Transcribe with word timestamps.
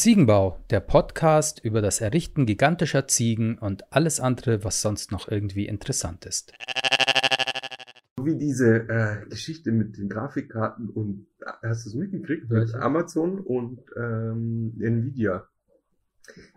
Ziegenbau, 0.00 0.64
der 0.70 0.80
Podcast 0.80 1.62
über 1.62 1.82
das 1.82 2.00
Errichten 2.00 2.46
gigantischer 2.46 3.06
Ziegen 3.06 3.58
und 3.58 3.92
alles 3.92 4.18
andere, 4.18 4.64
was 4.64 4.80
sonst 4.80 5.12
noch 5.12 5.28
irgendwie 5.28 5.66
interessant 5.66 6.24
ist. 6.24 6.54
Wie 8.18 8.38
diese 8.38 8.88
äh, 8.88 9.28
Geschichte 9.28 9.70
mit 9.72 9.98
den 9.98 10.08
Grafikkarten 10.08 10.88
und 10.88 11.26
äh, 11.40 11.68
hast 11.68 11.84
du 11.84 11.90
es 11.90 11.94
mitgekriegt? 11.96 12.48
Mit? 12.48 12.74
Amazon 12.76 13.40
und 13.40 13.82
ähm, 13.94 14.72
Nvidia. 14.80 15.46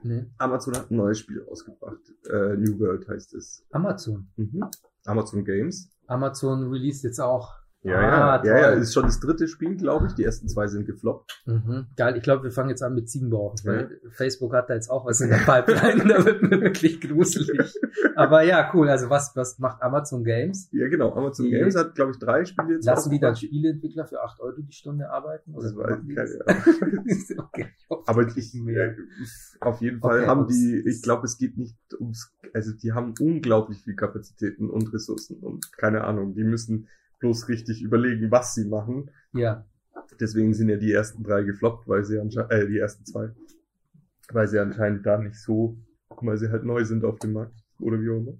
Nee. 0.04 0.24
Amazon 0.38 0.78
hat 0.78 0.90
ein 0.90 0.96
neues 0.96 1.20
Spiel 1.20 1.44
ausgebracht. 1.44 2.00
Äh, 2.32 2.56
New 2.56 2.80
World 2.80 3.10
heißt 3.10 3.34
es. 3.34 3.66
Amazon. 3.72 4.30
Mhm. 4.38 4.64
Amazon 5.04 5.44
Games. 5.44 5.92
Amazon 6.08 6.72
released 6.72 7.04
jetzt 7.04 7.20
auch. 7.20 7.54
Ja, 7.86 7.98
Ah, 8.00 8.36
ja, 8.36 8.38
toll. 8.38 8.48
ja, 8.48 8.58
ja, 8.60 8.70
ist 8.70 8.94
schon 8.94 9.04
das 9.04 9.20
dritte 9.20 9.48
Spiel, 9.48 9.76
glaube 9.76 10.08
ich. 10.08 10.14
Die 10.14 10.24
ersten 10.24 10.48
zwei 10.48 10.68
sind 10.68 10.86
gefloppt. 10.86 11.44
Mhm. 11.46 11.88
Geil, 11.98 12.16
ich 12.16 12.24
glaube, 12.24 12.44
wir 12.44 12.52
fangen 12.52 12.70
jetzt 12.70 12.82
an 12.82 12.96
mit 12.96 13.10
Ziegenbau. 13.10 13.54
Ja. 13.64 13.72
Weil 13.74 14.00
Facebook 14.12 14.54
hat 14.54 14.70
da 14.70 14.76
jetzt 14.76 14.90
auch 14.90 15.06
was 15.06 15.20
in 15.20 15.30
der 15.30 15.38
Pipeline, 15.38 16.06
da 16.08 16.24
wird 16.26 16.42
mir 16.44 16.62
wirklich 16.62 17.02
gruselig. 17.02 17.74
Aber 18.16 18.42
ja, 18.44 18.70
cool. 18.74 18.88
Also 18.90 19.10
was, 19.10 19.32
was 19.36 19.60
macht 19.60 19.82
Amazon 19.82 20.24
Games? 20.24 20.70
Ja, 20.72 20.88
genau. 20.88 21.14
Amazon 21.14 21.46
Die- 21.48 21.52
Games 21.52 21.76
hat, 21.76 21.94
glaube 21.96 22.12
ich, 22.12 22.20
drei 22.20 22.46
Spiele 22.46 22.76
jetzt 22.76 22.86
Lassen 22.86 23.10
die 23.12 23.20
dann. 23.20 23.36
Spieleentwickler 23.36 24.06
für 24.06 24.22
8 24.24 24.40
Euro 24.40 24.62
die 24.62 24.72
Stunde 24.72 25.10
arbeiten? 25.10 25.54
Oder 25.54 25.64
Das 25.68 25.76
weiß 25.76 25.98
ich 26.08 26.16
keine 26.16 27.40
okay. 27.44 27.66
Aber 28.06 28.24
nicht 28.26 28.38
ich, 28.38 28.54
mehr. 28.62 28.92
äh, 28.92 28.96
auf 29.60 29.82
jeden 29.82 30.00
Fall 30.00 30.20
Okay, 30.20 30.28
haben 30.28 30.48
die, 30.48 30.84
ich 30.88 31.02
glaube, 31.02 31.26
es 31.26 31.38
geht 31.38 31.58
nicht 31.58 31.76
ums, 32.00 32.32
also 32.54 32.72
die 32.72 32.94
haben 32.94 33.14
unglaublich 33.20 33.84
viel 33.84 33.96
Kapazitäten 33.96 34.70
und 34.70 34.94
Ressourcen 34.94 35.38
und 35.42 35.72
keine 35.78 36.04
Ahnung, 36.06 36.34
die 36.34 36.44
müssen 36.44 36.88
bloß 37.24 37.48
richtig 37.48 37.82
überlegen, 37.82 38.30
was 38.32 38.54
sie 38.54 38.66
machen. 38.68 39.10
Ja, 39.34 39.66
Deswegen 40.20 40.54
sind 40.54 40.70
ja 40.70 40.78
die 40.78 40.92
ersten 40.92 41.24
drei 41.24 41.44
gefloppt, 41.44 41.88
weil 41.88 42.04
sie 42.04 42.20
anscheinend, 42.20 42.52
äh, 42.52 42.68
die 42.68 42.78
ersten 42.78 43.06
zwei, 43.06 43.30
weil 44.32 44.48
sie 44.48 44.60
anscheinend 44.60 45.06
da 45.06 45.18
nicht 45.18 45.40
so, 45.40 45.78
weil 46.22 46.38
sie 46.38 46.50
halt 46.50 46.64
neu 46.66 46.84
sind 46.84 47.06
auf 47.06 47.20
dem 47.20 47.34
Markt 47.34 47.56
oder 47.80 48.00
wie 48.02 48.10
auch 48.10 48.18
immer. 48.18 48.38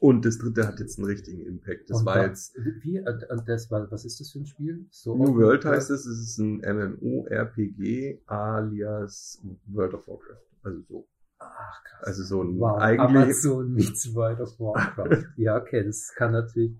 Und 0.00 0.24
das 0.24 0.38
dritte 0.38 0.66
hat 0.66 0.80
jetzt 0.80 0.98
einen 0.98 1.06
richtigen 1.06 1.44
Impact. 1.44 1.90
Das 1.90 2.00
Und 2.00 2.06
war 2.06 2.14
da- 2.16 2.26
jetzt 2.26 2.56
Wie, 2.82 2.98
und 3.00 3.48
das 3.48 3.70
war, 3.70 3.90
was 3.90 4.04
ist 4.04 4.18
das 4.20 4.30
für 4.32 4.38
ein 4.40 4.46
Spiel? 4.46 4.86
So 4.90 5.14
New 5.16 5.36
World 5.36 5.64
heißt 5.64 5.90
es, 5.90 6.06
es 6.06 6.18
ist 6.20 6.38
ein 6.38 6.60
MMORPG 6.64 8.22
alias 8.26 9.42
World 9.66 9.94
of 9.94 10.08
Warcraft. 10.08 10.42
Also 10.62 10.80
so. 10.88 11.08
Ach, 11.38 11.84
krass. 11.84 12.04
Also 12.06 12.22
so 12.24 12.42
ein 12.42 12.58
wow, 12.58 12.78
eigentlich. 12.78 13.00
Amazon 13.00 13.72
meets 13.74 14.14
World 14.14 14.40
of 14.40 14.58
Warcraft. 14.58 15.26
ja, 15.36 15.56
okay, 15.60 15.84
das 15.84 16.12
kann 16.16 16.32
natürlich. 16.32 16.72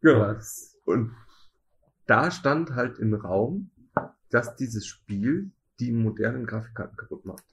Genau. 0.00 0.34
Und 0.84 1.12
da 2.06 2.30
stand 2.30 2.74
halt 2.74 2.98
im 2.98 3.14
Raum, 3.14 3.70
dass 4.30 4.56
dieses 4.56 4.86
Spiel 4.86 5.50
die 5.80 5.92
modernen 5.92 6.46
Grafikkarten 6.46 6.96
kaputt 6.96 7.24
macht. 7.24 7.44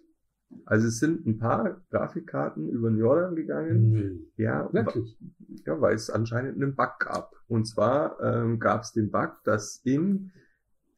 Also 0.66 0.88
es 0.88 1.00
sind 1.00 1.26
ein 1.26 1.40
paar 1.40 1.82
Grafikkarten 1.90 2.70
über 2.70 2.90
den 2.90 3.00
Jordan 3.00 3.36
gegangen. 3.36 3.90
nee, 3.90 4.44
Ja, 4.44 4.72
wirklich. 4.72 5.18
ja, 5.66 5.82
weil 5.82 5.96
es 5.96 6.10
anscheinend 6.10 6.56
einen 6.62 6.76
Bug 6.76 7.00
gab. 7.00 7.34
Und 7.48 7.66
zwar 7.66 8.20
ähm, 8.22 8.60
gab 8.60 8.84
es 8.84 8.92
den 8.94 9.10
Bug, 9.12 9.32
dass 9.44 9.82
im 9.84 10.32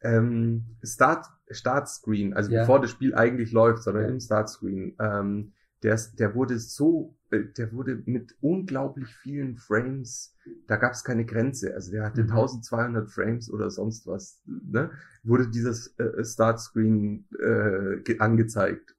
ähm, 0.02 0.66
Start, 0.84 1.26
Startscreen, 1.50 2.34
also 2.34 2.52
Ja. 2.52 2.62
bevor 2.62 2.82
das 2.82 2.92
Spiel 2.92 3.16
eigentlich 3.16 3.52
läuft, 3.54 3.84
sondern 3.84 4.04
Ja. 4.04 4.10
im 4.10 4.20
Startscreen, 4.20 4.96
ähm, 5.00 5.54
der, 5.86 6.00
der 6.18 6.34
wurde 6.36 6.58
so, 6.58 7.16
äh, 7.30 7.44
der 7.58 7.72
wurde 7.72 8.02
mit 8.06 8.36
unglaublich 8.42 9.14
vielen 9.16 9.56
Frames, 9.58 10.36
da 10.68 10.76
gab 10.78 10.94
es 10.94 11.04
keine 11.04 11.26
Grenze, 11.26 11.74
also 11.76 11.92
der 11.92 12.04
hatte 12.04 12.24
Mhm. 12.24 12.30
1200 12.32 13.12
Frames 13.12 13.50
oder 13.52 13.70
sonst 13.70 14.08
was, 14.08 14.42
ne, 14.46 14.90
wurde 15.24 15.48
dieses 15.50 15.94
äh, 16.00 16.24
Startscreen 16.26 17.26
äh, 17.40 17.98
ge- 18.04 18.20
angezeigt. 18.20 18.96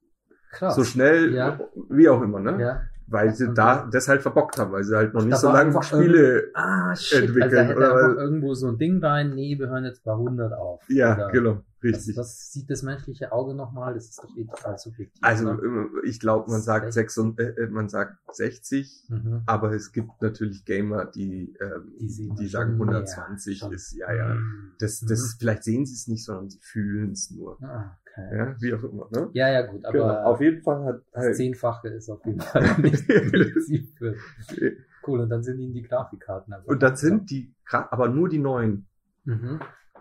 Krass. 0.51 0.75
So 0.75 0.83
schnell, 0.85 1.33
Ja. 1.33 1.59
wie 1.89 2.07
auch 2.09 2.21
immer, 2.21 2.39
ne? 2.39 2.59
Ja. 2.61 2.81
Weil 3.09 3.33
sie 3.33 3.53
da 3.53 3.77
dann- 3.83 3.91
das 3.91 4.07
halt 4.09 4.21
verbockt 4.21 4.59
haben, 4.59 4.71
weil 4.73 4.83
sie 4.83 4.95
halt 4.95 5.13
noch 5.13 5.23
nicht 5.23 5.37
so 5.37 5.47
lange 5.47 5.81
Spiele. 5.81 6.51
Ah, 6.53 6.93
shit. 6.95 7.21
entwickeln, 7.23 7.43
also 7.43 7.55
da 7.55 7.63
hätte 7.63 7.77
oder 7.77 8.21
irgendwo 8.21 8.53
so 8.53 8.67
ein 8.67 8.77
Ding 8.77 9.01
rein. 9.03 9.33
Nee, 9.33 9.57
wir 9.57 9.69
hören 9.69 9.85
jetzt 9.85 10.03
bei 10.03 10.11
100 10.13 10.51
auf. 10.53 10.81
Ja, 10.89 11.15
Oder 11.15 11.29
genau, 11.31 11.63
richtig. 11.81 12.17
was 12.17 12.51
sieht 12.51 12.69
das 12.69 12.83
menschliche 12.83 13.31
Auge 13.31 13.55
nochmal? 13.55 13.93
Das 13.93 14.09
ist 14.09 14.21
doch 14.21 14.35
eh 14.35 14.43
total 14.45 14.77
subjektiv. 14.77 15.21
Also 15.23 15.49
oder? 15.51 15.63
äh, 15.63 16.07
ich 16.07 16.19
glaube, 16.19 16.51
man 16.51 16.61
sagt 16.61 16.87
Sech- 16.87 16.91
6 16.91 17.17
und, 17.19 17.39
äh, 17.39 17.51
äh, 17.51 17.67
man 17.69 17.87
sagt 17.87 18.17
60, 18.33 19.05
Mhm. 19.09 19.41
aber 19.45 19.71
es 19.71 19.93
gibt 19.93 20.21
natürlich 20.21 20.65
Gamer, 20.65 21.05
die 21.05 21.55
ähm, 21.61 21.93
Die 21.99 22.29
die 22.37 22.47
sagen 22.47 22.71
mehr, 22.77 22.87
120 22.87 23.59
schon. 23.59 23.71
ist 23.71 23.93
ja 23.95 24.11
ja. 24.13 24.33
Mhm. 24.35 24.73
Das 24.79 25.01
Mhm. 25.01 25.07
das 25.07 25.35
vielleicht 25.39 25.63
sehen 25.63 25.85
sie 25.85 25.93
es 25.95 26.07
nicht, 26.07 26.25
sondern 26.25 26.49
sie 26.49 26.59
fühlen 26.61 27.11
es 27.13 27.31
nur. 27.31 27.57
Ah. 27.63 27.97
Ja, 28.17 28.55
wie 28.59 28.73
auch 28.73 28.83
immer, 28.83 29.07
ne? 29.11 29.29
Ja, 29.33 29.49
ja, 29.49 29.61
gut, 29.65 29.85
aber 29.85 29.93
Genau. 29.93 30.23
Auf 30.23 30.41
jeden 30.41 30.61
Fall 30.63 30.83
hat 30.85 31.01
das 31.11 31.23
halt, 31.23 31.35
Zehnfache 31.35 31.87
ist 31.89 32.09
auf 32.09 32.25
jeden 32.25 32.39
Fall 32.41 32.63
nicht 32.81 33.03
flexibel. 33.03 34.17
Cool, 35.05 35.21
und 35.21 35.29
dann 35.29 35.43
sind 35.43 35.59
ihnen 35.59 35.73
die 35.73 35.83
Grafikkarten 35.83 36.53
einfach. 36.53 36.67
und 36.67 36.81
das 36.83 36.99
sind 36.99 37.29
die 37.29 37.53
aber 37.71 38.09
nur 38.09 38.27
die 38.29 38.39
neuen. 38.39 38.87
Mhm. 39.25 39.59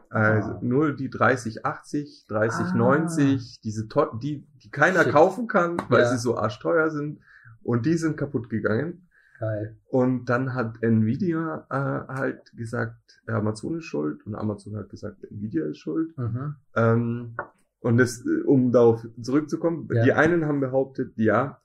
Also 0.09 0.51
Ah. 0.53 0.59
nur 0.63 0.93
die 0.95 1.11
3080, 1.11 2.27
3090, 2.29 3.57
Ah. 3.57 3.61
diese 3.65 3.89
die, 4.23 4.47
die 4.63 4.71
keiner 4.71 5.03
Shit. 5.03 5.13
kaufen 5.13 5.47
kann, 5.49 5.77
weil 5.89 6.03
Ja. 6.03 6.07
sie 6.11 6.19
so 6.19 6.37
arschteuer 6.39 6.91
sind. 6.91 7.21
Und 7.63 7.85
die 7.87 7.95
sind 7.95 8.17
kaputt 8.17 8.49
gegangen. 8.49 9.09
Geil. 9.41 9.77
Und 9.89 10.27
dann 10.27 10.55
hat 10.55 10.81
Nvidia 10.83 11.67
äh, 11.69 12.13
halt 12.15 12.57
gesagt, 12.57 13.21
Amazon 13.27 13.79
ist 13.79 13.85
schuld. 13.85 14.25
Und 14.25 14.37
Amazon 14.37 14.77
hat 14.77 14.89
gesagt, 14.89 15.25
Nvidia 15.31 15.65
ist 15.67 15.79
schuld. 15.79 16.17
Mhm. 16.17 16.55
Ähm, 16.77 17.35
und 17.81 17.97
das, 17.99 18.25
äh, 18.27 18.43
um 18.47 18.73
darauf 18.73 19.07
zurückzukommen, 19.21 19.89
Ja. 19.93 20.05
die 20.05 20.13
einen 20.13 20.45
haben 20.47 20.61
behauptet, 20.61 21.13
ja, 21.17 21.61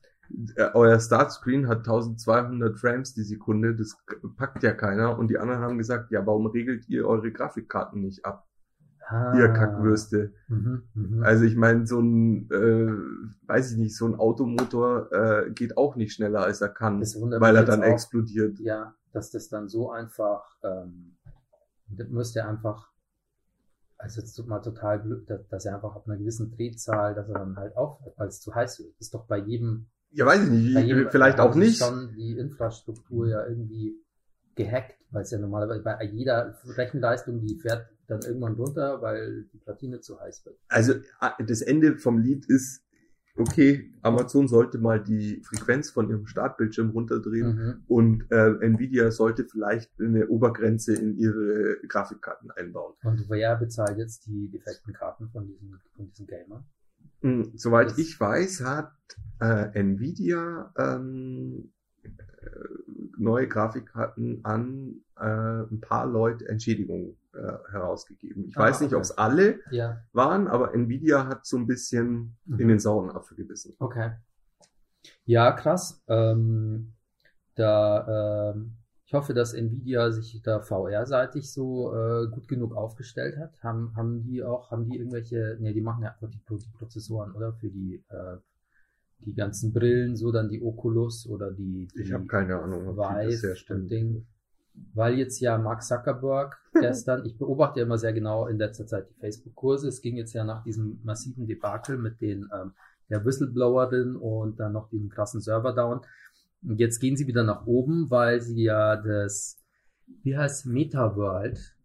äh, 0.55 0.69
euer 0.73 0.99
Startscreen 0.99 1.67
hat 1.67 1.79
1200 1.85 2.79
Frames 2.79 3.13
die 3.13 3.23
Sekunde, 3.23 3.75
das 3.75 3.97
packt 4.37 4.63
ja 4.63 4.73
keiner. 4.73 5.17
Und 5.19 5.29
die 5.29 5.37
anderen 5.37 5.61
haben 5.61 5.77
gesagt, 5.77 6.11
ja, 6.11 6.25
warum 6.25 6.45
regelt 6.47 6.87
ihr 6.87 7.05
eure 7.07 7.31
Grafikkarten 7.31 8.01
nicht 8.01 8.23
ab, 8.25 8.47
Ah. 9.09 9.37
ihr 9.37 9.49
Kackwürste? 9.49 10.31
Mhm. 10.47 10.83
Mhm. 10.93 11.23
Also 11.23 11.43
ich 11.43 11.57
meine, 11.57 11.85
so 11.85 11.99
ein, 11.99 12.49
äh, 12.49 12.93
weiß 13.47 13.73
ich 13.73 13.77
nicht, 13.77 13.97
so 13.97 14.05
ein 14.05 14.15
Automotor 14.15 15.11
äh, 15.11 15.51
geht 15.51 15.75
auch 15.75 15.97
nicht 15.97 16.13
schneller, 16.13 16.43
als 16.43 16.61
er 16.61 16.69
kann, 16.69 17.01
weil 17.01 17.55
er 17.57 17.65
dann 17.65 17.81
auch. 17.81 17.87
explodiert. 17.87 18.57
ja, 18.59 18.95
dass 19.11 19.31
das 19.31 19.49
dann 19.49 19.67
so 19.67 19.91
einfach, 19.91 20.55
ähm, 20.63 21.17
das 21.89 22.07
müsste 22.07 22.45
einfach, 22.45 22.89
also 24.01 24.21
jetzt 24.21 24.47
mal 24.47 24.59
total 24.59 24.99
blöd, 24.99 25.29
dass, 25.49 25.65
er 25.65 25.75
einfach 25.75 25.95
ab 25.95 26.07
einer 26.07 26.17
gewissen 26.17 26.51
Drehzahl, 26.51 27.13
dass 27.13 27.27
er 27.27 27.35
dann 27.35 27.55
halt 27.55 27.75
aufhört, 27.77 28.13
weil 28.17 28.27
es 28.27 28.41
zu 28.41 28.53
heiß 28.53 28.79
wird. 28.79 28.95
Ist 28.99 29.13
doch 29.13 29.25
bei 29.25 29.37
jedem, 29.37 29.87
Ja, 30.11 30.25
weiß 30.25 30.43
ich 30.43 30.49
nicht, 30.49 30.73
bei 30.73 30.81
jedem 30.81 31.09
vielleicht 31.09 31.39
auch 31.39 31.55
nicht. 31.55 31.77
schon 31.77 32.13
die 32.15 32.37
Infrastruktur 32.37 33.27
ja 33.27 33.45
irgendwie 33.45 33.95
gehackt, 34.55 34.97
weil 35.11 35.21
es 35.23 35.31
ja 35.31 35.39
normalerweise 35.39 35.81
bei 35.83 36.03
jeder 36.05 36.57
Rechenleistung, 36.65 37.41
die 37.41 37.55
fährt 37.55 37.87
dann 38.07 38.21
irgendwann 38.21 38.53
runter, 38.55 39.01
weil 39.01 39.45
die 39.53 39.57
Platine 39.59 40.01
zu 40.01 40.19
heiß 40.19 40.45
wird. 40.45 40.57
Also 40.67 40.93
äh, 40.93 41.45
das 41.45 41.61
Ende 41.61 41.97
vom 41.97 42.17
Lied 42.17 42.45
ist, 42.47 42.83
okay, 43.37 43.91
Amazon 44.01 44.47
sollte 44.47 44.77
mal 44.77 45.01
die 45.03 45.41
Frequenz 45.43 45.89
von 45.91 46.09
ihrem 46.09 46.25
Startbildschirm 46.27 46.89
runterdrehen 46.91 47.55
Mhm. 47.55 47.83
und 47.87 48.31
äh, 48.31 48.51
Nvidia 48.65 49.11
sollte 49.11 49.45
vielleicht 49.45 49.91
eine 49.99 50.27
Obergrenze 50.27 50.93
in 50.95 51.15
ihre 51.17 51.77
Grafikkarten 51.87 52.51
einbauen. 52.51 52.93
Und 53.03 53.29
wer 53.29 53.55
bezahlt 53.55 53.97
jetzt 53.97 54.25
die 54.27 54.49
defekten 54.49 54.93
Karten 54.93 55.29
von 55.29 55.47
diesen, 55.47 55.79
von 55.95 56.07
diesen 56.09 56.27
Gamern? 56.27 56.63
Hm, 57.21 57.51
soweit 57.55 57.91
Das- 57.91 57.97
ich 57.97 58.19
weiß, 58.19 58.61
hat 58.65 58.91
äh, 59.39 59.79
Nvidia 59.79 60.73
ähm, 60.77 61.71
äh, 62.03 62.09
neue 63.17 63.47
Grafikkarten 63.47 64.43
an 64.43 65.01
äh, 65.21 65.73
ein 65.73 65.81
paar 65.81 66.05
Leute 66.07 66.47
Entschädigungen 66.49 67.17
äh, 67.33 67.37
herausgegeben. 67.71 68.45
Ich 68.47 68.57
Ah, 68.57 68.59
weiß 68.59 68.81
nicht, 68.81 68.93
okay. 68.93 68.95
ob 68.95 69.03
es 69.03 69.17
alle 69.17 69.59
Ja, 69.69 70.03
waren, 70.13 70.47
aber 70.47 70.73
Nvidia 70.73 71.27
hat 71.27 71.45
so 71.45 71.57
ein 71.57 71.67
bisschen 71.67 72.37
Mhm. 72.45 72.57
in 72.57 72.67
den 72.67 72.79
sauren 72.79 73.11
Apfel 73.11 73.37
gebissen. 73.37 73.77
okay. 73.81 74.11
Ja, 75.25 75.51
krass. 75.51 76.01
Ähm, 76.07 76.93
da, 77.55 78.51
ähm, 78.55 78.77
ich 79.05 79.13
hoffe, 79.13 79.33
dass 79.35 79.53
Nvidia 79.53 80.11
sich 80.11 80.41
da 80.43 80.61
VR-seitig 80.61 81.51
so 81.51 81.93
äh, 81.95 82.27
gut 82.29 82.47
genug 82.47 82.75
aufgestellt 82.75 83.37
hat. 83.37 83.61
Haben, 83.63 83.95
haben 83.95 84.23
die 84.23 84.43
auch, 84.43 84.71
haben 84.71 84.85
die 84.85 84.97
irgendwelche, 84.97 85.57
ne, 85.61 85.73
die 85.73 85.81
machen 85.81 86.03
ja 86.03 86.11
einfach 86.11 86.29
die, 86.29 86.39
Pro- 86.39 86.57
die 86.57 86.69
Prozessoren, 86.77 87.33
oder? 87.33 87.53
Für 87.53 87.69
die, 87.69 88.03
äh, 88.09 88.37
die 89.19 89.35
ganzen 89.35 89.73
Brillen, 89.73 90.17
so 90.17 90.31
dann 90.31 90.49
die 90.49 90.61
Oculus 90.63 91.27
oder 91.27 91.51
die, 91.51 91.89
die 91.95 92.03
Ich 92.03 92.11
habe 92.11 92.25
keine 92.25 92.59
Ahnung, 92.61 92.85
ob 92.89 93.05
die 93.05 93.17
das 93.17 93.41
Vive 93.41 93.43
herstellen. 93.43 93.85
und 93.85 93.89
Ding. 93.89 94.27
Weil 94.93 95.15
jetzt 95.15 95.39
ja 95.39 95.57
Mark 95.57 95.83
Zuckerberg 95.83 96.57
gestern, 96.73 97.25
ich 97.25 97.37
beobachte 97.37 97.79
ja 97.79 97.85
immer 97.85 97.97
sehr 97.97 98.13
genau 98.13 98.47
in 98.47 98.57
letzter 98.57 98.87
Zeit 98.87 99.09
die 99.09 99.19
Facebook-Kurse. 99.19 99.87
Es 99.87 100.01
ging 100.01 100.17
jetzt 100.17 100.33
ja 100.33 100.43
nach 100.43 100.63
diesem 100.63 100.99
massiven 101.03 101.47
Debakel 101.47 101.97
mit 101.97 102.21
den 102.21 102.49
ähm, 102.53 102.73
der 103.11 103.25
Whistleblowerin 103.25 104.15
und 104.15 104.59
dann 104.59 104.73
noch 104.73 104.89
diesem 104.89 105.09
krassen 105.09 105.41
Server-Down. 105.41 106.01
Und 106.63 106.79
jetzt 106.79 106.99
gehen 106.99 107.17
sie 107.17 107.27
wieder 107.27 107.43
nach 107.43 107.65
oben, 107.67 108.09
weil 108.09 108.41
sie 108.41 108.63
ja 108.63 108.95
das, 108.95 109.59
wie 110.23 110.37
heißt 110.37 110.65
Metaworld, 110.65 111.75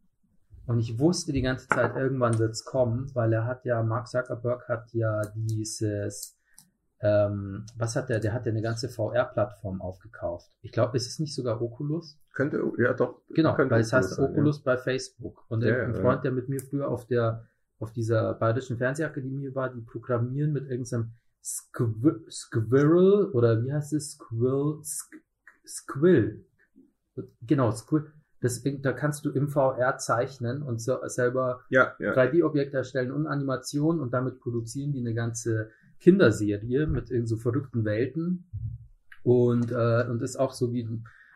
Und 0.67 0.79
ich 0.79 0.99
wusste 0.99 1.33
die 1.33 1.43
ganze 1.43 1.69
Zeit, 1.69 1.97
irgendwann 1.97 2.39
wird's 2.39 2.65
kommen, 2.65 3.11
weil 3.15 3.33
er 3.33 3.45
hat 3.45 3.65
ja, 3.65 3.83
Mark 3.83 4.09
Zuckerberg 4.09 4.69
hat 4.69 4.93
ja 4.93 5.23
dieses, 5.35 6.39
ähm, 7.01 7.67
was 7.77 7.95
hat 7.95 8.09
der? 8.09 8.21
Der 8.21 8.33
hat 8.33 8.47
ja 8.47 8.53
eine 8.53 8.63
ganze 8.63 8.89
VR-Plattform 8.89 9.83
aufgekauft. 9.83 10.51
Ich 10.63 10.73
glaube, 10.73 10.97
ist 10.97 11.07
es 11.07 11.19
nicht 11.19 11.35
sogar 11.35 11.61
Oculus? 11.61 12.19
Könnte, 12.33 12.63
ja 12.79 12.95
doch. 12.95 13.23
Genau, 13.31 13.57
weil 13.57 13.81
es 13.81 13.93
heißt 13.93 14.15
sein, 14.15 14.31
Oculus 14.31 14.63
bei 14.63 14.77
Facebook. 14.79 15.45
Und 15.49 15.63
Ja, 15.63 15.83
ein 15.83 15.95
ja, 15.95 16.01
Freund, 16.01 16.25
der 16.25 16.33
mit 16.33 16.49
mir 16.49 16.61
früher 16.61 16.89
auf 16.89 17.07
der, 17.07 17.47
auf 17.79 17.93
dieser 17.93 18.35
Bayerischen 18.35 18.79
Fernsehakademie 18.79 19.55
war, 19.55 19.69
die 19.73 19.83
programmieren 19.83 20.53
mit 20.53 20.71
irgendeinem 20.71 21.13
Squir 21.43 22.21
Squirrel 22.31 23.31
oder 23.33 23.63
wie 23.63 23.73
heißt 23.73 23.93
es? 23.93 24.13
Squill, 24.13 24.81
Squ 24.83 25.17
Squill. 25.65 26.45
Genau, 27.43 27.71
Squill. 27.73 28.11
Das, 28.41 28.63
da 28.63 28.93
kannst 28.93 29.25
du 29.25 29.31
im 29.31 29.49
VR 29.49 29.97
zeichnen 29.99 30.63
und 30.63 30.81
so, 30.81 30.99
selber 31.07 31.63
Ja, 31.71 31.95
ja. 31.99 32.13
3D-Objekte 32.13 32.77
erstellen 32.77 33.11
und 33.11 33.27
Animationen 33.27 34.01
und 34.01 34.13
damit 34.13 34.41
produzieren 34.41 34.93
die 34.93 35.01
eine 35.01 35.15
ganze 35.15 35.71
Kinderserie 36.01 36.87
mit 36.87 37.11
irgend 37.11 37.29
so 37.29 37.37
verrückten 37.37 37.85
Welten. 37.85 38.51
Und, 39.23 39.73
äh, 39.73 40.07
und 40.09 40.23
ist 40.23 40.37
auch 40.37 40.53
so 40.53 40.73
wie 40.73 40.89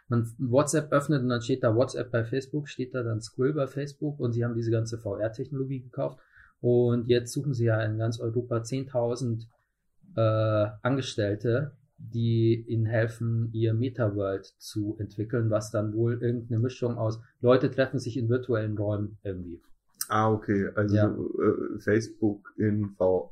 man 0.09 0.29
WhatsApp 0.39 0.93
öffnet 0.93 1.23
und 1.23 1.29
dann 1.29 1.41
steht 1.41 1.63
da 1.63 1.75
WhatsApp 1.75 2.11
bei 2.11 2.25
Facebook, 2.25 2.69
steht 2.69 2.95
da 2.95 3.03
dann 3.03 3.21
Squill 3.21 3.53
bei 3.53 3.67
Facebook 3.67 4.19
und 4.21 4.33
sie 4.33 4.45
haben 4.45 4.55
diese 4.55 4.71
ganze 4.71 4.99
VR-Technologie 4.99 5.81
gekauft. 5.81 6.19
Und 6.61 7.09
jetzt 7.09 7.33
suchen 7.33 7.55
sie 7.55 7.67
ja 7.67 7.83
in 7.83 7.97
ganz 7.97 8.21
Europa 8.21 8.57
10.000 8.59 9.47
äh, 10.17 10.71
Angestellte, 10.83 11.73
die 11.97 12.65
ihnen 12.67 12.87
helfen, 12.87 13.51
ihr 13.53 13.75
Metaworld 13.75 14.47
zu 14.59 14.97
entwickeln, 14.99 15.51
was 15.51 15.71
dann 15.71 15.95
wohl 15.95 16.23
irgendeine 16.23 16.61
Mischung 16.61 16.99
aus 16.99 17.21
Leute 17.41 17.71
treffen 17.71 17.99
sich 17.99 18.17
in 18.17 18.29
virtuellen 18.29 18.77
Räumen 18.77 19.19
irgendwie. 19.23 19.61
Ah, 20.11 20.31
okay. 20.33 20.69
Also 20.75 20.95
Ja. 20.97 21.07
äh, 21.09 21.79
Facebook 21.81 22.53
in 22.57 22.91
VR. 22.99 23.31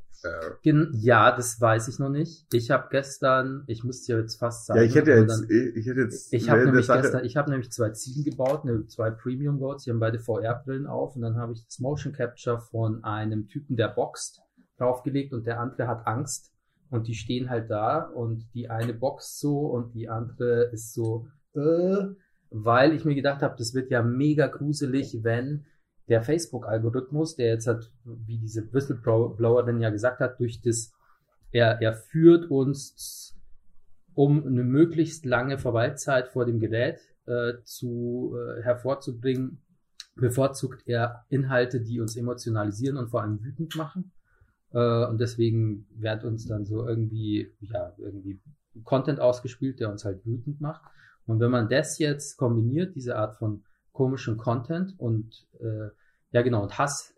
Gen 0.62 0.90
ja, 0.94 1.30
das 1.34 1.60
weiß 1.60 1.86
ich 1.88 1.98
noch 2.00 2.08
nicht. 2.08 2.46
Ich 2.52 2.70
habe 2.72 2.88
gestern, 2.90 3.62
ich 3.68 3.84
müsste 3.84 4.12
ja 4.14 4.18
jetzt 4.18 4.36
fast 4.36 4.66
sagen, 4.66 4.80
Ja, 4.80 4.84
ich 4.84 4.94
hätte 4.96 5.12
jetzt, 5.12 5.30
dann- 5.42 5.46
ich 5.48 5.86
hätte 5.86 6.00
jetzt, 6.00 6.32
ich 6.32 6.50
habe 6.50 6.64
nämlich 6.64 6.86
Sache- 6.86 7.02
gestern, 7.02 7.24
ich 7.24 7.36
habe 7.36 7.50
nämlich 7.50 7.70
zwei 7.70 7.90
Ziegen 7.90 8.24
gebaut, 8.24 8.64
ne, 8.64 8.84
zwei 8.88 9.10
Premium 9.12 9.60
Goats, 9.60 9.84
die 9.84 9.90
haben 9.90 10.00
beide 10.00 10.18
VR-Brillen 10.18 10.88
auf 10.88 11.14
und 11.14 11.22
dann 11.22 11.36
habe 11.36 11.52
ich 11.52 11.64
das 11.64 11.78
Motion 11.78 12.12
Capture 12.12 12.58
von 12.58 13.04
einem 13.04 13.46
Typen, 13.46 13.76
der 13.76 13.88
boxt, 13.88 14.40
draufgelegt 14.78 15.32
und 15.32 15.46
der 15.46 15.60
andere 15.60 15.86
hat 15.86 16.06
Angst 16.08 16.52
und 16.90 17.06
die 17.06 17.14
stehen 17.14 17.48
halt 17.48 17.70
da 17.70 18.00
und 18.00 18.44
die 18.54 18.70
eine 18.70 18.94
boxt 18.94 19.38
so 19.38 19.66
und 19.68 19.94
die 19.94 20.08
andere 20.08 20.64
ist 20.72 20.94
so, 20.94 21.28
äh, 21.54 22.06
weil 22.50 22.92
ich 22.92 23.04
mir 23.04 23.14
gedacht 23.14 23.42
habe, 23.42 23.54
das 23.56 23.72
wird 23.74 23.90
ja 23.90 24.02
mega 24.02 24.46
gruselig, 24.48 25.18
wenn 25.22 25.64
der 26.08 26.22
Facebook-Algorithmus, 26.22 27.36
der 27.36 27.48
jetzt 27.48 27.66
hat, 27.66 27.90
wie 28.04 28.38
diese 28.38 28.72
Whistleblower 28.72 29.64
denn 29.64 29.80
ja 29.80 29.90
gesagt 29.90 30.20
hat, 30.20 30.40
durch 30.40 30.60
das, 30.62 30.92
er, 31.52 31.80
er 31.82 31.94
führt 31.94 32.50
uns 32.50 33.34
um 34.14 34.44
eine 34.44 34.64
möglichst 34.64 35.24
lange 35.24 35.58
Verweilzeit 35.58 36.28
vor 36.28 36.44
dem 36.44 36.58
Gerät 36.58 37.00
äh, 37.26 37.62
zu 37.62 38.34
äh, 38.36 38.62
hervorzubringen, 38.62 39.62
bevorzugt 40.16 40.82
er 40.86 41.24
Inhalte, 41.28 41.80
die 41.80 42.00
uns 42.00 42.16
emotionalisieren 42.16 42.96
und 42.96 43.10
vor 43.10 43.22
allem 43.22 43.42
wütend 43.44 43.76
machen. 43.76 44.10
Äh, 44.72 45.06
und 45.06 45.20
deswegen 45.20 45.86
wird 45.94 46.24
uns 46.24 46.46
dann 46.46 46.64
so 46.64 46.86
irgendwie, 46.86 47.54
ja, 47.60 47.94
irgendwie 47.98 48.40
Content 48.82 49.20
ausgespielt, 49.20 49.78
der 49.78 49.90
uns 49.90 50.04
halt 50.04 50.24
wütend 50.26 50.60
macht. 50.60 50.82
Und 51.26 51.40
wenn 51.40 51.50
man 51.50 51.68
das 51.68 51.98
jetzt 51.98 52.36
kombiniert, 52.38 52.96
diese 52.96 53.16
Art 53.16 53.36
von 53.36 53.62
komischen 53.98 54.36
Content 54.36 54.94
und 54.96 55.44
äh, 55.58 55.88
ja 56.30 56.42
genau, 56.42 56.62
und 56.62 56.78
Hass, 56.78 57.14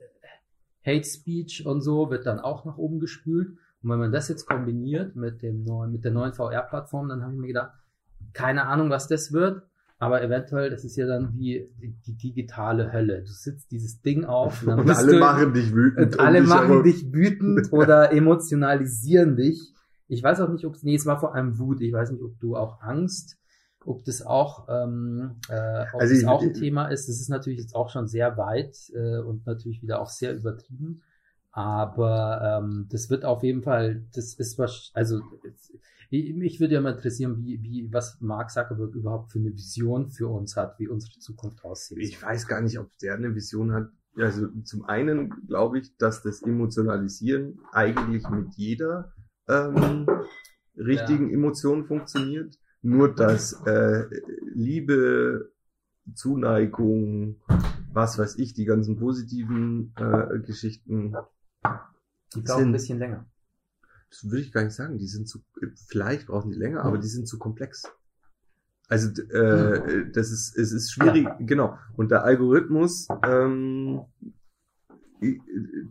Hate 0.82 1.04
Speech 1.04 1.66
und 1.66 1.82
so 1.82 2.10
wird 2.10 2.24
dann 2.24 2.40
auch 2.40 2.64
nach 2.64 2.78
oben 2.78 3.00
gespült. 3.00 3.48
Und 3.82 3.90
wenn 3.90 3.98
man 3.98 4.12
das 4.12 4.28
jetzt 4.28 4.46
kombiniert 4.46 5.14
mit 5.14 5.42
dem 5.42 5.62
neuen, 5.62 5.92
mit 5.92 6.04
der 6.04 6.10
neuen 6.10 6.32
VR-Plattform, 6.32 7.10
dann 7.10 7.22
habe 7.22 7.34
ich 7.34 7.38
mir 7.38 7.48
gedacht, 7.48 7.72
keine 8.32 8.64
Ahnung, 8.66 8.88
was 8.88 9.08
das 9.08 9.30
wird, 9.30 9.62
aber 9.98 10.22
eventuell, 10.22 10.70
das 10.70 10.84
ist 10.84 10.96
ja 10.96 11.06
dann 11.06 11.34
wie 11.34 11.68
die, 11.82 11.94
die 12.06 12.16
digitale 12.16 12.90
Hölle. 12.94 13.20
Du 13.20 13.30
sitzt 13.30 13.70
dieses 13.70 14.00
Ding 14.00 14.24
auf 14.24 14.62
und 14.62 14.68
dann 14.68 14.80
Und 14.80 14.90
alle 14.90 15.12
du, 15.12 15.18
machen 15.18 15.52
dich 15.52 15.74
wütend. 15.74 16.14
und 16.14 16.20
alle 16.20 16.40
machen 16.40 16.82
dich 16.82 17.12
wütend 17.12 17.68
oder 17.72 18.10
emotionalisieren 18.10 19.36
dich. 19.36 19.74
Ich 20.08 20.22
weiß 20.22 20.40
auch 20.40 20.48
nicht, 20.48 20.64
ob 20.64 20.76
nee, 20.82 20.94
es 20.94 21.04
war 21.04 21.20
vor 21.20 21.34
allem 21.34 21.58
Wut. 21.58 21.82
Ich 21.82 21.92
weiß 21.92 22.10
nicht, 22.10 22.22
ob 22.22 22.40
du 22.40 22.56
auch 22.56 22.80
Angst, 22.80 23.36
ob 23.84 24.04
das 24.04 24.22
auch, 24.22 24.68
ähm, 24.68 25.36
äh, 25.48 25.86
ob 25.92 26.00
Also 26.00 26.14
das 26.14 26.24
auch 26.24 26.42
ein 26.42 26.54
Thema 26.54 26.88
ist. 26.88 27.08
Das 27.08 27.20
ist 27.20 27.28
natürlich 27.28 27.60
jetzt 27.60 27.74
auch 27.74 27.90
schon 27.90 28.08
sehr 28.08 28.36
weit 28.36 28.76
äh, 28.94 29.18
und 29.18 29.46
natürlich 29.46 29.82
wieder 29.82 30.00
auch 30.00 30.10
sehr 30.10 30.34
übertrieben. 30.34 31.02
Aber 31.52 32.62
ähm, 32.62 32.86
das 32.90 33.10
wird 33.10 33.24
auf 33.24 33.42
jeden 33.42 33.62
Fall, 33.62 34.04
das 34.14 34.34
ist 34.34 34.58
was, 34.58 34.90
also 34.94 35.20
ich, 36.10 36.34
mich 36.34 36.60
würde 36.60 36.74
ja 36.74 36.80
mal 36.80 36.92
interessieren, 36.92 37.38
wie, 37.38 37.62
wie, 37.62 37.92
was 37.92 38.20
Mark 38.20 38.50
Zuckerberg 38.50 38.94
überhaupt 38.94 39.32
für 39.32 39.38
eine 39.38 39.52
Vision 39.52 40.10
für 40.10 40.28
uns 40.28 40.56
hat, 40.56 40.78
wie 40.78 40.88
unsere 40.88 41.18
Zukunft 41.18 41.64
aussieht. 41.64 41.98
Ich 41.98 42.22
weiß 42.22 42.46
gar 42.46 42.60
nicht, 42.60 42.78
ob 42.78 42.88
der 42.98 43.14
eine 43.14 43.34
Vision 43.34 43.72
hat. 43.72 43.88
Also 44.16 44.48
zum 44.64 44.84
einen 44.84 45.46
glaube 45.46 45.78
ich, 45.78 45.96
dass 45.96 46.22
das 46.22 46.42
Emotionalisieren 46.42 47.60
eigentlich 47.72 48.28
mit 48.28 48.54
jeder 48.54 49.12
ähm, 49.48 50.06
richtigen 50.76 51.32
Emotion 51.32 51.84
funktioniert. 51.84 52.56
Nur 52.82 53.14
dass 53.14 53.52
äh, 53.66 54.04
Liebe, 54.54 55.52
Zuneigung, 56.14 57.36
was 57.92 58.18
weiß 58.18 58.38
ich, 58.38 58.54
die 58.54 58.64
ganzen 58.64 58.96
positiven 58.98 59.92
äh, 59.96 60.38
Geschichten, 60.40 61.14
Die 62.34 62.40
brauchen 62.40 62.58
sind- 62.58 62.68
ein 62.68 62.72
bisschen 62.72 62.98
länger. 62.98 63.26
das 64.08 64.24
würde 64.24 64.40
ich 64.40 64.52
gar 64.52 64.64
nicht 64.64 64.74
sagen, 64.74 64.98
die 64.98 65.06
sind 65.06 65.28
zu, 65.28 65.40
vielleicht 65.88 66.26
brauchen 66.28 66.50
die 66.50 66.58
länger, 66.58 66.84
aber 66.84 66.98
die 66.98 67.08
sind 67.08 67.28
zu 67.28 67.38
komplex. 67.38 67.84
Also 68.88 69.08
äh, 69.22 70.10
das 70.10 70.30
ist, 70.32 70.56
es 70.56 70.72
ist 70.72 70.90
schwierig, 70.92 71.28
genau. 71.40 71.78
Und 71.96 72.10
der 72.10 72.24
Algorithmus, 72.24 73.06
ähm, 73.24 74.00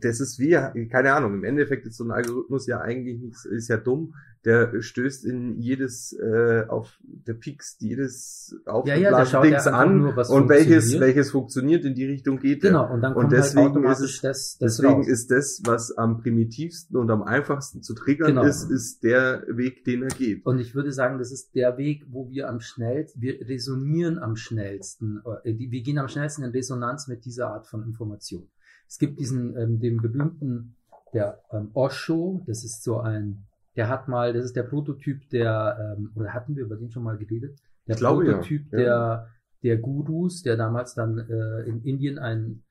das 0.02 0.20
ist 0.20 0.40
wie, 0.40 0.88
keine 0.88 1.14
Ahnung, 1.14 1.34
im 1.36 1.44
Endeffekt 1.44 1.86
ist 1.86 1.98
so 1.98 2.04
ein 2.04 2.12
Algorithmus 2.12 2.66
ja 2.68 2.80
eigentlich 2.82 3.20
nichts, 3.20 3.46
ist 3.46 3.68
ja 3.70 3.78
dumm. 3.78 4.14
Der 4.46 4.82
stößt 4.82 5.26
in 5.26 5.60
jedes, 5.60 6.14
äh, 6.14 6.64
auf, 6.70 6.98
der 7.04 7.34
piekst 7.34 7.82
jedes 7.82 8.56
Ja, 8.66 8.96
ja, 8.96 9.10
der 9.12 9.26
ja 9.28 9.42
Dings 9.42 9.68
an 9.68 9.98
nur, 9.98 10.18
und 10.30 10.48
welches, 10.48 10.86
funktioniert. 10.86 11.02
welches 11.02 11.32
funktioniert 11.32 11.84
in 11.86 11.94
die 11.94 12.06
Richtung 12.06 12.40
geht 12.40 12.64
der. 12.64 12.72
Genau, 12.72 12.90
und 12.94 13.02
dann 13.02 13.14
Und 13.16 13.24
kommt 13.24 13.34
deswegen 13.34 13.66
halt 13.66 13.72
automatisch 13.76 14.06
ist 14.06 14.16
es- 14.16 14.22
das, 14.22 14.58
das 14.60 14.78
Deswegen 14.78 14.94
raus. 15.02 15.08
ist 15.10 15.32
das, 15.32 15.62
was 15.66 15.92
am 15.98 16.20
primitivsten 16.22 16.96
und 16.96 17.12
am 17.12 17.22
einfachsten 17.22 17.84
zu 17.84 17.94
triggern 17.94 18.30
Genau. 18.36 18.44
ist, 18.46 18.72
ist 18.72 19.04
der 19.04 19.44
Weg, 19.50 19.84
den 19.84 20.04
er 20.04 20.08
geht. 20.10 20.46
Und 20.46 20.60
ich 20.60 20.74
würde 20.74 20.94
sagen, 20.94 21.18
das 21.20 21.34
ist 21.34 21.54
der 21.54 21.78
Weg, 21.78 22.06
wo 22.10 22.30
wir 22.30 22.48
am 22.48 22.62
schnellsten, 22.62 23.22
wir 23.22 23.42
resonieren 23.46 24.20
am 24.20 24.38
schnellsten, 24.38 25.20
äh, 25.44 25.54
wir 25.54 25.82
gehen 25.82 25.98
am 25.98 26.08
schnellsten 26.08 26.44
in 26.44 26.52
Resonanz 26.52 27.10
mit 27.10 27.26
dieser 27.26 27.48
Art 27.50 27.68
von 27.68 27.84
Information. 27.84 28.48
Es 28.90 28.98
gibt 28.98 29.20
diesen, 29.20 29.56
ähm, 29.56 29.80
den 29.80 30.02
berühmten, 30.02 30.76
der 31.14 31.40
ähm, 31.52 31.70
Osho, 31.74 32.42
das 32.48 32.64
ist 32.64 32.84
so 32.84 33.00
ein, 33.00 33.46
der 33.76 33.88
hat 33.88 34.08
mal, 34.08 34.34
das 34.34 34.46
ist 34.46 34.56
der 34.56 34.64
Prototyp 34.64 35.30
der, 35.30 35.96
ähm, 35.98 36.12
oder 36.16 36.34
hatten 36.34 36.56
wir 36.56 36.64
über 36.66 36.76
den 36.76 36.92
schon 36.92 37.04
mal 37.04 37.18
geredet? 37.18 37.58
Der 37.88 37.94
Ich 37.96 38.00
glaube, 38.00 38.26
ja. 38.26 38.34
Prototyp 38.34 38.72
Ja. 38.74 38.78
der, 38.80 39.28
der 39.64 39.78
Gurus, 39.78 40.42
der 40.42 40.58
damals 40.58 40.96
dann 40.96 41.20
äh, 41.20 41.62
in 41.70 41.84
Indien 41.84 42.18
ein 42.18 42.64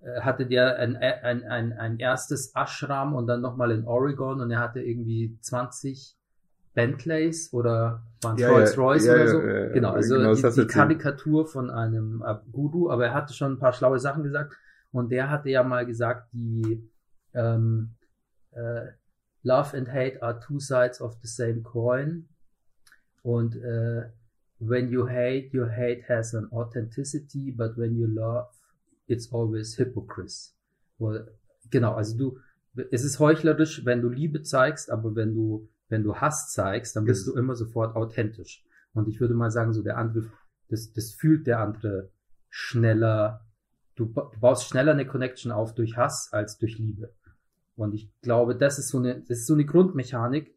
äh, 0.00 0.20
hatte 0.22 0.46
der 0.46 0.78
ein, 0.78 0.96
ein, 0.96 1.44
ein, 1.44 1.72
ein 1.74 1.98
erstes 1.98 2.52
Ashram 2.54 3.14
und 3.14 3.26
dann 3.26 3.42
nochmal 3.42 3.70
in 3.70 3.84
Oregon 3.84 4.40
und 4.40 4.50
er 4.50 4.60
hatte 4.60 4.80
irgendwie 4.80 5.36
20 5.42 6.16
Bentleys 6.74 7.52
oder 7.52 8.02
waren 8.22 8.36
es 8.36 8.40
Ja, 8.40 8.48
Rolls 8.50 8.78
Royce 8.78 9.06
ja, 9.06 9.14
oder 9.14 9.28
so. 9.28 9.40
ja, 9.42 9.58
ja, 9.58 9.68
genau, 9.68 9.90
also 9.90 10.14
genau, 10.16 10.34
die, 10.34 10.42
die. 10.42 10.66
Karikatur 10.66 11.46
von 11.46 11.68
einem 11.70 12.22
äh, 12.26 12.34
Guru, 12.50 12.90
aber 12.90 13.06
er 13.06 13.14
hatte 13.14 13.34
schon 13.34 13.52
ein 13.52 13.58
paar 13.58 13.72
schlaue 13.72 13.98
Sachen 13.98 14.22
gesagt 14.22 14.56
und 14.92 15.10
der 15.10 15.30
hatte 15.30 15.50
ja 15.50 15.62
mal 15.62 15.86
gesagt, 15.86 16.32
die 16.32 16.90
ähm, 17.34 17.94
äh, 18.52 18.86
Love 19.42 19.76
and 19.76 19.88
Hate 19.88 20.22
are 20.22 20.38
two 20.40 20.58
sides 20.58 21.00
of 21.00 21.14
the 21.22 21.28
same 21.28 21.62
coin 21.62 22.28
und 23.22 23.56
äh, 23.56 24.10
when 24.58 24.88
you 24.88 25.08
hate, 25.08 25.50
your 25.54 25.68
hate 25.68 26.02
has 26.08 26.34
an 26.34 26.48
authenticity, 26.52 27.50
but 27.50 27.76
when 27.76 27.96
you 27.96 28.06
love, 28.06 28.48
it's 29.08 29.32
always 29.32 29.76
hypocrisy. 29.76 30.52
Well, 30.98 31.26
genau, 31.70 31.94
also 31.94 32.16
du, 32.16 32.38
es 32.90 33.04
ist 33.04 33.18
heuchlerisch, 33.18 33.84
wenn 33.84 34.02
du 34.02 34.08
Liebe 34.08 34.42
zeigst, 34.42 34.90
aber 34.90 35.14
wenn 35.16 35.34
du, 35.34 35.68
wenn 35.88 36.02
du 36.02 36.14
Hass 36.14 36.52
zeigst, 36.52 36.94
dann 36.94 37.04
bist 37.04 37.26
Yes. 37.26 37.32
du 37.34 37.38
immer 37.40 37.54
sofort 37.56 37.96
authentisch. 37.96 38.64
Und 38.92 39.08
ich 39.08 39.20
würde 39.20 39.34
mal 39.34 39.50
sagen, 39.50 39.72
so 39.72 39.82
der 39.82 39.96
andere, 39.96 40.30
das, 40.68 40.92
das 40.92 41.12
fühlt 41.12 41.46
der 41.46 41.60
andere 41.60 42.10
schneller. 42.48 43.46
Du, 44.00 44.06
du 44.06 44.40
baust 44.40 44.66
schneller 44.66 44.92
eine 44.92 45.06
Connection 45.06 45.52
auf 45.52 45.74
durch 45.74 45.98
Hass 45.98 46.30
als 46.32 46.56
durch 46.56 46.78
Liebe. 46.78 47.12
Und 47.76 47.92
ich 47.92 48.10
glaube, 48.22 48.56
das 48.56 48.78
ist 48.78 48.88
so 48.88 48.96
eine, 48.98 49.20
das 49.20 49.40
ist 49.40 49.46
so 49.46 49.52
eine 49.52 49.66
Grundmechanik, 49.66 50.54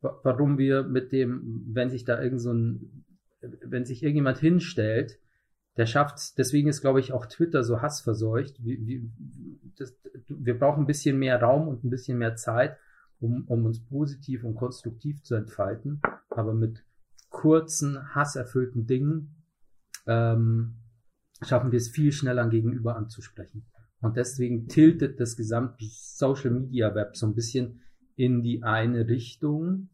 wa- 0.00 0.18
warum 0.22 0.56
wir 0.56 0.82
mit 0.82 1.12
dem, 1.12 1.66
wenn 1.68 1.90
sich 1.90 2.06
da 2.06 2.18
irgend 2.22 2.40
so 2.40 2.54
ein, 2.54 3.04
wenn 3.40 3.84
sich 3.84 4.02
irgendjemand 4.02 4.38
hinstellt, 4.38 5.18
der 5.76 5.84
schafft, 5.84 6.38
deswegen 6.38 6.68
ist, 6.68 6.80
glaube 6.80 7.00
ich, 7.00 7.12
auch 7.12 7.26
Twitter 7.26 7.62
so 7.62 7.82
hassverseucht. 7.82 8.64
Wie, 8.64 8.86
wie, 8.86 9.10
das, 9.76 9.94
wir 10.26 10.58
brauchen 10.58 10.84
ein 10.84 10.86
bisschen 10.86 11.18
mehr 11.18 11.42
Raum 11.42 11.68
und 11.68 11.84
ein 11.84 11.90
bisschen 11.90 12.16
mehr 12.16 12.36
Zeit, 12.36 12.78
um, 13.20 13.44
um 13.48 13.66
uns 13.66 13.84
positiv 13.84 14.44
und 14.44 14.54
konstruktiv 14.54 15.22
zu 15.22 15.34
entfalten. 15.34 16.00
Aber 16.30 16.54
mit 16.54 16.84
kurzen, 17.28 18.14
hasserfüllten 18.14 18.86
Dingen 18.86 19.34
ähm, 20.06 20.76
schaffen 21.42 21.72
wir 21.72 21.78
es 21.78 21.88
viel 21.88 22.12
schneller 22.12 22.48
Gegenüber 22.48 22.96
anzusprechen. 22.96 23.64
Und 24.00 24.16
deswegen 24.16 24.68
tiltet 24.68 25.20
das 25.20 25.36
gesamte 25.36 25.84
Social 25.88 26.50
Media 26.50 26.94
Web 26.94 27.16
so 27.16 27.26
ein 27.26 27.34
bisschen 27.34 27.80
in 28.14 28.42
die 28.42 28.62
eine 28.62 29.08
Richtung. 29.08 29.88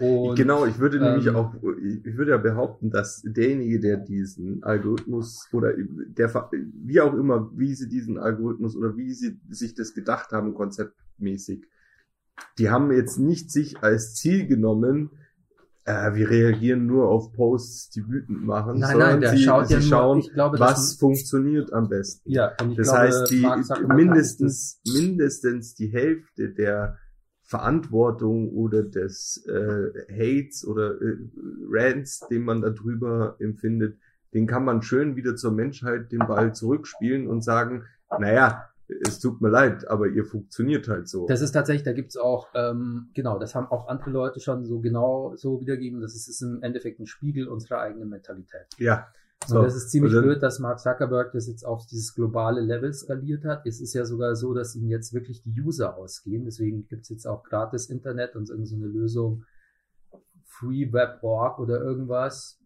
Und, 0.00 0.36
genau, 0.36 0.66
ich 0.66 0.78
würde 0.80 0.98
nämlich 0.98 1.26
ähm, 1.26 1.36
auch, 1.36 1.54
ich 1.54 2.16
würde 2.16 2.32
ja 2.32 2.36
behaupten, 2.36 2.90
dass 2.90 3.22
derjenige, 3.22 3.78
der 3.78 3.96
diesen 3.98 4.64
Algorithmus 4.64 5.48
oder 5.52 5.72
der, 5.76 6.50
wie 6.82 7.00
auch 7.00 7.14
immer, 7.14 7.50
wie 7.54 7.74
sie 7.74 7.88
diesen 7.88 8.18
Algorithmus 8.18 8.74
oder 8.74 8.96
wie 8.96 9.12
sie 9.12 9.38
sich 9.50 9.74
das 9.74 9.94
gedacht 9.94 10.32
haben, 10.32 10.54
konzeptmäßig, 10.54 11.64
die 12.58 12.70
haben 12.70 12.90
jetzt 12.90 13.18
nicht 13.18 13.52
sich 13.52 13.84
als 13.84 14.14
Ziel 14.14 14.48
genommen, 14.48 15.10
äh, 15.84 16.14
wir 16.14 16.30
reagieren 16.30 16.86
nur 16.86 17.08
auf 17.08 17.32
Posts, 17.32 17.90
die 17.90 18.08
wütend 18.08 18.44
machen, 18.44 18.78
nein, 18.78 18.92
sondern 18.92 19.10
nein, 19.10 19.20
der 19.20 19.30
sie, 19.30 19.44
schaut 19.44 19.68
sie 19.68 19.74
ja 19.74 19.80
schauen, 19.82 20.18
nur, 20.20 20.30
glaube, 20.30 20.58
was 20.58 20.94
funktioniert 20.94 21.72
am 21.72 21.88
besten. 21.88 22.30
Ja, 22.30 22.52
und 22.62 22.78
das 22.78 22.88
glaube, 22.88 23.00
heißt, 23.00 23.30
die 23.30 23.46
mindestens 23.94 24.80
mindestens 24.86 25.74
die 25.74 25.88
Hälfte 25.88 26.50
der 26.50 26.98
Verantwortung 27.42 28.48
oder 28.50 28.82
des 28.82 29.44
äh, 29.46 29.90
Hates 30.10 30.66
oder 30.66 31.00
äh, 31.00 31.16
Rants, 31.70 32.20
den 32.30 32.42
man 32.42 32.62
da 32.62 32.70
drüber 32.70 33.36
empfindet, 33.38 33.98
den 34.32 34.46
kann 34.46 34.64
man 34.64 34.82
schön 34.82 35.16
wieder 35.16 35.36
zur 35.36 35.52
Menschheit 35.52 36.10
den 36.10 36.20
Ball 36.20 36.54
zurückspielen 36.54 37.28
und 37.28 37.42
sagen, 37.42 37.84
naja, 38.18 38.70
es 38.88 39.18
tut 39.18 39.40
mir 39.40 39.48
leid, 39.48 39.88
aber 39.88 40.08
ihr 40.08 40.24
funktioniert 40.24 40.88
halt 40.88 41.08
so. 41.08 41.26
Das 41.26 41.40
ist 41.40 41.52
tatsächlich, 41.52 41.84
da 41.84 41.92
gibt's 41.92 42.16
auch, 42.16 42.48
ähm, 42.54 43.08
genau, 43.14 43.38
das 43.38 43.54
haben 43.54 43.66
auch 43.68 43.88
andere 43.88 44.10
Leute 44.10 44.40
schon 44.40 44.64
so 44.64 44.80
genau 44.80 45.34
so 45.36 45.60
wiedergegeben, 45.60 46.00
das 46.00 46.14
ist, 46.14 46.28
ist 46.28 46.42
im 46.42 46.62
Endeffekt 46.62 47.00
ein 47.00 47.06
Spiegel 47.06 47.48
unserer 47.48 47.80
eigenen 47.80 48.10
Mentalität. 48.10 48.66
Ja. 48.78 49.08
So. 49.46 49.58
Und 49.58 49.64
das 49.64 49.74
ist 49.74 49.90
ziemlich 49.90 50.12
blöd, 50.12 50.42
dass 50.42 50.58
Mark 50.58 50.80
Zuckerberg 50.80 51.32
das 51.32 51.48
jetzt 51.48 51.64
auf 51.66 51.86
dieses 51.86 52.14
globale 52.14 52.60
Level 52.60 52.92
skaliert 52.94 53.44
hat. 53.44 53.66
Es 53.66 53.80
ist 53.80 53.92
ja 53.92 54.04
sogar 54.04 54.36
so, 54.36 54.54
dass 54.54 54.74
ihm 54.74 54.88
jetzt 54.88 55.12
wirklich 55.12 55.42
die 55.42 55.60
User 55.60 55.96
ausgehen. 55.96 56.44
Deswegen 56.44 56.86
gibt's 56.88 57.10
jetzt 57.10 57.26
auch 57.26 57.42
gratis 57.42 57.90
Internet 57.90 58.36
und 58.36 58.48
irgendeine 58.48 58.86
so 58.86 58.98
Lösung, 58.98 59.44
FreeWeb.org 60.46 61.58
oder 61.58 61.80
irgendwas, 61.80 62.58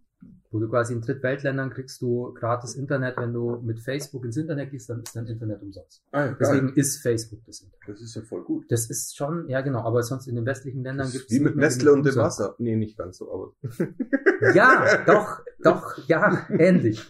wo 0.51 0.59
du 0.59 0.69
quasi 0.69 0.95
in 0.95 1.03
Drittweltländern 1.03 1.71
kriegst 1.71 2.01
du 2.01 2.33
gratis 2.33 2.75
Internet, 2.75 3.17
wenn 3.19 3.33
du 3.33 3.61
mit 3.63 3.81
Facebook 3.81 4.25
ins 4.25 4.37
Internet 4.37 4.71
gehst, 4.71 4.89
dann 4.89 5.03
ist 5.03 5.15
dein 5.15 5.27
Internet 5.27 5.63
umsonst. 5.63 6.03
Ah, 6.13 6.27
ja, 6.27 6.37
Deswegen 6.41 6.73
ist 6.75 7.03
Facebook 7.03 7.41
das 7.47 7.61
Internet. 7.61 7.89
Das 7.89 8.01
ist 8.01 8.17
ja 8.17 8.23
voll 8.23 8.43
gut. 8.43 8.65
Das 8.71 8.89
ist 8.89 9.17
schon, 9.17 9.49
ja 9.49 9.61
genau, 9.61 9.81
aber 9.81 10.03
sonst 10.03 10.27
in 10.27 10.37
den 10.37 10.47
westlichen 10.47 10.83
Ländern 10.83 11.11
gibt 11.11 11.27
es. 11.27 11.31
Wie 11.31 11.41
mit 11.41 11.57
Nestle 11.57 11.93
und 11.93 12.05
dem 12.05 12.17
Wasser. 12.17 12.55
Nee, 12.59 12.77
nicht 12.77 12.97
ganz 12.97 13.19
so, 13.19 13.33
aber. 13.33 13.53
ja, 14.55 15.05
doch, 15.07 15.41
doch, 15.63 16.09
ja, 16.09 16.47
ähnlich. 16.51 17.07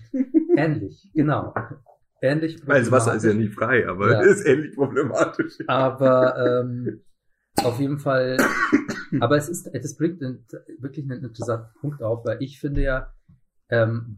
ähnlich, 0.56 1.10
genau. 1.14 1.54
Ähnlich 2.20 2.66
Weil 2.66 2.80
das 2.80 2.90
Wasser 2.90 3.14
ist 3.14 3.24
ja 3.24 3.32
nie 3.32 3.48
frei, 3.48 3.88
aber 3.88 4.10
ja. 4.10 4.20
ist 4.22 4.44
ähnlich 4.44 4.74
problematisch. 4.74 5.58
Aber 5.68 6.64
ähm, 6.64 7.02
auf 7.64 7.80
jeden 7.80 7.98
Fall 7.98 8.36
Aber 9.20 9.36
es 9.36 9.48
ist, 9.48 9.70
das 9.72 9.96
bringt 9.96 10.20
wirklich 10.20 11.10
einen 11.10 11.24
interessanten 11.24 11.72
Punkt 11.80 12.02
auf, 12.02 12.24
weil 12.24 12.42
ich 12.42 12.60
finde 12.60 12.82
ja, 12.82 13.12
ähm, 13.70 14.16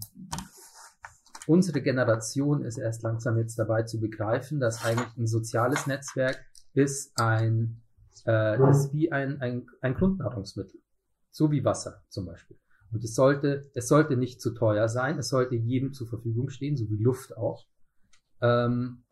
unsere 1.47 1.81
Generation 1.83 2.65
ist 2.65 2.79
erst 2.79 3.03
langsam 3.03 3.39
jetzt 3.39 3.59
dabei 3.59 3.83
zu 3.83 4.01
begreifen, 4.01 4.61
dass 4.61 4.85
eigentlich 4.85 5.17
ein 5.17 5.27
soziales 5.27 5.87
Netzwerk 5.87 6.45
ist 6.75 7.19
ein, 7.19 7.83
äh, 8.27 8.71
ist 8.71 8.93
wie 8.93 9.11
ein, 9.13 9.41
ein, 9.41 9.67
ein 9.81 9.95
Grundnahrungsmittel. 9.95 10.81
So 11.31 11.51
wie 11.51 11.65
Wasser 11.65 12.03
zum 12.09 12.27
Beispiel. 12.27 12.59
Und 12.93 13.05
es 13.05 13.15
sollte, 13.15 13.71
es 13.75 13.87
sollte 13.87 14.17
nicht 14.17 14.41
zu 14.41 14.53
teuer 14.53 14.89
sein, 14.89 15.19
es 15.19 15.29
sollte 15.29 15.55
jedem 15.55 15.93
zur 15.93 16.09
Verfügung 16.09 16.51
stehen, 16.51 16.77
so 16.77 16.89
wie 16.91 17.03
Luft 17.03 17.37
auch. 17.37 17.67
Ähm, 18.41 19.05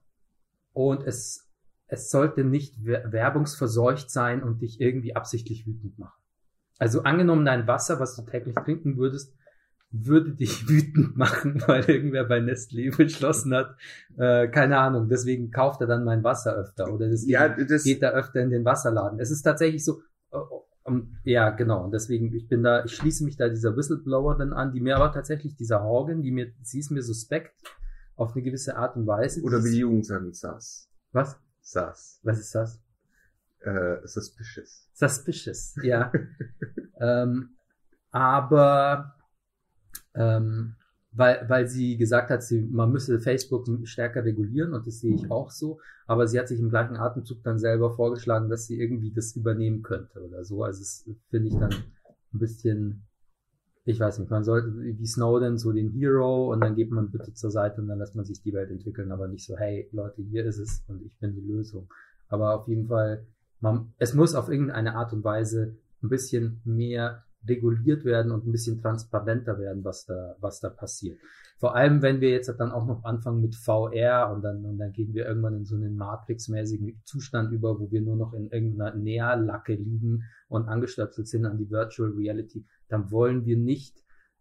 und 0.73 1.05
es 1.05 1.48
es 1.89 2.11
sollte 2.11 2.45
nicht 2.45 2.85
werbungsverseucht 2.85 4.11
sein 4.11 4.43
und 4.43 4.61
dich 4.63 4.81
irgendwie 4.81 5.17
absichtlich 5.17 5.67
wütend 5.67 5.99
machen. 5.99 6.23
Also 6.79 7.03
angenommen, 7.03 7.45
dein 7.45 7.67
Wasser, 7.67 7.99
was 7.99 8.15
du 8.15 8.23
täglich 8.23 8.55
trinken 8.55 8.99
würdest, 8.99 9.35
würde 9.91 10.35
dich 10.35 10.69
wütend 10.69 11.17
machen, 11.17 11.63
weil 11.67 11.85
irgendwer 11.85 12.25
bei 12.25 12.39
Nestlé 12.39 12.95
beschlossen 12.95 13.55
hat, 13.55 13.77
äh, 14.17 14.49
keine 14.49 14.79
Ahnung, 14.79 15.09
deswegen 15.09 15.51
kauft 15.51 15.81
er 15.81 15.87
dann 15.87 16.05
mein 16.05 16.23
Wasser 16.23 16.55
öfter 16.55 16.93
oder 16.93 17.09
deswegen 17.09 17.33
ja, 17.33 17.49
das 17.49 17.85
geht 17.85 18.03
er 18.03 18.13
öfter 18.13 18.41
in 18.41 18.51
den 18.51 18.65
Wasserladen. 18.65 19.19
Es 19.19 19.31
ist 19.31 19.43
tatsächlich 19.43 19.85
so, 19.85 20.03
uh, 20.33 20.63
um, 20.85 21.17
ja, 21.25 21.51
genau, 21.51 21.85
und 21.85 21.93
deswegen, 21.93 22.35
ich 22.35 22.49
bin 22.49 22.63
da, 22.63 22.85
ich 22.85 22.95
schließe 22.95 23.25
mich 23.25 23.37
da 23.37 23.49
dieser 23.49 23.77
Whistleblower 23.77 24.37
dann 24.37 24.53
an, 24.53 24.73
die 24.73 24.81
mir 24.81 24.97
aber 24.97 25.13
tatsächlich, 25.13 25.57
dieser 25.57 25.83
Horgan, 25.83 26.23
die 26.23 26.33
mir, 26.33 26.53
sie 26.63 26.81
ist 26.81 26.91
mir 26.91 27.03
suspekt 27.03 27.55
auf 28.15 28.35
eine 28.35 28.43
gewisse 28.43 28.77
Art 28.77 28.97
und 28.97 29.07
Weise. 29.07 29.43
Oder 29.43 29.65
wie 29.65 29.71
die 29.71 29.79
Jugend 29.79 30.07
sagen, 30.07 30.33
saß. 30.33 30.91
Was? 31.13 31.39
Sass. 31.71 32.19
Was 32.23 32.39
ist 32.39 32.55
das? 32.55 32.81
Äh, 33.61 34.07
suspicious. 34.07 34.89
Suspicious, 34.95 35.77
ja. 35.83 36.11
ähm, 37.01 37.57
aber 38.11 39.15
ähm, 40.15 40.77
weil, 41.13 41.49
weil 41.49 41.69
sie 41.69 41.99
gesagt 41.99 42.31
hat, 42.31 42.43
sie, 42.43 42.63
man 42.63 42.91
müsse 42.91 43.21
Facebook 43.21 43.67
stärker 43.85 44.25
regulieren 44.25 44.73
und 44.73 44.87
das 44.87 45.01
sehe 45.01 45.15
ich 45.15 45.31
auch 45.31 45.51
so. 45.51 45.81
Aber 46.07 46.27
sie 46.27 46.39
hat 46.39 46.49
sich 46.49 46.59
im 46.59 46.71
gleichen 46.71 46.97
Atemzug 46.97 47.43
dann 47.43 47.59
selber 47.59 47.91
vorgeschlagen, 47.91 48.49
dass 48.49 48.67
sie 48.67 48.81
irgendwie 48.81 49.13
das 49.13 49.37
übernehmen 49.37 49.83
könnte 49.83 50.23
oder 50.23 50.45
so. 50.45 50.65
Also 50.65 50.81
das 50.81 51.07
finde 51.29 51.49
ich 51.49 51.59
dann 51.59 51.73
ein 51.73 52.39
bisschen 52.39 53.03
ich 53.89 53.99
weiß 53.99 54.19
nicht, 54.19 54.31
man 54.31 54.45
sollte 54.45 54.71
wie 54.77 55.07
Snowden 55.07 55.57
so 55.57 55.73
den 55.73 55.89
Hero 55.89 56.53
und 56.53 56.61
dann 56.61 56.75
geht 56.75 56.91
man 56.91 57.11
bitte 57.11 57.33
zur 57.33 57.51
Seite 57.51 57.81
und 57.81 57.89
dann 57.89 57.99
lässt 57.99 58.15
man 58.15 58.27
sich 58.27 58.43
die 58.43 58.53
Welt 58.53 58.71
entwickeln, 58.71 59.11
aber 59.13 59.29
nicht 59.29 59.47
so, 59.47 59.57
hey 59.57 59.89
Leute, 59.93 60.21
hier 60.21 60.45
ist 60.45 60.59
es 60.59 60.85
und 60.89 61.03
ich 61.07 61.17
bin 61.19 61.35
die 61.35 61.41
Lösung. 61.41 61.89
Aber 62.29 62.55
auf 62.55 62.69
jeden 62.69 62.87
Fall, 62.87 63.25
man, 63.61 63.95
es 63.97 64.13
muss 64.13 64.35
auf 64.35 64.51
irgendeine 64.51 64.95
Art 64.95 65.15
und 65.15 65.25
Weise 65.25 65.75
ein 66.03 66.11
bisschen 66.11 66.61
mehr 66.67 67.25
reguliert 67.49 68.05
werden 68.05 68.31
und 68.31 68.47
ein 68.47 68.53
bisschen 68.53 68.79
transparenter 68.83 69.59
werden, 69.59 69.83
was 69.85 70.05
da, 70.05 70.37
was 70.39 70.61
da 70.61 70.69
passiert. 70.69 71.19
Vor 71.57 71.75
allem, 71.75 72.03
wenn 72.03 72.21
wir 72.21 72.29
jetzt 72.29 72.49
dann 72.59 72.71
auch 72.71 72.87
noch 72.87 73.05
anfangen 73.05 73.41
mit 73.41 73.55
VR 73.55 74.31
und 74.35 74.43
dann, 74.43 74.67
und 74.67 74.77
dann 74.77 74.93
gehen 74.93 75.15
wir 75.15 75.27
irgendwann 75.27 75.57
in 75.57 75.65
so 75.65 75.77
einen 75.77 75.97
Matrix-mäßigen 75.97 77.01
Zustand 77.05 77.53
über, 77.53 77.81
wo 77.81 77.91
wir 77.91 78.03
nur 78.03 78.17
noch 78.17 78.35
in 78.35 78.51
irgendeiner 78.51 78.95
Nährlacke 78.95 79.75
liegen 79.75 80.25
und 80.49 80.69
angestöpselt 80.69 81.27
sind 81.27 81.47
an 81.47 81.57
die 81.57 81.71
Virtual 81.71 82.11
Reality 82.11 82.67
dann 82.89 83.11
wollen 83.11 83.45
wir 83.45 83.57
nicht 83.57 83.97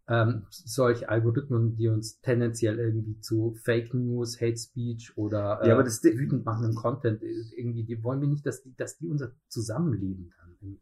ähm, 0.10 0.46
solche 0.50 1.10
Algorithmen, 1.10 1.76
die 1.76 1.90
uns 1.90 2.22
tendenziell 2.22 2.80
irgendwie 2.80 3.20
zu 3.20 3.56
Fake 3.64 3.94
News, 3.94 4.40
Hate 4.40 4.58
Speech 4.58 5.18
oder 5.18 5.60
äh, 5.62 5.68
ja, 5.68 5.74
aber 5.74 5.84
das 5.84 6.02
wütend 6.04 6.46
machenden 6.46 6.76
Content 6.76 7.22
irgendwie, 7.22 7.84
die 7.84 8.02
wollen 8.04 8.22
wir 8.22 8.28
nicht, 8.30 8.46
dass 8.46 8.64
die, 8.64 8.74
dass 8.76 8.98
die 8.98 9.08
unser 9.08 9.32
Zusammenleben 9.50 10.32
dann 10.40 10.56
im, 10.62 10.80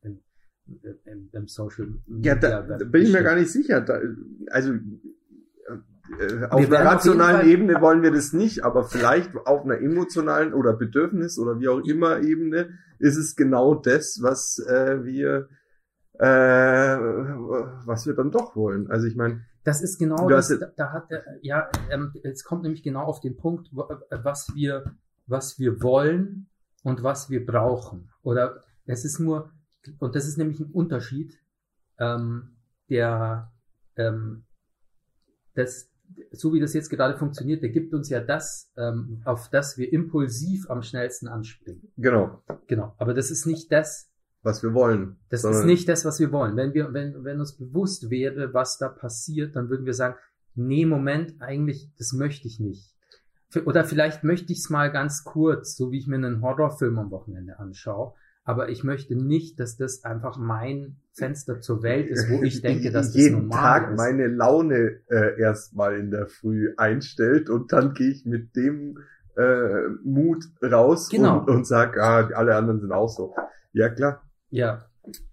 im, 0.67 0.89
im, 1.05 1.29
im 1.31 1.47
Social 1.47 1.87
Media. 2.05 2.33
Ja, 2.33 2.39
da, 2.39 2.61
da 2.61 2.85
bin 2.85 3.01
ich 3.01 3.11
mir 3.11 3.23
gar 3.23 3.35
nicht 3.35 3.51
sicher. 3.51 3.81
Da, 3.81 3.99
also 4.51 4.73
äh, 4.73 6.45
auf 6.51 6.67
einer 6.67 6.85
rationalen 6.85 7.41
auf 7.41 7.47
Ebene 7.47 7.81
wollen 7.81 8.03
wir 8.03 8.11
das 8.11 8.31
nicht, 8.31 8.63
aber 8.63 8.83
vielleicht 8.83 9.35
auf 9.35 9.63
einer 9.63 9.79
emotionalen 9.79 10.53
oder 10.53 10.73
Bedürfnis 10.73 11.39
oder 11.39 11.59
wie 11.59 11.67
auch 11.67 11.79
immer 11.79 12.21
Ebene 12.21 12.77
ist 12.99 13.17
es 13.17 13.35
genau 13.35 13.73
das, 13.73 14.19
was 14.21 14.59
äh, 14.59 15.03
wir 15.03 15.49
äh, 16.19 16.97
was 17.85 18.05
wir 18.05 18.13
dann 18.13 18.31
doch 18.31 18.55
wollen. 18.55 18.89
Also 18.89 19.07
ich 19.07 19.15
meine, 19.15 19.45
das 19.63 19.81
ist 19.81 19.97
genau 19.97 20.29
das, 20.29 20.47
da, 20.47 20.67
da 20.75 20.91
hat 20.91 21.11
er, 21.11 21.23
ja, 21.41 21.69
ähm, 21.89 22.13
es 22.23 22.43
kommt 22.43 22.63
nämlich 22.63 22.83
genau 22.83 23.03
auf 23.03 23.19
den 23.19 23.35
Punkt, 23.35 23.69
äh, 23.73 24.17
was 24.23 24.53
wir, 24.53 24.95
was 25.25 25.59
wir 25.59 25.81
wollen 25.81 26.47
und 26.83 27.03
was 27.03 27.29
wir 27.29 27.45
brauchen. 27.45 28.11
Oder 28.21 28.61
es 28.85 29.05
ist 29.05 29.19
nur, 29.19 29.51
und 29.99 30.15
das 30.15 30.27
ist 30.27 30.37
nämlich 30.37 30.59
ein 30.59 30.71
Unterschied, 30.71 31.39
ähm, 31.97 32.57
der, 32.89 33.51
ähm, 33.95 34.43
das, 35.55 35.89
so 36.31 36.53
wie 36.53 36.59
das 36.59 36.73
jetzt 36.73 36.89
gerade 36.89 37.17
funktioniert, 37.17 37.63
der 37.63 37.69
gibt 37.69 37.93
uns 37.93 38.09
ja 38.09 38.19
das, 38.21 38.71
ähm, 38.77 39.21
auf 39.25 39.49
das 39.49 39.77
wir 39.77 39.91
impulsiv 39.91 40.69
am 40.69 40.83
schnellsten 40.83 41.27
anspringen. 41.27 41.91
Genau. 41.97 42.43
Genau. 42.67 42.93
Aber 42.97 43.13
das 43.13 43.31
ist 43.31 43.47
nicht 43.47 43.71
das, 43.71 44.11
was 44.45 44.63
wir 44.63 44.73
wollen. 44.73 45.17
Das 45.29 45.43
ist 45.43 45.65
nicht 45.65 45.89
das, 45.89 46.05
was 46.05 46.19
wir 46.19 46.31
wollen. 46.31 46.55
Wenn 46.55 46.73
wir, 46.73 46.93
wenn, 46.93 47.23
wenn 47.23 47.39
uns 47.39 47.57
bewusst 47.57 48.09
wäre, 48.09 48.53
was 48.53 48.77
da 48.77 48.87
passiert, 48.89 49.55
dann 49.55 49.69
würden 49.69 49.85
wir 49.85 49.93
sagen, 49.93 50.15
nee, 50.55 50.85
Moment, 50.85 51.35
eigentlich, 51.41 51.89
das 51.97 52.13
möchte 52.13 52.47
ich 52.47 52.59
nicht. 52.59 52.93
Oder 53.65 53.83
vielleicht 53.85 54.23
möchte 54.23 54.51
ich 54.53 54.59
es 54.59 54.69
mal 54.69 54.91
ganz 54.91 55.23
kurz, 55.23 55.75
so 55.75 55.91
wie 55.91 55.97
ich 55.99 56.07
mir 56.07 56.15
einen 56.17 56.41
Horrorfilm 56.41 56.97
am 56.99 57.11
Wochenende 57.11 57.57
anschaue. 57.59 58.13
aber 58.43 58.69
ich 58.69 58.83
möchte 58.83 59.15
nicht, 59.15 59.59
dass 59.59 59.75
das 59.77 60.03
einfach 60.03 60.37
mein 60.37 60.97
Fenster 61.13 61.61
zur 61.61 61.81
Welt 61.81 62.09
ist, 62.09 62.29
wo 62.29 62.43
ich 62.43 62.61
denke, 62.69 62.91
dass 62.91 63.07
das 63.07 63.15
jeden 63.15 63.47
normal 63.47 63.79
Tag 63.81 63.91
ist. 63.91 63.97
meine 63.97 64.27
Laune 64.27 64.99
äh, 65.09 65.39
erstmal 65.39 65.97
in 65.97 66.11
der 66.11 66.27
Früh 66.27 66.73
einstellt 66.77 67.49
und 67.49 67.71
dann 67.73 67.93
gehe 67.93 68.11
ich 68.11 68.25
mit 68.25 68.55
dem 68.55 68.99
äh, 69.37 69.87
Mut 70.03 70.45
raus 70.61 71.09
Genau. 71.09 71.39
und, 71.39 71.49
und 71.49 71.65
sag, 71.67 71.97
ah, 71.97 72.29
alle 72.35 72.55
anderen 72.55 72.81
sind 72.81 72.91
auch 72.91 73.09
so. 73.09 73.33
Ja 73.73 73.89
klar. 73.89 74.21
Ja, 74.55 74.89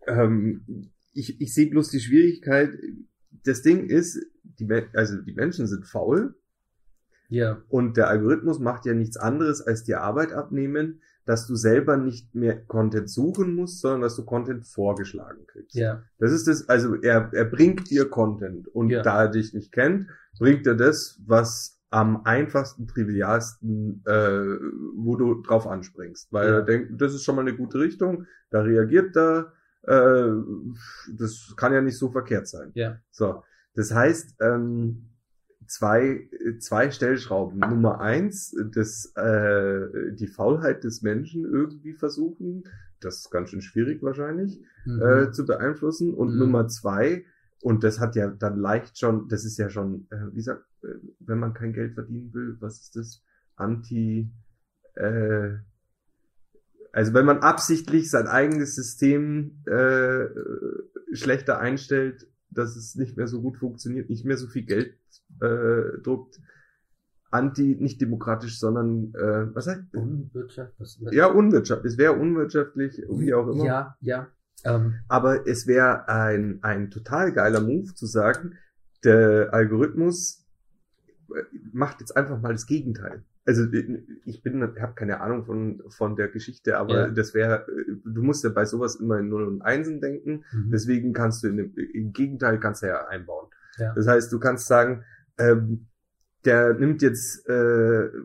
Ähm, 0.07 0.91
ich, 1.14 1.41
ich 1.41 1.55
sehe 1.55 1.71
bloß 1.71 1.91
die 1.91 2.00
Schwierigkeit. 2.00 2.71
Das 3.45 3.62
Ding 3.62 3.87
ist, 3.88 4.19
die, 4.43 4.69
also 4.95 5.21
die 5.23 5.33
Menschen 5.35 5.67
sind 5.67 5.87
faul 5.87 6.35
ja, 7.29 7.62
und 7.69 7.97
der 7.97 8.09
Algorithmus 8.09 8.59
macht 8.59 8.85
ja 8.85 8.93
nichts 8.95 9.17
anderes 9.17 9.62
als 9.62 9.85
dir 9.85 10.02
Arbeit 10.02 10.33
abnehmen, 10.33 11.00
dass 11.25 11.47
du 11.47 11.55
selber 11.55 11.97
nicht 11.97 12.35
mehr 12.35 12.61
Content 12.67 13.09
suchen 13.09 13.55
musst, 13.55 13.81
sondern 13.81 14.02
dass 14.02 14.17
du 14.17 14.25
Content 14.25 14.67
vorgeschlagen 14.67 15.47
kriegst. 15.47 15.75
ja, 15.75 16.02
Das 16.19 16.33
ist 16.33 16.47
das, 16.49 16.69
also 16.69 16.97
er, 16.97 17.31
er 17.33 17.45
bringt 17.45 17.91
dir 17.91 18.09
Content 18.11 18.69
und 18.69 18.91
Ja. 18.91 19.02
da 19.02 19.23
er 19.23 19.29
dich 19.29 19.55
nicht 19.55 19.73
kennt, 19.73 20.09
bringt 20.38 20.67
er 20.67 20.75
das, 20.75 21.21
was 21.25 21.81
am 21.92 22.25
einfachsten, 22.25 22.87
trivialsten, 22.88 24.02
äh, 24.06 24.58
wo 24.96 25.16
du 25.16 25.42
drauf 25.42 25.66
anspringst. 25.66 26.32
Weil 26.32 26.49
Ja. 26.49 26.54
er 26.56 26.62
denkt, 26.62 27.00
das 27.00 27.14
ist 27.14 27.22
schon 27.25 27.37
mal 27.37 27.42
eine 27.42 27.54
gute 27.56 27.78
Richtung, 27.78 28.26
da 28.50 28.62
reagiert 28.62 29.16
er, 29.16 29.52
äh, 29.82 30.32
das 31.16 31.54
kann 31.56 31.72
ja 31.72 31.80
nicht 31.82 31.99
so 31.99 32.11
verkehrt 32.11 32.49
sein. 32.49 32.70
ja, 32.75 32.99
So, 33.11 33.42
das 33.75 33.92
heißt, 33.94 34.37
ähm, 34.40 35.11
zwei, 35.66 36.28
zwei 36.61 36.90
Stellschrauben. 36.90 37.61
Nummer 37.61 38.00
eins, 38.00 38.54
das, 38.75 39.12
äh, 39.16 40.12
die 40.14 40.26
Faulheit 40.28 40.84
des 40.84 41.02
Menschen 41.02 41.44
irgendwie 41.44 41.92
versuchen. 41.94 42.64
Das 43.00 43.18
ist 43.18 43.30
ganz 43.30 43.50
schön 43.50 43.62
schwierig 43.62 44.02
wahrscheinlich 44.02 44.61
mhm. 44.87 45.02
äh, 45.02 45.30
zu 45.32 45.44
beeinflussen. 45.46 46.14
Und 46.14 46.32
Mhm. 46.34 46.38
Nummer 46.38 46.68
zwei, 46.68 47.25
und 47.62 47.85
das 47.85 48.00
hat 48.00 48.16
ja 48.16 48.26
dann 48.28 48.59
leicht 48.59 48.99
schon, 48.99 49.28
das 49.28 49.45
ist 49.45 49.57
ja 49.57 49.71
schon, 49.71 50.09
äh, 50.11 50.35
wie 50.35 50.40
sagt, 50.42 50.64
äh, 50.83 50.88
wenn 51.21 51.38
man 51.38 51.54
kein 51.54 51.73
Geld 51.73 51.95
verdienen 51.95 52.35
will, 52.35 52.57
was 52.59 52.81
ist 52.81 52.97
das? 52.97 53.23
Anti, 53.54 54.28
äh, 54.95 55.50
also 56.92 57.14
wenn 57.14 57.25
man 57.25 57.38
absichtlich 57.38 58.11
sein 58.11 58.26
eigenes 58.26 58.75
System 58.75 59.62
äh, 59.66 60.26
schlechter 61.14 61.61
einstellt, 61.61 62.26
dass 62.50 62.76
es 62.76 62.97
nicht 62.97 63.16
mehr 63.16 63.28
so 63.28 63.40
gut 63.40 63.57
funktioniert, 63.59 64.11
nicht 64.11 64.25
mehr 64.25 64.37
so 64.37 64.49
viel 64.49 64.64
Geld 64.64 64.99
äh, 65.40 65.99
druckt, 66.02 66.40
anti, 67.31 67.76
nicht 67.78 68.00
demokratisch, 68.00 68.59
sondern 68.59 69.14
äh, 69.14 69.54
was 69.54 69.66
sagt? 69.66 69.95
Unwirtschaft, 69.95 70.75
was, 70.78 70.99
Ja, 71.12 71.26
unwirtschaftlich. 71.26 71.92
Es 71.92 71.99
wäre 71.99 72.14
unwirtschaftlich, 72.14 73.02
wie 73.09 73.33
auch 73.33 73.49
immer. 73.49 73.64
ja, 73.64 73.97
ja, 74.00 74.26
ähm, 74.64 74.95
Aber 75.09 75.47
es 75.47 75.66
wäre 75.66 76.09
ein, 76.09 76.59
ein 76.62 76.90
total 76.90 77.33
geiler 77.33 77.61
Move 77.61 77.95
zu 77.95 78.07
sagen, 78.07 78.54
der 79.04 79.52
Algorithmus 79.52 80.47
äh, 81.35 81.42
macht 81.73 82.00
jetzt 82.00 82.16
einfach 82.16 82.40
mal 82.40 82.52
das 82.52 82.66
Gegenteil. 82.66 83.25
Also 83.45 83.64
ich 84.25 84.42
bin, 84.45 84.62
habe 84.62 84.95
keine 84.95 85.21
Ahnung 85.21 85.45
von 85.45 85.83
von 85.88 86.14
der 86.14 86.28
Geschichte, 86.28 86.78
aber 86.78 87.07
Ja. 87.07 87.11
das 87.11 87.35
wäre, 87.35 87.66
du 88.04 88.23
musst 88.23 88.45
ja 88.45 88.50
bei 88.50 88.64
sowas 88.64 88.95
immer 88.97 89.19
in 89.19 89.28
Null 89.28 89.49
und 89.49 89.62
Einsen 89.62 90.00
denken. 90.00 90.45
mhm. 90.52 90.71
Deswegen 90.71 91.12
kannst 91.12 91.42
du 91.42 91.49
in 91.49 91.57
dem, 91.57 91.75
im 91.75 92.12
Gegenteil 92.12 92.61
kannst 92.61 92.83
du 92.83 92.87
ja 92.87 93.07
einbauen. 93.09 93.49
Ja. 93.78 93.95
Das 93.95 94.07
heißt, 94.07 94.33
du 94.33 94.38
kannst 94.38 94.69
sagen, 94.69 95.02
ähm, 95.38 95.88
der 96.45 96.75
nimmt 96.75 97.02
jetzt, 97.02 97.49
äh, 97.49 97.52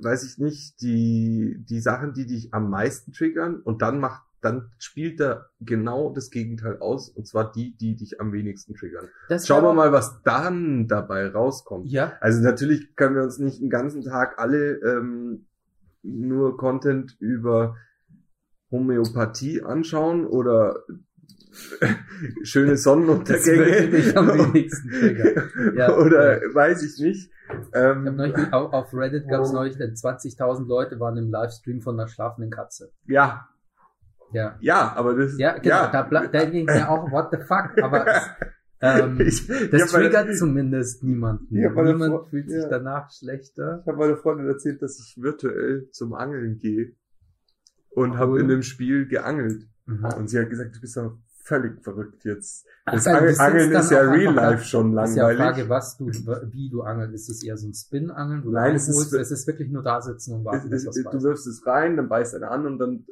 weiß 0.04 0.24
ich 0.24 0.38
nicht, 0.38 0.82
die 0.82 1.64
die 1.68 1.80
Sachen, 1.80 2.14
die 2.14 2.28
dich 2.28 2.54
am 2.54 2.70
meisten 2.70 3.12
triggern 3.12 3.62
und 3.62 3.82
dann 3.82 4.00
macht, 4.00 4.22
dann 4.42 4.72
spielt 4.78 5.20
er 5.20 5.50
genau 5.60 6.14
das 6.14 6.30
Gegenteil 6.30 6.78
aus 6.80 7.10
und 7.10 7.28
zwar 7.28 7.52
die, 7.52 7.76
die 7.76 7.96
dich 7.96 8.22
am 8.22 8.32
wenigsten 8.32 8.76
triggern. 8.76 9.08
das 9.30 9.48
Schauen 9.48 9.64
wir 9.64 9.74
mal, 9.74 9.92
was 9.92 10.22
dann 10.24 10.88
dabei 10.88 11.28
rauskommt. 11.28 11.90
Ja, 11.90 12.14
Also 12.22 12.42
natürlich 12.42 12.96
können 12.96 13.16
wir 13.16 13.24
uns 13.24 13.40
nicht 13.40 13.62
den 13.62 13.70
ganzen 13.70 14.04
Tag 14.04 14.40
alle 14.40 14.76
ähm, 14.84 15.48
nur 16.04 16.58
Content 16.58 17.18
über 17.20 17.76
Homöopathie 18.72 19.64
anschauen 19.64 20.26
oder 20.26 20.84
schöne 22.44 22.72
mich 22.72 22.86
am 22.88 22.98
Sonnenuntergänge. 23.08 23.92
wenigsten 24.54 24.90
triggern. 24.92 25.52
Ja, 25.76 25.96
oder 25.96 26.44
ja. 26.44 26.54
weiß 26.54 26.84
ich 26.84 27.00
nicht. 27.02 27.32
Ich 27.50 27.58
Ähm, 27.74 28.16
neulich, 28.16 28.36
auf, 28.54 28.94
Reddit 28.94 29.28
gab 29.30 29.42
es 29.42 29.52
neulich, 29.52 29.80
äh, 29.80 29.86
20.000 29.86 30.68
Leute 30.68 31.00
waren 31.00 31.18
im 31.18 31.32
Livestream 31.32 31.82
von 31.82 32.00
einer 32.00 32.08
schlafenden 32.08 32.52
Katze. 32.52 32.92
ja, 33.08 33.48
Ja, 34.34 34.58
ja, 34.60 34.94
aber 34.96 35.16
das 35.16 35.38
ja, 35.38 35.58
genau. 35.58 35.92
Da, 35.92 36.02
bla- 36.04 36.28
da 36.28 36.40
denke 36.46 36.60
ich 36.60 36.66
mir 36.66 36.90
auch, 36.90 37.10
what 37.12 37.30
the 37.32 37.38
fuck, 37.38 37.82
aber 37.82 38.06
ähm, 38.82 39.20
ich, 39.22 39.48
das 39.48 39.56
hab 39.58 39.72
meine- 39.72 40.10
triggert 40.10 40.36
zumindest 40.36 41.04
niemanden. 41.04 41.48
Meine 41.50 41.94
Niemand 41.94 42.14
Frau- 42.14 42.26
fühlt 42.26 42.50
sich 42.50 42.62
ja. 42.64 42.68
danach 42.70 43.10
schlechter. 43.12 43.80
Ich 43.82 43.88
habe 43.88 43.98
meiner 43.98 44.18
Freundin 44.18 44.48
erzählt, 44.48 44.82
dass 44.82 45.00
ich 45.00 45.22
virtuell 45.22 45.88
zum 45.92 46.14
Angeln 46.14 46.58
gehe 46.60 46.94
und 47.92 48.12
Cool. 48.12 48.18
habe 48.18 48.40
in 48.42 48.48
dem 48.50 48.64
Spiel 48.64 49.08
geangelt. 49.08 49.66
Mhm. 49.86 50.06
Und 50.18 50.30
sie 50.30 50.40
hat 50.40 50.50
gesagt, 50.50 50.76
du 50.76 50.82
bist 50.82 50.98
doch 50.98 51.18
völlig 51.44 51.82
verrückt 51.82 52.26
jetzt. 52.26 52.66
Das 52.86 53.08
also 53.08 53.42
Angeln 53.42 53.72
dann 53.72 53.82
ist 53.82 53.90
ja 53.92 54.02
real 54.02 54.36
da- 54.36 54.50
life 54.52 54.66
schon 54.66 54.94
Das 54.94 55.12
ist 55.12 55.16
ja 55.16 55.30
langweilig. 55.30 55.56
Frage, 55.56 55.70
was 55.70 55.98
du, 55.98 56.08
wie 56.52 56.70
du 56.70 56.82
angelst. 56.82 57.16
Ist 57.16 57.30
es 57.30 57.44
eher 57.44 57.56
so 57.56 57.68
ein 57.68 57.74
Spin-Angeln, 57.74 58.44
wo 58.44 58.50
Nein, 58.52 58.72
du 58.72 58.76
es 58.76 58.90
ist-? 58.90 59.14
Es 59.14 59.32
ist 59.32 59.48
wirklich 59.48 59.70
nur 59.70 59.82
da 59.84 60.02
sitzen 60.02 60.34
und 60.36 60.44
warten, 60.44 60.72
es, 60.74 60.86
es, 60.86 61.02
du 61.02 61.24
wirfst 61.24 61.48
es 61.48 61.66
rein, 61.66 61.96
dann 61.96 62.10
beißt 62.10 62.36
einer 62.36 62.52
an 62.52 62.66
und 62.66 62.78
dann 62.80 63.06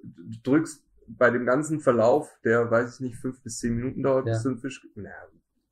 drückst 0.44 0.84
bei 1.08 1.30
dem 1.30 1.46
ganzen 1.46 1.80
Verlauf, 1.80 2.30
der 2.44 2.70
weiß 2.70 2.96
ich 2.96 3.00
nicht, 3.02 3.16
fünf 3.18 3.42
bis 3.44 3.60
zehn 3.60 3.76
Minuten 3.76 4.04
dauert, 4.04 4.26
Ja. 4.28 4.34
bis 4.34 4.44
du 4.44 4.50
einen 4.50 4.60
Fisch, 4.60 4.88
naja, 4.96 5.16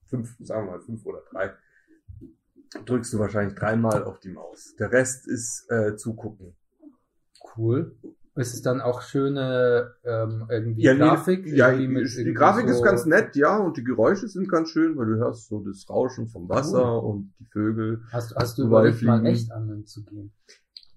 fünf, 0.07 0.35
sagen 0.39 0.67
wir 0.67 0.71
mal 0.73 0.81
fünf 0.81 1.05
oder 1.05 1.21
drei, 1.31 1.53
drückst 2.85 3.13
du 3.13 3.19
wahrscheinlich 3.19 3.55
dreimal 3.55 4.03
auf 4.03 4.19
die 4.19 4.29
Maus. 4.29 4.75
Der 4.79 4.91
Rest 4.91 5.27
ist 5.27 5.65
äh, 5.69 5.95
zugucken. 5.95 6.55
Cool. 7.55 7.95
Ist 8.35 8.55
es 8.55 8.63
dann 8.63 8.81
auch 8.81 9.03
schöne 9.03 9.93
ähm, 10.03 10.47
irgendwie 10.49 10.81
Ja, 10.81 10.95
Grafik? 10.95 11.45
ja, 11.45 11.69
irgendwie 11.69 11.87
mit 12.01 12.17
die 12.17 12.33
Grafik 12.33 12.67
so, 12.67 12.75
ist 12.77 12.83
ganz 12.83 13.05
nett, 13.05 13.35
ja, 13.35 13.57
und 13.57 13.77
die 13.77 13.83
Geräusche 13.83 14.27
sind 14.27 14.49
ganz 14.49 14.69
schön, 14.69 14.97
weil 14.97 15.05
du 15.05 15.15
hörst 15.17 15.49
so 15.49 15.59
das 15.63 15.87
Rauschen 15.87 16.27
vom 16.27 16.49
Wasser 16.49 17.03
und 17.03 17.31
die 17.39 17.45
Vögel. 17.45 18.01
Hast, 18.11 18.35
hast 18.35 18.57
du 18.57 18.63
überlegt, 18.65 19.03
mal 19.03 19.23
echt 19.27 19.51
gehen? 19.51 20.33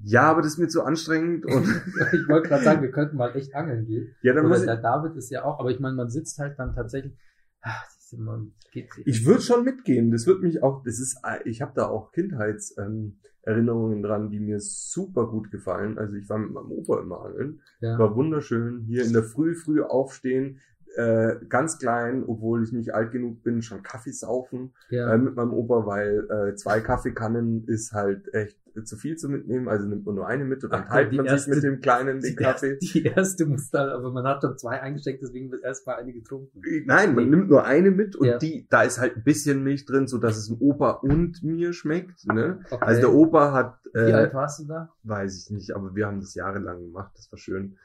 Ja, 0.01 0.23
aber 0.23 0.43
das 0.43 0.53
ist 0.53 0.59
mir 0.59 0.69
zu 0.69 0.83
anstrengend 0.83 1.47
und 1.47 1.65
ich 2.13 2.29
wollte 2.29 2.49
gerade 2.49 2.65
sagen, 2.65 2.83
wir 2.83 2.91
könnten 2.91 3.17
mal 3.17 3.35
echt 3.35 3.55
angeln 3.55 3.87
gehen. 3.87 4.15
ja, 4.23 4.33
dann 4.33 4.45
Oder 4.45 4.55
muss 4.55 4.61
ich, 4.61 4.67
der 4.67 4.77
David 4.77 5.17
ist 5.17 5.31
ja 5.31 5.45
auch, 5.45 5.59
aber 5.59 5.71
ich 5.71 5.81
meine, 5.81 5.97
man 5.97 6.11
sitzt 6.11 6.39
halt 6.39 6.59
dann 6.59 6.75
tatsächlich. 6.75 7.17
Ach, 7.63 7.85
man 8.17 8.53
geht 8.73 8.89
ich 9.05 9.27
würde 9.27 9.43
schon 9.43 9.65
mitgehen. 9.65 10.11
Das 10.11 10.27
wird 10.27 10.43
mich 10.43 10.63
auch, 10.63 10.83
das 10.85 10.99
ist, 10.99 11.19
ich 11.45 11.63
habe 11.63 11.73
da 11.75 11.87
auch 11.87 12.13
Kindheitserinnerungen 12.13 13.97
ähm, 13.99 14.03
dran, 14.03 14.31
die 14.31 14.41
mir 14.41 14.61
super 14.61 15.27
gut 15.27 15.51
gefallen. 15.51 15.99
Also 15.99 16.15
ich 16.15 16.29
war 16.29 16.39
mit 16.39 16.53
meinem 16.53 16.71
Opa 16.71 17.01
immer 17.01 17.25
angeln, 17.25 17.61
ja. 17.81 17.99
war 17.99 18.15
wunderschön. 18.15 18.85
Hier 18.87 19.05
in 19.05 19.13
der 19.13 19.25
Früh, 19.25 19.55
früh 19.55 19.83
aufstehen, 19.83 20.61
äh, 20.97 21.37
ganz 21.49 21.79
klein, 21.79 22.25
obwohl 22.27 22.63
ich 22.63 22.73
nicht 22.73 22.95
alt 22.95 23.13
genug 23.13 23.43
bin, 23.43 23.63
schon 23.63 23.83
Kaffee 23.83 24.13
saufen 24.13 24.73
ja. 24.91 25.13
äh, 25.13 25.19
mit 25.19 25.37
meinem 25.37 25.53
Opa, 25.53 25.87
weil 25.87 26.27
äh, 26.31 26.55
zwei 26.57 26.81
Kaffeekannen 26.81 27.65
ist 27.67 27.93
halt 27.93 28.33
echt 28.35 28.59
zu 28.85 28.97
viel 28.97 29.17
zu 29.17 29.31
mitnehmen. 29.31 29.69
Also 29.69 29.87
nimmt 29.87 30.05
man 30.05 30.15
nur 30.17 30.27
eine 30.27 30.45
mit 30.45 30.63
und 30.65 30.71
dann 30.73 30.87
teilt 30.87 31.13
man 31.13 31.25
erste- 31.25 31.51
sich 31.51 31.55
mit 31.55 31.65
dem 31.65 31.81
kleinen 31.81 32.21
den 32.21 32.31
die, 32.31 32.35
Kaffee. 32.37 32.73
erste, 32.73 32.79
die 32.93 33.05
erste 33.05 33.47
muss 33.47 33.71
dann, 33.71 33.89
aber 33.89 34.11
man 34.13 34.25
hat 34.27 34.43
schon 34.43 34.59
zwei 34.59 34.81
eingesteckt, 34.83 35.23
deswegen 35.23 35.51
wird 35.51 35.65
erstmal 35.65 35.97
eine 35.97 36.13
getrunken. 36.13 36.61
Nein, 36.85 37.15
man 37.15 37.31
nimmt 37.31 37.49
nur 37.49 37.65
eine 37.65 37.91
mit 37.91 38.17
und 38.17 38.27
Ja. 38.27 38.39
die, 38.39 38.67
da 38.69 38.83
ist 38.83 38.99
halt 39.01 39.17
ein 39.17 39.23
bisschen 39.25 39.63
Milch 39.63 39.87
drin, 39.87 40.07
so 40.07 40.19
dass 40.19 40.37
es 40.37 40.49
dem 40.49 40.59
Opa 40.61 40.91
und 40.91 41.43
mir 41.43 41.73
schmeckt. 41.73 42.27
Ne? 42.27 42.61
Okay. 42.71 42.85
Also 42.85 43.01
der 43.01 43.13
Opa 43.15 43.53
hat, 43.53 43.79
Wie 43.95 43.99
äh, 43.99 44.13
alt 44.13 44.35
warst 44.35 44.61
du 44.61 44.65
da? 44.67 44.91
weiß 45.05 45.37
ich 45.45 45.51
nicht, 45.51 45.75
aber 45.75 45.95
wir 45.95 46.07
haben 46.07 46.21
das 46.21 46.35
jahrelang 46.35 46.83
gemacht, 46.85 47.13
das 47.17 47.31
war 47.33 47.39
schön. 47.39 47.77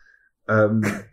Ähm, 0.47 0.81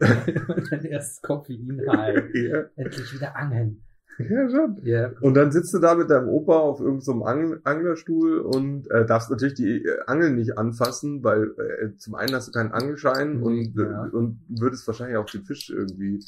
Dein 0.71 0.85
erstes 0.85 1.23
Koffein-High. 1.23 2.31
ja, 2.35 2.65
Endlich 2.77 3.13
wieder 3.15 3.37
angeln. 3.37 3.83
ja, 4.19 4.49
schon. 4.51 4.79
Ja. 4.83 5.13
Und 5.21 5.35
dann 5.35 5.53
sitzt 5.53 5.73
du 5.75 5.79
da 5.79 5.95
mit 5.95 6.11
deinem 6.11 6.29
Opa 6.29 6.59
auf 6.59 6.81
irgendeinem 6.81 7.01
so 7.21 7.25
Angel 7.25 7.61
Anglerstuhl 7.65 8.39
und 8.41 8.91
äh, 8.91 9.07
darfst 9.07 9.31
natürlich 9.31 9.55
die 9.55 9.85
äh, 9.85 10.01
Angeln 10.07 10.35
nicht 10.35 10.59
anfassen, 10.59 11.23
weil 11.23 11.53
äh, 11.59 11.97
zum 11.99 12.15
einen 12.17 12.35
hast 12.35 12.49
du 12.49 12.53
keinen 12.53 12.73
Angelschein 12.73 13.37
Mhm, 13.37 13.43
und, 13.43 13.75
ja. 13.77 14.07
äh, 14.07 14.11
und 14.11 14.41
würdest 14.49 14.87
wahrscheinlich 14.89 15.17
auch 15.19 15.27
den 15.31 15.45
Fisch 15.45 15.71
irgendwie. 15.71 16.25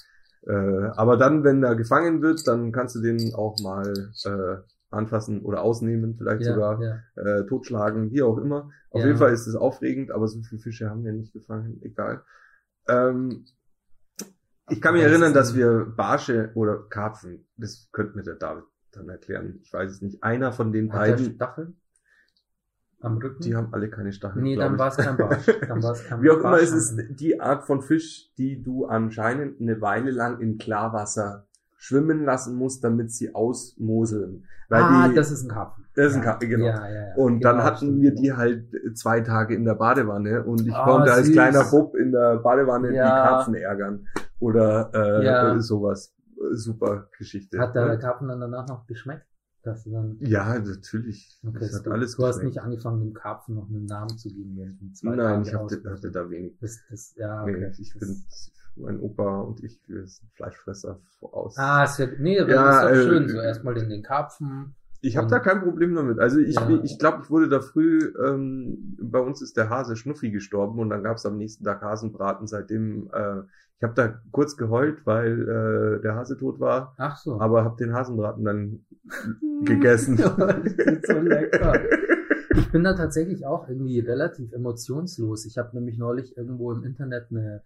Äh, 0.47 0.53
aber 0.53 1.17
dann, 1.17 1.43
wenn 1.45 1.63
er 1.65 1.75
gefangen 1.75 2.23
wird, 2.23 2.47
dann 2.47 2.71
kannst 2.73 2.95
du 2.95 3.01
den 3.01 3.35
auch 3.35 3.59
mal 3.61 3.93
äh, 4.25 4.57
anfassen 4.91 5.43
oder 5.43 5.63
ausnehmen, 5.63 6.15
vielleicht 6.17 6.43
Ja, 6.43 6.53
sogar 6.55 6.81
ja. 6.83 6.99
äh, 7.17 7.47
totschlagen, 7.47 8.11
wie 8.13 8.23
auch 8.23 8.39
immer. 8.39 8.71
Auf 8.91 9.01
Ja. 9.01 9.07
jeden 9.09 9.19
Fall 9.19 9.33
ist 9.33 9.47
es 9.47 9.55
aufregend, 9.57 10.11
aber 10.13 10.29
so 10.29 10.41
viele 10.43 10.61
Fische 10.61 10.89
haben 10.89 11.05
wir 11.05 11.13
nicht 11.13 11.33
gefangen, 11.33 11.79
egal. 11.83 12.23
Ähm, 12.91 13.45
ich 14.69 14.81
kann 14.81 14.95
mich 14.95 15.03
erinnern, 15.03 15.35
dass 15.35 15.55
wir 15.55 15.85
Barsche 15.97 16.51
oder 16.55 16.79
Karpfen, 16.89 17.47
das 17.57 17.89
könnte 17.93 18.17
mir 18.17 18.23
der 18.23 18.37
David 18.37 18.65
dann 18.93 19.09
erklären, 19.09 19.61
ich 19.63 19.73
weiß 19.73 19.91
es 19.91 20.03
nicht, 20.03 20.23
einer 20.23 20.53
von 20.53 20.73
den 20.73 20.93
Hat 20.93 21.01
beiden, 21.01 21.35
Stacheln? 21.35 21.77
am 23.01 23.19
Rücken? 23.19 23.43
Die 23.43 23.57
haben 23.57 23.73
alle 23.73 23.89
keine 23.91 24.13
Stacheln. 24.13 24.43
nee, 24.45 24.57
dann 24.57 24.79
war 24.79 24.89
es 24.89 24.97
kein 24.97 25.17
Barsch. 25.17 25.47
Dann 25.69 25.83
war's 25.83 26.05
kein 26.05 26.23
Wie 26.23 26.31
auch 26.31 26.39
immer, 26.39 26.59
es 26.59 26.71
Barsch. 26.71 26.83
ist 26.83 27.21
die 27.21 27.41
Art 27.41 27.65
von 27.65 27.83
Fisch, 27.83 28.33
die 28.37 28.63
du 28.63 28.87
anscheinend 28.87 29.61
eine 29.61 29.81
Weile 29.81 30.11
lang 30.11 30.41
in 30.41 30.59
Klarwasser 30.59 31.47
schwimmen 31.81 32.25
lassen 32.27 32.57
musst, 32.57 32.85
damit 32.85 33.11
sie 33.11 33.35
ausmoseln. 33.35 34.45
Weil 34.69 34.83
ah, 34.83 35.09
die, 35.09 35.15
das 35.15 35.31
ist 35.33 35.45
ein 35.45 35.49
Karpfen. 35.49 35.85
das 35.95 36.09
ist 36.09 36.17
ein 36.17 36.23
ja. 36.23 36.25
Karpfen, 36.31 36.49
genau. 36.51 36.67
Ja, 36.67 36.89
ja, 36.89 37.07
ja. 37.09 37.15
Und 37.17 37.43
dann 37.43 37.57
Genau, 37.57 37.65
hatten 37.65 37.77
stimmt, 37.77 38.03
wir 38.03 38.15
die 38.15 38.33
halt 38.35 38.69
zwei 38.95 39.21
Tage 39.23 39.55
in 39.55 39.65
der 39.65 39.75
Badewanne 39.75 40.45
und 40.45 40.61
ich 40.67 40.75
Ah, 40.75 40.85
konnte 40.85 41.11
als 41.13 41.27
süß. 41.27 41.35
kleiner 41.35 41.65
Bub 41.65 41.97
in 41.97 42.13
der 42.13 42.37
Badewanne 42.39 42.93
die. 42.93 42.97
Karpfen 42.99 43.55
ärgern. 43.55 44.07
Oder 44.39 44.91
äh, 44.95 45.57
äh, 45.57 45.61
sowas. 45.61 46.15
Super 46.53 47.09
Geschichte. 47.19 47.59
Hat 47.59 47.75
der 47.75 47.87
ne? 47.87 47.99
Karpfen 47.99 48.29
dann 48.29 48.41
danach 48.41 48.69
noch 48.69 48.87
geschmeckt? 48.87 49.27
Dass 49.63 49.85
du 49.85 49.91
dann, 49.93 50.17
Ja, 50.21 50.59
natürlich. 50.59 51.39
okay, 51.47 51.59
das 51.61 51.75
hat 51.75 51.87
du, 51.87 51.91
alles 51.91 52.17
du 52.17 52.27
hast 52.27 52.43
nicht 52.43 52.59
angefangen, 52.63 53.01
dem 53.01 53.13
Karpfen 53.13 53.57
noch 53.57 53.69
einen 53.69 53.85
Namen 53.85 54.17
zu 54.17 54.29
geben, 54.31 54.57
Nein, 55.03 55.43
ich 55.43 55.53
hatte, 55.55 55.83
hatte 55.85 56.11
da 56.11 56.31
wenig. 56.31 56.57
Das, 56.61 56.79
das, 56.89 57.15
ja, 57.17 57.43
okay. 57.43 57.71
ich 57.79 57.93
bin, 57.99 58.25
mein 58.81 59.01
Opa 59.01 59.41
und 59.41 59.63
ich, 59.63 59.81
wir 59.87 60.07
sind 60.07 60.31
Fleischfresser 60.35 61.01
voraus. 61.19 61.57
Ah, 61.59 61.85
ist 61.85 61.99
ja, 61.99 62.07
nee, 62.19 62.39
aber 62.41 62.51
Ja, 62.51 62.65
das 62.65 62.77
ist 62.77 62.83
doch 62.83 62.91
äh, 62.91 63.09
schön. 63.09 63.29
So 63.29 63.39
erstmal 63.41 63.75
den, 63.75 63.89
den 63.89 64.03
Karpfen. 64.03 64.75
Ich 65.03 65.17
habe 65.17 65.29
da 65.29 65.39
kein 65.39 65.63
Problem 65.63 65.95
damit. 65.95 66.19
Also 66.19 66.41
ich 66.41 66.57
Ja. 66.57 66.69
ich 66.83 66.99
glaube, 66.99 67.21
ich 67.25 67.31
wurde 67.31 67.49
da 67.49 67.61
früh, 67.61 68.13
ähm, 68.23 68.97
bei 69.01 69.19
uns 69.19 69.41
ist 69.41 69.57
der 69.57 69.71
Hase 69.71 69.97
Schnuffi 69.97 70.31
gestorben 70.31 70.79
und 70.79 70.91
dann 70.91 71.03
gab 71.03 71.17
es 71.17 71.25
am 71.25 71.39
nächsten 71.39 71.65
Tag 71.65 71.81
Hasenbraten. 71.81 72.47
Seitdem, 72.47 73.09
äh, 73.13 73.41
ich 73.79 73.83
habe 73.83 73.95
da 73.95 74.21
kurz 74.31 74.59
geheult, 74.59 75.07
weil 75.07 75.41
äh, 75.99 76.03
der 76.03 76.17
Hase 76.17 76.37
tot 76.37 76.61
war, 76.61 76.95
Ach 76.99 77.17
so. 77.17 77.41
aber 77.41 77.65
habe 77.65 77.77
den 77.83 77.95
Hasenbraten 77.95 78.45
dann 78.45 78.81
gegessen. 79.65 80.19
so 80.19 81.19
lecker. 81.19 81.81
Ich 82.57 82.71
bin 82.71 82.85
da 82.85 82.93
tatsächlich 82.95 83.47
auch 83.47 83.69
irgendwie 83.69 84.01
relativ 84.01 84.53
emotionslos. 84.53 85.47
Ich 85.47 85.57
habe 85.57 85.75
nämlich 85.75 85.97
neulich 85.99 86.37
irgendwo 86.37 86.73
im 86.73 86.83
Internet 86.85 87.29
eine, 87.31 87.63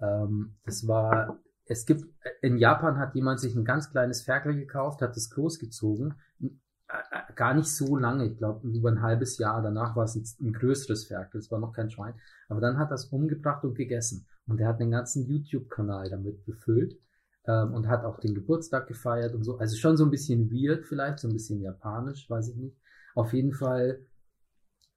ähm, 0.00 0.56
das 0.64 0.86
war, 0.86 1.38
es 1.66 1.86
gibt, 1.86 2.04
in 2.40 2.58
Japan 2.58 2.98
hat 2.98 3.14
jemand 3.14 3.40
sich 3.40 3.54
ein 3.54 3.64
ganz 3.64 3.90
kleines 3.90 4.22
Ferkel 4.22 4.54
gekauft, 4.54 5.02
hat 5.02 5.16
das 5.16 5.30
Kloß 5.30 5.58
gezogen, 5.58 6.14
äh, 6.40 6.46
äh, 6.46 7.32
gar 7.34 7.54
nicht 7.54 7.68
so 7.68 7.96
lange, 7.96 8.26
ich 8.26 8.38
glaube 8.38 8.66
über 8.68 8.90
ein 8.90 9.02
halbes 9.02 9.38
Jahr, 9.38 9.62
danach 9.62 9.96
war 9.96 10.04
es 10.04 10.14
ein, 10.14 10.24
ein 10.46 10.52
größeres 10.52 11.06
Ferkel, 11.06 11.38
es 11.38 11.50
war 11.50 11.58
noch 11.58 11.72
kein 11.72 11.90
Schwein, 11.90 12.14
aber 12.48 12.60
dann 12.60 12.78
hat 12.78 12.90
er 12.90 12.94
es 12.94 13.06
umgebracht 13.06 13.64
und 13.64 13.74
gegessen. 13.74 14.26
Und 14.46 14.60
er 14.60 14.68
hat 14.68 14.80
den 14.80 14.90
ganzen 14.90 15.26
YouTube-Kanal 15.26 16.08
damit 16.08 16.46
befüllt 16.46 16.98
ähm, 17.46 17.74
und 17.74 17.88
hat 17.88 18.04
auch 18.04 18.18
den 18.18 18.34
Geburtstag 18.34 18.86
gefeiert 18.86 19.34
und 19.34 19.44
so, 19.44 19.58
also 19.58 19.76
schon 19.76 19.96
so 19.96 20.04
ein 20.04 20.10
bisschen 20.10 20.50
weird 20.50 20.86
vielleicht, 20.86 21.18
so 21.18 21.28
ein 21.28 21.34
bisschen 21.34 21.60
japanisch, 21.60 22.28
weiß 22.30 22.48
ich 22.48 22.56
nicht. 22.56 22.76
Auf 23.14 23.34
jeden 23.34 23.52
Fall 23.52 24.00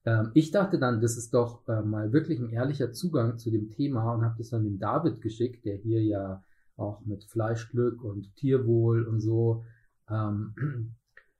ähm, 0.06 0.32
ich 0.34 0.52
dachte 0.52 0.80
dann, 0.80 1.02
das 1.02 1.18
ist 1.18 1.34
doch 1.34 1.68
äh, 1.68 1.82
mal 1.82 2.12
wirklich 2.12 2.40
ein 2.40 2.50
ehrlicher 2.50 2.92
Zugang 2.92 3.38
zu 3.38 3.52
dem 3.52 3.70
Thema 3.70 4.14
und 4.14 4.24
habe 4.24 4.36
das 4.38 4.50
dann 4.50 4.64
dem 4.64 4.80
David 4.80 5.22
geschickt, 5.22 5.66
der 5.66 5.78
hier 5.78 6.04
ja 6.04 6.44
auch 6.76 7.02
mit 7.06 7.24
Fleischglück 7.26 8.04
und 8.04 8.36
Tierwohl 8.36 9.04
und 9.04 9.20
so. 9.20 9.64
Ähm, 10.10 10.56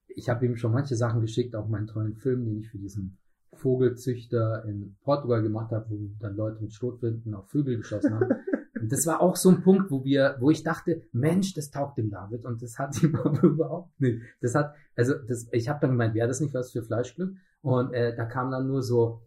ich 0.08 0.30
habe 0.30 0.46
ihm 0.46 0.58
schon 0.58 0.74
manche 0.74 0.96
Sachen 0.96 1.22
geschickt, 1.22 1.56
auch 1.56 1.68
meinen 1.68 1.88
tollen 1.88 2.16
Film, 2.16 2.46
den 2.46 2.60
ich 2.60 2.70
für 2.70 2.78
diesen 2.78 3.18
Vogelzüchter 3.54 4.66
in 4.66 4.96
Portugal 5.02 5.42
gemacht 5.42 5.72
habe, 5.72 5.90
wo 5.90 6.10
dann 6.20 6.36
Leute 6.36 6.62
mit 6.62 6.74
Schrotflinten 6.74 7.34
auf 7.34 7.50
Vögel 7.50 7.78
geschossen 7.78 8.14
haben. 8.14 8.30
Und 8.80 8.92
das 8.92 9.06
war 9.06 9.22
auch 9.22 9.36
so 9.36 9.50
ein 9.50 9.62
Punkt, 9.62 9.92
wo 9.92 10.04
wir, 10.04 10.38
wo 10.40 10.50
ich 10.50 10.64
dachte, 10.64 11.04
Mensch, 11.12 11.54
das 11.54 11.70
taugt 11.70 12.00
dem 12.00 12.10
David 12.10 12.46
und 12.46 12.64
das 12.64 12.80
hat 12.80 13.02
ihm 13.04 13.16
aber 13.16 13.44
überhaupt 13.44 14.02
nicht. 14.02 14.24
Das 14.42 14.56
hat, 14.56 14.74
also 14.96 15.14
das, 15.14 15.48
ich 15.52 15.70
habe 15.70 15.80
dann 15.82 15.92
gemeint, 15.92 16.16
wäre 16.16 16.28
das 16.28 16.42
nicht 16.42 16.56
was 16.56 16.72
für 16.72 16.82
Fleischglück? 16.82 17.36
Und 17.62 17.94
äh, 17.94 18.16
da 18.16 18.26
kam 18.26 18.52
dann 18.52 18.68
nur 18.68 18.82
so 18.82 19.22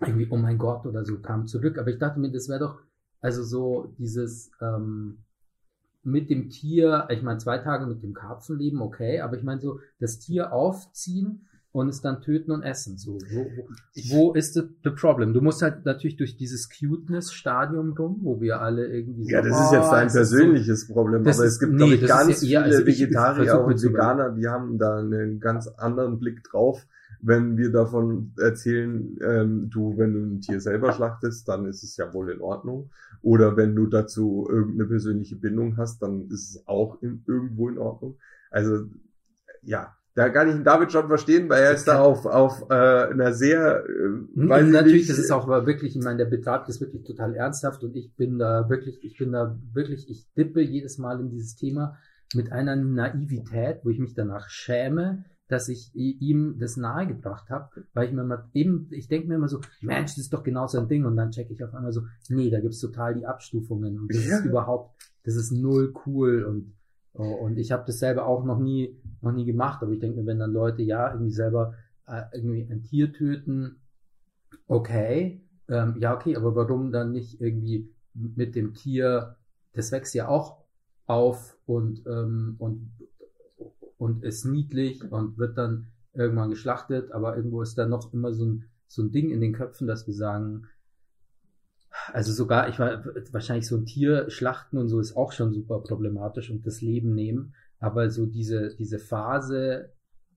irgendwie, 0.00 0.26
oh 0.30 0.36
mein 0.36 0.58
Gott 0.58 0.84
oder 0.86 1.04
so, 1.04 1.18
kam 1.20 1.46
zurück. 1.46 1.78
Aber 1.78 1.88
ich 1.88 1.98
dachte 1.98 2.20
mir, 2.20 2.30
das 2.30 2.48
wäre 2.48 2.60
doch, 2.60 2.78
also 3.20 3.42
so 3.42 3.94
dieses 3.98 4.50
ähm, 4.60 5.18
mit 6.02 6.28
dem 6.28 6.50
Tier, 6.50 7.06
ich 7.10 7.22
meine, 7.22 7.38
zwei 7.38 7.58
Tage 7.58 7.86
mit 7.86 8.02
dem 8.02 8.12
Karpfen 8.12 8.58
leben, 8.58 8.82
okay, 8.82 9.20
aber 9.20 9.36
ich 9.38 9.42
meine 9.42 9.60
so, 9.60 9.80
das 10.00 10.18
Tier 10.18 10.52
aufziehen 10.52 11.46
und 11.72 11.88
es 11.88 12.02
dann 12.02 12.20
töten 12.20 12.50
und 12.52 12.62
essen. 12.62 12.98
So, 12.98 13.14
wo, 13.14 13.46
wo, 13.56 13.68
wo 14.10 14.32
ist 14.34 14.52
the, 14.54 14.62
the 14.84 14.90
problem? 14.90 15.32
Du 15.32 15.40
musst 15.40 15.62
halt 15.62 15.86
natürlich 15.86 16.16
durch 16.18 16.36
dieses 16.36 16.68
Cuteness-Stadium 16.68 17.94
rum, 17.96 18.18
wo 18.22 18.40
wir 18.40 18.60
alle 18.60 18.86
irgendwie 18.86 19.24
so, 19.24 19.30
Ja, 19.30 19.40
das 19.40 19.58
ist 19.58 19.72
jetzt 19.72 19.88
oh, 19.88 19.90
dein 19.90 20.06
es 20.08 20.14
ist 20.14 20.28
so- 20.30 20.36
persönliches 20.36 20.88
Problem, 20.88 21.24
Das 21.24 21.38
aber 21.38 21.46
es 21.48 21.58
gibt, 21.58 21.72
nee, 21.72 21.78
glaube 21.78 21.94
ich, 21.94 22.00
das 22.02 22.10
ganz 22.10 22.42
ja 22.42 22.60
eher- 22.60 22.64
viele 22.66 22.76
also 22.76 22.86
Vegetarier 22.86 23.60
und 23.64 23.82
Veganer, 23.82 24.30
die 24.32 24.46
haben 24.46 24.76
da 24.78 24.98
einen 24.98 25.40
ganz 25.40 25.66
anderen 25.68 26.18
Blick 26.18 26.44
drauf. 26.44 26.86
Wenn 27.20 27.56
wir 27.56 27.70
davon 27.70 28.32
erzählen, 28.38 29.16
ähm, 29.22 29.70
du, 29.70 29.96
wenn 29.96 30.12
du 30.12 30.20
ein 30.20 30.40
Tier 30.40 30.60
selber 30.60 30.92
schlachtest, 30.92 31.48
dann 31.48 31.66
ist 31.66 31.82
es 31.82 31.96
ja 31.96 32.12
wohl 32.12 32.30
in 32.30 32.40
Ordnung. 32.40 32.90
Oder 33.22 33.56
wenn 33.56 33.74
du 33.74 33.86
dazu 33.86 34.46
irgendeine 34.50 34.88
persönliche 34.88 35.36
Bindung 35.36 35.76
hast, 35.76 36.02
dann 36.02 36.28
ist 36.28 36.50
es 36.50 36.68
auch 36.68 37.00
in, 37.02 37.24
irgendwo 37.26 37.68
in 37.68 37.78
Ordnung. 37.78 38.18
Also, 38.50 38.84
ja, 39.62 39.96
da 40.14 40.28
kann 40.28 40.48
ich 40.48 40.62
David 40.62 40.92
schon 40.92 41.08
verstehen, 41.08 41.48
weil 41.48 41.64
er 41.64 41.72
ist 41.72 41.88
da 41.88 42.00
auf, 42.00 42.24
auf 42.24 42.70
äh, 42.70 42.74
einer 42.74 43.32
sehr, 43.32 43.84
äh, 43.84 44.04
Hm, 44.34 44.48
weiß 44.48 44.66
ich 44.66 44.72
natürlich, 44.72 44.94
nicht, 44.98 45.10
das 45.10 45.18
ist 45.18 45.32
auch 45.32 45.44
aber 45.44 45.66
wirklich, 45.66 45.96
ich 45.96 46.02
meine, 46.02 46.18
der 46.18 46.26
betreibt 46.26 46.68
das 46.68 46.80
wirklich 46.80 47.02
total 47.02 47.34
ernsthaft 47.34 47.82
und 47.82 47.96
ich 47.96 48.14
bin 48.14 48.38
da 48.38 48.68
wirklich, 48.68 49.02
ich 49.02 49.18
bin 49.18 49.32
da 49.32 49.58
wirklich, 49.72 50.08
ich 50.08 50.32
dippe 50.34 50.60
jedes 50.60 50.98
Mal 50.98 51.20
in 51.20 51.30
dieses 51.30 51.56
Thema 51.56 51.98
mit 52.34 52.52
einer 52.52 52.76
Naivität, 52.76 53.80
wo 53.82 53.90
ich 53.90 53.98
mich 53.98 54.14
danach 54.14 54.48
schäme, 54.48 55.24
dass 55.48 55.68
ich 55.68 55.94
ihm 55.94 56.58
das 56.58 56.76
nahegebracht 56.76 57.50
habe, 57.50 57.84
weil 57.92 58.06
ich 58.08 58.12
mir 58.14 58.24
mal 58.24 58.48
eben, 58.54 58.88
ich 58.90 59.08
denke 59.08 59.28
mir 59.28 59.34
immer 59.34 59.48
so, 59.48 59.60
Mensch, 59.82 60.12
das 60.12 60.18
ist 60.18 60.32
doch 60.32 60.42
genau 60.42 60.66
so 60.66 60.78
ein 60.78 60.88
Ding. 60.88 61.04
Und 61.04 61.16
dann 61.16 61.32
checke 61.32 61.52
ich 61.52 61.62
auf 61.62 61.74
einmal 61.74 61.92
so, 61.92 62.02
nee, 62.30 62.50
da 62.50 62.60
gibt's 62.60 62.80
total 62.80 63.14
die 63.14 63.26
Abstufungen. 63.26 63.98
Und 64.00 64.14
das 64.14 64.26
Ja. 64.26 64.38
ist 64.38 64.46
überhaupt, 64.46 64.94
das 65.24 65.36
ist 65.36 65.52
null 65.52 65.92
cool. 66.06 66.44
Und 66.44 66.72
oh, 67.12 67.44
und 67.44 67.58
ich 67.58 67.72
habe 67.72 67.84
das 67.86 67.98
selber 67.98 68.26
auch 68.26 68.44
noch 68.44 68.58
nie 68.58 68.96
noch 69.20 69.32
nie 69.32 69.44
gemacht, 69.44 69.82
aber 69.82 69.92
ich 69.92 70.00
denke 70.00 70.20
mir, 70.20 70.26
wenn 70.26 70.38
dann 70.38 70.52
Leute 70.52 70.82
ja 70.82 71.10
irgendwie 71.12 71.30
selber 71.32 71.74
äh, 72.06 72.22
irgendwie 72.32 72.62
ein 72.70 72.82
Tier 72.82 73.12
töten, 73.12 73.76
okay, 74.66 75.42
ähm, 75.68 75.96
ja 75.98 76.14
okay, 76.14 76.36
aber 76.36 76.54
warum 76.56 76.92
dann 76.92 77.12
nicht 77.12 77.40
irgendwie 77.40 77.90
mit 78.14 78.54
dem 78.54 78.74
Tier, 78.74 79.36
das 79.72 79.92
wächst 79.92 80.14
ja 80.14 80.28
auch 80.28 80.62
auf 81.06 81.56
und 81.66 82.02
ähm, 82.06 82.56
und 82.58 82.92
und 83.98 84.24
ist 84.24 84.44
niedlich 84.44 85.10
und 85.10 85.38
wird 85.38 85.56
dann 85.58 85.88
irgendwann 86.12 86.50
geschlachtet, 86.50 87.12
aber 87.12 87.36
irgendwo 87.36 87.62
ist 87.62 87.76
da 87.76 87.86
noch 87.86 88.12
immer 88.12 88.32
so 88.32 88.46
ein 88.46 88.64
so 88.94 89.02
ein 89.02 89.12
Ding 89.12 89.30
in 89.30 89.40
den 89.40 89.52
Köpfen, 89.52 89.86
dass 89.86 90.06
wir 90.06 90.14
sagen, 90.14 90.66
also 92.12 92.32
sogar, 92.32 92.68
ich 92.68 92.78
war 92.78 93.04
wahrscheinlich 93.32 93.66
so 93.66 93.76
ein 93.76 93.86
Tier 93.86 94.30
schlachten 94.30 94.78
und 94.78 94.88
so 94.88 95.00
ist 95.00 95.16
auch 95.16 95.32
schon 95.32 95.52
super 95.52 95.80
problematisch 95.80 96.50
und 96.50 96.66
das 96.66 96.80
Leben 96.80 97.14
nehmen. 97.14 97.54
Aber 97.78 98.10
so 98.10 98.26
diese, 98.26 98.74
diese 98.76 98.98
Phase, 98.98 99.92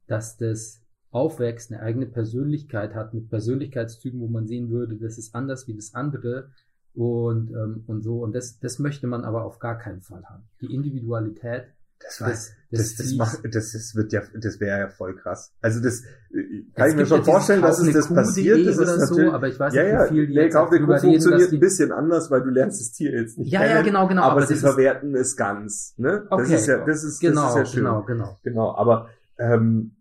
dass 0.07 0.37
das 0.37 0.81
aufwächst, 1.09 1.71
eine 1.71 1.81
eigene 1.81 2.05
Persönlichkeit 2.05 2.93
hat, 2.93 3.13
mit 3.13 3.29
Persönlichkeitszügen, 3.29 4.19
wo 4.19 4.27
man 4.27 4.47
sehen 4.47 4.69
würde, 4.69 4.97
das 4.97 5.17
ist 5.17 5.33
anders 5.33 5.67
wie 5.67 5.75
das 5.75 5.93
andere 5.93 6.51
und, 6.93 7.51
ähm, 7.51 7.83
und 7.87 8.01
so. 8.01 8.21
Und 8.23 8.35
das, 8.35 8.59
das 8.59 8.79
möchte 8.79 9.07
man 9.07 9.23
aber 9.23 9.45
auf 9.45 9.59
gar 9.59 9.77
keinen 9.77 10.01
Fall 10.01 10.23
haben. 10.25 10.43
Die 10.61 10.73
Individualität 10.73 11.73
das 11.99 12.21
war, 12.21 12.29
Das, 12.29 12.53
das, 12.71 12.95
Tiers. 12.95 13.15
macht, 13.17 13.39
das, 13.43 13.71
das 13.71 13.95
wird 13.95 14.11
ja, 14.13 14.21
das 14.39 14.59
wäre 14.59 14.79
ja 14.81 14.89
voll 14.89 15.15
krass. 15.15 15.53
Also 15.61 15.81
das 15.81 16.01
äh, 16.31 16.63
kann 16.75 16.89
ich 16.89 16.95
mir 16.95 17.05
schon 17.05 17.23
vorstellen, 17.23 17.61
dass 17.61 17.79
es 17.79 17.93
das 17.93 18.07
Kuh.de 18.07 18.23
passiert. 18.23 18.67
Das 18.67 18.77
ist 18.77 19.07
so, 19.07 19.15
natürlich, 19.15 19.33
aber 19.33 19.47
ich 19.47 19.59
weiß 19.59 19.73
ja, 19.73 19.83
nicht, 19.83 19.91
ja, 19.93 20.03
wie 20.05 20.09
viel 20.09 20.27
nee, 20.29 20.41
jetzt 20.43 20.53
Kauf 20.53 20.71
eine 20.71 20.85
Kuh 20.85 20.97
funktioniert 20.97 21.51
ein 21.51 21.59
bisschen 21.59 21.91
anders, 21.91 22.29
weil 22.29 22.41
du 22.41 22.49
lernst 22.49 22.81
das 22.81 22.91
Tier 22.91 23.11
jetzt 23.11 23.37
nicht 23.37 23.51
Ja, 23.51 23.65
ja, 23.65 23.81
genau, 23.81 24.07
genau, 24.07 24.23
aber, 24.23 24.45
sie 24.45 24.53
das 24.53 24.61
verwerten 24.61 25.15
es 25.15 25.35
ganz. 25.35 25.93
Ne? 25.97 26.27
Das 26.29 26.39
Okay. 26.41 26.55
ist 26.55 26.67
ja, 26.67 26.85
das 26.85 27.03
ist, 27.03 27.19
Genau, 27.19 27.41
das 27.41 27.49
ist 27.51 27.57
ja 27.57 27.65
schön. 27.65 27.83
genau, 27.83 28.03
genau. 28.03 28.37
Genau, 28.43 28.75
aber 28.75 29.09
ähm, 29.39 29.95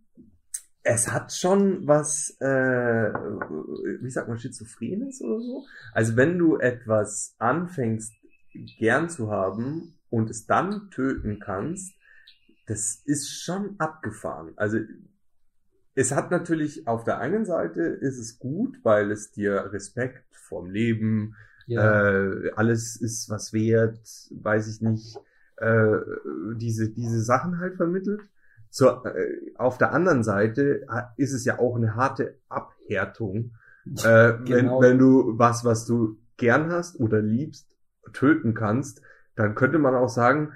es 0.82 1.10
hat 1.12 1.32
schon 1.32 1.86
was, 1.86 2.36
äh, 2.40 2.46
wie 2.46 4.10
sagt 4.10 4.28
man, 4.28 4.38
Schizophrenes 4.38 5.20
oder 5.20 5.40
so. 5.40 5.64
Also 5.92 6.16
wenn 6.16 6.38
du 6.38 6.58
etwas 6.58 7.34
anfängst 7.38 8.12
gern 8.78 9.08
zu 9.08 9.30
haben 9.30 9.94
und 10.16 10.30
es 10.30 10.46
dann 10.46 10.90
töten 10.90 11.38
kannst, 11.40 11.94
das 12.66 13.02
ist 13.04 13.28
schon 13.44 13.74
abgefahren. 13.78 14.52
Also 14.56 14.78
es 15.94 16.12
hat 16.12 16.30
natürlich 16.30 16.86
auf 16.86 17.04
der 17.04 17.18
einen 17.18 17.44
Seite 17.44 17.82
ist 17.82 18.18
es 18.18 18.38
gut, 18.38 18.78
weil 18.82 19.10
es 19.10 19.30
dir 19.30 19.72
Respekt 19.72 20.24
vorm 20.34 20.70
Leben, 20.70 21.34
Ja. 21.66 22.10
äh, 22.10 22.50
alles 22.54 22.96
ist 22.96 23.28
was 23.30 23.52
wert, 23.52 23.98
weiß 24.30 24.68
ich 24.68 24.80
nicht, 24.82 25.16
äh, 25.56 25.96
diese, 26.56 26.90
diese 26.90 27.20
Sachen 27.22 27.58
halt 27.58 27.76
vermittelt. 27.76 28.20
Zur, 28.70 29.04
äh, 29.06 29.54
auf 29.56 29.78
der 29.78 29.92
anderen 29.92 30.22
Seite 30.22 30.84
ha- 30.88 31.12
ist 31.16 31.32
es 31.32 31.44
ja 31.44 31.58
auch 31.58 31.76
eine 31.76 31.94
harte 31.94 32.36
Abhärtung, 32.48 33.52
äh, 34.04 34.34
Genau. 34.44 34.80
wenn, 34.80 34.80
wenn 34.80 34.98
du 34.98 35.38
was, 35.38 35.64
was 35.64 35.86
du 35.86 36.18
gern 36.36 36.70
hast 36.70 37.00
oder 37.00 37.22
liebst, 37.22 37.66
töten 38.12 38.54
kannst, 38.54 39.00
dann 39.36 39.54
könnte 39.54 39.78
man 39.78 39.94
auch 39.94 40.08
sagen, 40.08 40.52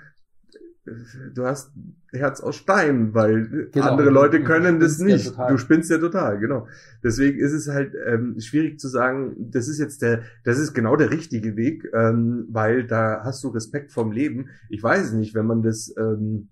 du 1.35 1.45
hast 1.45 1.73
Herz 2.13 2.41
aus 2.41 2.57
Stein, 2.57 3.15
weil 3.15 3.69
Genau. 3.73 3.91
andere 3.91 4.11
Leute 4.11 4.43
können 4.43 4.81
das 4.81 4.99
ja 4.99 5.05
nicht. 5.07 5.29
total. 5.29 5.51
du 5.53 5.59
spinnst 5.59 5.91
ja 5.91 5.99
total, 5.99 6.39
genau. 6.39 6.67
Deswegen 7.05 7.39
ist 7.39 7.53
es 7.53 7.69
halt 7.69 7.95
ähm, 8.07 8.41
schwierig 8.41 8.81
zu 8.81 8.89
sagen, 8.89 9.37
das 9.39 9.69
ist 9.69 9.79
jetzt 9.79 10.03
der, 10.03 10.23
das 10.45 10.59
ist 10.59 10.73
genau 10.73 10.97
der 10.97 11.11
richtige 11.11 11.57
Weg, 11.57 11.89
ähm, 11.93 12.47
weil 12.51 12.87
da 12.87 13.23
hast 13.23 13.45
du 13.45 13.49
Respekt 13.49 13.93
vom 13.93 14.11
Leben. 14.11 14.49
Ich 14.69 14.83
weiß 14.83 15.09
es 15.09 15.13
nicht, 15.13 15.35
wenn 15.35 15.47
man 15.47 15.63
das, 15.63 15.95
ähm, 15.97 16.49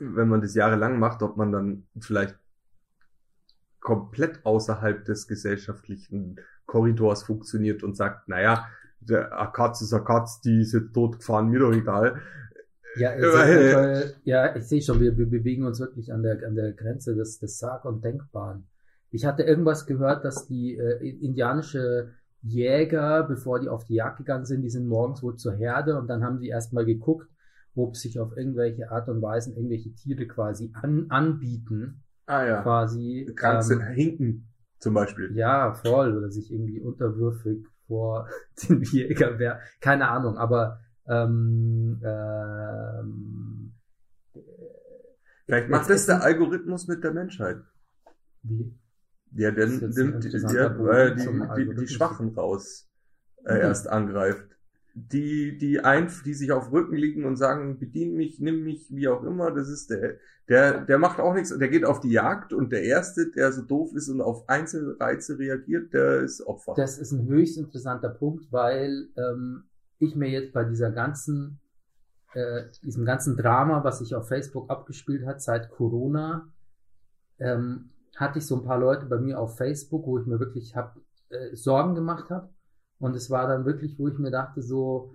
wenn 0.00 0.28
man 0.28 0.42
das 0.42 0.54
jahrelang 0.54 0.98
macht, 0.98 1.22
ob 1.22 1.36
man 1.36 1.52
dann 1.52 1.84
vielleicht 2.00 2.36
komplett 3.80 4.44
außerhalb 4.44 5.04
des 5.04 5.28
gesellschaftlichen 5.28 6.40
Korridors 6.66 7.22
funktioniert 7.22 7.82
und 7.82 7.96
sagt, 7.96 8.28
naja, 8.28 8.66
der 9.08 9.38
eine 9.38 9.50
Katz 9.52 9.80
ist 9.82 9.92
eine 9.92 10.04
Katz, 10.04 10.40
die 10.40 10.60
ist 10.60 10.72
jetzt 10.72 10.92
tot 10.92 11.18
gefahren, 11.18 11.48
mir 11.48 11.60
doch 11.60 11.72
egal. 11.72 12.20
Ja, 12.96 13.10
äh, 13.10 14.12
ja, 14.24 14.54
ich 14.54 14.64
sehe 14.64 14.80
schon, 14.80 15.00
wir, 15.00 15.16
wir 15.18 15.28
bewegen 15.28 15.64
uns 15.66 15.80
wirklich 15.80 16.12
an 16.12 16.22
der, 16.22 16.46
an 16.46 16.54
der 16.54 16.72
Grenze 16.72 17.14
des, 17.16 17.38
des 17.38 17.58
Sag- 17.58 17.84
und 17.84 18.04
Denkbaren. 18.04 18.68
Ich 19.10 19.24
hatte 19.24 19.42
irgendwas 19.42 19.86
gehört, 19.86 20.24
dass 20.24 20.46
die 20.46 20.76
äh, 20.76 21.08
indianische 21.24 22.10
Jäger, 22.42 23.24
bevor 23.24 23.58
die 23.58 23.68
auf 23.68 23.84
die 23.84 23.94
Jagd 23.94 24.18
gegangen 24.18 24.44
sind, 24.44 24.62
die 24.62 24.70
sind 24.70 24.86
morgens 24.86 25.22
wohl 25.22 25.36
zur 25.36 25.54
Herde 25.54 25.98
und 25.98 26.08
dann 26.08 26.22
haben 26.22 26.38
sie 26.38 26.48
erstmal 26.48 26.84
geguckt, 26.84 27.28
ob 27.74 27.96
sich 27.96 28.20
auf 28.20 28.36
irgendwelche 28.36 28.90
Art 28.90 29.08
und 29.08 29.22
Weise 29.22 29.52
irgendwelche 29.54 29.92
Tiere 29.94 30.26
quasi 30.26 30.70
an, 30.74 31.06
anbieten, 31.08 32.02
Ah 32.26 32.46
ja. 32.46 32.62
quasi. 32.62 33.30
Ganze 33.34 33.74
ähm, 33.74 33.80
Hinken 33.94 34.48
zum 34.78 34.94
Beispiel. 34.94 35.30
ja, 35.34 35.72
voll. 35.74 36.16
Oder 36.16 36.30
sich 36.30 36.52
irgendwie 36.52 36.80
unterwürfig 36.80 37.66
vor 37.86 38.28
den 38.68 38.82
Jäger 38.82 39.38
wäre. 39.38 39.60
Keine 39.80 40.08
Ahnung, 40.08 40.36
aber 40.38 40.80
ähm, 41.06 42.00
ähm, 42.04 43.72
Vielleicht 45.46 45.68
macht 45.68 45.90
das 45.90 46.06
der 46.06 46.22
Algorithmus 46.22 46.86
mit 46.88 47.04
der 47.04 47.12
Menschheit. 47.12 47.58
wie? 48.42 48.74
Ja, 49.36 49.50
der 49.50 49.66
nimmt 49.66 50.24
die, 50.24 50.30
Bogen 50.30 50.86
äh, 50.88 51.14
die, 51.16 51.64
die, 51.66 51.74
die. 51.74 51.88
Schwachen 51.88 52.28
raus 52.34 52.88
äh, 53.44 53.54
Mhm. 53.54 53.60
erst 53.60 53.88
angreift. 53.88 54.53
Die, 54.96 55.58
die 55.58 55.80
ein, 55.80 56.08
die 56.24 56.34
sich 56.34 56.52
auf 56.52 56.70
Rücken 56.70 56.94
liegen 56.94 57.24
und 57.24 57.36
sagen, 57.36 57.80
bedien 57.80 58.14
mich, 58.14 58.38
nimm 58.38 58.62
mich, 58.62 58.94
wie 58.94 59.08
auch 59.08 59.24
immer, 59.24 59.50
das 59.50 59.68
ist 59.68 59.90
der, 59.90 60.18
der, 60.48 60.82
der 60.82 60.98
macht 60.98 61.18
auch 61.18 61.34
nichts, 61.34 61.56
der 61.56 61.68
geht 61.68 61.84
auf 61.84 61.98
die 61.98 62.12
Jagd 62.12 62.52
und 62.52 62.70
der 62.70 62.84
Erste, 62.84 63.30
der 63.32 63.50
so 63.50 63.62
doof 63.62 63.92
ist 63.94 64.08
und 64.08 64.20
auf 64.20 64.48
Einzelreize 64.48 65.36
reagiert, 65.36 65.92
der 65.94 66.20
ist 66.20 66.46
Opfer. 66.46 66.74
Das 66.76 66.98
ist 66.98 67.10
ein 67.10 67.26
höchst 67.26 67.56
interessanter 67.58 68.10
Punkt, 68.10 68.52
weil 68.52 69.08
ähm, 69.16 69.64
ich 69.98 70.14
mir 70.14 70.28
jetzt 70.28 70.52
bei 70.52 70.62
dieser 70.62 70.92
ganzen, 70.92 71.60
äh, 72.34 72.64
diesem 72.84 73.04
ganzen 73.04 73.36
Drama, 73.36 73.82
was 73.82 73.98
sich 73.98 74.14
auf 74.14 74.28
Facebook 74.28 74.70
abgespielt 74.70 75.26
hat 75.26 75.42
seit 75.42 75.70
Corona, 75.70 76.52
ähm, 77.38 77.90
hatte 78.16 78.38
ich 78.38 78.46
so 78.46 78.56
ein 78.56 78.64
paar 78.64 78.78
Leute 78.78 79.06
bei 79.06 79.18
mir 79.18 79.40
auf 79.40 79.56
Facebook, 79.56 80.06
wo 80.06 80.18
ich 80.18 80.26
mir 80.26 80.38
wirklich 80.38 80.76
hab, 80.76 80.96
äh, 81.30 81.56
Sorgen 81.56 81.94
gemacht 81.94 82.30
habe. 82.30 82.53
Und 82.98 83.14
es 83.16 83.30
war 83.30 83.48
dann 83.48 83.64
wirklich, 83.64 83.98
wo 83.98 84.08
ich 84.08 84.18
mir 84.18 84.30
dachte, 84.30 84.62
so, 84.62 85.12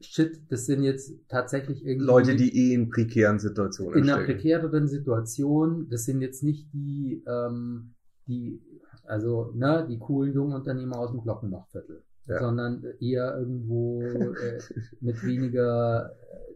shit, 0.00 0.40
das 0.50 0.66
sind 0.66 0.82
jetzt 0.82 1.12
tatsächlich 1.28 1.84
irgendwie 1.84 2.06
Leute, 2.06 2.36
die 2.36 2.70
eh 2.70 2.74
in 2.74 2.88
prekären 2.90 3.38
Situationen 3.38 3.98
in 3.98 4.08
einer 4.10 4.24
prekäreren 4.24 4.86
Situation. 4.88 5.88
Das 5.90 6.04
sind 6.04 6.20
jetzt 6.22 6.42
nicht 6.42 6.72
die, 6.72 7.22
ähm, 7.26 7.94
die, 8.26 8.60
also 9.04 9.52
ne, 9.54 9.86
die 9.88 9.98
coolen 9.98 10.32
jungen 10.34 10.54
Unternehmer 10.54 10.98
aus 10.98 11.10
dem 11.12 11.22
Glockenbachviertel, 11.22 12.02
Ja. 12.26 12.38
sondern 12.40 12.84
eher 13.00 13.36
irgendwo 13.38 14.02
äh, 14.02 14.58
mit 15.00 15.22
weniger, 15.24 16.12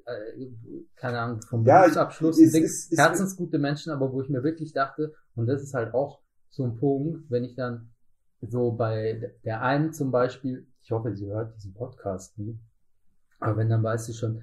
äh, 0.06 0.46
keine 0.96 1.18
Ahnung, 1.20 1.40
vom 1.42 1.64
Ja, 1.64 1.83
Berufsabschluss, 1.83 2.38
ist- 2.38 2.56
ist- 2.56 2.92
ist- 2.92 2.98
herzensgute 2.98 3.59
Menschen, 3.59 3.92
aber 3.92 4.12
wo 4.12 4.20
ich 4.22 4.28
mir 4.28 4.42
wirklich 4.42 4.72
dachte, 4.72 5.12
und 5.35 5.46
das 5.46 5.62
ist 5.62 5.74
halt 5.74 5.94
auch 5.94 6.20
so 6.48 6.64
ein 6.64 6.76
Punkt, 6.76 7.30
wenn 7.30 7.44
ich 7.44 7.54
dann 7.54 7.89
so 8.42 8.72
bei 8.72 9.35
der 9.44 9.62
einen 9.62 9.92
zum 9.92 10.11
Beispiel, 10.11 10.66
ich 10.83 10.90
hoffe, 10.90 11.14
sie 11.14 11.26
hört 11.26 11.55
diesen 11.57 11.74
Podcast 11.74 12.38
nie, 12.38 12.59
aber 13.38 13.57
wenn, 13.57 13.68
dann 13.68 13.83
weiß 13.83 14.07
sie 14.07 14.14
schon, 14.14 14.42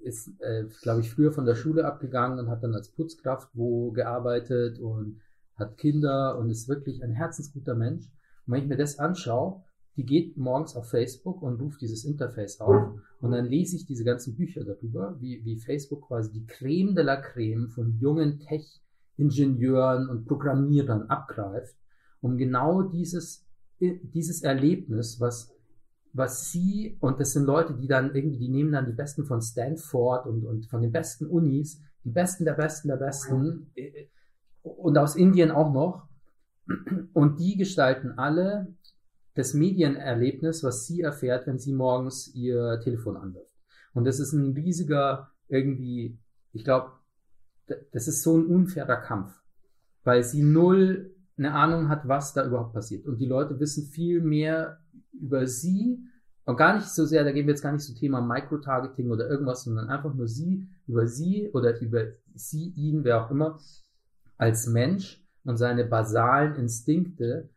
ist, 0.00 0.30
äh, 0.40 0.64
glaube 0.82 1.00
ich, 1.00 1.10
früher 1.10 1.32
von 1.32 1.44
der 1.44 1.54
Schule 1.54 1.84
abgegangen 1.84 2.38
und 2.38 2.48
hat 2.48 2.62
dann 2.62 2.74
als 2.74 2.90
Putzkraft 2.90 3.50
wo 3.54 3.90
gearbeitet 3.92 4.78
und 4.78 5.20
hat 5.56 5.76
Kinder 5.76 6.38
und 6.38 6.50
ist 6.50 6.68
wirklich 6.68 7.02
ein 7.02 7.12
herzensguter 7.12 7.74
Mensch. 7.74 8.06
Und 8.46 8.54
wenn 8.54 8.62
ich 8.62 8.68
mir 8.68 8.76
das 8.76 8.98
anschaue, 8.98 9.62
die 9.96 10.04
geht 10.04 10.36
morgens 10.36 10.76
auf 10.76 10.88
Facebook 10.88 11.42
und 11.42 11.60
ruft 11.60 11.80
dieses 11.80 12.04
Interface 12.04 12.60
auf 12.60 12.94
und 13.20 13.32
dann 13.32 13.46
lese 13.46 13.76
ich 13.76 13.86
diese 13.86 14.04
ganzen 14.04 14.36
Bücher 14.36 14.64
darüber, 14.64 15.16
wie, 15.20 15.44
wie 15.44 15.58
Facebook 15.58 16.06
quasi 16.06 16.32
die 16.32 16.46
Creme 16.46 16.94
de 16.94 17.04
la 17.04 17.16
Creme 17.16 17.68
von 17.68 17.98
jungen 17.98 18.38
Tech-Ingenieuren 18.38 20.08
und 20.08 20.26
Programmierern 20.26 21.10
abgreift, 21.10 21.76
um 22.20 22.36
genau 22.36 22.82
dieses, 22.82 23.46
dieses 23.80 24.42
Erlebnis, 24.42 25.20
was 25.20 25.54
was 26.12 26.50
sie, 26.50 26.96
und 27.00 27.20
das 27.20 27.32
sind 27.32 27.44
Leute, 27.44 27.74
die 27.74 27.86
dann 27.86 28.14
irgendwie, 28.14 28.38
die 28.38 28.48
nehmen 28.48 28.72
dann 28.72 28.86
die 28.86 28.92
Besten 28.92 29.24
von 29.24 29.40
Stanford 29.40 30.26
und, 30.26 30.44
und 30.44 30.66
von 30.66 30.82
den 30.82 30.92
besten 30.92 31.26
Unis, 31.26 31.80
die 32.04 32.10
Besten 32.10 32.44
der 32.44 32.54
Besten 32.54 32.88
der 32.88 32.96
Besten, 32.96 33.70
äh, 33.76 34.08
und 34.62 34.98
aus 34.98 35.16
Indien 35.16 35.50
auch 35.50 35.72
noch, 35.72 36.08
und 37.12 37.38
die 37.38 37.56
gestalten 37.56 38.18
alle 38.18 38.74
das 39.34 39.54
Medienerlebnis, 39.54 40.64
was 40.64 40.86
sie 40.86 41.02
erfährt, 41.02 41.46
wenn 41.46 41.58
sie 41.58 41.72
morgens 41.72 42.34
ihr 42.34 42.80
Telefon 42.82 43.16
anwirft. 43.16 43.50
Und 43.94 44.04
das 44.04 44.20
ist 44.20 44.32
ein 44.32 44.52
riesiger, 44.52 45.30
irgendwie, 45.48 46.18
ich 46.52 46.64
glaube, 46.64 46.92
das 47.92 48.08
ist 48.08 48.22
so 48.22 48.36
ein 48.36 48.46
unfairer 48.46 48.96
Kampf, 48.96 49.32
weil 50.02 50.24
sie 50.24 50.42
null 50.42 51.14
eine 51.40 51.54
Ahnung 51.54 51.88
hat, 51.88 52.06
was 52.06 52.34
da 52.34 52.46
überhaupt 52.46 52.74
passiert. 52.74 53.06
Und 53.06 53.18
die 53.18 53.26
Leute 53.26 53.58
wissen 53.58 53.86
viel 53.86 54.20
mehr 54.20 54.78
über 55.12 55.46
sie 55.46 55.98
und 56.44 56.56
gar 56.56 56.74
nicht 56.76 56.88
so 56.88 57.04
sehr, 57.06 57.24
da 57.24 57.32
gehen 57.32 57.46
wir 57.46 57.52
jetzt 57.52 57.62
gar 57.62 57.72
nicht 57.72 57.84
so 57.84 57.94
Thema 57.94 58.20
Microtargeting 58.20 59.10
oder 59.10 59.28
irgendwas, 59.28 59.64
sondern 59.64 59.88
einfach 59.88 60.14
nur 60.14 60.28
sie, 60.28 60.68
über 60.86 61.06
sie 61.06 61.50
oder 61.52 61.80
über 61.80 62.04
sie, 62.34 62.72
ihn, 62.76 63.04
wer 63.04 63.24
auch 63.24 63.30
immer, 63.30 63.58
als 64.36 64.66
Mensch 64.66 65.24
und 65.44 65.56
seine 65.56 65.84
basalen 65.84 66.54
Instinkte 66.56 67.48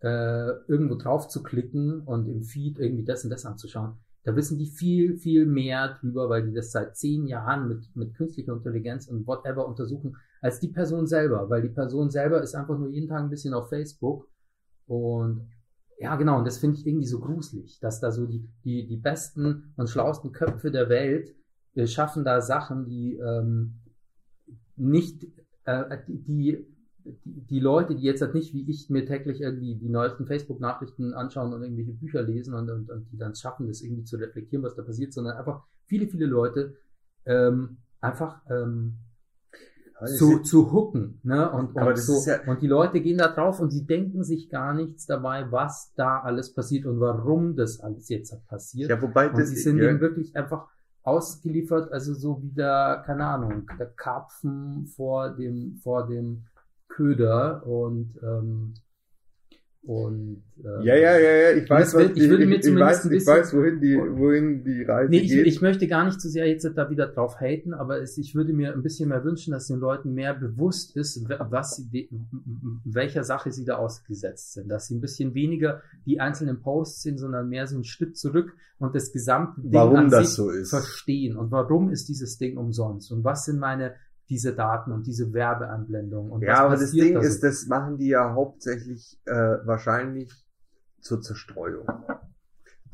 äh, 0.00 0.50
irgendwo 0.66 0.96
drauf 0.96 1.28
zu 1.28 1.42
klicken 1.42 2.00
und 2.00 2.28
im 2.28 2.42
Feed 2.42 2.78
irgendwie 2.78 3.04
das 3.04 3.24
und 3.24 3.30
das 3.30 3.46
anzuschauen. 3.46 3.98
Da 4.24 4.34
wissen 4.36 4.58
die 4.58 4.66
viel, 4.66 5.16
viel 5.16 5.46
mehr 5.46 5.96
drüber, 6.00 6.28
weil 6.28 6.46
die 6.46 6.54
das 6.54 6.72
seit 6.72 6.96
zehn 6.96 7.26
Jahren 7.26 7.68
mit, 7.68 7.94
mit 7.94 8.14
künstlicher 8.14 8.52
Intelligenz 8.52 9.08
und 9.08 9.26
whatever 9.26 9.66
untersuchen, 9.66 10.16
als 10.40 10.60
die 10.60 10.68
Person 10.68 11.06
selber, 11.06 11.48
weil 11.50 11.62
die 11.62 11.68
Person 11.68 12.10
selber 12.10 12.42
ist 12.42 12.54
einfach 12.54 12.78
nur 12.78 12.88
jeden 12.88 13.08
Tag 13.08 13.22
ein 13.22 13.30
bisschen 13.30 13.54
auf 13.54 13.68
Facebook 13.68 14.28
und 14.86 15.48
ja, 16.00 16.14
genau, 16.16 16.38
und 16.38 16.46
das 16.46 16.58
finde 16.58 16.78
ich 16.78 16.86
irgendwie 16.86 17.06
so 17.06 17.18
gruselig, 17.18 17.80
dass 17.80 18.00
da 18.00 18.12
so 18.12 18.26
die, 18.26 18.48
die, 18.64 18.86
die 18.86 18.96
besten 18.96 19.72
und 19.76 19.88
schlauesten 19.88 20.32
Köpfe 20.32 20.70
der 20.70 20.88
Welt 20.88 21.34
äh, 21.74 21.86
schaffen 21.86 22.24
da 22.24 22.40
Sachen, 22.40 22.86
die 22.86 23.16
ähm, 23.16 23.80
nicht, 24.76 25.26
äh, 25.64 25.98
die, 26.06 26.22
die, 26.24 26.66
die 27.14 27.60
Leute, 27.60 27.96
die 27.96 28.02
jetzt 28.02 28.22
halt 28.22 28.34
nicht 28.34 28.54
wie 28.54 28.68
ich 28.70 28.90
mir 28.90 29.06
täglich 29.06 29.40
irgendwie 29.40 29.74
die 29.74 29.88
neuesten 29.88 30.26
Facebook-Nachrichten 30.26 31.14
anschauen 31.14 31.52
und 31.52 31.62
irgendwelche 31.62 31.94
Bücher 31.94 32.22
lesen 32.22 32.54
und, 32.54 32.70
und, 32.70 32.90
und 32.90 33.10
die 33.10 33.16
dann 33.16 33.34
schaffen, 33.34 33.66
das 33.66 33.82
irgendwie 33.82 34.04
zu 34.04 34.16
reflektieren, 34.16 34.64
was 34.64 34.76
da 34.76 34.82
passiert, 34.82 35.12
sondern 35.12 35.36
einfach 35.36 35.64
viele, 35.86 36.06
viele 36.06 36.26
Leute 36.26 36.76
ähm, 37.24 37.78
einfach 38.00 38.40
ähm, 38.50 38.94
zu, 40.06 40.38
zu 40.40 40.72
hooken, 40.72 41.20
ne? 41.22 41.50
Und, 41.50 41.74
und, 41.74 41.98
so, 41.98 42.30
ja- 42.30 42.40
und 42.46 42.62
die 42.62 42.66
Leute 42.66 43.00
gehen 43.00 43.18
da 43.18 43.28
drauf 43.28 43.60
und 43.60 43.70
sie 43.70 43.84
denken 43.84 44.22
sich 44.22 44.48
gar 44.48 44.74
nichts 44.74 45.06
dabei, 45.06 45.50
was 45.50 45.92
da 45.96 46.20
alles 46.20 46.52
passiert 46.54 46.86
und 46.86 47.00
warum 47.00 47.56
das 47.56 47.80
alles 47.80 48.08
jetzt 48.08 48.34
passiert. 48.46 48.90
Ja, 48.90 49.02
wobei 49.02 49.30
und 49.30 49.38
das, 49.38 49.48
sie 49.48 49.56
sind 49.56 49.78
ja, 49.78 49.88
dem 49.88 50.00
wirklich 50.00 50.36
einfach 50.36 50.68
ausgeliefert, 51.02 51.90
also 51.92 52.14
so 52.14 52.42
wie 52.42 52.52
der, 52.52 53.02
keine 53.06 53.24
Ahnung, 53.24 53.66
der 53.78 53.86
Karpfen 53.86 54.86
vor 54.86 55.30
dem, 55.30 55.76
vor 55.82 56.06
dem 56.06 56.44
Köder 56.88 57.66
und 57.66 58.18
ähm, 58.22 58.74
und 59.88 60.42
ähm, 60.62 60.82
ja, 60.82 60.94
ja, 60.96 61.18
ja, 61.18 61.30
ja, 61.34 61.50
ich 61.56 61.70
weiß, 61.70 61.94
will- 61.94 62.10
was, 62.10 62.16
ich 62.18 62.28
würde 62.28 62.44
mir 62.44 62.56
ich, 62.56 62.62
zumindest 62.62 62.90
weiß, 62.98 63.04
ich 63.06 63.10
bisschen- 63.10 63.32
weiß, 63.34 63.54
wohin 63.54 63.80
die, 63.80 63.96
wohin 63.96 64.62
die 64.62 64.82
Reise 64.82 65.08
Nee, 65.10 65.20
ich, 65.20 65.30
geht. 65.30 65.46
ich 65.46 65.62
möchte 65.62 65.86
gar 65.88 66.04
nicht 66.04 66.20
zu 66.20 66.28
sehr 66.28 66.46
jetzt 66.46 66.70
da 66.74 66.90
wieder 66.90 67.06
drauf 67.06 67.40
haten, 67.40 67.72
aber 67.72 68.02
es, 68.02 68.18
ich 68.18 68.34
würde 68.34 68.52
mir 68.52 68.74
ein 68.74 68.82
bisschen 68.82 69.08
mehr 69.08 69.24
wünschen, 69.24 69.52
dass 69.52 69.66
den 69.68 69.78
Leuten 69.78 70.12
mehr 70.12 70.34
bewusst 70.34 70.94
ist, 70.94 71.26
was 71.28 71.76
sie, 71.90 72.10
welcher 72.84 73.24
Sache 73.24 73.50
sie 73.50 73.64
da 73.64 73.76
ausgesetzt 73.76 74.52
sind. 74.52 74.68
Dass 74.68 74.88
sie 74.88 74.94
ein 74.96 75.00
bisschen 75.00 75.32
weniger 75.32 75.80
die 76.04 76.20
einzelnen 76.20 76.60
Posts 76.60 77.02
sind, 77.02 77.18
sondern 77.18 77.48
mehr 77.48 77.66
so 77.66 77.76
einen 77.76 77.84
Schritt 77.84 78.18
zurück 78.18 78.52
und 78.78 78.94
das 78.94 79.10
gesamte 79.10 79.62
Ding 79.62 79.72
Warum 79.72 79.96
an 79.96 80.10
das 80.10 80.26
sich 80.26 80.36
so 80.36 80.50
ist. 80.50 80.68
verstehen. 80.68 81.36
Und 81.38 81.50
warum 81.50 81.88
ist 81.88 82.10
dieses 82.10 82.36
Ding 82.36 82.58
umsonst? 82.58 83.10
Und 83.10 83.24
was 83.24 83.46
sind 83.46 83.58
meine, 83.58 83.94
diese 84.28 84.54
Daten 84.54 84.92
und 84.92 85.06
diese 85.06 85.32
Werbeanblendungen? 85.32 86.30
Und 86.30 86.42
Ja, 86.42 86.64
aber 86.64 86.76
das 86.76 86.92
Ding 86.92 87.14
da 87.14 87.22
so? 87.22 87.26
ist, 87.26 87.42
das 87.42 87.66
machen 87.66 87.98
die 87.98 88.08
ja 88.08 88.34
hauptsächlich 88.34 89.20
äh, 89.24 89.32
wahrscheinlich 89.64 90.32
zur 91.00 91.20
Zerstreuung. 91.20 91.86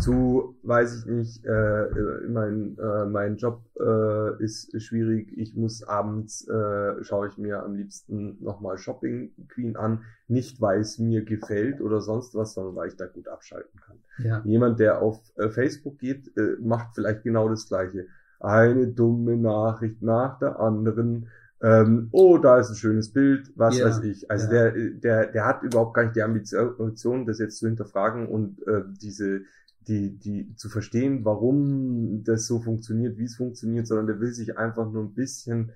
zu, 0.01 0.57
weiß 0.63 0.99
ich 0.99 1.07
nicht, 1.07 1.45
äh, 1.45 1.87
mein, 2.29 2.77
äh, 2.79 3.07
mein 3.07 3.37
Job 3.37 3.63
äh, 3.79 4.43
ist 4.43 4.81
schwierig, 4.83 5.33
ich 5.37 5.55
muss 5.55 5.85
abends, 5.85 6.47
äh, 6.49 7.05
schaue 7.05 7.29
ich 7.29 7.39
mir 7.39 7.63
am 7.63 7.77
liebsten 7.77 8.43
nochmal 8.43 8.77
Shopping 8.79 9.33
Queen 9.49 9.77
an, 9.77 10.03
nicht 10.27 10.61
weil 10.61 10.81
es 10.81 10.99
mir 10.99 11.25
gefällt 11.25 11.81
oder 11.81 12.01
sonst 12.01 12.35
was, 12.35 12.55
sondern 12.55 12.75
weil 12.75 12.89
ich 12.89 12.97
da 12.97 13.07
gut 13.07 13.29
abschalten 13.29 13.79
kann. 13.81 13.99
Ja. 14.19 14.43
Jemand, 14.45 14.81
der 14.81 15.01
auf 15.01 15.21
äh, 15.37 15.49
Facebook 15.49 15.99
geht, 15.99 16.37
äh, 16.37 16.57
macht 16.61 16.95
vielleicht 16.95 17.23
genau 17.23 17.49
das 17.49 17.69
Gleiche. 17.69 18.07
Eine 18.41 18.89
dumme 18.89 19.37
Nachricht 19.37 20.03
nach 20.03 20.39
der 20.39 20.61
anderen. 20.61 21.29
Ähm, 21.63 22.09
oh, 22.13 22.39
da 22.39 22.59
ist 22.59 22.71
ein 22.71 22.77
schönes 22.77 23.13
Bild, 23.13 23.53
was 23.57 23.79
Ja, 23.79 23.87
weiß 23.87 24.03
ich. 24.03 24.31
Also 24.31 24.53
ja. 24.53 24.71
der, 24.71 24.91
der, 24.91 25.27
der 25.33 25.47
hat 25.47 25.63
überhaupt 25.63 25.95
gar 25.95 26.05
nicht 26.05 26.17
die 26.17 26.23
Ambition, 26.23 27.27
das 27.27 27.39
jetzt 27.39 27.59
zu 27.59 27.67
hinterfragen 27.67 28.29
und 28.29 28.67
äh, 28.67 28.83
diese, 29.01 29.43
die, 29.89 30.19
die 30.19 30.55
zu 30.57 30.69
verstehen, 30.69 31.25
warum 31.25 32.23
das 32.25 32.47
so 32.47 32.61
funktioniert, 32.61 33.17
wie 33.17 33.25
es 33.25 33.37
funktioniert, 33.37 33.87
sondern 33.87 34.07
der 34.07 34.21
will 34.21 34.33
sich 34.33 34.59
einfach 34.59 34.91
nur 34.91 35.05
ein 35.05 35.15
bisschen 35.15 35.73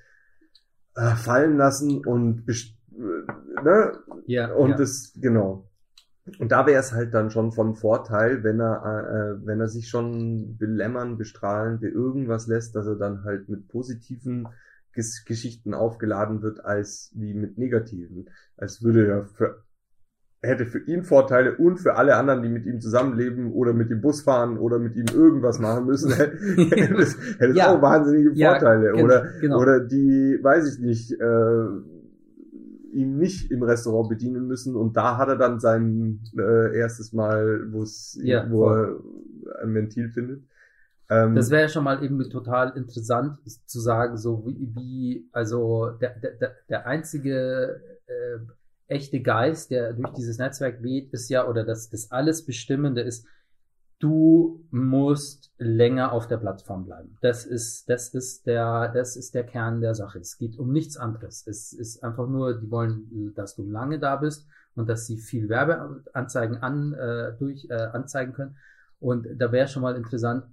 äh, 0.95 1.15
fallen 1.15 1.57
lassen 1.57 2.05
und 2.05 2.49
äh, 2.49 3.63
ne, 3.63 3.93
Ja, 4.27 4.53
und 4.53 4.71
ja. 4.71 4.77
das, 4.77 5.13
genau. 5.17 5.68
Und 6.39 6.53
da 6.53 6.67
wäre 6.67 6.81
es 6.81 6.93
halt 6.93 7.15
dann 7.15 7.31
schon 7.31 7.53
von 7.53 7.75
Vorteil, 7.75 8.43
wenn 8.45 8.61
er, 8.61 9.39
äh, 9.41 9.47
wenn 9.47 9.61
er 9.61 9.69
sich 9.69 9.89
schon 9.89 10.57
belämmern, 10.59 11.17
bestrahlen, 11.19 11.81
der 11.81 11.91
irgendwas 11.93 12.47
lässt, 12.47 12.75
dass 12.77 12.87
er 12.87 12.97
dann 12.97 13.25
halt 13.25 13.49
mit 13.49 13.69
positiven 13.69 14.49
Ges 14.93 15.25
Geschichten 15.27 15.75
aufgeladen 15.75 16.43
wird, 16.43 16.65
als 16.65 17.13
wie 17.15 17.35
mit 17.35 17.59
negativen. 17.59 18.29
Als 18.57 18.83
würde 18.83 19.07
er 19.07 19.25
für, 19.27 19.63
hätte 20.41 20.67
für 20.67 20.79
ihn 20.81 21.03
Vorteile 21.05 21.57
und 21.57 21.79
für 21.79 21.97
alle 21.97 22.17
anderen, 22.17 22.43
die 22.43 22.49
mit 22.49 22.65
ihm 22.65 22.81
zusammenleben 22.81 23.53
oder 23.53 23.73
mit 23.73 23.91
ihm 23.91 24.01
Bus 24.01 24.23
fahren 24.23 24.57
oder 24.59 24.79
mit 24.79 24.97
ihm 24.97 25.07
irgendwas 25.13 25.59
machen 25.59 25.87
müssen, 25.87 26.13
hätte 26.15 26.95
es, 26.99 27.17
hätte 27.39 27.51
es 27.53 27.57
Ja. 27.57 27.75
auch 27.77 27.83
wahnsinnige 27.83 28.33
Ja, 28.35 28.51
Vorteile. 28.53 28.93
gen- 28.93 29.05
oder, 29.05 29.27
genau. 29.41 29.61
oder 29.61 29.81
die, 29.81 30.39
weiß 30.43 30.73
ich 30.75 30.81
nicht, 30.85 31.13
äh, 31.13 31.67
ihn 32.93 33.19
nicht 33.19 33.51
im 33.51 33.63
Restaurant 33.63 34.09
bedienen 34.09 34.47
müssen 34.47 34.77
und 34.77 34.97
da 34.97 35.17
hat 35.17 35.29
er 35.29 35.37
dann 35.37 35.61
sein 35.61 36.21
äh, 36.39 36.77
erstes 36.79 37.13
Mal, 37.13 37.69
wo 37.73 37.83
es 37.83 38.19
Ja, 38.23 38.51
wo 38.51 38.69
er 38.71 39.01
ein 39.63 39.75
Ventil 39.75 40.11
findet. 40.11 40.43
Ähm, 41.11 41.35
Das 41.35 41.51
wäre 41.51 41.63
ja 41.63 41.69
schon 41.69 41.85
mal 41.85 42.03
eben 42.05 42.19
total 42.31 42.77
interessant 42.77 43.39
zu 43.67 43.81
sagen, 43.81 44.17
so 44.17 44.45
wie, 44.47 44.75
wie 44.75 45.29
also 45.33 45.91
der, 46.01 46.19
der, 46.19 46.33
der- 46.33 46.57
der 46.69 46.87
einzige 46.87 47.81
äh, 48.07 48.39
echte 48.89 49.21
Geist, 49.21 49.71
der 49.71 49.93
durch 49.93 50.13
dieses 50.15 50.39
Netzwerk 50.39 50.83
weht, 50.83 51.13
ist 51.13 51.29
ja, 51.29 51.47
oder 51.49 51.65
das, 51.65 51.91
das 51.91 52.11
alles 52.11 52.45
Bestimmende 52.45 53.03
ist, 53.03 53.27
du 53.99 54.65
musst 54.71 55.53
länger 55.59 56.13
auf 56.13 56.27
der 56.29 56.37
Plattform 56.37 56.85
bleiben. 56.85 57.17
Das 57.21 57.45
ist, 57.47 57.89
das 57.89 58.15
ist 58.15 58.47
der, 58.47 58.89
das 58.93 59.17
ist 59.17 59.35
der 59.35 59.45
Kern 59.45 59.81
der 59.81 59.95
Sache. 59.95 60.19
Es 60.21 60.39
geht 60.39 60.59
um 60.59 60.73
nichts 60.73 60.97
anderes. 60.97 61.47
Es 61.47 61.73
ist 61.73 62.05
einfach 62.05 62.29
nur, 62.29 62.59
die 62.61 62.71
wollen, 62.71 63.33
dass 63.35 63.57
du 63.57 63.65
lange 63.65 63.99
da 63.99 64.17
bist 64.17 64.47
und 64.77 64.89
dass 64.89 65.07
sie 65.07 65.17
viel 65.19 65.49
Werbeanzeigen 65.49 66.59
an, 66.59 66.93
äh, 66.95 67.33
durch, 67.39 67.67
äh, 67.71 67.75
anzeigen 67.75 68.33
können. 68.35 68.57
Und 69.01 69.27
da 69.37 69.51
wäre 69.53 69.69
schon 69.69 69.83
mal 69.83 69.97
interessant, 69.97 70.45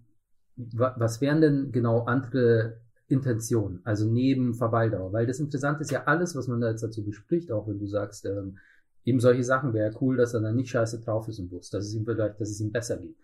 wa- 0.55 0.95
was 0.97 1.21
wären 1.21 1.41
denn 1.41 1.71
genau 1.71 2.05
andere 2.05 2.77
Intentionen, 3.07 3.81
also 3.83 4.09
neben 4.09 4.53
Verweildauer? 4.55 5.13
Weil 5.13 5.27
das 5.27 5.39
Interessante 5.39 5.81
ist 5.81 5.91
ja 5.91 6.03
alles, 6.05 6.35
was 6.35 6.47
man 6.47 6.61
da 6.61 6.69
jetzt 6.69 6.83
dazu 6.83 7.03
bespricht, 7.05 7.51
auch 7.51 7.67
wenn 7.67 7.79
du 7.79 7.87
sagst, 7.87 8.25
ähm, 8.25 8.57
eben 9.03 9.19
solche 9.19 9.43
Sachen 9.43 9.73
wäre 9.73 9.93
cool, 10.01 10.17
dass 10.17 10.33
er 10.33 10.41
dann 10.41 10.55
nicht 10.55 10.69
scheiße 10.69 11.01
drauf 11.01 11.27
ist 11.27 11.39
im 11.39 11.49
Bus, 11.49 11.69
dass 11.69 11.85
es 11.85 11.93
ihm 11.93 12.05
vielleicht, 12.05 12.39
dass 12.41 12.49
es 12.49 12.59
ihm 12.59 12.71
besser 12.71 12.97
geht. 12.97 13.15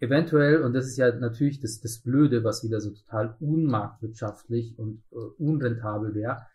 Eventuell, 0.00 0.62
und 0.62 0.74
das 0.74 0.86
ist 0.86 0.96
ja 0.96 1.14
natürlich 1.14 1.60
das, 1.60 1.80
das 1.80 1.98
Blöde, 1.98 2.44
was 2.44 2.62
wieder 2.62 2.80
so 2.80 2.90
total 2.90 3.36
unmarktwirtschaftlich 3.40 4.78
und 4.78 5.02
äh, 5.12 5.16
unrentabel 5.38 6.14
wäre, 6.14 6.46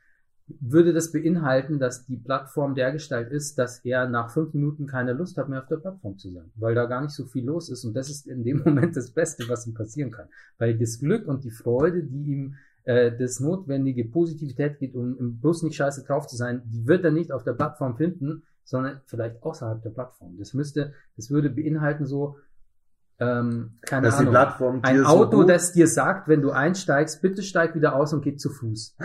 würde 0.59 0.93
das 0.93 1.11
beinhalten, 1.11 1.79
dass 1.79 2.05
die 2.05 2.17
Plattform 2.17 2.75
dergestalt 2.75 3.31
ist, 3.31 3.57
dass 3.57 3.79
er 3.85 4.07
nach 4.07 4.31
fünf 4.31 4.53
Minuten 4.53 4.85
keine 4.85 5.13
Lust 5.13 5.37
hat, 5.37 5.49
mehr 5.49 5.61
auf 5.61 5.67
der 5.67 5.77
Plattform 5.77 6.17
zu 6.17 6.29
sein, 6.29 6.51
weil 6.55 6.75
da 6.75 6.85
gar 6.85 7.01
nicht 7.01 7.13
so 7.13 7.25
viel 7.25 7.45
los 7.45 7.69
ist. 7.69 7.85
Und 7.85 7.93
das 7.93 8.09
ist 8.09 8.27
in 8.27 8.43
dem 8.43 8.57
Moment 8.65 8.95
das 8.95 9.11
Beste, 9.11 9.47
was 9.47 9.67
ihm 9.67 9.73
passieren 9.73 10.11
kann. 10.11 10.27
Weil 10.57 10.77
das 10.77 10.99
Glück 10.99 11.27
und 11.27 11.43
die 11.43 11.51
Freude, 11.51 12.03
die 12.03 12.31
ihm 12.31 12.55
äh, 12.83 13.15
das 13.15 13.39
notwendige 13.39 14.05
Positivität 14.05 14.79
gibt, 14.79 14.95
um 14.95 15.17
im 15.17 15.39
Bus 15.39 15.63
nicht 15.63 15.75
scheiße 15.75 16.03
drauf 16.03 16.27
zu 16.27 16.35
sein, 16.35 16.63
die 16.65 16.85
wird 16.87 17.05
er 17.05 17.11
nicht 17.11 17.31
auf 17.31 17.43
der 17.43 17.53
Plattform 17.53 17.95
finden, 17.95 18.43
sondern 18.63 19.01
vielleicht 19.05 19.41
außerhalb 19.43 19.81
der 19.81 19.89
Plattform. 19.89 20.37
Das 20.37 20.53
müsste, 20.53 20.93
das 21.15 21.29
würde 21.29 21.49
beinhalten 21.49 22.05
so, 22.05 22.37
ähm, 23.21 23.77
keine 23.81 24.09
die 24.09 24.15
Ahnung. 24.15 24.31
Plattform 24.31 24.79
Ein 24.81 25.05
Auto, 25.05 25.41
so 25.41 25.43
das 25.43 25.71
dir 25.71 25.87
sagt, 25.87 26.27
wenn 26.27 26.41
du 26.41 26.49
einsteigst, 26.49 27.21
bitte 27.21 27.43
steig 27.43 27.75
wieder 27.75 27.95
aus 27.95 28.13
und 28.13 28.23
geh 28.23 28.35
zu 28.35 28.49
Fuß. 28.49 28.97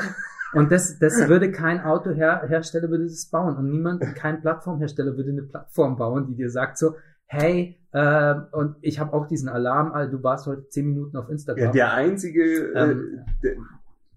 Und 0.54 0.72
das, 0.72 0.98
das 0.98 1.28
würde 1.28 1.52
kein 1.52 1.82
Autohersteller 1.82 2.88
würde 2.88 3.04
das 3.04 3.26
bauen 3.26 3.56
und 3.56 3.68
niemand, 3.68 4.02
kein 4.14 4.40
Plattformhersteller 4.40 5.16
würde 5.16 5.30
eine 5.30 5.42
Plattform 5.42 5.96
bauen, 5.96 6.26
die 6.28 6.34
dir 6.34 6.50
sagt 6.50 6.78
so, 6.78 6.96
hey, 7.26 7.78
äh, 7.92 8.34
und 8.52 8.76
ich 8.80 9.00
habe 9.00 9.12
auch 9.12 9.26
diesen 9.26 9.50
Alarm, 9.50 9.92
also 9.92 10.16
du 10.16 10.22
warst 10.22 10.46
heute 10.46 10.66
zehn 10.68 10.86
Minuten 10.86 11.16
auf 11.18 11.28
Instagram. 11.28 11.64
Ja, 11.66 11.72
der 11.72 11.92
einzige, 11.92 12.72
Ähm, 12.74 13.24
äh, 13.26 13.42
der, 13.42 13.56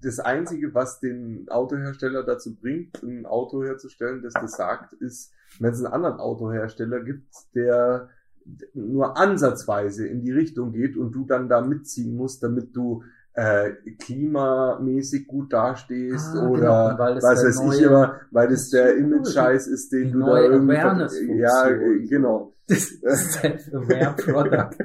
das 0.01 0.19
einzige, 0.19 0.73
was 0.73 1.01
den 1.01 1.47
Autohersteller 1.49 2.23
dazu 2.23 2.55
bringt, 2.55 3.03
ein 3.03 3.25
Auto 3.25 3.63
herzustellen, 3.63 4.21
das 4.21 4.33
das 4.33 4.51
sagt, 4.51 4.93
ist, 4.93 5.33
wenn 5.59 5.73
es 5.73 5.83
einen 5.83 5.93
anderen 5.93 6.19
Autohersteller 6.19 7.01
gibt, 7.01 7.33
der 7.53 8.07
nur 8.73 9.17
ansatzweise 9.17 10.07
in 10.07 10.21
die 10.21 10.31
Richtung 10.31 10.71
geht 10.71 10.97
und 10.97 11.13
du 11.13 11.25
dann 11.25 11.49
da 11.49 11.61
mitziehen 11.61 12.15
musst, 12.15 12.43
damit 12.43 12.75
du 12.75 13.03
äh, 13.33 13.71
klimamäßig 13.99 15.27
gut 15.27 15.53
dastehst 15.53 16.35
Ah, 16.35 16.47
oder 16.49 16.59
genau, 16.59 16.99
weil 16.99 17.15
das 17.15 17.23
was 17.23 17.39
der 17.41 17.49
weiß 17.49 17.59
ich 17.59 17.65
neue- 17.81 17.87
immer, 17.87 18.15
weil 18.31 18.47
das 18.49 18.69
der. 18.69 18.95
Image-Scheiß 18.97 19.67
ist, 19.67 19.91
den 19.93 20.11
du 20.11 20.19
da 20.19 20.39
irgendwie 20.41 21.39
ja, 21.39 21.67
äh, 21.67 21.99
genau. 22.07 22.53
Das 22.69 22.83
ist 22.91 23.31
Self-Aware 23.31 24.15
Product. 24.15 24.77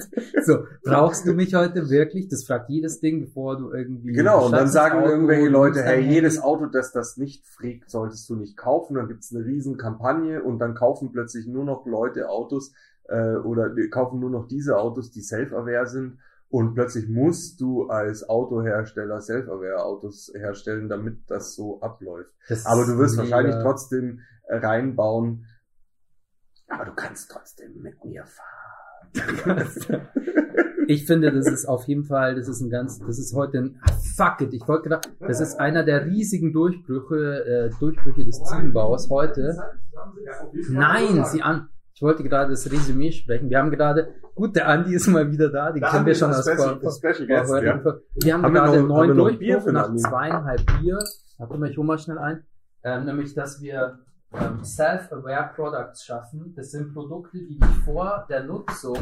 So, 0.47 0.61
brauchst 0.85 1.27
du 1.27 1.35
mich 1.35 1.55
heute 1.55 1.91
wirklich? 1.91 2.29
Das 2.29 2.45
fragt 2.45 2.71
jedes 2.71 3.01
Ding, 3.01 3.21
bevor 3.27 3.59
du 3.59 3.73
irgendwie. 3.75 4.13
Genau, 4.13 4.47
und 4.47 4.53
dann 4.53 4.69
sagen 4.69 5.01
Auto, 5.01 5.11
irgendwelche 5.11 5.49
Leute, 5.49 5.83
hey, 5.83 6.01
jedes. 6.01 6.41
Auto, 6.41 6.65
das 6.65 6.93
das 6.93 7.19
nicht 7.19 7.47
fragt, 7.47 7.91
solltest 7.91 8.27
du 8.31 8.37
nicht 8.37 8.57
kaufen. 8.57 8.95
Dann 8.95 9.07
gibt's 9.09 9.35
eine 9.35 9.45
riesen 9.45 9.77
Kampagne 9.77 10.43
und 10.43 10.61
dann 10.61 10.75
kaufen 10.75 11.11
plötzlich 11.13 11.47
nur 11.47 11.65
noch 11.65 11.85
Leute 11.85 12.31
Autos 12.31 12.73
äh, 13.09 13.37
oder 13.37 13.75
kaufen 13.91 14.21
nur 14.21 14.31
noch 14.31 14.47
diese 14.47 14.77
Autos, 14.79 15.11
die 15.11 15.23
self-aware 15.23 15.87
sind. 15.87 16.19
Und 16.49 16.75
plötzlich 16.75 17.09
musst 17.09 17.61
du 17.61 17.89
als 17.89 18.29
Autohersteller 18.29 19.21
Self-Aware-Autos 19.21 20.33
herstellen, 20.37 20.89
damit 20.89 21.29
das 21.29 21.55
so 21.55 21.81
abläuft. 21.81 22.33
Das 22.49 22.65
Aber 22.65 22.85
du 22.87 22.97
wirst 22.99 23.17
wahrscheinlich 23.17 23.57
trotzdem 23.61 24.21
äh, 24.47 24.59
reinbauen, 24.59 25.47
aber 26.69 26.85
du 26.85 26.95
kannst 26.95 27.31
trotzdem 27.31 27.83
mit 27.83 28.05
mir 28.05 28.25
fahren. 28.25 29.67
Ich 30.87 31.07
finde, 31.07 31.33
das 31.33 31.47
ist 31.47 31.67
auf 31.67 31.85
jeden 31.85 32.05
Fall, 32.05 32.35
das 32.35 32.49
ist 32.49 32.61
ein 32.61 32.69
ganz, 32.69 32.99
das 32.99 33.19
ist 33.19 33.35
heute 33.35 33.59
ein, 33.59 33.81
ah, 33.83 33.93
fuck 34.17 34.41
it, 34.43 34.53
ich 34.53 34.67
wollte 34.69 34.91
gerade, 34.91 35.09
das 35.19 35.41
ist 35.41 35.59
einer 35.59 35.83
der 35.83 36.05
riesigen 36.05 36.53
Durchbrüche, 36.53 37.45
äh, 37.45 37.71
Durchbrüche 37.79 38.25
des 38.25 38.43
Teambaus 38.43 39.09
heute. 39.09 39.57
Nein, 40.69 41.25
sie 41.25 41.43
an. 41.43 41.69
Ich 41.95 42.03
wollte 42.03 42.25
gerade 42.25 42.51
das 42.51 42.71
Resümee 42.71 43.13
sprechen. 43.13 43.49
Wir 43.49 43.59
haben 43.59 43.71
gerade, 43.71 44.15
gut, 44.35 44.57
der 44.57 44.69
Andi 44.69 44.95
ist 44.95 45.07
mal 45.07 45.31
wieder 45.31 45.49
da, 45.49 45.71
den 45.71 45.81
Da 45.81 45.91
kennen 45.91 46.07
wir 46.07 46.15
schon 46.15 46.31
aus 46.31 46.43
Special- 46.45 46.81
Vor- 46.81 46.91
Special 46.91 47.27
Guest, 47.27 47.47
Vor- 47.51 47.63
ja. 47.63 47.85
Wir 48.15 48.35
haben, 48.35 48.43
Haben 48.43 48.55
gerade 48.55 48.73
wir 48.73 49.15
noch 49.15 49.39
Bier 49.39 49.55
Durchbruch 49.59 49.73
nach 49.73 49.89
Andi? 49.89 50.03
zweieinhalb 50.03 50.67
Bier. 50.81 50.99
Warte 51.39 51.57
mal, 51.59 51.71
ich 51.71 51.77
hole 51.79 51.87
mal 51.87 51.99
schnell 51.99 52.19
ein. 52.19 52.45
Ähm, 52.83 53.05
nämlich, 53.05 53.33
dass 53.35 53.61
wir 53.63 54.01
ähm, 54.33 54.65
Self-Aware 54.65 55.51
Products 55.55 56.05
schaffen. 56.05 56.53
Das 56.57 56.73
sind 56.73 56.93
Produkte, 56.93 57.39
die 57.39 57.59
dich 57.61 57.79
vor 57.85 58.27
der 58.29 58.43
Nutzung 58.43 58.97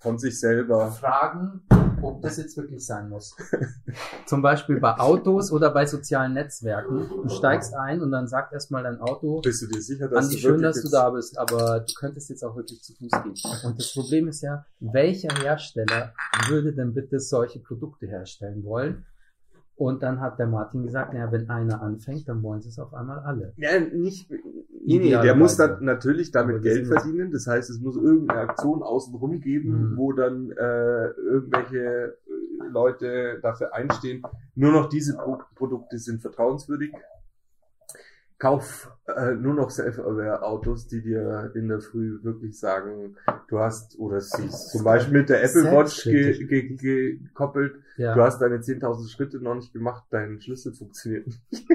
Von 0.00 0.18
sich 0.18 0.38
selber. 0.38 0.90
fragen, 0.92 1.62
ob 2.02 2.22
das 2.22 2.36
jetzt 2.36 2.56
wirklich 2.56 2.86
sein 2.86 3.08
muss. 3.08 3.36
Zum 4.26 4.42
Beispiel 4.42 4.78
bei 4.80 4.96
Autos 4.98 5.50
oder 5.50 5.70
bei 5.70 5.86
sozialen 5.86 6.34
Netzwerken. 6.34 7.08
Du 7.22 7.28
steigst 7.28 7.74
ein 7.74 8.00
und 8.00 8.10
dann 8.12 8.28
sagt 8.28 8.52
erstmal 8.52 8.82
dein 8.82 9.00
Auto, 9.00 9.40
Bist 9.40 9.62
du 9.62 9.66
dir 9.66 9.82
sicher, 9.82 10.08
dass 10.08 10.26
Andi, 10.26 10.36
du 10.36 10.40
schön, 10.40 10.62
dass 10.62 10.82
du 10.82 10.88
da 10.88 11.10
bist, 11.10 11.38
aber 11.38 11.80
du 11.80 11.92
könntest 11.94 12.30
jetzt 12.30 12.44
auch 12.44 12.56
wirklich 12.56 12.82
zu 12.82 12.94
Fuß 12.94 13.10
gehen. 13.22 13.34
Und 13.64 13.78
das 13.78 13.92
Problem 13.92 14.28
ist 14.28 14.42
ja, 14.42 14.64
welcher 14.80 15.34
Hersteller 15.42 16.12
würde 16.48 16.72
denn 16.72 16.94
bitte 16.94 17.20
solche 17.20 17.58
Produkte 17.58 18.06
herstellen 18.06 18.64
wollen? 18.64 19.04
Und 19.78 20.02
dann 20.02 20.20
hat 20.20 20.40
der 20.40 20.48
Martin 20.48 20.82
gesagt, 20.82 21.12
naja, 21.14 21.30
wenn 21.30 21.48
einer 21.48 21.80
anfängt, 21.80 22.28
dann 22.28 22.42
wollen 22.42 22.60
sie 22.60 22.68
es 22.68 22.80
auf 22.80 22.92
einmal 22.94 23.20
alle. 23.20 23.52
Ja, 23.56 23.78
nicht. 23.78 24.28
Nee, 24.28 24.98
nee, 24.98 25.10
der 25.10 25.36
muss 25.36 25.56
dann 25.56 25.84
natürlich 25.84 26.32
damit 26.32 26.62
Geld 26.62 26.88
verdienen. 26.88 27.30
Das 27.30 27.46
heißt, 27.46 27.70
es 27.70 27.78
muss 27.80 27.96
irgendeine 27.96 28.40
Aktion 28.40 28.82
außenrum 28.82 29.40
geben, 29.40 29.92
Mhm. 29.92 29.96
wo 29.96 30.12
dann 30.12 30.50
äh, 30.50 31.08
irgendwelche 31.10 31.78
äh, 31.78 32.68
Leute 32.72 33.38
dafür 33.40 33.72
einstehen. 33.72 34.22
Nur 34.56 34.72
noch 34.72 34.88
diese 34.88 35.16
Pro 35.16 35.38
Produkte 35.54 35.96
sind 35.98 36.22
vertrauenswürdig. 36.22 36.92
Kauf 38.38 38.90
äh, 39.06 39.34
nur 39.34 39.54
noch 39.54 39.70
Self-Aware-Autos, 39.70 40.86
die 40.86 41.02
dir 41.02 41.50
in 41.54 41.68
der 41.68 41.80
Früh 41.80 42.22
wirklich 42.22 42.58
sagen, 42.58 43.16
du 43.48 43.58
hast, 43.58 43.98
oder 43.98 44.20
siehst, 44.20 44.70
zum 44.70 44.84
Beispiel 44.84 45.20
mit 45.20 45.28
der 45.28 45.42
Apple 45.42 45.64
Watch 45.72 46.04
ge 46.04 46.46
ge 46.46 46.76
ge 46.76 47.16
gekoppelt, 47.18 47.74
Ja. 47.96 48.14
du 48.14 48.22
hast 48.22 48.38
deine 48.40 48.58
10.000 48.58 49.10
Schritte 49.10 49.38
noch 49.40 49.54
nicht 49.56 49.72
gemacht, 49.72 50.04
dein 50.10 50.40
Schlüssel 50.40 50.72
funktioniert 50.72 51.26
nicht. 51.26 51.42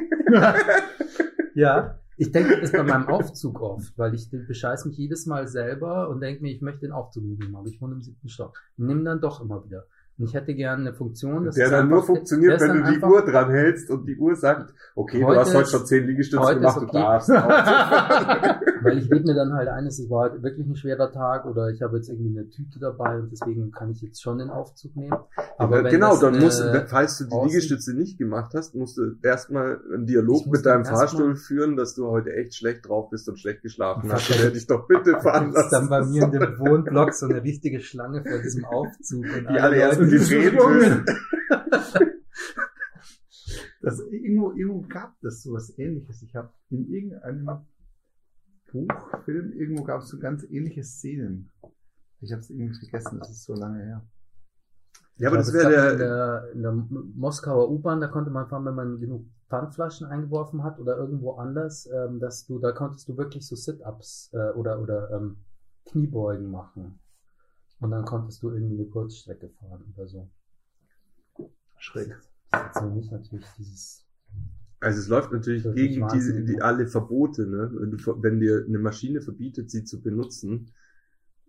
Ja, 1.55 1.99
ich 2.17 2.31
denke 2.31 2.59
das 2.61 2.71
bei 2.71 2.83
meinem 2.83 3.07
Aufzug 3.09 3.61
oft, 3.61 3.95
weil 3.97 4.15
ich 4.15 4.29
bescheiß 4.31 4.85
mich 4.85 4.97
jedes 4.97 5.25
Mal 5.27 5.47
selber 5.47 6.09
und 6.09 6.19
denke 6.19 6.41
mir, 6.41 6.51
ich 6.51 6.61
möchte 6.61 6.81
den 6.81 6.91
Aufzug 6.91 7.23
nie 7.23 7.35
machen, 7.37 7.55
aber 7.55 7.67
ich 7.67 7.79
wohne 7.81 7.93
im 7.93 8.01
siebten 8.01 8.29
Stock. 8.29 8.59
Nimm 8.77 9.05
dann 9.05 9.21
doch 9.21 9.41
immer 9.41 9.63
wieder. 9.65 9.85
Und 10.17 10.25
ich 10.25 10.33
hätte 10.33 10.53
gerne 10.53 10.81
eine 10.81 10.93
Funktion, 10.93 11.45
dass 11.45 11.55
der 11.55 11.69
dann 11.69 11.89
nur 11.89 12.03
funktioniert, 12.03 12.61
wenn 12.61 12.83
du 12.83 12.91
die 12.91 12.99
Uhr 12.99 13.25
dran 13.25 13.49
hältst 13.49 13.89
und 13.89 14.05
die 14.05 14.15
Uhr 14.15 14.35
sagt, 14.35 14.73
okay, 14.95 15.21
du 15.21 15.35
hast 15.35 15.55
heute 15.55 15.69
schon 15.69 15.85
10 15.85 16.05
Liegestütze 16.05 16.55
gemacht, 16.55 16.77
ist 16.77 16.81
du 16.81 16.87
okay. 16.87 16.99
darfst. 16.99 17.29
Weil 18.83 18.97
ich 18.97 19.11
rede 19.11 19.25
mir 19.25 19.33
dann 19.35 19.53
halt 19.53 19.67
ein, 19.69 19.85
es 19.87 19.99
war 20.09 20.29
halt 20.29 20.43
wirklich 20.43 20.67
ein 20.67 20.75
schwerer 20.75 21.11
Tag 21.11 21.45
oder 21.45 21.69
ich 21.69 21.81
habe 21.81 21.97
jetzt 21.97 22.09
irgendwie 22.09 22.37
eine 22.37 22.49
Tüte 22.49 22.79
dabei 22.79 23.19
und 23.19 23.31
deswegen 23.31 23.71
kann 23.71 23.91
ich 23.91 24.01
jetzt 24.01 24.21
schon 24.21 24.37
den 24.37 24.49
Aufzug 24.49 24.95
nehmen. 24.95 25.15
Aber 25.57 25.81
Ja, 25.83 25.89
genau, 25.89 26.11
das 26.11 26.19
dann 26.21 26.39
musst 26.39 26.59
du, 26.61 26.85
falls 26.87 27.17
du 27.17 27.25
die 27.25 27.47
Liegestütze 27.47 27.93
nicht 27.95 28.17
gemacht 28.17 28.53
hast, 28.55 28.75
musst 28.75 28.97
du 28.97 29.15
erstmal 29.21 29.79
einen 29.93 30.05
Dialog 30.05 30.45
mit 30.47 30.65
deinem 30.65 30.83
dann 30.83 30.93
Fahrstuhl 30.93 31.35
führen, 31.35 31.75
dass 31.75 31.95
du 31.95 32.07
heute 32.07 32.33
echt 32.33 32.55
schlecht 32.55 32.87
drauf 32.87 33.09
bist 33.09 33.27
und 33.29 33.39
schlecht 33.39 33.61
geschlafen 33.61 34.11
hast. 34.11 34.29
Und 34.29 34.37
hätte 34.43 34.57
ich 34.57 34.67
doch 34.67 34.87
bitte 34.87 35.19
fahren 35.21 35.51
gibt's 35.51 35.69
dann 35.69 35.89
bei 35.89 35.99
lassen. 35.99 36.11
mir 36.11 36.23
in 36.23 36.31
dem 36.31 36.59
Wohnblock 36.59 37.13
so 37.13 37.27
eine 37.27 37.43
richtige 37.43 37.79
Schlange 37.79 38.23
vor 38.23 38.39
diesem 38.41 38.65
Aufzug. 38.65 39.23
Und 39.25 39.43
Die 39.49 39.59
alle 39.59 39.75
erst 39.77 39.99
Leute- 39.99 40.11
gedreht 40.17 40.53
Junge. 40.59 40.75
müssen. 40.75 41.05
Das, 43.81 43.99
irgendwo, 43.99 44.51
irgendwo 44.53 44.81
gab 44.87 45.13
es 45.23 45.43
sowas 45.43 45.73
ähnliches. 45.77 46.21
Ich 46.23 46.33
habe 46.35 46.49
in 46.69 46.87
irgendeinem 46.89 47.43
Buch, 48.73 49.23
Film, 49.23 49.53
irgendwo 49.53 49.83
gab 49.83 50.01
es 50.01 50.09
so 50.09 50.19
ganz 50.19 50.43
ähnliche 50.43 50.83
Szenen. 50.83 51.51
Ich 52.19 52.31
habe 52.31 52.41
es 52.41 52.49
irgendwie 52.49 52.73
vergessen, 52.73 53.19
das 53.19 53.29
ist 53.29 53.43
so 53.43 53.53
lange 53.53 53.83
her. 53.83 54.05
Ja, 55.17 55.29
aber 55.29 55.37
das 55.37 55.53
wäre 55.53 55.69
der, 55.69 55.95
der, 55.95 56.51
in 56.53 56.63
der 56.63 56.71
Moskauer 56.71 57.69
U-Bahn, 57.69 58.01
da 58.01 58.07
konnte 58.07 58.31
man 58.31 58.47
fahren, 58.47 58.65
wenn 58.65 58.75
man 58.75 58.99
genug 58.99 59.25
Pfandflaschen 59.47 60.07
eingeworfen 60.07 60.63
hat 60.63 60.79
oder 60.79 60.97
irgendwo 60.97 61.33
anders, 61.33 61.87
ähm, 61.93 62.19
dass 62.19 62.45
du, 62.45 62.57
da 62.57 62.71
konntest 62.71 63.07
du 63.07 63.17
wirklich 63.17 63.47
so 63.47 63.55
Sit-Ups 63.55 64.31
äh, 64.33 64.49
oder, 64.53 64.81
oder 64.81 65.11
ähm, 65.11 65.37
Kniebeugen 65.85 66.49
machen. 66.49 66.99
Und 67.79 67.91
dann 67.91 68.05
konntest 68.05 68.41
du 68.41 68.49
irgendwie 68.49 68.79
eine 68.79 68.89
Kurzstrecke 68.89 69.49
fahren 69.49 69.93
oder 69.95 70.07
so. 70.07 70.29
Schräg. 71.77 72.17
Das 72.49 72.77
ist 72.77 72.81
jetzt 72.81 72.95
nicht 72.95 73.11
natürlich 73.11 73.45
dieses. 73.57 74.02
Also 74.83 74.99
es 74.99 75.07
läuft 75.07 75.31
natürlich 75.31 75.63
gegen 75.63 75.75
die, 75.95 76.01
wahnsinnig. 76.01 76.45
die 76.45 76.61
alle 76.61 76.87
Verbote, 76.87 77.47
ne? 77.47 77.71
Wenn, 77.73 77.91
du, 77.91 77.97
wenn 78.23 78.39
dir 78.39 78.65
eine 78.67 78.79
Maschine 78.79 79.21
verbietet, 79.21 79.71
sie 79.71 79.83
zu 79.83 80.01
benutzen, 80.01 80.71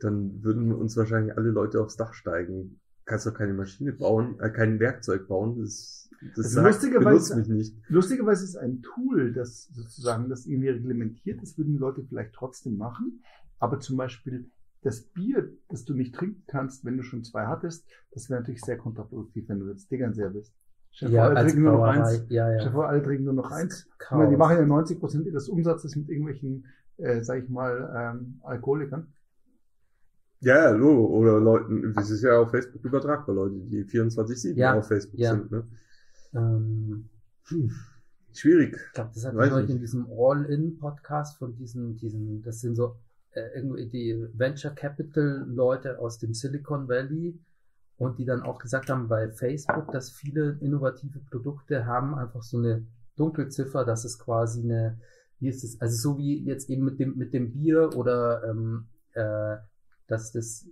dann 0.01 0.43
würden 0.43 0.72
uns 0.72 0.97
wahrscheinlich 0.97 1.37
alle 1.37 1.51
Leute 1.51 1.80
aufs 1.80 1.97
Dach 1.97 2.14
steigen. 2.14 2.80
Kannst 3.05 3.26
doch 3.26 3.35
keine 3.35 3.55
Maschine 3.55 3.93
bauen, 3.93 4.39
äh, 4.41 4.51
kein 4.51 4.80
Werkzeug 4.80 5.28
bauen. 5.28 5.61
Das, 5.61 6.09
das 6.35 6.47
Also 6.47 6.49
sagt, 6.57 6.66
lustigerweise- 6.68 7.37
mich 7.37 7.49
nicht. 7.49 7.76
Lustigerweise 7.89 8.45
ist 8.45 8.57
ein 8.57 8.82
Tool, 8.82 9.32
das 9.32 9.68
sozusagen 9.72 10.28
das 10.28 10.47
irgendwie 10.47 10.70
reglementiert, 10.70 11.43
das 11.43 11.59
würden 11.59 11.72
die 11.72 11.78
Leute 11.78 12.03
vielleicht 12.09 12.35
trotzdem 12.35 12.76
machen. 12.76 13.22
Aber 13.59 13.80
zum 13.80 13.97
Beispiel 13.97 14.51
das 14.82 15.03
Bier, 15.03 15.51
das 15.68 15.85
du 15.85 15.95
nicht 15.95 16.14
trinken 16.14 16.45
kannst, 16.47 16.85
wenn 16.85 16.97
du 16.97 17.03
schon 17.03 17.24
zwei 17.24 17.47
hattest, 17.47 17.87
das 18.12 18.28
wäre 18.30 18.41
natürlich 18.41 18.61
sehr 18.62 18.76
kontraproduktiv, 18.76 19.49
wenn 19.49 19.61
du 19.61 19.68
jetzt 19.70 19.89
Tegernseher 19.89 20.30
bist. 20.30 20.53
Dir 21.01 21.11
vor, 21.11 21.22
alle 21.22 21.42
trinken 21.42 21.62
nur 21.62 21.72
noch 21.72 21.84
eins. 21.84 22.24
Ja, 22.28 22.51
ja. 22.51 22.70
vor, 22.70 22.88
alle 22.88 23.03
trinken 23.03 23.24
nur 23.24 23.34
noch 23.34 23.51
eins. 23.51 23.88
Meine, 24.11 24.30
die 24.30 24.36
machen 24.36 24.57
ja 24.57 24.64
90 24.64 25.01
Prozent 25.01 25.26
ihres 25.26 25.49
Umsatzes 25.49 25.97
mit 25.97 26.09
irgendwelchen, 26.09 26.66
äh, 26.99 27.20
sag 27.22 27.42
ich 27.42 27.49
mal, 27.49 28.14
ähm, 28.16 28.40
Alkoholikern. 28.42 29.09
Ja, 30.40 30.57
ja, 30.57 30.70
Logo. 30.70 31.07
Oder 31.07 31.40
Leuten, 31.40 31.95
das 31.95 32.11
ist 32.11 32.22
ja 32.22 32.38
auf 32.38 32.51
Facebook 32.51 32.84
übertragbar, 32.84 33.34
Leute, 33.34 33.57
die 33.57 33.84
24-7 33.84 34.55
Ja, 34.57 34.74
auf 34.74 34.86
Facebook 34.86 35.18
ja. 35.18 35.32
sind. 35.32 35.51
Ne? 35.51 35.64
Ähm, 36.34 37.09
Hm. 37.49 37.70
Schwierig. 38.32 38.76
Ich 38.88 38.92
glaube, 38.95 39.11
das 39.14 39.24
hat 39.26 39.34
nicht. 39.34 39.70
in 39.70 39.78
diesem 39.78 40.07
All-In-Podcast 40.11 41.38
von 41.38 41.55
diesen, 41.55 41.97
diesen, 41.97 42.42
das 42.42 42.61
sind 42.61 42.74
so 42.74 42.97
äh, 43.32 43.42
irgendwie 43.55 43.86
die 43.86 44.28
Venture 44.32 44.72
Capital 44.72 45.45
Leute 45.47 45.99
aus 45.99 46.18
dem 46.18 46.34
Silicon 46.34 46.88
Valley 46.88 47.38
und 47.97 48.18
die 48.18 48.24
dann 48.24 48.42
auch 48.42 48.59
gesagt 48.59 48.90
haben 48.90 49.09
bei 49.09 49.30
Facebook, 49.30 49.92
dass 49.92 50.11
viele 50.11 50.59
innovative 50.61 51.20
Produkte 51.30 51.86
haben 51.86 52.14
einfach 52.14 52.42
so 52.42 52.59
eine 52.59 52.86
Dunkelziffer, 53.16 53.84
dass 53.84 54.05
es 54.05 54.18
quasi 54.18 54.62
eine, 54.62 54.99
wie 55.38 55.49
ist 55.49 55.62
es, 55.62 55.80
also 55.80 55.97
so 55.97 56.18
wie 56.18 56.42
jetzt 56.45 56.68
eben 56.70 56.84
mit 56.84 56.99
dem, 56.99 57.16
mit 57.16 57.32
dem 57.32 57.53
Bier 57.53 57.90
oder 57.97 58.42
ähm, 58.49 58.86
äh, 59.12 59.57
dass 60.07 60.32
das 60.32 60.66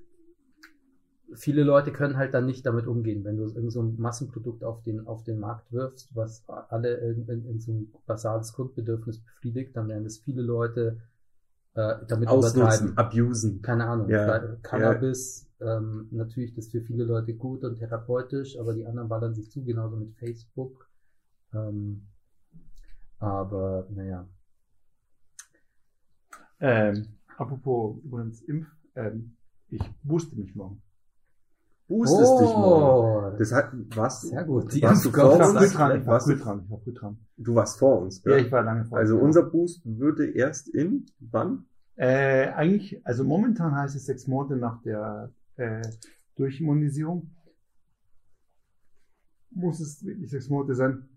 viele 1.35 1.63
Leute 1.63 1.93
können 1.93 2.17
halt 2.17 2.35
dann 2.35 2.47
nicht 2.47 2.67
damit 2.67 2.87
umgehen, 2.87 3.25
wenn 3.25 3.37
du 3.37 3.45
irgend 3.45 3.73
so 3.73 3.83
ein 3.83 3.97
Massenprodukt 3.99 4.65
auf 4.65 4.83
den, 4.83 5.07
auf 5.07 5.25
den 5.25 5.39
Markt 5.39 5.73
wirfst, 5.73 6.15
was 6.15 6.45
alle 6.69 6.95
in, 6.95 7.27
in, 7.29 7.47
in 7.47 7.61
so 7.61 7.73
ein 7.73 7.93
basales 8.07 8.53
Grundbedürfnis 8.53 9.21
befriedigt, 9.21 9.77
dann 9.77 9.89
werden 9.89 10.05
das 10.05 10.19
viele 10.19 10.43
Leute 10.43 10.99
äh, 11.75 11.95
damit 12.07 12.29
Ausnutzen, 12.29 12.61
übertreiben. 12.61 12.99
abusen. 12.99 13.63
Keine 13.63 13.87
Ahnung. 13.87 14.09
Ja, 14.09 14.57
Cannabis, 14.63 15.49
ähm, 15.65 16.09
natürlich 16.11 16.55
das 16.55 16.69
für 16.69 16.83
viele 16.83 17.05
Leute 17.05 17.35
gut 17.35 17.65
und 17.65 17.79
therapeutisch, 17.79 18.59
aber 18.59 18.75
die 18.75 18.87
anderen 18.87 19.09
ballern 19.09 19.35
sich 19.35 19.51
zu, 19.51 19.65
genauso 19.65 19.97
mit 19.97 20.15
Facebook. 20.17 20.89
Ähm, 21.55 22.07
aber 23.19 23.87
naja. 23.91 24.27
Ähm, 26.61 27.09
apropos 27.37 27.99
übrigens 28.05 28.41
Impf, 28.43 28.67
ähm, 28.95 29.37
ich 29.69 29.83
wusste 30.03 30.37
mich 30.37 30.55
morgen. 30.55 30.83
Boostest 31.89 32.41
dich 32.41 32.49
morgen. 32.57 33.35
Oh, 33.35 33.39
Das 33.39 33.53
hat, 33.53 33.73
was? 33.97 34.23
sehr 34.23 34.45
gut. 34.45 34.73
Die 34.73 34.81
warst 34.83 35.05
du 35.05 35.11
vor 35.11 35.35
Ich 35.35 35.39
war 35.41 35.49
uns? 35.51 35.59
früh 35.59 35.77
dran, 35.77 36.01
ich 36.01 36.07
war 36.07 36.21
früh 36.21 36.37
du, 36.37 36.43
dran, 36.43 36.61
ich 36.65 36.71
war 36.71 36.79
früh 36.81 36.93
dran. 36.95 37.19
du 37.37 37.55
warst 37.55 37.79
vor 37.79 38.01
uns, 38.03 38.23
Ja, 38.25 38.37
gell? 38.37 38.47
ich 38.47 38.53
war 38.53 38.63
lange 38.63 38.85
vor. 38.87 38.99
Also 38.99 39.17
ja. 39.17 39.23
unser 39.23 39.43
Boost 39.43 39.83
würde 39.85 40.31
erst 40.31 40.69
in, 40.69 41.07
wann? 41.19 41.67
Äh, 41.97 42.49
eigentlich, 42.53 43.05
also 43.05 43.25
momentan 43.25 43.75
heißt 43.75 43.95
es 43.97 44.07
sechs 44.07 44.27
Monate 44.27 44.57
nach 44.57 44.81
der 44.83 45.31
äh, 45.63 45.83
Durchimmunisierung. 46.37 47.31
Muss 49.51 49.81
es 49.81 50.05
wirklich 50.05 50.31
sechs 50.31 50.49
Monate 50.49 50.75
sein. 50.75 51.09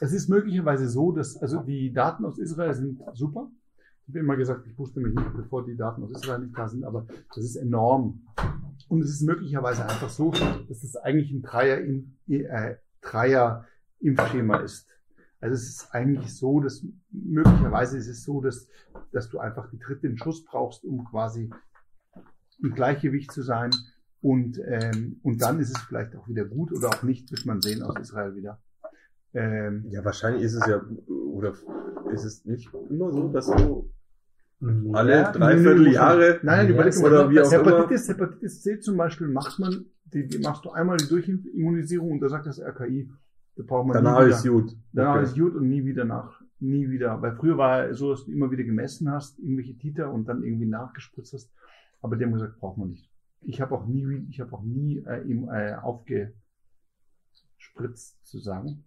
Es 0.00 0.12
ist 0.12 0.28
möglicherweise 0.28 0.88
so, 0.88 1.12
dass, 1.12 1.36
also 1.36 1.62
die 1.62 1.92
Daten 1.92 2.24
aus 2.24 2.38
Israel 2.38 2.72
sind 2.74 3.00
super. 3.14 3.50
Ich 4.06 4.14
habe 4.14 4.20
immer 4.20 4.36
gesagt, 4.36 4.66
ich 4.66 4.78
wusste 4.78 5.00
mich 5.00 5.14
nicht, 5.14 5.36
bevor 5.36 5.66
die 5.66 5.76
Daten 5.76 6.02
aus 6.02 6.12
Israel 6.12 6.40
nicht 6.40 6.56
da 6.56 6.68
sind, 6.68 6.84
aber 6.84 7.06
das 7.34 7.44
ist 7.44 7.56
enorm. 7.56 8.22
Und 8.88 9.02
es 9.02 9.10
ist 9.10 9.22
möglicherweise 9.22 9.84
einfach 9.84 10.08
so, 10.08 10.30
dass 10.30 10.82
es 10.82 10.96
eigentlich 10.96 11.30
ein 11.32 11.42
Dreier, 11.42 11.78
äh, 12.28 12.76
Dreier 13.02 13.66
ist. 14.00 14.86
Also 15.40 15.54
es 15.54 15.68
ist 15.68 15.88
eigentlich 15.92 16.34
so, 16.34 16.60
dass 16.60 16.84
möglicherweise 17.10 17.98
ist 17.98 18.08
es 18.08 18.24
so, 18.24 18.40
dass, 18.40 18.68
dass 19.12 19.28
du 19.28 19.38
einfach 19.38 19.70
die 19.70 19.78
dritte 19.78 20.16
Schuss 20.16 20.44
brauchst, 20.44 20.84
um 20.84 21.04
quasi 21.04 21.50
im 22.62 22.74
Gleichgewicht 22.74 23.32
zu 23.32 23.42
sein. 23.42 23.70
Und, 24.20 24.60
ähm, 24.64 25.20
und 25.22 25.42
dann 25.42 25.60
ist 25.60 25.70
es 25.70 25.78
vielleicht 25.82 26.16
auch 26.16 26.28
wieder 26.28 26.44
gut 26.44 26.72
oder 26.72 26.88
auch 26.88 27.02
nicht, 27.02 27.30
wird 27.30 27.46
man 27.46 27.60
sehen 27.60 27.82
aus 27.82 27.96
Israel 28.00 28.34
wieder. 28.34 28.60
Ähm, 29.32 29.84
Ja, 29.90 30.04
wahrscheinlich 30.04 30.42
ist 30.42 30.54
es 30.54 30.66
ja, 30.66 30.82
oder 31.06 31.54
ist 32.12 32.24
es 32.24 32.44
nicht 32.44 32.68
immer 32.90 33.12
so, 33.12 33.28
dass 33.28 33.46
du 33.46 33.90
alle 34.92 35.12
Ja, 35.12 35.32
dreiviertel 35.32 35.92
Jahre 35.92 36.40
Nein, 36.42 36.66
nein, 36.66 36.76
Ja, 36.76 36.82
ist 36.84 37.02
oder 37.02 37.30
wie 37.30 37.40
auch 37.40 37.52
immer. 37.52 37.64
Hepatitis, 37.64 38.08
Hepatitis 38.08 38.62
C 38.62 38.80
zum 38.80 38.96
Beispiel 38.96 39.28
macht 39.28 39.60
man, 39.60 39.86
die, 40.06 40.26
die 40.26 40.38
machst 40.38 40.64
du 40.64 40.70
einmal 40.70 40.96
die 40.96 41.08
Durchimmunisierung 41.08 42.12
und 42.12 42.20
da 42.20 42.28
sagt 42.28 42.46
das 42.46 42.58
RKI, 42.60 43.08
da 43.54 43.62
braucht 43.64 43.86
man 43.86 43.94
Danach 43.94 44.20
nie 44.20 44.26
wieder, 44.26 44.36
ist 44.36 44.48
gut. 44.48 44.76
Danach 44.92 45.14
Okay. 45.16 45.24
ist 45.24 45.38
gut 45.38 45.54
und 45.54 45.68
nie 45.68 45.84
wieder 45.84 46.04
nach. 46.04 46.40
Nie 46.58 46.90
wieder. 46.90 47.22
Weil 47.22 47.36
früher 47.36 47.56
war 47.56 47.88
es 47.88 47.98
so, 47.98 48.10
dass 48.10 48.24
du 48.24 48.32
immer 48.32 48.50
wieder 48.50 48.64
gemessen 48.64 49.10
hast, 49.12 49.38
irgendwelche 49.38 49.76
Titer 49.76 50.10
und 50.12 50.28
dann 50.28 50.42
irgendwie 50.42 50.66
nachgespritzt 50.66 51.34
hast. 51.34 51.52
Aber 52.00 52.16
die 52.16 52.24
haben 52.24 52.32
gesagt, 52.32 52.58
braucht 52.58 52.78
man 52.78 52.90
nicht. 52.90 53.10
Ich 53.40 53.60
habe 53.60 53.74
auch 53.74 53.86
nie, 53.86 54.26
ich 54.30 54.40
habe 54.40 54.52
auch 54.52 54.62
nie 54.62 54.98
äh, 55.06 55.22
ihm 55.22 55.48
äh, 55.48 55.74
aufgespritzt 55.74 56.34
zu 58.26 58.38
sagen. 58.38 58.84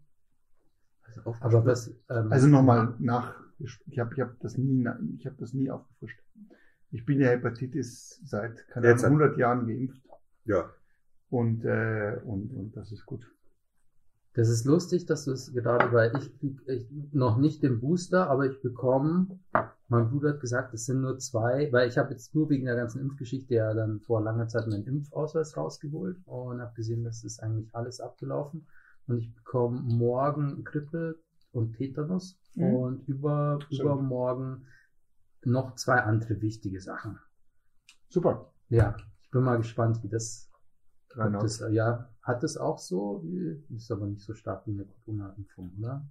Aber 1.39 1.66
was, 1.66 1.88
ähm, 2.09 2.32
Also 2.32 2.47
nochmal 2.47 2.95
nach. 2.99 3.36
Ich 3.59 3.99
habe 3.99 4.14
ich 4.16 4.22
hab 4.22 4.39
das 4.39 4.57
nie, 4.57 4.86
ich 5.18 5.26
habe 5.26 5.36
das 5.38 5.53
nie 5.53 5.70
aufgefrischt. 5.70 6.20
Ich 6.89 7.05
bin 7.05 7.20
ja 7.20 7.30
Hepatitis 7.30 8.22
seit 8.26 8.68
keine 8.70 8.88
Ahnung, 8.89 9.05
100 9.05 9.38
Jahren 9.38 9.68
geimpft 9.68 10.01
Ja. 10.45 10.70
und 11.30 11.64
äh, 11.64 12.20
und 12.26 12.51
und 12.53 12.76
das 12.76 12.91
ist 12.91 13.05
gut. 13.05 13.26
Das 14.34 14.47
ist 14.47 14.65
lustig, 14.65 15.05
dass 15.05 15.25
du 15.25 15.32
es 15.32 15.51
gerade, 15.53 15.91
weil 15.91 16.15
ich, 16.17 16.39
krieg- 16.39 16.61
ich 16.67 16.88
noch 17.11 17.38
nicht 17.38 17.63
den 17.63 17.82
Booster, 17.82 18.29
aber 18.29 18.45
ich 18.45 18.61
bekomme, 18.61 19.39
mein 19.89 20.09
Bruder 20.09 20.29
hat 20.34 20.39
gesagt, 20.39 20.73
es 20.73 20.86
sind 20.86 21.01
nur 21.01 21.19
zwei, 21.19 21.69
weil 21.73 21.89
ich 21.89 21.97
habe 21.97 22.11
jetzt 22.11 22.34
nur 22.34 22.49
wegen 22.49 22.65
der 22.65 22.77
ganzen 22.77 23.01
Impfgeschichte 23.01 23.55
ja 23.55 23.73
dann 23.73 23.99
vor 23.99 24.21
langer 24.21 24.47
Zeit 24.47 24.67
meinen 24.67 24.86
Impfausweis 24.86 25.57
rausgeholt 25.57 26.17
und 26.25 26.61
habe 26.61 26.73
gesehen, 26.75 27.03
das 27.03 27.25
ist 27.25 27.43
eigentlich 27.43 27.75
alles 27.75 27.99
abgelaufen 27.99 28.67
und 29.07 29.17
ich 29.17 29.34
bekomme 29.36 29.82
morgen 29.82 30.63
Grippe 30.63 31.19
und 31.51 31.73
Tetanus 31.75 32.38
Mhm. 32.55 32.63
und 32.63 33.07
über, 33.07 33.59
Schön. 33.69 33.82
übermorgen 33.82 34.65
noch 35.43 35.75
zwei 35.75 35.99
andere 36.01 36.39
wichtige 36.41 36.79
Sachen. 36.79 37.19
Super. 38.09 38.53
Ja, 38.69 38.95
ich 39.23 39.32
bin 39.32 39.43
mal 39.43 39.57
gespannt, 39.57 40.03
wie 40.03 40.09
das, 40.09 40.49
das 41.15 41.63
ja, 41.71 42.09
hat 42.24 42.43
es 42.43 42.57
auch 42.57 42.78
so, 42.78 43.24
ist 43.76 43.91
aber 43.91 44.05
nicht 44.07 44.22
so 44.24 44.34
stark 44.34 44.65
wie 44.67 44.72
eine 44.72 44.86
Corona-Impfung, 44.86 45.72
oder? 45.80 46.05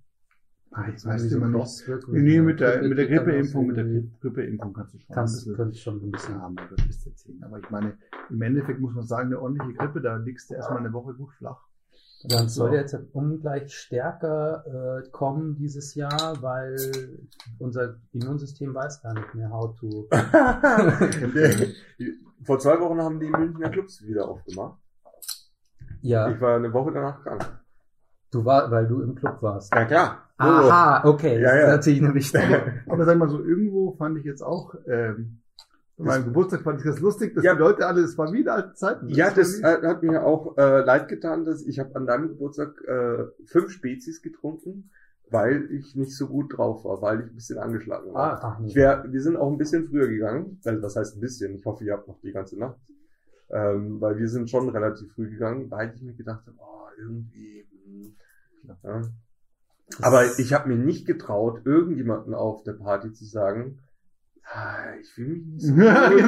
Ah, 0.72 0.82
ich 0.82 0.86
Gibt's 0.86 1.06
weiß 1.06 1.24
irgendwie 1.24 1.46
immer. 1.48 1.58
Crosswirkungen? 1.58 2.22
Nee, 2.22 2.40
mit 2.40 2.60
der, 2.60 2.82
mit 2.82 2.96
der 2.96 3.06
Grippeimpfung, 3.08 3.66
mit 3.66 3.76
der? 3.76 3.84
Grippeimpfung 4.20 4.72
kannst 4.72 4.94
du 4.94 4.98
schon. 5.00 5.14
Kannst, 5.14 5.34
ein 5.34 5.38
bisschen- 5.38 5.56
könnte 5.56 5.78
schon 5.78 5.96
ein 6.04 6.10
bisschen. 6.12 6.38
Mein 6.38 6.56
Gott, 6.68 6.86
bist 6.86 7.06
du 7.06 7.10
zehn. 7.14 7.42
Aber 7.42 7.58
ich 7.58 7.70
meine, 7.70 7.96
im 8.28 8.40
Endeffekt 8.42 8.78
muss 8.80 8.94
man 8.94 9.04
sagen, 9.04 9.26
eine 9.28 9.40
ordentliche 9.40 9.74
Grippe, 9.74 10.00
da 10.00 10.16
liegst 10.16 10.50
du 10.50 10.54
erstmal 10.54 10.78
eine 10.78 10.92
Woche 10.92 11.14
gut 11.14 11.32
flach. 11.32 11.60
Dann 12.28 12.48
soll 12.50 12.70
So. 12.70 12.76
jetzt 12.76 12.94
ungleich 13.12 13.72
stärker 13.74 15.00
äh, 15.02 15.08
kommen 15.10 15.56
dieses 15.56 15.94
Jahr, 15.94 16.36
weil 16.42 16.76
unser 17.58 17.96
Immunsystem 18.12 18.74
weiß 18.74 19.00
gar 19.02 19.14
nicht 19.14 19.34
mehr, 19.34 19.50
how 19.50 19.74
to. 19.76 20.06
Vor 22.44 22.58
zwei 22.58 22.78
Wochen 22.80 22.98
haben 23.00 23.20
die 23.20 23.30
Münchner 23.30 23.70
Clubs 23.70 24.04
wieder 24.06 24.28
aufgemacht. 24.28 24.79
Ja, 26.02 26.28
Ich 26.30 26.40
war 26.40 26.56
eine 26.56 26.72
Woche 26.72 26.92
danach 26.92 27.22
krank. 27.22 27.44
du 28.30 28.44
war, 28.44 28.70
weil 28.70 28.86
du 28.86 29.02
im 29.02 29.14
Club 29.14 29.42
warst. 29.42 29.74
Ja 29.74 29.84
klar. 29.84 30.22
Aha, 30.38 31.06
okay, 31.06 31.40
Ja, 31.40 31.50
das 31.50 31.52
ja. 31.54 31.60
ist 31.68 31.76
natürlich 31.76 32.02
eine 32.02 32.14
wichtige. 32.14 32.82
Aber 32.88 33.04
sag 33.04 33.18
mal 33.18 33.28
so, 33.28 33.44
irgendwo 33.44 33.92
fand 33.92 34.16
ich 34.18 34.24
jetzt 34.24 34.42
auch, 34.42 34.74
ähm, 34.86 35.40
meinem 35.98 36.24
Geburtstag 36.24 36.62
fand 36.62 36.78
ich 36.80 36.86
das 36.86 36.98
lustig, 37.00 37.34
dass 37.34 37.44
Ja. 37.44 37.52
die 37.52 37.60
Leute 37.60 37.86
alle, 37.86 38.00
das 38.00 38.16
war 38.16 38.32
wieder 38.32 38.54
alte 38.54 38.72
Zeiten. 38.72 39.08
Ja, 39.10 39.26
war 39.26 39.34
das 39.34 39.58
wie- 39.58 39.62
äh, 39.62 39.86
hat 39.86 40.02
mir 40.02 40.24
auch 40.24 40.56
äh, 40.56 40.80
leid 40.80 41.08
getan, 41.08 41.44
dass 41.44 41.60
ich 41.66 41.78
habe 41.78 41.94
an 41.94 42.06
deinem 42.06 42.28
Geburtstag 42.28 42.80
äh, 42.88 43.24
fünf 43.44 43.70
Spezies 43.70 44.22
getrunken, 44.22 44.90
weil 45.28 45.70
ich 45.72 45.94
nicht 45.96 46.16
so 46.16 46.26
gut 46.28 46.56
drauf 46.56 46.86
war, 46.86 47.02
weil 47.02 47.20
ich 47.20 47.26
ein 47.26 47.34
bisschen 47.34 47.58
angeschlagen 47.58 48.14
war. 48.14 48.40
Ach, 48.42 48.58
Ich 48.60 48.64
nicht. 48.66 48.76
wär, 48.76 49.04
wir 49.10 49.20
sind 49.20 49.36
auch 49.36 49.50
ein 49.52 49.58
bisschen 49.58 49.88
früher 49.88 50.08
gegangen. 50.08 50.58
Also 50.64 50.82
was 50.82 50.96
heißt 50.96 51.16
ein 51.18 51.20
bisschen? 51.20 51.54
Ich 51.54 51.66
hoffe, 51.66 51.84
ihr 51.84 51.92
habt 51.92 52.08
noch 52.08 52.18
die 52.22 52.32
ganze 52.32 52.58
Nacht. 52.58 52.78
Ähm, 53.52 54.00
weil 54.00 54.18
wir 54.18 54.28
sind 54.28 54.48
schon 54.48 54.68
relativ 54.68 55.12
früh 55.14 55.28
gegangen, 55.30 55.70
weil 55.70 55.92
ich 55.94 56.02
mir 56.02 56.14
gedacht 56.14 56.46
habe, 56.46 56.56
oh, 56.58 56.86
irgendwie. 56.98 57.66
hm, 57.84 58.16
Ja. 58.84 59.02
Aber 60.02 60.24
ich 60.38 60.52
habe 60.52 60.68
mir 60.68 60.76
nicht 60.76 61.06
getraut, 61.06 61.62
irgendjemanden 61.64 62.32
auf 62.34 62.62
der 62.62 62.74
Party 62.74 63.12
zu 63.12 63.24
sagen, 63.24 63.80
ah, 64.44 64.94
ich 65.00 65.08
fühle 65.12 65.30
mich 65.30 65.46
nicht 65.46 65.62
so 65.66 65.72
gut. 65.74 65.80
genau. 65.82 65.90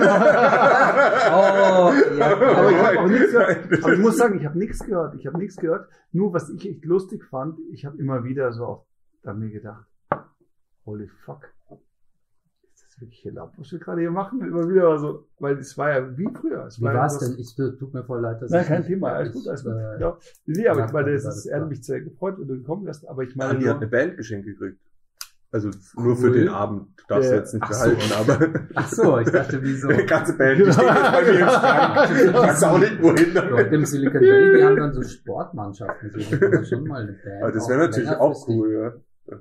Oh, 1.34 1.92
ja, 2.18 2.36
Aber 2.36 2.70
ich 2.70 2.76
habe 2.78 2.98
auch 3.00 3.08
nichts 3.08 3.30
gehört. 3.32 3.84
Aber 3.84 3.92
ich 3.92 3.98
muss 4.00 4.16
sagen, 4.16 4.38
ich 4.38 4.44
habe 4.44 4.58
nichts 4.58 4.78
gehört. 4.80 5.14
Ich 5.14 5.26
habe 5.26 5.38
nichts 5.38 5.56
gehört. 5.56 5.88
Nur 6.10 6.32
was 6.32 6.50
ich 6.50 6.68
echt 6.68 6.84
lustig 6.84 7.24
fand, 7.24 7.58
ich 7.72 7.84
habe 7.84 7.96
immer 7.98 8.24
wieder 8.24 8.52
so 8.52 8.64
auf, 8.66 8.86
an 9.24 9.38
mir 9.38 9.50
gedacht, 9.50 9.86
holy 10.84 11.08
fuck. 11.24 11.52
Das 13.02 13.10
wirklich 13.24 13.34
laut, 13.34 13.50
was 13.56 13.72
wir 13.72 13.78
gerade 13.78 14.00
hier 14.00 14.10
machen? 14.10 14.40
Immer 14.40 14.68
wieder 14.68 14.88
war 14.88 14.98
so, 14.98 15.26
weil 15.38 15.58
es 15.58 15.76
war 15.76 15.90
ja 15.90 16.16
wie 16.16 16.28
früher. 16.32 16.66
Es 16.66 16.78
Wie 16.80 16.84
war 16.84 16.94
was- 16.94 17.18
denn? 17.18 17.36
Ich 17.38 17.54
tut 17.56 17.92
mir 17.94 18.04
voll 18.04 18.20
leid, 18.20 18.40
dass 18.40 18.50
Nein, 18.50 18.62
ich 18.62 18.68
kein 18.68 18.78
nicht- 18.80 18.88
Thema, 18.88 19.12
alles 19.12 19.32
gut, 19.32 19.48
alles 19.48 19.64
gut. 19.64 19.72
äh, 19.74 20.00
Ja. 20.00 20.16
Nee, 20.46 20.68
aber 20.68 20.84
ich 20.86 20.92
meine, 20.92 21.10
es 21.10 21.22
klar. 21.22 21.54
er 21.56 21.60
hat 21.62 21.68
mich 21.68 21.84
sehr 21.84 22.00
gefreut, 22.00 22.36
wenn 22.38 22.48
du 22.48 22.56
gekommen 22.58 22.86
wärst, 22.86 23.08
aber 23.08 23.22
ich 23.22 23.34
meine, 23.36 23.50
Andi 23.50 23.64
hat 23.66 23.76
eine 23.78 23.86
Band 23.88 24.16
geschenkt 24.16 24.46
gekriegt. 24.46 24.78
Also 25.54 25.68
nur 25.96 26.16
für 26.16 26.28
Cool. 26.28 26.32
den 26.32 26.48
Abend. 26.48 26.88
Du 26.96 27.04
darfst 27.08 27.30
Äh, 27.30 27.36
jetzt 27.36 27.52
nicht 27.52 27.62
ach 27.62 27.72
so. 27.74 27.90
behalten, 27.90 28.12
aber 28.30 28.60
Ach 28.74 28.88
so, 28.88 29.18
ich 29.18 29.28
dachte, 29.30 29.62
wieso? 29.62 29.88
die 29.92 30.06
ganze 30.06 30.34
Band, 30.38 30.58
die 30.60 30.72
steht 30.72 30.84
jetzt 30.84 31.12
bei 31.12 31.22
mir 31.22 31.40
im 31.40 31.48
Schrank. 31.48 32.10
Ich 32.26 32.32
weiß 32.32 32.62
auch 32.64 32.78
nicht, 32.78 33.02
wohin 33.02 33.34
Dort 33.34 33.50
damit. 33.50 33.72
im 33.72 33.84
Silicon 33.84 34.20
Valley, 34.22 34.56
die 34.56 34.64
haben 34.64 34.76
dann 34.76 34.92
so 34.94 35.02
Sportmannschaften. 35.02 36.10
So, 36.10 36.64
schon 36.64 36.84
mal 36.86 37.02
eine 37.02 37.12
Band. 37.12 37.42
Aber 37.42 37.52
das 37.52 37.68
wäre 37.68 37.80
natürlich 37.80 38.08
auch 38.10 38.48
cool, 38.48 38.72
ja. 38.72 38.92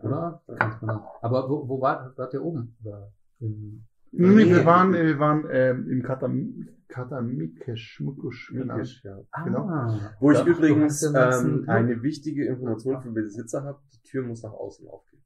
Oder? 0.01 0.41
Kannst 0.57 0.82
man 0.82 0.95
dann- 0.97 1.03
Aber 1.22 1.49
wo, 1.49 1.68
wo 1.70 1.82
war, 1.82 2.12
wart 2.18 2.34
ihr 2.34 2.43
oben? 2.43 2.76
Oder 2.84 3.09
nee, 3.42 3.82
nee, 4.12 4.50
wir 4.50 4.66
waren, 4.66 4.94
äh, 4.94 5.06
wir 5.06 5.20
waren 5.20 5.46
ähm, 5.52 5.89
im 5.89 6.04
Katam, 6.04 6.68
Katamikesh, 6.88 8.00
Mukush, 8.02 8.52
genau. 8.54 8.76
Mikisch, 8.76 9.04
ja. 9.04 9.20
Genau. 9.44 9.68
Ah, 9.68 10.16
Wo 10.20 10.32
ich 10.32 10.46
übrigens 10.46 11.04
ähm, 11.04 11.66
eine 11.68 12.02
wichtige 12.04 12.46
Information 12.46 13.02
für 13.02 13.12
Besitzer 13.12 13.64
habe, 13.64 13.80
die 13.94 14.02
Tür 14.10 14.24
muss 14.24 14.44
nach 14.44 14.54
außen 14.54 14.88
aufgehen. 14.88 15.22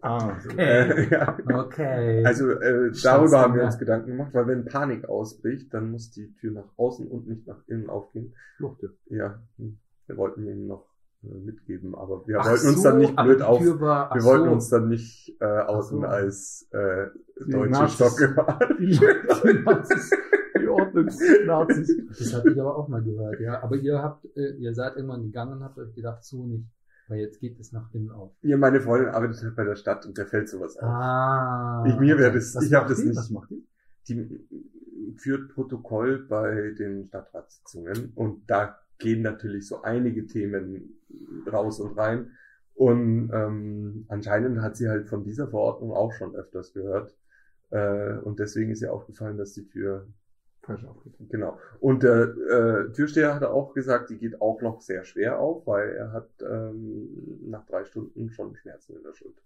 Ah, 0.00 0.38
so. 0.38 0.50
Okay. 0.50 0.62
Äh, 0.62 1.08
ja. 1.10 1.38
Okay. 1.52 2.24
Also 2.24 2.50
äh, 2.50 2.92
darüber 3.02 3.40
haben 3.40 3.54
wir 3.54 3.64
uns 3.64 3.78
Gedanken 3.78 4.10
gemacht, 4.12 4.34
weil 4.34 4.46
wenn 4.46 4.64
Panik 4.64 5.08
ausbricht, 5.08 5.72
dann 5.74 5.90
muss 5.90 6.10
die 6.10 6.34
Tür 6.34 6.52
nach 6.52 6.68
außen 6.76 7.08
und 7.08 7.26
nicht 7.26 7.46
nach 7.46 7.66
innen 7.66 7.88
aufgehen. 7.88 8.34
Fluchte. 8.56 8.96
Ja, 9.06 9.42
hm. 9.56 9.78
wir 10.06 10.16
wollten 10.16 10.46
ihm 10.46 10.66
noch 10.66 10.95
mitgeben, 11.44 11.94
aber 11.94 12.26
wir 12.26 12.40
Ach 12.40 12.50
wollten 12.50 12.68
uns 12.68 12.82
so, 12.82 12.82
dann 12.84 12.98
nicht 12.98 13.16
blöd 13.16 13.42
auf. 13.42 13.60
War, 13.80 14.14
Wir 14.14 14.24
wollten 14.24 14.44
so. 14.44 14.50
uns 14.52 14.68
dann 14.68 14.88
nicht 14.88 15.36
äh, 15.40 15.44
outen 15.44 16.00
so. 16.00 16.06
als 16.06 16.68
äh, 16.70 17.06
deutsche 17.46 17.70
Nazis. 17.70 17.94
Stockgewahr. 17.94 18.58
Die, 18.78 18.86
die 18.86 19.62
Nazis, 19.64 20.10
die 20.60 20.68
Ordnungsnazis. 20.68 21.96
Das 22.18 22.34
hatte 22.34 22.50
ich 22.50 22.60
aber 22.60 22.76
auch 22.76 22.88
mal 22.88 23.02
gehört, 23.02 23.40
ja. 23.40 23.62
Aber 23.62 23.76
ihr 23.76 24.02
habt, 24.02 24.24
äh, 24.36 24.54
ihr 24.58 24.74
seid 24.74 24.96
irgendwann 24.96 25.22
gegangen 25.22 25.54
und 25.54 25.64
habt 25.64 25.78
euch 25.78 25.94
gedacht, 25.94 26.24
so 26.24 26.46
nicht. 26.46 26.66
Weil 27.08 27.20
jetzt 27.20 27.38
geht 27.38 27.60
es 27.60 27.70
nach 27.70 27.92
innen 27.94 28.10
auf. 28.10 28.32
Ja, 28.42 28.56
meine 28.56 28.80
Freundin 28.80 29.10
arbeitet 29.10 29.40
halt 29.40 29.54
bei 29.54 29.62
der 29.64 29.76
Stadt 29.76 30.04
und 30.06 30.18
der 30.18 30.26
fällt 30.26 30.48
sowas 30.48 30.76
auf. 30.76 30.88
Ah. 30.88 31.84
Ich, 31.86 31.96
mir 32.00 32.18
wäre 32.18 32.32
das, 32.32 32.60
ich 32.60 32.74
habe 32.74 32.88
das 32.88 32.98
nicht. 32.98 33.16
Was 33.16 33.30
macht 33.30 33.50
die? 33.50 33.64
die 34.08 34.46
führt 35.16 35.52
Protokoll 35.54 36.26
bei 36.28 36.74
den 36.78 37.04
Stadtratssitzungen 37.04 38.12
und 38.14 38.50
da 38.50 38.78
gehen 38.98 39.22
natürlich 39.22 39.66
so 39.66 39.82
einige 39.82 40.26
Themen 40.26 40.95
raus 41.50 41.80
und 41.80 41.96
rein. 41.98 42.30
Und 42.74 43.30
ähm, 43.32 44.04
anscheinend 44.08 44.60
hat 44.60 44.76
sie 44.76 44.88
halt 44.88 45.08
von 45.08 45.24
dieser 45.24 45.48
Verordnung 45.48 45.92
auch 45.92 46.12
schon 46.12 46.34
öfters 46.34 46.72
gehört. 46.72 47.16
Äh, 47.70 48.18
und 48.18 48.38
deswegen 48.38 48.70
ist 48.70 48.82
ihr 48.82 48.92
aufgefallen, 48.92 49.38
dass 49.38 49.54
die 49.54 49.66
Tür, 49.66 50.06
Falsch 50.62 50.84
aufgetreten. 50.84 51.28
genau. 51.30 51.58
Und 51.80 52.02
der 52.02 52.34
äh, 52.36 52.92
Türsteher 52.92 53.34
hat 53.34 53.44
auch 53.44 53.72
gesagt, 53.72 54.10
die 54.10 54.18
geht 54.18 54.40
auch 54.40 54.60
noch 54.60 54.80
sehr 54.80 55.04
schwer 55.04 55.38
auf, 55.38 55.66
weil 55.66 55.90
er 55.90 56.12
hat 56.12 56.28
ähm, 56.42 57.08
nach 57.48 57.64
drei 57.66 57.84
Stunden 57.84 58.30
schon 58.30 58.56
Schmerzen 58.56 58.96
in 58.96 59.02
der 59.02 59.14
Schulter. 59.14 59.42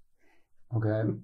Okay. 0.70 1.14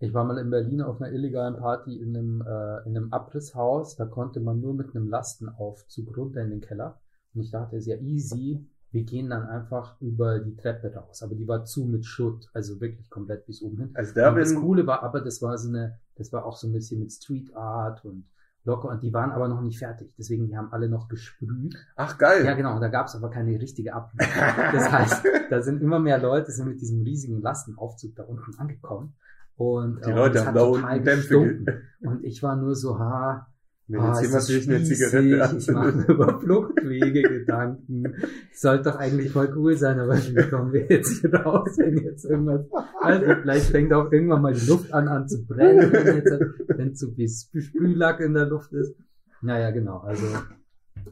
Ich 0.00 0.12
war 0.12 0.24
mal 0.24 0.38
in 0.38 0.50
Berlin 0.50 0.80
auf 0.80 1.00
einer 1.00 1.12
illegalen 1.12 1.56
Party 1.56 1.96
in 1.96 2.16
einem, 2.16 2.40
äh, 2.40 2.88
in 2.88 2.96
einem 2.96 3.12
Abrisshaus. 3.12 3.96
Da 3.96 4.06
konnte 4.06 4.40
man 4.40 4.60
nur 4.60 4.74
mit 4.74 4.94
einem 4.94 5.08
Lastenaufzug 5.08 6.16
runter 6.16 6.42
in 6.42 6.50
den 6.50 6.60
Keller. 6.60 7.00
Und 7.34 7.42
ich 7.42 7.50
dachte, 7.50 7.76
es 7.76 7.86
ist 7.86 7.88
ja 7.88 7.96
easy. 8.00 8.66
Wir 8.94 9.02
gehen 9.02 9.28
dann 9.28 9.48
einfach 9.48 10.00
über 10.00 10.38
die 10.38 10.54
Treppe 10.54 10.94
raus. 10.94 11.20
Aber 11.24 11.34
die 11.34 11.48
war 11.48 11.64
zu 11.64 11.84
mit 11.84 12.06
Schutt. 12.06 12.48
Also 12.54 12.80
wirklich 12.80 13.10
komplett 13.10 13.44
bis 13.44 13.60
oben 13.60 13.78
hin. 13.78 13.90
Also 13.94 14.14
da 14.14 14.30
das 14.30 14.54
Coole 14.54 14.86
war 14.86 15.02
aber, 15.02 15.20
das 15.20 15.42
war 15.42 15.58
so 15.58 15.68
eine, 15.68 15.98
das 16.14 16.32
war 16.32 16.46
auch 16.46 16.56
so 16.56 16.68
ein 16.68 16.72
bisschen 16.72 17.00
mit 17.00 17.10
Street 17.10 17.52
Art 17.56 18.04
und 18.04 18.24
locker. 18.62 18.88
Und 18.90 19.02
die 19.02 19.12
waren 19.12 19.32
aber 19.32 19.48
noch 19.48 19.62
nicht 19.62 19.80
fertig. 19.80 20.14
Deswegen, 20.16 20.46
die 20.46 20.56
haben 20.56 20.72
alle 20.72 20.88
noch 20.88 21.08
gesprüht. 21.08 21.74
ach 21.96 22.16
geil. 22.18 22.44
Ja, 22.44 22.54
genau. 22.54 22.78
Da 22.78 22.86
gab 22.86 23.08
es 23.08 23.16
aber 23.16 23.30
keine 23.30 23.60
richtige 23.60 23.94
Ablösung. 23.94 24.32
Das 24.72 24.92
heißt, 24.92 25.24
da 25.50 25.60
sind 25.60 25.82
immer 25.82 25.98
mehr 25.98 26.18
Leute 26.18 26.52
sind 26.52 26.68
mit 26.68 26.80
diesem 26.80 27.02
riesigen 27.02 27.42
Lastenaufzug 27.42 28.14
da 28.14 28.22
unten 28.22 28.56
angekommen. 28.58 29.16
Und 29.56 30.06
Die 30.06 30.12
Leute 30.12 30.38
haben 30.38 30.46
hat 30.46 30.56
da 30.56 30.62
unten 30.62 31.04
Dämpfe 31.04 31.64
Und 32.00 32.22
ich 32.22 32.44
war 32.44 32.54
nur 32.54 32.76
so, 32.76 32.96
ha, 32.96 33.48
Wenn 33.86 34.00
ah, 34.00 34.14
jetzt 34.14 34.22
jemand 34.22 34.42
sich 34.44 34.68
eine 34.68 34.82
Zigarette 34.82 35.56
ich 35.58 35.68
mache 35.70 36.04
über 36.08 36.40
Fluchtwege 36.40 37.22
Gedanken. 37.22 38.14
Sollte 38.54 38.90
doch 38.90 38.96
eigentlich 38.96 39.30
voll 39.30 39.52
cool 39.56 39.76
sein, 39.76 40.00
aber 40.00 40.16
wie 40.16 40.48
kommen 40.48 40.72
wir 40.72 40.86
jetzt 40.88 41.20
hier 41.20 41.34
raus, 41.34 41.76
wenn 41.76 41.98
jetzt 41.98 42.24
irgendwas, 42.24 42.62
also 43.02 43.26
vielleicht 43.42 43.66
fängt 43.66 43.92
auch 43.92 44.10
irgendwann 44.10 44.40
mal 44.40 44.54
die 44.54 44.66
Luft 44.66 44.92
an, 44.94 45.08
an 45.08 45.28
zu 45.28 45.44
brennen, 45.44 45.92
wenn, 45.92 46.16
jetzt, 46.16 46.32
wenn 46.68 46.94
zu 46.94 47.12
viel 47.12 47.28
Sprühlack 47.28 48.20
in 48.20 48.32
der 48.32 48.46
Luft 48.46 48.72
ist. 48.72 48.94
Naja, 49.42 49.70
genau, 49.70 49.98
also, 49.98 50.24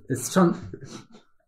ist 0.09 0.33
schon, 0.33 0.55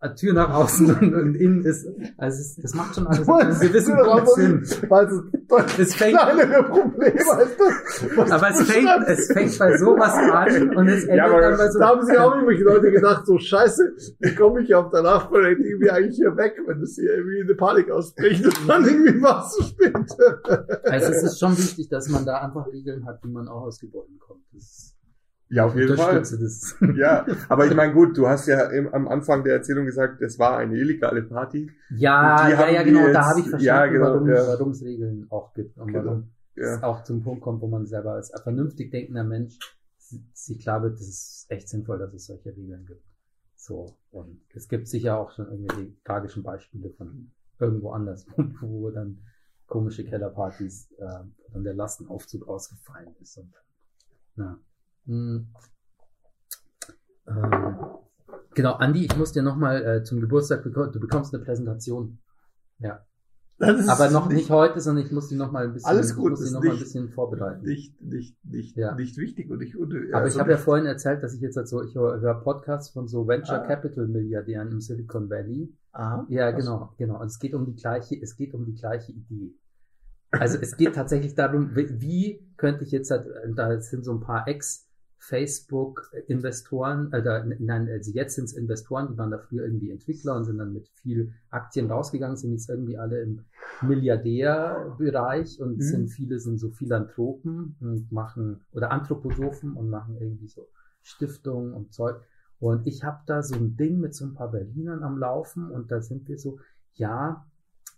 eine 0.04 0.14
Tür 0.14 0.34
nach 0.34 0.52
außen 0.52 0.94
und, 1.00 1.14
und 1.14 1.34
innen 1.34 1.64
ist, 1.64 1.86
also 2.18 2.40
es, 2.40 2.56
das 2.56 2.74
macht 2.74 2.94
schon 2.94 3.06
alles 3.06 3.28
einen 3.28 3.60
gewissen 3.60 3.96
Punkt 3.96 4.28
Sinn. 4.30 4.66
Weil 4.88 5.06
es 5.06 5.78
Es 5.78 5.94
fängt, 5.94 6.18
kleinere 6.18 6.62
Probleme 6.64 7.30
als 7.30 7.56
das. 7.56 8.16
was 8.16 8.30
aber 8.30 8.50
es 8.50 8.62
fängt, 8.62 9.08
es 9.08 9.32
fängt 9.32 9.58
bei 9.58 9.76
sowas 9.78 10.14
an 10.14 10.76
und 10.76 10.88
es 10.88 11.04
endet 11.04 11.16
Ja, 11.16 11.40
dann 11.40 11.56
bei 11.56 11.70
so 11.70 11.78
Da 11.78 11.88
haben 11.88 12.04
sich 12.04 12.18
auch 12.18 12.34
irgendwelche 12.34 12.64
Leute 12.64 12.90
gedacht, 12.90 13.26
so 13.26 13.38
scheiße, 13.38 13.94
wie 14.20 14.34
komme 14.34 14.62
ich 14.62 14.74
auf 14.74 14.90
der 14.90 15.02
Nachbarin 15.02 15.60
irgendwie 15.60 15.90
eigentlich 15.90 16.16
hier 16.16 16.36
weg, 16.36 16.56
wenn 16.66 16.82
es 16.82 16.96
hier 16.96 17.14
irgendwie 17.14 17.42
eine 17.42 17.54
Panik 17.54 17.90
ausbricht 17.90 18.44
und 18.44 18.68
dann 18.68 18.84
irgendwie 18.84 19.22
was 19.22 19.54
zu 19.54 19.62
spät. 19.62 19.94
Also 20.84 21.12
es 21.12 21.22
ist 21.22 21.40
schon 21.40 21.56
wichtig, 21.56 21.88
dass 21.88 22.08
man 22.08 22.26
da 22.26 22.40
einfach 22.40 22.66
Regeln 22.66 23.06
hat, 23.06 23.20
wie 23.24 23.30
man 23.30 23.48
auch 23.48 23.62
aus 23.62 23.80
Gebäuden 23.80 24.18
kommt. 24.18 24.44
Das 24.52 24.93
Ja, 25.48 25.66
auf 25.66 25.76
jeden 25.76 25.96
Fall. 25.96 26.22
Ja, 26.96 27.26
aber 27.48 27.66
ich 27.66 27.74
meine, 27.74 27.92
gut, 27.92 28.16
du 28.16 28.26
hast 28.26 28.46
ja 28.48 28.66
im, 28.70 28.92
am 28.92 29.06
Anfang 29.08 29.44
der 29.44 29.54
Erzählung 29.54 29.84
gesagt, 29.86 30.20
es 30.22 30.38
war 30.38 30.56
eine 30.58 30.76
illegale 30.76 31.22
Party. 31.22 31.70
Ja, 31.90 32.46
die 32.46 32.52
ja, 32.52 32.68
ja, 32.70 32.82
die 32.82 32.90
genau. 32.90 33.04
jetzt- 33.06 33.14
Da 33.14 33.22
habe 33.26 33.40
ich 33.40 33.48
verstanden, 33.50 33.64
ja, 33.64 33.86
genau, 33.86 34.06
warum 34.06 34.28
ja. 34.28 34.70
es 34.70 34.82
Regeln 34.82 35.26
auch 35.30 35.52
gibt 35.54 35.76
und 35.78 35.88
Genau. 35.88 36.04
warum 36.04 36.30
Ja. 36.56 36.74
es 36.76 36.82
auch 36.82 37.04
zum 37.04 37.22
Punkt 37.22 37.42
kommt, 37.42 37.60
wo 37.60 37.66
man 37.68 37.86
selber 37.86 38.12
als 38.12 38.32
vernünftig 38.42 38.90
denkender 38.90 39.22
Mensch 39.24 39.58
si- 39.98 40.24
sich 40.32 40.58
klar 40.60 40.82
wird, 40.82 40.94
das 40.94 41.08
ist 41.08 41.46
echt 41.50 41.68
sinnvoll, 41.68 41.98
dass 41.98 42.14
es 42.14 42.26
solche 42.26 42.48
Regeln 42.56 42.86
gibt. 42.86 43.04
So. 43.56 43.96
Und 44.10 44.40
es 44.54 44.68
gibt 44.68 44.88
sicher 44.88 45.18
auch 45.18 45.30
schon 45.32 45.46
irgendwelche 45.46 45.92
tragischen 46.04 46.42
Beispiele 46.42 46.90
von 46.90 47.30
irgendwo 47.60 47.90
anders, 47.90 48.26
wo 48.60 48.90
dann 48.90 49.18
komische 49.66 50.04
Kellerpartys 50.04 50.90
äh, 50.98 51.04
dann 51.52 51.64
der 51.64 51.74
Lastenaufzug 51.74 52.46
ausgefallen 52.48 53.14
ist. 53.20 53.36
Und, 53.38 53.52
na. 54.36 54.58
Hm. 55.06 55.48
Ähm, 57.26 57.76
genau, 58.54 58.72
Andi, 58.74 59.04
ich 59.06 59.16
muss 59.16 59.32
dir 59.32 59.42
nochmal 59.42 59.82
äh, 59.84 60.02
zum 60.04 60.20
Geburtstag 60.20 60.62
bekommen, 60.62 60.92
du 60.92 61.00
bekommst 61.00 61.34
eine 61.34 61.42
Präsentation. 61.44 62.18
Ja. 62.78 63.04
Aber 63.58 64.10
noch 64.10 64.28
nicht 64.28 64.50
heute, 64.50 64.80
sondern 64.80 65.04
ich 65.06 65.12
muss 65.12 65.28
die 65.28 65.36
nochmal 65.36 65.64
ein 65.66 65.72
bisschen, 65.72 65.88
Alles 65.88 66.16
gut, 66.16 66.32
ich 66.32 66.40
muss 66.40 66.48
die 66.48 66.54
noch 66.54 66.60
mal 66.60 66.66
ein 66.66 66.72
nicht- 66.72 66.82
bisschen 66.84 67.08
vorbereiten. 67.10 67.62
nicht, 67.64 68.02
nicht, 68.02 68.36
nicht, 68.44 68.76
Ja. 68.76 68.94
nicht 68.96 69.16
wichtig 69.16 69.48
und 69.48 69.62
ich, 69.62 69.76
und, 69.78 69.94
Aber 70.12 70.24
also 70.24 70.36
ich 70.36 70.40
habe 70.40 70.50
ja 70.50 70.56
vorhin 70.58 70.86
erzählt, 70.86 71.22
dass 71.22 71.34
ich 71.34 71.40
jetzt 71.40 71.56
halt 71.56 71.68
so, 71.68 71.82
ich 71.82 71.94
höre 71.94 72.34
Podcasts 72.42 72.90
von 72.90 73.06
so 73.06 73.28
Venture 73.28 73.62
Ah. 73.62 73.66
Capital 73.66 74.08
Milliardären 74.08 74.72
im 74.72 74.80
Silicon 74.80 75.30
Valley. 75.30 75.72
Aha. 75.92 76.26
Ja, 76.28 76.50
genau, 76.50 76.92
genau. 76.98 77.20
Und 77.20 77.26
es 77.26 77.38
geht 77.38 77.54
um 77.54 77.64
die 77.64 77.76
gleiche, 77.76 78.20
es 78.20 78.36
geht 78.36 78.54
um 78.54 78.64
die 78.66 78.74
gleiche 78.74 79.12
Idee. 79.12 79.54
Also 80.32 80.58
es 80.60 80.76
geht 80.76 80.96
tatsächlich 80.96 81.36
darum, 81.36 81.70
wie, 81.76 82.44
könnte 82.56 82.82
ich 82.82 82.90
jetzt 82.90 83.12
halt, 83.12 83.28
äh, 83.28 83.52
da 83.54 83.80
sind 83.80 84.04
so 84.04 84.12
ein 84.12 84.20
paar 84.20 84.48
Ex-Facebook-Investoren, 85.30 87.12
äh, 87.12 87.22
da, 87.22 87.44
nein, 87.44 87.88
also 87.88 88.10
jetzt 88.12 88.34
sind 88.34 88.44
es 88.44 88.52
Investoren, 88.54 89.08
die 89.10 89.18
waren 89.18 89.30
da 89.30 89.38
früher 89.38 89.64
irgendwie 89.64 89.90
Entwickler 89.90 90.36
und 90.36 90.44
sind 90.44 90.58
dann 90.58 90.72
mit 90.72 90.88
viel 91.02 91.32
Aktien 91.50 91.90
rausgegangen, 91.90 92.36
sind 92.36 92.52
jetzt 92.52 92.68
irgendwie 92.68 92.98
alle 92.98 93.22
im 93.22 93.44
Milliardärbereich 93.82 95.60
und 95.60 95.76
Mhm. 95.76 95.82
sind 95.82 96.08
viele 96.08 96.38
sind 96.38 96.58
so 96.58 96.70
Philanthropen 96.70 97.76
und 97.80 98.12
machen 98.12 98.60
oder 98.72 98.90
Anthroposophen 98.90 99.72
und 99.74 99.88
machen 99.90 100.16
irgendwie 100.20 100.48
so 100.48 100.68
Stiftungen 101.02 101.72
und 101.72 101.92
Zeug. 101.92 102.16
Und 102.60 102.86
ich 102.86 103.04
habe 103.04 103.20
da 103.26 103.42
so 103.42 103.56
ein 103.56 103.76
Ding 103.76 104.00
mit 104.00 104.14
so 104.14 104.24
ein 104.24 104.34
paar 104.34 104.50
Berlinern 104.50 105.02
am 105.02 105.18
Laufen 105.18 105.70
und 105.70 105.90
da 105.90 106.00
sind 106.00 106.28
wir 106.28 106.38
so, 106.38 106.58
ja, 106.94 107.44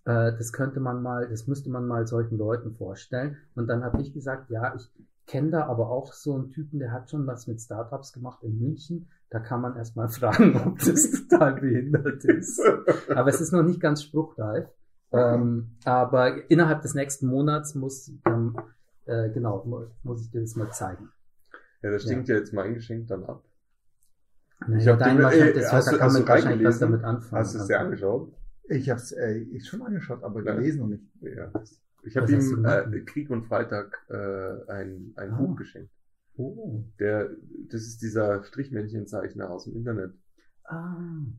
äh, 0.05 0.33
das 0.37 0.53
könnte 0.53 0.81
man 0.81 1.03
mal, 1.03 1.29
das 1.29 1.47
müsste 1.47 1.71
man 1.71 1.87
mal 1.87 2.07
solchen 2.07 2.39
Leuten 2.39 2.73
vorstellen. 2.73 3.37
Und 3.55 3.69
dann 3.69 3.85
habe 3.85 4.01
ich 4.01 4.13
gesagt, 4.13 4.51
ja, 4.51 4.75
ich 4.75 4.91
kenne 5.27 5.51
da 5.51 5.67
aber 5.67 5.91
auch 5.91 6.13
so 6.13 6.35
einen 6.35 6.51
Typen, 6.51 6.79
der 6.79 6.93
hat 6.93 7.11
schon 7.11 7.27
was 7.27 7.47
mit 7.47 7.61
Startups 7.61 8.13
gemacht 8.13 8.43
in 8.43 8.59
München. 8.59 9.09
Da 9.31 9.41
kann 9.41 9.61
man 9.61 9.77
erstmal 9.77 10.09
fragen, 10.21 10.57
ob 10.65 10.79
das 10.79 11.11
total 11.29 11.55
behindert 11.61 12.25
ist. 12.25 12.61
Aber 13.09 13.29
es 13.29 13.41
ist 13.41 13.53
noch 13.53 13.63
nicht 13.63 13.81
ganz 13.81 14.03
spruchreif. 14.05 14.69
Ähm, 15.13 15.77
aber 15.85 16.51
innerhalb 16.51 16.83
des 16.83 16.95
nächsten 16.95 17.27
Monats 17.29 17.75
muss, 17.75 18.11
ähm, 18.27 18.57
äh, 19.07 19.31
genau, 19.31 19.65
mu- 19.65 19.87
muss 20.03 20.23
ich 20.23 20.31
dir 20.31 20.41
das 20.41 20.57
mal 20.57 20.71
zeigen. 20.73 21.11
Ja, 21.83 21.91
das 21.91 22.03
stinkt 22.03 22.29
ja. 22.29 22.37
jetzt 22.37 22.53
mein 22.53 22.75
Geschenk 22.75 23.07
dann 23.09 23.25
ab. 23.25 23.43
Naja, 24.67 24.93
hab 24.93 24.99
dein 24.99 25.17
den- 25.17 25.25
wahrscheinlich, 25.25 25.57
äh, 25.57 25.61
das, 25.61 25.73
hast 25.73 25.87
da 25.87 25.93
du- 25.93 25.99
kann 25.99 26.07
hast 26.09 26.15
man 26.19 26.29
wahrscheinlich 26.29 26.67
was 26.67 26.79
damit 26.79 27.05
anfangen. 27.05 27.41
Hast 27.41 27.55
du 27.55 27.59
es 27.61 27.67
dir 27.67 27.79
angeschaut? 27.81 28.33
Ich 28.69 28.91
habe 28.91 29.01
es 29.01 29.13
äh, 29.13 29.37
ich 29.39 29.67
schon 29.69 29.83
angeschaut, 29.83 30.23
aber 30.25 30.43
Ja. 30.43 30.55
gelesen 30.55 30.81
noch 30.81 30.89
nicht. 30.89 31.05
Ja. 31.21 31.53
Ich 32.07 32.17
habe 32.17 32.31
ihm 32.33 32.65
äh, 32.65 33.01
Krieg 33.01 33.31
und 33.31 33.45
Freitag 33.47 33.99
äh, 34.09 34.71
ein, 34.71 35.13
ein 35.17 35.31
Ah. 35.33 35.37
Buch 35.37 35.57
geschenkt. 35.57 35.91
Oh. 36.39 36.85
Der, 37.01 37.31
das 37.71 37.83
ist 37.83 38.03
dieser 38.03 38.43
Strichmännchenzeichner 38.45 39.51
aus 39.51 39.65
dem 39.65 39.75
Internet, 39.77 40.13
Ah. 40.69 40.97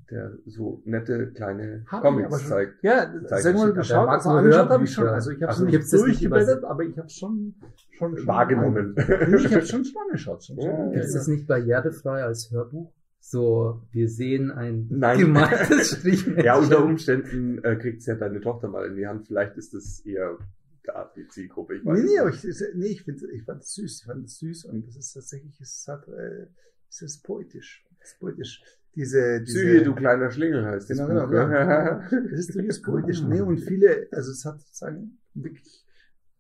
der 0.10 0.38
so 0.46 0.82
nette 0.86 1.32
kleine 1.34 1.84
Hab 1.88 2.02
Comics 2.02 2.40
schon. 2.40 2.50
zeigt. 2.50 2.82
Ja, 2.84 3.12
sag 3.26 3.56
mal, 3.56 3.74
geschaut, 3.74 4.08
also 4.08 4.30
angeschaut 4.30 4.70
habe 4.70 4.84
ich 4.86 4.94
schon. 4.94 5.08
Also 5.08 5.32
ich 5.32 5.42
habe 5.44 5.52
es 5.52 5.60
Also 5.60 5.66
nicht 5.66 5.94
durchgeblättert, 5.94 6.64
aber 6.64 6.84
ich 6.84 6.98
habe 6.98 7.08
es 7.08 7.14
schon, 7.14 7.56
schon, 7.92 8.18
schon 8.18 8.28
Wahrgenommen. 8.28 8.96
Ich 8.98 9.54
habe 9.54 9.66
schon 9.66 9.84
schon 9.84 10.02
angeschaut. 10.04 10.44
Schon, 10.46 10.56
schon 10.62 10.66
Ja, 10.66 10.90
Gibt 10.92 11.04
es 11.06 11.14
das 11.14 11.28
nicht 11.28 11.46
barrierefrei 11.48 12.24
als 12.24 12.50
Hörbuch? 12.52 12.94
So, 13.30 13.82
wir 13.92 14.08
sehen 14.08 14.52
ein 14.52 14.88
Nein. 14.90 15.20
gemaltes 15.20 15.98
Strichmännchen. 15.98 16.46
Ja, 16.46 16.58
unter 16.58 16.82
Umständen 16.82 17.62
äh, 17.62 17.76
kriegt 17.76 18.02
ja 18.06 18.16
deine 18.16 18.40
Tochter 18.40 18.70
mal 18.70 18.88
in 18.88 18.96
die 18.96 19.06
Hand. 19.06 19.28
Vielleicht 19.28 19.58
ist 19.58 19.74
das 19.74 20.00
eher 20.06 20.38
da 20.86 21.12
die 21.14 21.28
Zielgruppe. 21.28 21.76
Ich 21.76 21.86
weiß 21.86 21.94
Nee, 21.94 22.06
es 22.06 22.10
nee, 22.10 22.20
aber 22.20 22.30
ich, 22.30 22.44
nee, 22.76 22.86
ich, 22.86 23.04
find, 23.04 23.22
ich 23.24 23.44
fand 23.44 23.64
es 23.64 23.74
süß. 23.74 24.00
Ich 24.00 24.06
fand 24.06 24.26
es 24.26 24.38
süß 24.40 24.66
und 24.66 24.88
das 24.88 24.96
ist 24.96 25.12
tatsächlich, 25.12 25.60
es 25.60 25.86
hat, 25.90 26.08
äh, 26.08 26.48
es 26.90 27.02
ist 27.02 27.22
poetisch. 27.24 27.86
Es 28.00 28.12
ist 28.14 28.20
poetisch. 28.22 28.64
Diese, 28.96 29.42
diese, 29.42 29.60
Psyche, 29.60 29.84
du 29.84 29.94
kleiner 29.94 30.32
Schlingel 30.32 30.66
heißt 30.66 30.90
das 30.90 30.98
Genau, 30.98 31.10
Buch. 31.26 31.30
genau, 31.30 31.50
ja. 31.52 32.08
genau. 32.10 32.26
Es 32.32 32.40
ist 32.48 32.56
durchaus 32.56 32.82
poetisch. 32.82 33.22
Nee, 33.24 33.42
und 33.42 33.58
viele, 33.58 34.08
also 34.10 34.32
es 34.32 34.46
hat 34.46 34.62
sozusagen 34.62 35.20
wirklich, 35.34 35.86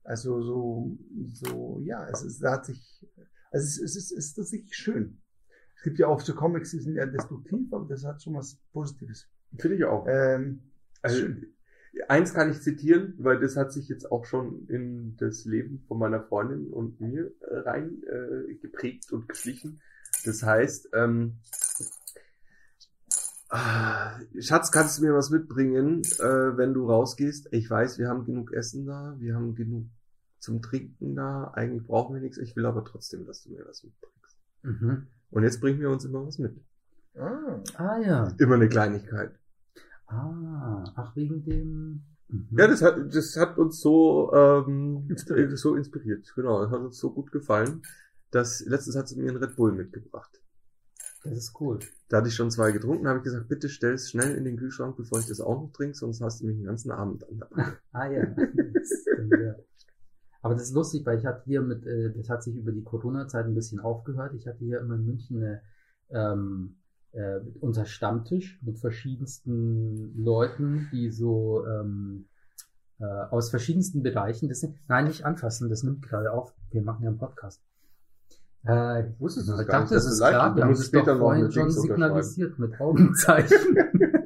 also 0.05 0.41
so, 0.41 0.97
so, 1.33 1.81
ja, 1.83 2.07
es 2.07 2.23
ist, 2.23 2.39
da 2.41 2.53
hat 2.53 2.65
sich, 2.65 3.05
also 3.51 3.65
es, 3.65 3.77
es 3.77 3.97
ist, 3.97 4.11
es 4.13 4.27
ist 4.27 4.33
tatsächlich 4.35 4.73
schön. 4.73 5.17
Es 5.87 5.91
gibt 5.91 5.99
ja 5.99 6.07
auch 6.07 6.19
so 6.19 6.35
Comics, 6.35 6.71
die 6.71 6.79
sind 6.79 6.95
ja 6.95 7.05
destruktiv, 7.05 7.71
aber 7.71 7.85
das 7.87 8.03
hat 8.03 8.21
schon 8.21 8.33
was 8.33 8.57
Positives. 8.73 9.25
Finde 9.57 9.77
ich 9.77 9.85
auch. 9.85 10.05
Ähm, 10.09 10.59
Also, 11.01 11.27
eins 12.09 12.33
kann 12.33 12.51
ich 12.51 12.59
zitieren, 12.61 13.13
weil 13.19 13.39
das 13.39 13.55
hat 13.55 13.71
sich 13.71 13.87
jetzt 13.87 14.11
auch 14.11 14.25
schon 14.25 14.67
in 14.67 15.15
das 15.15 15.45
Leben 15.45 15.85
von 15.87 15.97
meiner 15.97 16.21
Freundin 16.21 16.73
und 16.73 16.99
mir 16.99 17.31
äh, 17.39 17.57
rein 17.59 18.03
äh, 18.03 18.55
geprägt 18.55 19.13
und 19.13 19.29
geschlichen. 19.29 19.79
Das 20.25 20.43
heißt, 20.43 20.89
ähm, 20.93 21.37
ah, 23.47 24.19
Schatz, 24.39 24.71
kannst 24.73 24.97
du 24.97 25.05
mir 25.05 25.13
was 25.13 25.29
mitbringen, 25.29 26.01
äh, 26.19 26.57
wenn 26.57 26.73
du 26.73 26.85
rausgehst? 26.87 27.47
Ich 27.53 27.69
weiß, 27.69 27.97
wir 27.97 28.09
haben 28.09 28.25
genug 28.25 28.51
Essen 28.51 28.85
da, 28.85 29.15
wir 29.19 29.35
haben 29.35 29.55
genug 29.55 29.85
zum 30.39 30.61
Trinken 30.61 31.15
da, 31.15 31.51
eigentlich 31.53 31.87
brauchen 31.87 32.13
wir 32.13 32.21
nichts, 32.21 32.37
ich 32.37 32.57
will 32.57 32.65
aber 32.65 32.83
trotzdem, 32.83 33.25
dass 33.25 33.43
du 33.43 33.51
mir 33.51 33.65
was 33.65 33.85
mitbringst. 33.85 34.37
Mhm. 34.63 35.07
Und 35.31 35.43
jetzt 35.43 35.59
bringen 35.61 35.79
wir 35.79 35.89
uns 35.89 36.05
immer 36.05 36.25
was 36.25 36.37
mit. 36.39 36.55
ah, 37.15 37.61
Ah 37.75 37.99
ja. 37.99 38.27
Immer 38.39 38.55
eine 38.55 38.69
Kleinigkeit. 38.69 39.31
Ah, 40.07 40.83
ach 40.95 41.15
wegen 41.15 41.43
dem. 41.43 42.03
Mhm. 42.29 42.47
Ja, 42.57 42.67
das 42.67 42.81
hat, 42.81 42.95
das 43.13 43.35
hat 43.37 43.57
uns 43.57 43.79
so, 43.81 44.31
ähm, 44.33 45.05
Inspiriert. 45.09 45.57
so 45.57 45.75
inspiriert. 45.75 46.31
Genau, 46.35 46.61
das 46.61 46.71
hat 46.71 46.79
uns 46.81 46.97
so 46.97 47.11
gut 47.13 47.31
gefallen, 47.31 47.81
dass 48.31 48.65
letztens 48.65 48.95
hat 48.95 49.07
sie 49.07 49.17
mir 49.17 49.29
einen 49.29 49.43
Red 49.43 49.55
Bull 49.55 49.71
mitgebracht. 49.73 50.41
das 51.23 51.37
ist 51.37 51.59
cool. 51.59 51.79
Da 52.09 52.17
hatte 52.17 52.29
ich 52.29 52.35
schon 52.35 52.51
zwei 52.51 52.71
getrunken, 52.71 53.07
habe 53.07 53.19
ich 53.19 53.23
gesagt, 53.25 53.49
bitte 53.49 53.67
stell 53.69 53.93
es 53.93 54.09
schnell 54.09 54.35
in 54.35 54.45
den 54.45 54.55
Kühlschrank, 54.57 54.95
bevor 54.95 55.19
ich 55.19 55.27
das 55.27 55.41
auch 55.41 55.61
noch 55.61 55.71
trinke, 55.73 55.95
sonst 55.95 56.21
hast 56.21 56.41
du 56.41 56.45
mich 56.47 56.55
den 56.55 56.65
ganzen 56.65 56.91
Abend 56.91 57.27
an 57.29 57.39
dabei. 57.39 57.73
Ah 57.91 58.07
ja. 58.09 58.23
Das 58.73 59.01
stimmt, 59.01 59.33
ja. 59.41 59.55
Aber 60.41 60.53
das 60.53 60.63
ist 60.63 60.73
lustig, 60.73 61.05
weil 61.05 61.17
ich 61.17 61.25
hatte 61.25 61.43
hier 61.45 61.61
mit, 61.61 61.85
äh, 61.85 62.11
das 62.11 62.29
hat 62.29 62.43
sich 62.43 62.55
über 62.55 62.71
die 62.71 62.83
Corona-Zeit 62.83 63.45
ein 63.45 63.55
bisschen 63.55 63.79
aufgehört. 63.79 64.33
Ich 64.33 64.47
hatte 64.47 64.59
hier 64.59 64.79
immer 64.79 64.95
in 64.95 65.05
München 65.05 65.43
eine, 65.43 65.61
ähm, 66.09 66.77
äh, 67.11 67.39
unser 67.59 67.85
Stammtisch 67.85 68.59
mit 68.61 68.79
verschiedensten 68.79 70.23
Leuten, 70.23 70.87
die 70.91 71.09
so 71.09 71.65
ähm, 71.65 72.25
äh, 72.99 73.05
aus 73.05 73.49
verschiedensten 73.49 74.03
Bereichen. 74.03 74.49
Das 74.49 74.59
sind, 74.59 74.77
nein, 74.87 75.05
nicht 75.05 75.25
anfassen, 75.25 75.69
das 75.69 75.83
nimmt 75.83 76.01
gerade 76.01 76.31
auf. 76.31 76.53
Wir 76.71 76.81
machen 76.81 77.03
ja 77.03 77.09
einen 77.09 77.17
Podcast. 77.17 77.61
Äh, 78.65 79.09
ich 79.09 79.15
das 79.19 79.45
gar 79.45 79.65
dachte, 79.65 79.81
nicht, 79.81 79.91
das 79.91 80.05
ist 80.05 80.19
klar, 80.19 80.55
wir 80.55 80.63
haben 80.63 80.71
es 80.71 80.79
doch 80.79 80.85
später 80.87 81.13
noch 81.13 81.21
vorhin 81.21 81.51
schon 81.51 81.71
signalisiert 81.71 82.59
mit 82.59 82.79
Augenzeichen. 82.79 83.77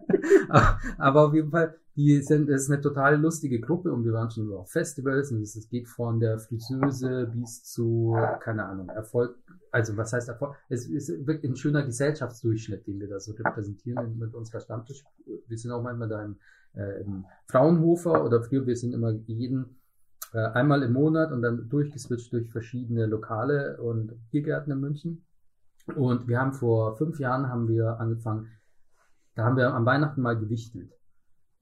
Aber 0.97 1.27
auf 1.27 1.33
jeden 1.33 1.51
Fall, 1.51 1.75
die 1.95 2.21
sind, 2.21 2.49
es 2.49 2.63
ist 2.63 2.71
eine 2.71 2.81
total 2.81 3.19
lustige 3.19 3.59
Gruppe 3.59 3.91
und 3.91 4.05
wir 4.05 4.13
waren 4.13 4.31
schon 4.31 4.51
auf 4.53 4.71
Festivals 4.71 5.31
und 5.31 5.41
es 5.41 5.55
es 5.55 5.67
geht 5.67 5.87
von 5.87 6.19
der 6.19 6.39
Friseuse 6.39 7.29
bis 7.33 7.63
zu, 7.63 8.15
keine 8.39 8.65
Ahnung, 8.65 8.89
Erfolg, 8.89 9.35
also 9.71 9.97
was 9.97 10.13
heißt 10.13 10.29
Erfolg? 10.29 10.55
Es 10.69 10.87
ist 10.87 11.09
wirklich 11.27 11.51
ein 11.51 11.57
schöner 11.57 11.83
Gesellschaftsdurchschnitt, 11.83 12.87
den 12.87 12.99
wir 12.99 13.09
da 13.09 13.19
so 13.19 13.33
repräsentieren 13.33 14.17
mit 14.17 14.33
unserer 14.33 14.61
Stammtisch. 14.61 15.03
Wir 15.47 15.57
sind 15.57 15.71
auch 15.71 15.83
manchmal 15.83 16.07
da 16.07 16.23
im, 16.23 16.37
äh, 16.75 17.01
im 17.01 17.25
Fraunhofer 17.47 18.23
oder 18.23 18.41
früher, 18.41 18.65
wir 18.65 18.75
sind 18.77 18.93
immer 18.93 19.11
jeden 19.11 19.81
äh, 20.33 20.39
einmal 20.39 20.83
im 20.83 20.93
Monat 20.93 21.31
und 21.31 21.41
dann 21.41 21.67
durchgeswitcht 21.67 22.31
durch 22.31 22.49
verschiedene 22.49 23.05
Lokale 23.05 23.81
und 23.81 24.13
Biergärten 24.31 24.71
in 24.71 24.79
München. 24.79 25.25
Und 25.95 26.27
wir 26.27 26.39
haben 26.39 26.53
vor 26.53 26.95
fünf 26.95 27.19
Jahren 27.19 27.49
haben 27.49 27.67
wir 27.67 27.99
angefangen, 27.99 28.47
da 29.35 29.43
haben 29.43 29.57
wir 29.57 29.73
am 29.73 29.85
Weihnachten 29.85 30.21
mal 30.21 30.37
gewichtelt. 30.37 30.91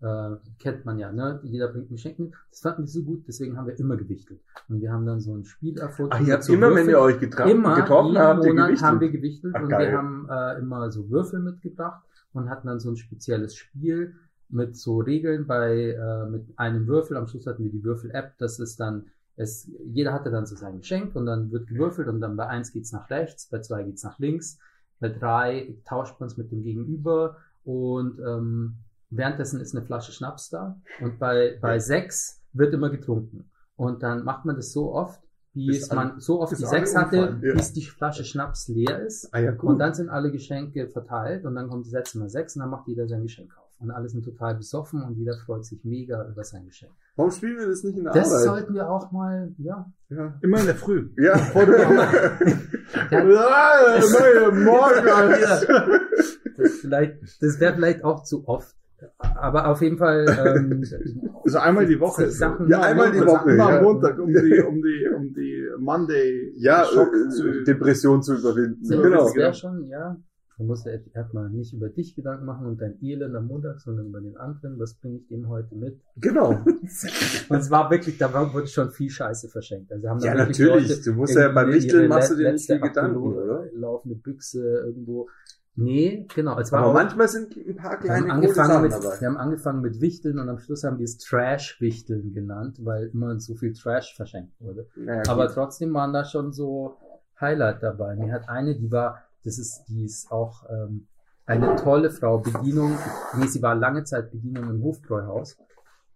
Äh, 0.02 0.38
kennt 0.60 0.86
man 0.86 0.98
ja, 0.98 1.12
ne? 1.12 1.42
Jeder 1.44 1.68
bringt 1.68 1.92
ein 1.92 1.96
Geschenk 1.96 2.20
mit. 2.20 2.34
Das 2.50 2.62
fanden 2.62 2.84
wir 2.84 2.88
so 2.88 3.04
gut, 3.04 3.26
deswegen 3.28 3.58
haben 3.58 3.68
wir 3.68 3.78
immer 3.78 3.98
gewichtelt. 3.98 4.40
Und 4.70 4.82
wir 4.82 4.92
haben 4.92 5.06
dann 5.06 5.20
so 5.20 5.36
ein 5.36 5.44
Spiel 5.44 5.78
erfunden. 5.78 6.14
Ach, 6.16 6.22
ihr 6.22 6.34
habt 6.34 6.44
so 6.44 6.54
immer, 6.54 6.68
wenn 6.68 6.88
Würfeln. 6.88 6.90
ihr 6.90 7.00
euch 7.00 7.20
getra 7.20 7.44
immer, 7.46 7.76
getroffen 7.76 8.14
jeden 8.14 8.22
habt, 8.22 8.44
ihr 8.46 8.50
Monat 8.54 8.68
gewichtet. 8.68 8.88
haben 8.88 9.00
wir 9.02 9.10
gewichtelt 9.10 9.56
Ach, 9.58 9.62
und 9.62 9.70
geil. 9.70 9.92
wir 9.92 9.98
haben 9.98 10.28
äh, 10.30 10.60
immer 10.60 10.90
so 10.90 11.10
Würfel 11.10 11.42
mitgebracht 11.42 12.02
und 12.32 12.50
hatten 12.50 12.68
dann 12.68 12.80
so 12.80 12.90
ein 12.90 12.96
spezielles 12.96 13.56
Spiel 13.56 14.16
mit 14.48 14.78
so 14.78 15.00
Regeln 15.00 15.46
bei 15.48 15.92
äh, 15.92 16.30
mit 16.30 16.48
einem 16.58 16.88
Würfel. 16.88 17.18
Am 17.18 17.28
Schluss 17.28 17.46
hatten 17.46 17.64
wir 17.64 17.72
die 17.72 17.84
Würfel-App. 17.84 18.38
Das 18.38 18.60
ist 18.60 18.80
dann 18.80 19.08
es, 19.40 19.72
jeder 19.86 20.12
hatte 20.14 20.32
dann 20.32 20.46
so 20.46 20.56
sein 20.56 20.80
Geschenk 20.80 21.16
und 21.16 21.26
dann 21.26 21.50
wird 21.52 21.68
gewürfelt 21.68 22.10
und 22.10 22.20
dann 22.20 22.36
bei 22.36 22.48
eins 22.48 22.74
geht's 22.74 22.92
nach 22.92 23.10
rechts, 23.10 23.48
bei 23.48 23.60
zwei 23.62 23.84
geht's 23.84 24.04
nach 24.04 24.20
links, 24.20 24.60
bei 25.00 25.08
drei 25.08 25.78
tauscht 25.86 26.20
man 26.20 26.28
es 26.28 26.36
mit 26.36 26.52
dem 26.52 26.62
Gegenüber 26.62 27.38
und 27.64 28.20
ähm, 28.20 28.80
währenddessen 29.10 29.60
ist 29.62 29.76
eine 29.76 29.86
Flasche 29.86 30.12
Schnaps 30.12 30.50
da 30.50 30.80
und 31.02 31.20
bei, 31.20 31.58
bei 31.62 31.80
sechs 31.80 32.42
wird 32.54 32.74
immer 32.74 32.90
getrunken. 32.90 33.50
Und 33.76 34.04
dann 34.04 34.24
macht 34.24 34.46
man 34.46 34.56
das 34.56 34.72
so 34.74 34.94
oft, 34.94 35.22
wie 35.54 35.68
Bis 35.68 35.84
es 35.84 35.90
alle- 35.92 36.10
man 36.10 36.20
so 36.20 36.42
oft 36.42 36.52
die 36.52 36.64
sechs 36.66 36.96
hatte, 36.96 37.40
ja. 37.42 37.54
bis 37.54 37.74
die 37.74 37.84
Flasche 37.86 38.24
Schnaps 38.24 38.68
leer 38.68 39.02
ist. 39.02 39.30
Ah 39.34 39.40
ja, 39.40 39.54
Und 39.54 39.80
dann 39.80 39.94
sind 39.94 40.10
alle 40.10 40.32
Geschenke 40.32 40.88
verteilt 40.90 41.46
und 41.46 41.56
dann 41.56 41.70
kommt 41.70 41.86
die 41.86 41.90
Sätze 41.90 42.20
mal 42.20 42.30
sechs 42.30 42.56
und 42.56 42.62
dann 42.62 42.70
macht 42.70 42.88
jeder 42.88 43.08
sein 43.08 43.24
Geschenk 43.24 43.52
auf. 43.58 43.66
und 43.80 43.90
alle 43.92 44.10
sind 44.10 44.24
total 44.26 44.56
besoffen 44.56 45.02
und 45.04 45.16
jeder 45.16 45.38
freut 45.46 45.66
sich 45.66 45.84
mega 45.86 46.28
über 46.28 46.44
sein 46.44 46.66
Geschenk. 46.66 46.92
Warum 47.16 47.32
spielen 47.32 47.58
wir 47.58 47.68
das 47.68 47.84
nicht 47.84 47.98
in 47.98 48.04
der 48.04 48.14
Das 48.14 48.28
Arbeit? 48.32 48.44
sollten 48.46 48.74
wir 48.74 48.90
auch 48.90 49.12
mal, 49.12 49.54
ja. 49.58 49.92
ja. 50.10 50.38
Immer 50.42 50.60
in 50.60 50.66
der 50.68 50.76
Früh. 50.76 51.10
Ja. 51.18 51.38
Vor. 51.38 51.66
Neue 53.12 54.52
Morgen. 54.52 55.06
Das, 56.58 56.72
vielleicht, 56.82 57.42
das 57.42 57.60
wäre 57.60 57.74
vielleicht 57.76 58.04
auch 58.04 58.24
zu 58.24 58.48
oft. 58.48 58.76
Aber 59.18 59.68
auf 59.68 59.82
jeden 59.82 59.98
Fall, 59.98 60.26
ähm, 60.46 60.84
Also 61.44 61.58
einmal 61.60 61.86
die 61.86 62.00
Woche. 62.00 62.30
Sachen- 62.30 62.68
Ja, 62.70 62.82
einmal 62.82 63.12
die 63.12 63.22
Woche, 63.26 63.52
Immer 63.52 63.70
ja. 63.70 63.78
am 63.80 63.84
Montag, 63.84 64.20
um 64.20 64.28
die, 64.28 64.62
um 64.62 64.82
die, 64.82 65.08
um 65.16 65.34
die 65.34 65.68
Monday 65.80 66.54
Ja, 66.58 66.84
Schock 66.86 67.12
äh, 67.14 67.30
zu, 67.30 67.64
Depression 67.64 68.22
zu 68.22 68.36
überwinden. 68.36 68.84
so, 68.86 69.02
genau. 69.02 69.24
das 69.26 69.36
wäre 69.36 69.54
schon, 69.54 69.88
ja. 69.88 70.18
Du 70.58 70.66
musst 70.66 70.86
ja 70.86 70.92
erstmal 71.14 71.50
nicht 71.50 71.74
über 71.74 71.88
dich 71.88 72.16
Gedanken 72.18 72.46
machen 72.46 72.68
und 72.68 72.82
dein 72.82 73.02
Elend 73.02 73.34
am 73.34 73.48
Montag, 73.48 73.80
sondern 73.80 74.08
über 74.08 74.20
den 74.20 74.36
anderen. 74.36 74.78
Was 74.78 74.94
bringe 74.96 75.20
ich 75.20 75.28
dem 75.30 75.48
heute 75.48 75.74
mit? 75.74 76.02
Genau. 76.18 76.50
Und 77.50 77.58
es 77.58 77.72
war 77.72 77.90
wirklich, 77.90 78.18
da 78.18 78.54
wurde 78.54 78.68
schon 78.68 78.92
viel 78.92 79.10
Scheiße 79.10 79.48
verschenkt. 79.48 79.90
Also 79.94 80.10
haben 80.10 80.20
Ja, 80.20 80.34
natürlich. 80.36 80.90
Leute 80.90 81.02
Du 81.02 81.14
musst 81.14 81.34
ja 81.38 81.48
beim 81.48 81.70
Wichteln 81.72 82.10
machst 82.10 82.32
du 82.32 82.36
dir 82.36 82.52
nicht 82.52 82.66
viel 82.66 82.82
Gedanken, 82.82 83.16
oder? 83.24 83.68
Laufende 83.74 84.16
Büchse 84.18 84.84
irgendwo. 84.86 85.30
Nee, 85.84 86.26
genau. 86.34 86.60
Es 86.60 86.72
war 86.72 86.80
Aber 86.80 86.90
auch- 86.90 86.94
manchmal 86.94 87.28
sind 87.28 87.56
ein 87.56 87.76
paar 87.76 87.92
wir 87.92 88.12
haben, 88.12 88.24
kleine 88.26 88.34
angefangen 88.34 88.82
mit, 88.84 88.92
dabei. 88.92 89.20
wir 89.22 89.28
haben 89.28 89.38
angefangen 89.38 89.82
mit 89.82 90.02
Wichteln 90.02 90.40
und 90.40 90.50
am 90.50 90.60
Schluss 90.60 90.84
haben 90.84 90.98
wir 90.98 91.06
es 91.06 91.18
Trash-Wichteln 91.18 92.34
genannt, 92.34 92.78
weil 92.84 93.08
immer 93.14 93.40
so 93.40 93.56
viel 93.56 93.74
Trash 93.74 94.16
verschenkt 94.16 94.54
wurde. 94.60 94.88
Naja, 94.96 95.24
Aber 95.28 95.46
gut. 95.48 95.56
trotzdem 95.56 95.94
waren 95.94 96.14
da 96.14 96.26
schon 96.26 96.52
so 96.54 96.98
Highlight 97.40 97.82
dabei. 97.84 98.16
Mir 98.16 98.34
hat 98.34 98.50
eine, 98.50 98.76
die 98.76 98.92
war, 98.92 99.24
das 99.44 99.58
ist, 99.58 99.86
die 99.88 100.04
ist 100.06 100.32
auch 100.32 100.64
ähm, 100.70 101.08
eine 101.46 101.76
tolle 101.78 102.12
Frau, 102.12 102.40
Bedienung, 102.40 102.98
nee, 103.38 103.48
sie 103.48 103.62
war 103.62 103.74
lange 103.76 104.04
Zeit 104.04 104.32
Bedienung 104.32 104.70
im 104.70 104.84
Hofbräuhaus. 104.84 105.58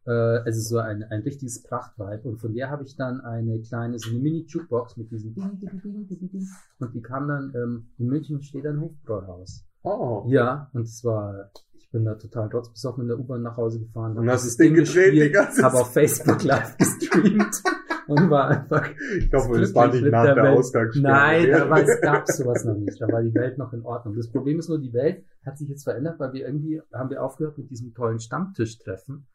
Also 0.06 0.62
so 0.62 0.78
ein, 0.80 1.04
ein 1.04 1.22
richtiges 1.22 1.64
Prachtweib. 1.64 2.26
Und 2.26 2.38
von 2.40 2.54
der 2.54 2.70
habe 2.70 2.84
ich 2.84 2.96
dann 2.96 3.22
eine 3.22 3.60
kleine, 3.62 4.00
so 4.00 4.10
eine 4.10 4.20
Mini-Jukebox 4.20 4.98
mit 4.98 5.12
diesem 5.12 5.34
Ding, 5.34 5.60
Ding, 5.60 5.82
Ding, 5.82 6.08
Ding, 6.08 6.30
Ding. 6.30 6.48
Und 6.80 6.94
die 6.94 7.02
kam 7.02 7.28
dann, 7.28 7.54
ähm, 7.56 7.88
in 7.98 8.08
München 8.08 8.42
steht 8.42 8.66
ein 8.66 8.82
Hofbräuhaus. 8.82 9.66
Oh. 9.84 10.24
Ja, 10.28 10.70
und 10.74 10.84
es 10.84 11.04
war, 11.04 11.52
ich 11.78 11.90
bin 11.92 12.06
da 12.06 12.16
total 12.16 12.48
rotzbesoffen 12.48 13.04
in 13.04 13.08
der 13.10 13.20
U-Bahn 13.20 13.42
nach 13.42 13.58
Hause 13.58 13.80
gefahren. 13.80 14.18
Und 14.18 14.30
hast 14.30 14.46
das 14.46 14.56
Ding 14.58 14.74
gedreht 14.74 15.14
die 15.14 15.30
ganze 15.30 15.62
habe 15.64 15.78
auf 15.78 15.94
Facebook 15.94 16.44
live 16.44 16.78
gestreamt 16.78 17.62
und 18.08 18.30
war 18.30 18.48
einfach 18.50 18.90
Ich 19.18 19.32
hoffe, 19.34 19.60
das 19.60 19.74
war 19.76 19.88
nicht 19.88 20.06
nach 20.06 20.24
der 20.24 20.36
Welt. 20.38 20.58
Ausgangssperre. 20.58 21.14
Nein, 21.14 21.52
da 21.52 21.70
war, 21.70 21.82
es 21.82 22.02
gab 22.02 22.28
sowas 22.28 22.64
noch 22.66 22.76
nicht. 22.76 23.00
Da 23.02 23.08
war 23.08 23.22
die 23.22 23.34
Welt 23.34 23.58
noch 23.58 23.74
in 23.74 23.84
Ordnung. 23.84 24.16
Das 24.16 24.30
Problem 24.30 24.60
ist 24.60 24.70
nur, 24.70 24.80
die 24.80 24.94
Welt 24.94 25.24
hat 25.46 25.58
sich 25.58 25.70
jetzt 25.70 25.84
verändert, 25.84 26.20
weil 26.20 26.34
wir 26.34 26.46
irgendwie 26.46 26.82
haben 26.94 27.10
wir 27.10 27.22
aufgehört 27.22 27.58
mit 27.58 27.70
diesem 27.70 27.94
tollen 27.94 28.20
Stammtischtreffen. 28.20 29.28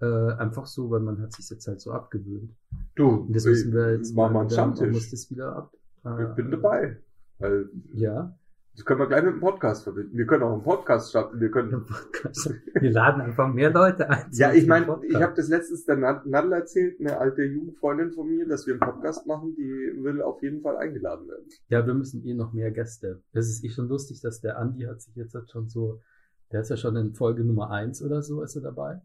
Äh, 0.00 0.32
einfach 0.34 0.66
so, 0.66 0.90
weil 0.90 1.00
man 1.00 1.20
hat 1.22 1.32
sich 1.32 1.48
jetzt 1.48 1.66
halt 1.66 1.80
so 1.80 1.90
abgewöhnt. 1.92 2.52
Du, 2.96 3.08
Und 3.08 3.34
das 3.34 3.46
müssen 3.46 3.72
wir 3.72 3.92
jetzt 3.92 4.08
einen 4.10 4.16
wieder- 4.16 4.30
Man 4.30 4.44
muss 4.44 4.52
Stammtisch. 4.52 5.10
das 5.10 5.30
wieder 5.30 5.56
ab. 5.56 5.72
äh, 6.04 6.24
Ich 6.24 6.34
bin 6.34 6.50
dabei. 6.50 6.98
Weil, 7.38 7.70
Ja. 7.94 8.36
das 8.74 8.84
können 8.84 9.00
wir 9.00 9.06
gleich 9.06 9.24
mit 9.24 9.32
dem 9.34 9.40
Podcast 9.40 9.84
verbinden. 9.84 10.14
Wir 10.16 10.26
können 10.26 10.42
auch 10.42 10.52
einen 10.52 10.62
Podcast 10.62 11.08
starten. 11.10 11.40
Wir 11.40 11.50
können, 11.50 11.86
Wir 12.80 12.90
laden 12.90 13.22
einfach 13.22 13.50
mehr 13.52 13.70
Leute 13.72 14.08
ein. 14.10 14.26
ja, 14.32 14.52
ich 14.52 14.66
meine, 14.66 15.00
ich 15.08 15.14
habe 15.16 15.32
das 15.34 15.48
letztens 15.48 15.86
der 15.86 15.96
Nad- 15.96 16.26
Nadel 16.26 16.52
erzählt, 16.52 17.00
eine 17.00 17.18
alte 17.18 17.42
Jugendfreundin 17.44 18.12
von 18.12 18.28
mir, 18.28 18.46
dass 18.46 18.66
wir 18.66 18.74
einen 18.74 18.80
Podcast 18.80 19.26
machen, 19.26 19.54
die 19.56 20.02
will 20.02 20.20
auf 20.20 20.42
jeden 20.42 20.60
Fall 20.60 20.76
eingeladen 20.76 21.26
werden. 21.26 21.46
Ja, 21.70 21.86
wir 21.86 21.94
müssen 21.94 22.22
eh 22.26 22.34
noch 22.34 22.52
mehr 22.52 22.70
Gäste. 22.70 23.22
Es 23.32 23.48
ist 23.48 23.64
eh 23.64 23.70
schon 23.70 23.88
lustig, 23.88 24.20
dass 24.20 24.42
der 24.42 24.58
Andi 24.58 24.84
hat 24.84 25.00
sich 25.00 25.14
jetzt 25.16 25.34
schon 25.50 25.68
so, 25.70 26.00
der 26.52 26.60
ist 26.60 26.68
ja 26.68 26.76
schon 26.76 26.96
in 26.96 27.14
Folge 27.14 27.44
Nummer 27.44 27.70
eins 27.70 28.02
oder 28.02 28.20
so, 28.22 28.42
ist 28.42 28.56
er 28.56 28.62
dabei. 28.62 29.00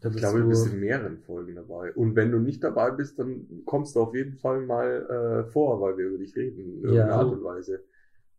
Da 0.00 0.10
Ich 0.10 0.16
glaube, 0.16 0.40
du 0.40 0.48
bist 0.48 0.66
in 0.66 0.78
mehreren 0.78 1.18
Folgen 1.18 1.56
dabei. 1.56 1.92
Und 1.92 2.14
wenn 2.14 2.30
du 2.30 2.38
nicht 2.38 2.62
dabei 2.62 2.92
bist, 2.92 3.18
dann 3.18 3.62
kommst 3.64 3.96
du 3.96 4.00
auf 4.00 4.14
jeden 4.14 4.36
Fall 4.36 4.60
mal 4.60 5.44
äh, 5.46 5.50
vor, 5.50 5.80
weil 5.80 5.98
wir 5.98 6.06
über 6.06 6.18
dich 6.18 6.36
reden, 6.36 6.60
in 6.60 6.74
irgendeiner 6.82 7.08
Ja. 7.08 7.16
Art 7.16 7.32
und 7.32 7.42
Weise. 7.42 7.84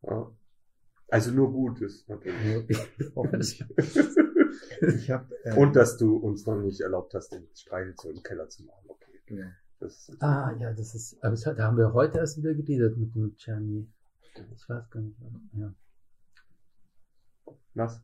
Ja. 0.04 0.32
Also 1.10 1.32
nur 1.32 1.52
Gutes, 1.52 2.08
natürlich. 2.08 2.80
Hoffentlich. 3.16 3.64
Ich 4.82 5.12
hab, 5.12 5.30
äh, 5.44 5.56
Und 5.56 5.76
dass 5.76 5.98
du 5.98 6.16
uns 6.16 6.46
noch 6.46 6.60
nicht 6.60 6.82
erlaubt 6.82 7.14
hast, 7.14 7.34
den 7.34 7.48
Streichel 7.54 7.94
im 8.06 8.24
Keller 8.24 8.48
zu 8.50 8.64
machen. 8.64 8.88
Okay. 8.88 9.46
Das 9.80 10.10
ist 10.10 10.22
ah, 10.22 10.56
ja, 10.60 10.74
das 10.74 10.96
ist, 10.96 11.22
aber 11.24 11.32
das, 11.32 11.44
da 11.44 11.58
haben 11.58 11.78
wir 11.78 11.94
heute 11.94 12.20
erst 12.20 12.38
wieder 12.38 12.54
geredet 12.54 12.98
mit 12.98 13.16
dem 13.16 13.36
Czerny. 13.36 13.88
Ich 14.56 14.70
weiß 14.70 14.90
gar 14.90 15.02
nicht, 15.02 15.18
ja. 15.54 15.74
was? 17.74 18.02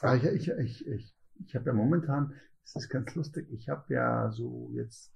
Ah, 0.00 0.16
ich, 0.16 0.24
ich, 0.24 0.48
ich, 0.48 0.86
ich, 0.86 1.14
ich 1.44 1.54
habe 1.54 1.66
ja 1.66 1.72
momentan, 1.72 2.34
es 2.74 2.84
ist 2.84 2.88
ganz 2.88 3.14
lustig, 3.14 3.48
ich 3.50 3.68
habe 3.68 3.92
ja 3.92 4.30
so 4.30 4.70
jetzt 4.74 5.12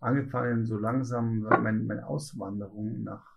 angefangen, 0.00 0.66
so 0.66 0.76
langsam 0.76 1.40
meine, 1.40 1.80
meine 1.80 2.06
Auswanderung 2.06 3.02
nach 3.02 3.36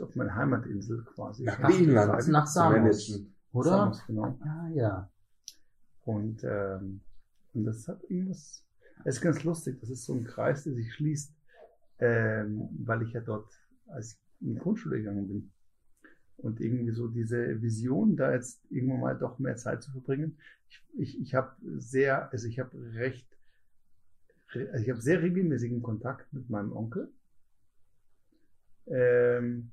auf 0.00 0.14
meine 0.14 0.34
Heimatinsel 0.34 1.02
quasi. 1.04 1.42
Nach 1.44 1.60
Griechenland. 1.60 2.28
Nach 2.28 2.46
Samos. 2.46 3.20
Oder? 3.52 3.70
Samos, 3.70 4.06
genau. 4.06 4.38
Ah, 4.42 4.68
ja. 4.72 5.10
Und, 6.04 6.42
ähm, 6.44 7.00
und 7.52 7.64
das 7.64 7.88
hat 7.88 8.02
irgendwas, 8.04 8.64
es 9.04 9.16
ist 9.16 9.20
ganz 9.20 9.42
lustig, 9.42 9.80
das 9.80 9.90
ist 9.90 10.04
so 10.04 10.14
ein 10.14 10.24
Kreis, 10.24 10.64
der 10.64 10.74
sich 10.74 10.92
schließt, 10.94 11.34
ähm, 11.98 12.68
weil 12.84 13.02
ich 13.02 13.12
ja 13.12 13.20
dort, 13.20 13.52
als 13.88 14.20
in 14.40 14.54
die 14.54 14.60
Grundschule 14.60 14.98
gegangen 14.98 15.26
bin 15.26 15.52
und 16.38 16.60
irgendwie 16.60 16.92
so 16.92 17.08
diese 17.08 17.60
Vision, 17.62 18.16
da 18.16 18.32
jetzt 18.32 18.60
irgendwann 18.70 19.00
mal 19.00 19.18
doch 19.18 19.38
mehr 19.38 19.56
Zeit 19.56 19.82
zu 19.82 19.90
verbringen. 19.90 20.38
Ich, 20.68 20.82
ich, 20.96 21.20
ich 21.20 21.34
habe 21.34 21.56
sehr, 21.78 22.30
also 22.32 22.46
ich 22.46 22.58
habe 22.58 22.70
recht, 22.94 23.28
re- 24.52 24.70
also 24.72 24.84
ich 24.84 24.90
habe 24.90 25.00
sehr 25.00 25.22
regelmäßigen 25.22 25.82
Kontakt 25.82 26.32
mit 26.32 26.48
meinem 26.48 26.72
Onkel. 26.72 27.12
Ähm, 28.86 29.70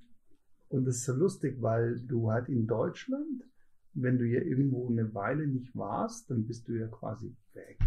und 0.70 0.86
das 0.86 0.98
ist 0.98 1.06
so 1.06 1.14
lustig, 1.14 1.62
weil 1.62 2.00
du 2.02 2.32
halt 2.32 2.50
in 2.50 2.68
Deutschland, 2.68 3.44
wenn 3.94 4.18
du 4.18 4.26
ja 4.26 4.42
irgendwo 4.42 4.90
eine 4.90 5.14
Weile 5.14 5.48
nicht 5.48 5.76
warst, 5.76 6.30
dann 6.30 6.46
bist 6.46 6.68
du 6.68 6.74
ja 6.74 6.88
quasi 6.88 7.34
weg. 7.54 7.80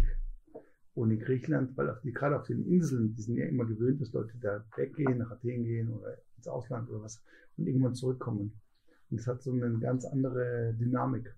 Und 0.95 1.11
in 1.11 1.19
Griechenland, 1.19 1.77
weil 1.77 1.89
auf 1.89 2.01
die, 2.01 2.11
gerade 2.11 2.35
auf 2.39 2.47
den 2.47 2.65
Inseln, 2.65 3.13
die 3.13 3.21
sind 3.21 3.37
ja 3.37 3.45
immer 3.45 3.65
gewöhnt, 3.65 4.01
dass 4.01 4.11
Leute 4.11 4.33
da 4.41 4.65
weggehen, 4.75 5.19
nach 5.19 5.31
Athen 5.31 5.63
gehen 5.63 5.89
oder 5.89 6.17
ins 6.35 6.47
Ausland 6.47 6.89
oder 6.89 7.03
was 7.03 7.21
und 7.57 7.67
irgendwann 7.67 7.93
zurückkommen. 7.93 8.59
Und 9.09 9.19
das 9.19 9.27
hat 9.27 9.41
so 9.41 9.51
eine 9.51 9.77
ganz 9.79 10.05
andere 10.05 10.73
Dynamik. 10.79 11.33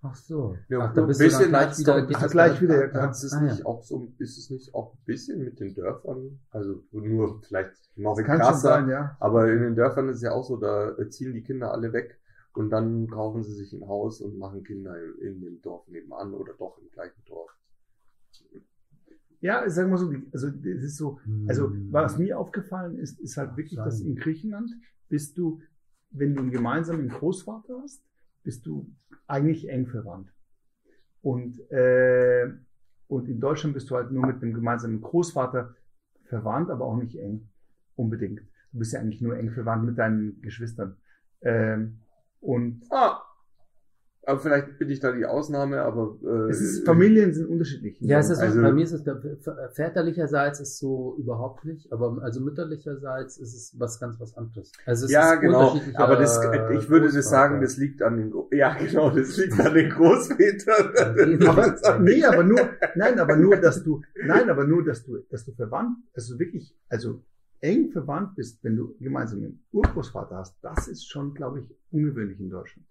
Ach 0.00 0.14
so. 0.14 0.56
Ja, 0.68 0.78
Ach, 0.80 0.94
da 0.94 1.00
ein 1.02 1.08
bist 1.08 1.20
du 1.20 1.24
bisschen 1.24 1.48
gleich 1.48 1.66
hat's 1.66 1.78
wieder, 1.80 1.94
hat's 1.94 2.20
das 2.20 2.30
gleich 2.30 2.60
wieder, 2.62 2.94
ja. 2.94 3.02
Hat 3.02 3.10
es 3.10 3.32
ah, 3.32 3.40
nicht 3.40 3.58
ja. 3.58 3.66
auch 3.66 3.82
so, 3.82 4.12
ist 4.18 4.38
es 4.38 4.48
nicht 4.50 4.72
auch 4.72 4.94
ein 4.94 4.98
bisschen 5.06 5.42
mit 5.44 5.58
den 5.58 5.74
Dörfern? 5.74 6.38
Also 6.50 6.84
nur 6.92 7.42
vielleicht 7.42 7.72
noch 7.96 8.16
Das 8.16 8.24
kann 8.24 8.36
schon 8.38 8.46
krasser, 8.46 8.68
sein, 8.68 8.88
ja. 8.88 9.16
aber 9.18 9.50
in 9.52 9.60
den 9.60 9.74
Dörfern 9.74 10.08
ist 10.08 10.16
es 10.16 10.22
ja 10.22 10.32
auch 10.32 10.44
so, 10.44 10.56
da 10.56 10.94
ziehen 11.10 11.34
die 11.34 11.42
Kinder 11.42 11.72
alle 11.72 11.92
weg 11.92 12.16
und 12.54 12.70
dann 12.70 13.08
kaufen 13.08 13.42
sie 13.42 13.54
sich 13.54 13.72
ein 13.72 13.88
Haus 13.88 14.20
und 14.20 14.38
machen 14.38 14.62
Kinder 14.62 14.94
in, 15.02 15.34
in 15.34 15.40
dem 15.40 15.62
Dorf 15.62 15.88
nebenan 15.88 16.32
oder 16.32 16.52
doch 16.56 16.78
im 16.78 16.88
gleichen 16.90 17.24
Dorf. 17.26 17.50
Ja, 19.40 19.68
sagen 19.68 19.90
wir 19.90 19.98
so, 19.98 20.12
also 20.32 20.48
das 20.50 20.82
ist 20.82 20.96
so, 20.96 21.18
also 21.48 21.70
Hm. 21.70 21.88
was 21.92 22.18
mir 22.18 22.38
aufgefallen 22.38 22.98
ist, 22.98 23.18
ist 23.20 23.36
halt 23.36 23.56
wirklich, 23.56 23.78
dass 23.78 24.00
in 24.00 24.14
Griechenland 24.16 24.70
bist 25.08 25.38
du, 25.38 25.60
wenn 26.10 26.34
du 26.34 26.42
einen 26.42 26.50
gemeinsamen 26.50 27.08
Großvater 27.08 27.80
hast, 27.82 28.02
bist 28.42 28.66
du 28.66 28.90
eigentlich 29.26 29.68
eng 29.68 29.86
verwandt. 29.86 30.32
Und, 31.22 31.58
äh, 31.70 32.48
und 33.08 33.28
in 33.28 33.40
Deutschland 33.40 33.74
bist 33.74 33.90
du 33.90 33.96
halt 33.96 34.10
nur 34.10 34.26
mit 34.26 34.40
dem 34.42 34.54
gemeinsamen 34.54 35.00
Großvater 35.00 35.74
verwandt, 36.24 36.70
aber 36.70 36.84
auch 36.84 36.96
nicht 36.96 37.16
eng 37.16 37.48
unbedingt. 37.96 38.40
Du 38.72 38.78
bist 38.78 38.92
ja 38.92 39.00
eigentlich 39.00 39.20
nur 39.20 39.36
eng 39.36 39.50
verwandt 39.50 39.84
mit 39.84 39.98
deinen 39.98 40.40
Geschwistern. 40.40 40.96
Ähm, 41.40 42.00
und 42.40 42.82
Ah, 42.90 43.22
aber 44.28 44.40
vielleicht 44.40 44.78
bin 44.78 44.90
ich 44.90 45.00
da 45.00 45.10
die 45.10 45.24
Ausnahme, 45.24 45.80
aber 45.80 46.18
äh, 46.22 46.50
es 46.50 46.60
ist, 46.60 46.84
Familien 46.84 47.32
sind 47.32 47.48
unterschiedlich. 47.48 47.96
Ja, 48.00 48.18
es 48.18 48.28
ist 48.28 48.38
Also- 48.40 48.60
bei 48.60 48.72
mir 48.72 48.84
ist 48.84 48.92
es 48.92 49.02
der, 49.02 49.18
väterlicherseits 49.72 50.60
ist 50.60 50.78
so 50.78 51.16
überhaupt 51.18 51.64
nicht, 51.64 51.90
aber 51.90 52.18
also 52.22 52.40
mütterlicherseits 52.42 53.38
ist 53.38 53.54
es 53.54 53.80
was 53.80 53.98
ganz 53.98 54.20
was 54.20 54.36
anderes. 54.36 54.70
Also 54.84 55.06
es 55.06 55.12
ja, 55.12 55.32
ist 55.32 55.40
genau. 55.40 55.80
Aber 55.94 56.16
das, 56.16 56.38
ich 56.72 56.90
würde 56.90 57.10
das 57.10 57.30
sagen, 57.30 57.62
das 57.62 57.78
liegt 57.78 58.02
an 58.02 58.18
den, 58.18 58.34
ja, 58.52 58.74
genau, 58.74 59.08
das 59.08 59.34
liegt 59.38 59.58
an 59.58 59.72
den 59.72 59.88
Großvätern. 59.88 61.48
aber, 61.48 61.98
nee, 62.00 62.22
aber 62.22 62.44
nur, 62.44 62.60
nein, 62.96 63.18
aber 63.18 63.34
nur, 63.34 63.56
dass 63.56 63.82
du, 63.82 64.02
nein, 64.26 64.50
aber 64.50 64.66
nur, 64.66 64.84
dass 64.84 65.06
du, 65.06 65.20
dass 65.30 65.46
du 65.46 65.52
verwandt, 65.52 65.96
also 66.12 66.38
wirklich, 66.38 66.76
also 66.90 67.24
eng 67.60 67.92
verwandt 67.92 68.36
bist, 68.36 68.62
wenn 68.62 68.76
du 68.76 68.94
gemeinsam 69.00 69.38
einen 69.38 69.64
Urgroßvater 69.72 70.36
hast, 70.36 70.58
das 70.60 70.86
ist 70.86 71.08
schon, 71.10 71.32
glaube 71.32 71.60
ich, 71.60 71.76
ungewöhnlich 71.90 72.38
in 72.40 72.50
Deutschland. 72.50 72.86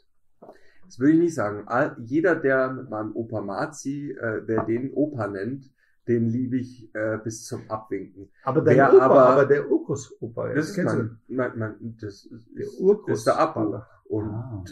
Das 0.87 0.99
würde 0.99 1.13
ich 1.13 1.19
nicht 1.19 1.35
sagen. 1.35 1.65
Jeder, 2.05 2.35
der 2.35 2.71
mit 2.73 2.89
meinem 2.89 3.15
Opa 3.15 3.41
Marzi, 3.41 4.11
äh, 4.11 4.41
wer 4.45 4.63
den 4.65 4.93
Opa 4.93 5.27
nennt, 5.27 5.69
den 6.07 6.29
liebe 6.29 6.57
ich 6.57 6.89
äh, 6.95 7.17
bis 7.23 7.45
zum 7.45 7.69
Abwinken. 7.69 8.29
Aber 8.43 8.65
Wer 8.65 8.93
Opa, 8.93 9.05
aber- 9.05 9.25
aber, 9.29 9.45
der 9.45 9.69
Urgroßopa, 9.69 10.49
ja, 10.49 10.55
Das 10.55 10.69
ist 10.69 10.75
kennst 10.75 10.95
mein, 10.95 11.17
mein, 11.27 11.51
mein 11.59 11.97
das 12.01 12.25
ist, 12.25 12.47
Der 12.55 12.63
ist 12.65 12.79
Urgroßvater. 12.79 13.69
der 13.69 13.81
Abu. 13.81 14.15
Und 14.15 14.29
Ah. 14.29 14.63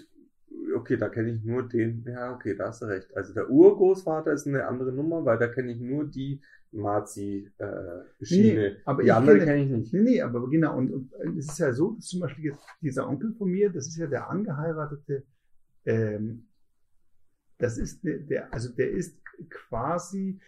okay, 0.77 0.95
da 0.95 1.09
kenne 1.09 1.31
ich 1.31 1.43
nur 1.43 1.67
den, 1.67 2.05
ja, 2.07 2.33
okay, 2.33 2.55
da 2.55 2.67
hast 2.67 2.81
du 2.81 2.85
recht. 2.85 3.13
Also 3.17 3.33
der 3.33 3.49
Urgroßvater 3.49 4.31
ist 4.31 4.47
eine 4.47 4.65
andere 4.65 4.93
Nummer, 4.93 5.25
weil 5.25 5.37
da 5.37 5.47
kenne 5.49 5.73
ich 5.73 5.81
nur 5.81 6.05
die 6.05 6.41
Mazi-Schiene. 6.71 7.51
Nee, 8.21 8.75
aber 8.85 9.03
die 9.03 9.11
andere 9.11 9.35
kenne- 9.37 9.45
kenne 9.45 9.63
ich 9.63 9.69
nicht. 9.71 9.93
Nee, 9.93 10.01
nee, 10.01 10.21
aber 10.21 10.49
genau, 10.49 10.77
und, 10.77 10.91
und 10.93 11.11
es 11.37 11.47
ist 11.49 11.59
ja 11.59 11.73
so, 11.73 11.91
dass 11.91 12.05
zum 12.05 12.21
Beispiel 12.21 12.45
jetzt 12.45 12.59
dieser 12.81 13.07
Onkel 13.07 13.33
von 13.33 13.49
mir, 13.49 13.69
das 13.71 13.87
ist 13.87 13.97
ja 13.97 14.07
der 14.07 14.29
angeheiratete, 14.29 15.23
ähm, 15.85 16.47
das 17.57 17.77
ist 17.77 18.03
der, 18.03 18.19
der, 18.19 18.53
also 18.53 18.73
der 18.73 18.91
ist 18.91 19.17
quasi, 19.49 20.39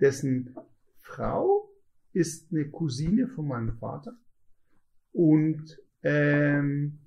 dessen 0.00 0.54
Frau 0.98 1.70
ist 2.12 2.52
eine 2.52 2.68
Cousine 2.70 3.28
von 3.28 3.48
meinem 3.48 3.72
Vater 3.78 4.14
und, 5.12 5.78
ähm, 6.02 6.98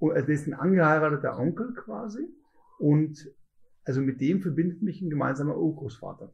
also 0.00 0.26
der 0.26 0.34
ist 0.34 0.46
ein 0.46 0.54
angeheirateter 0.54 1.38
Onkel 1.38 1.74
quasi 1.74 2.28
und 2.78 3.32
also 3.84 4.00
mit 4.00 4.20
dem 4.20 4.40
verbindet 4.40 4.82
mich 4.82 5.00
ein 5.00 5.10
gemeinsamer 5.10 5.56
Urgroßvater. 5.56 6.32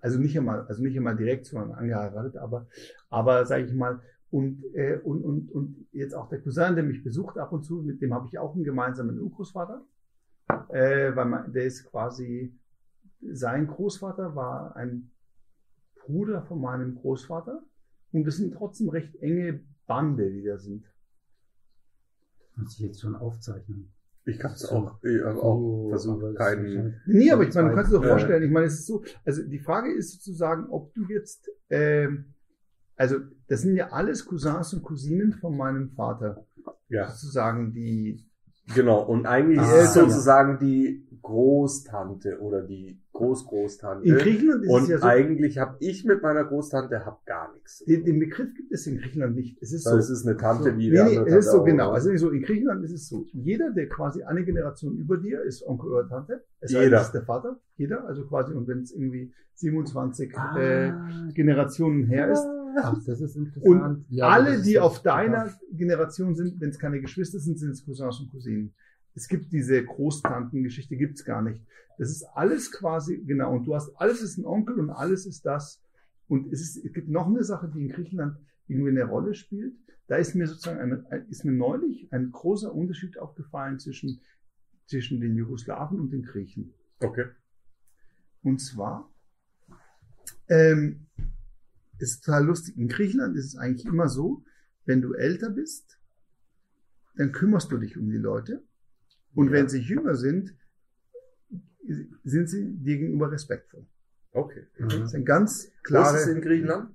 Also 0.00 0.18
nicht 0.18 0.36
einmal, 0.36 0.66
also 0.66 0.82
nicht 0.82 0.96
einmal 0.96 1.16
direkt, 1.16 1.46
sondern 1.46 1.72
angeheiratet, 1.72 2.36
aber, 2.36 2.68
aber 3.08 3.46
sage 3.46 3.64
ich 3.64 3.72
mal, 3.72 4.00
und, 4.30 4.62
äh, 4.74 4.98
und, 5.02 5.22
und, 5.22 5.50
und 5.52 5.86
jetzt 5.92 6.14
auch 6.14 6.28
der 6.28 6.40
Cousin, 6.40 6.74
der 6.74 6.84
mich 6.84 7.02
besucht 7.04 7.38
ab 7.38 7.52
und 7.52 7.64
zu, 7.64 7.82
mit 7.82 8.00
dem 8.02 8.12
habe 8.12 8.26
ich 8.26 8.38
auch 8.38 8.54
einen 8.54 8.64
gemeinsamen 8.64 9.18
Urgroßvater, 9.20 9.84
äh, 10.70 11.14
weil 11.14 11.26
man, 11.26 11.52
der 11.52 11.64
ist 11.64 11.84
quasi, 11.84 12.54
sein 13.20 13.66
Großvater 13.66 14.34
war 14.34 14.76
ein 14.76 15.10
Bruder 16.04 16.42
von 16.42 16.60
meinem 16.60 16.94
Großvater 16.96 17.62
und 18.12 18.24
das 18.26 18.36
sind 18.36 18.54
trotzdem 18.54 18.88
recht 18.88 19.14
enge 19.16 19.60
Bande, 19.86 20.30
die 20.30 20.42
da 20.44 20.58
sind. 20.58 20.84
Muss 22.56 22.74
ich 22.74 22.86
jetzt 22.86 23.00
schon 23.00 23.14
aufzeichnen. 23.16 23.92
Ich 24.24 24.42
habe 24.42 24.54
es 24.54 24.66
auch, 24.66 24.98
ich 25.04 25.22
hab 25.22 25.36
auch 25.36 25.56
Oh, 25.56 25.88
versucht, 25.90 26.34
keinen. 26.36 27.00
Nee, 27.06 27.30
aber 27.30 27.46
ich 27.46 27.54
meine, 27.54 27.68
du 27.68 27.74
kannst 27.76 27.92
dir 27.92 27.96
doch 27.96 28.02
Ja. 28.04 28.10
vorstellen, 28.10 28.42
ich 28.42 28.50
meine, 28.50 28.66
es 28.66 28.74
ist 28.80 28.86
so, 28.86 29.04
also 29.24 29.42
die 29.44 29.60
Frage 29.60 29.92
ist 29.94 30.12
sozusagen, 30.14 30.68
ob 30.70 30.92
du 30.94 31.04
jetzt, 31.04 31.48
ähm, 31.70 32.34
also 32.96 33.16
das 33.48 33.62
sind 33.62 33.76
ja 33.76 33.90
alles 33.92 34.24
Cousins 34.26 34.72
und 34.74 34.82
Cousinen 34.82 35.32
von 35.34 35.56
meinem 35.56 35.90
Vater, 35.90 36.44
Ja, 36.88 37.08
sozusagen, 37.10 37.72
die, 37.72 38.24
genau. 38.74 39.02
Und 39.02 39.26
eigentlich 39.26 39.58
Ah, 39.60 39.76
ist 39.82 39.88
es 39.90 39.94
ja. 39.94 40.02
sozusagen 40.02 40.58
die 40.58 41.02
Großtante 41.22 42.38
oder 42.40 42.62
die 42.62 43.00
Großgroßtante. 43.12 44.06
in 44.06 44.14
Griechenland 44.16 44.62
ist 44.64 44.68
es 44.70 44.74
Und 44.74 44.88
ja 44.88 44.98
so, 44.98 45.06
eigentlich 45.06 45.58
habe 45.58 45.76
ich 45.80 46.04
mit 46.04 46.22
meiner 46.22 46.44
Großtante 46.44 47.04
hab 47.04 47.24
gar 47.26 47.52
nichts. 47.54 47.82
den, 47.86 48.04
den 48.04 48.18
Begriff 48.20 48.52
gibt 48.54 48.72
es 48.72 48.86
in 48.86 48.98
Griechenland 48.98 49.34
nicht. 49.36 49.58
Es 49.62 49.72
ist 49.72 49.84
so. 49.84 49.90
Weil 49.90 49.98
es 49.98 50.10
ist 50.10 50.26
eine 50.26 50.36
Tante 50.36 50.70
so, 50.72 50.78
wie 50.78 50.88
nee, 50.90 50.94
der 50.94 51.04
nee, 51.06 51.16
es 51.26 51.34
ist 51.46 51.50
so, 51.52 51.62
genau. 51.64 51.90
Also 51.90 52.14
so, 52.16 52.30
in 52.30 52.42
Griechenland 52.42 52.84
ist 52.84 52.92
es 52.92 53.08
so, 53.08 53.24
jeder, 53.32 53.70
der 53.70 53.88
quasi 53.88 54.22
eine 54.22 54.44
Generation 54.44 54.96
über 54.96 55.16
dir 55.16 55.42
ist 55.42 55.66
Onkel 55.66 55.90
oder 55.92 56.08
Tante, 56.08 56.44
es 56.60 56.72
Jeder. 56.72 57.00
ist 57.00 57.12
der 57.12 57.22
Vater, 57.24 57.58
jeder, 57.76 58.04
also 58.06 58.24
quasi, 58.26 58.52
und 58.54 58.68
wenn 58.68 58.80
es 58.82 58.92
irgendwie 58.92 59.32
27 59.54 60.36
Ah, 60.36 60.58
äh, 60.60 60.92
Generationen 61.32 62.04
her 62.04 62.30
ist, 62.30 62.44
ach, 62.76 63.02
das 63.04 63.20
ist 63.20 63.36
interessant. 63.36 63.82
Und 63.82 64.06
Ja, 64.10 64.28
alle, 64.28 64.62
die 64.62 64.78
auf 64.78 65.02
deiner 65.02 65.52
Generation 65.72 66.34
sind, 66.34 66.60
wenn 66.60 66.70
es 66.70 66.78
keine 66.78 67.00
Geschwister 67.00 67.38
sind, 67.38 67.58
sind 67.58 67.70
es 67.70 67.84
Cousins 67.84 68.20
und 68.20 68.30
Cousinen. 68.30 68.74
Es 69.14 69.28
gibt 69.28 69.52
diese 69.52 69.82
Großtantengeschichte, 69.84 70.96
gibt's 70.96 71.24
gar 71.24 71.42
nicht. 71.42 71.60
Das 71.98 72.10
ist 72.10 72.24
alles 72.34 72.70
quasi, 72.72 73.18
genau, 73.24 73.52
und 73.54 73.64
du 73.66 73.74
hast, 73.74 73.90
alles 73.96 74.20
ist 74.20 74.36
ein 74.38 74.44
Onkel 74.44 74.78
und 74.78 74.90
alles 74.90 75.24
ist 75.26 75.46
das. 75.46 75.82
Und 76.28 76.52
es, 76.52 76.60
ist, 76.60 76.84
es 76.84 76.92
gibt 76.92 77.08
noch 77.08 77.26
eine 77.26 77.42
Sache, 77.44 77.70
die 77.72 77.80
in 77.80 77.88
Griechenland 77.88 78.36
irgendwie 78.68 78.90
eine 78.90 79.04
Rolle 79.04 79.34
spielt. 79.34 79.74
Da 80.08 80.16
ist 80.16 80.34
mir 80.34 80.46
sozusagen, 80.46 80.80
eine, 80.80 81.06
ein- 81.10 81.26
ist 81.28 81.44
mir 81.44 81.52
neulich 81.52 82.12
ein 82.12 82.30
großer 82.30 82.72
Unterschied 82.74 83.18
aufgefallen 83.18 83.78
zwischen, 83.78 84.20
zwischen 84.86 85.20
den 85.20 85.34
Jugoslawen 85.36 85.98
und 86.00 86.12
den 86.12 86.22
Griechen. 86.22 86.74
Okay. 87.00 87.26
Und 88.42 88.60
zwar, 88.60 89.10
ähm, 90.48 91.06
ist 91.98 92.24
total 92.24 92.44
lustig. 92.46 92.76
In 92.76 92.88
Griechenland 92.88 93.36
ist 93.36 93.46
es 93.46 93.56
eigentlich 93.56 93.86
immer 93.86 94.08
so, 94.08 94.44
wenn 94.84 95.00
du 95.02 95.14
älter 95.14 95.50
bist, 95.50 95.98
dann 97.16 97.32
kümmerst 97.32 97.70
du 97.72 97.78
dich 97.78 97.96
um 97.98 98.10
die 98.10 98.18
Leute. 98.18 98.62
Und 99.34 99.46
Ja. 99.46 99.52
wenn 99.52 99.68
sie 99.68 99.80
jünger 99.80 100.14
sind, 100.14 100.54
sind 102.24 102.48
sie 102.48 102.74
dir 102.78 102.98
gegenüber 102.98 103.30
respektvoll. 103.30 103.86
Okay. 104.32 104.66
Mhm. 104.78 104.88
Das 104.88 105.00
ist 105.00 105.14
ein 105.14 105.24
ganz 105.24 105.70
Wo 105.88 106.00
ist 106.02 106.12
es 106.12 106.26
in 106.28 106.40
Griechenland? 106.40 106.90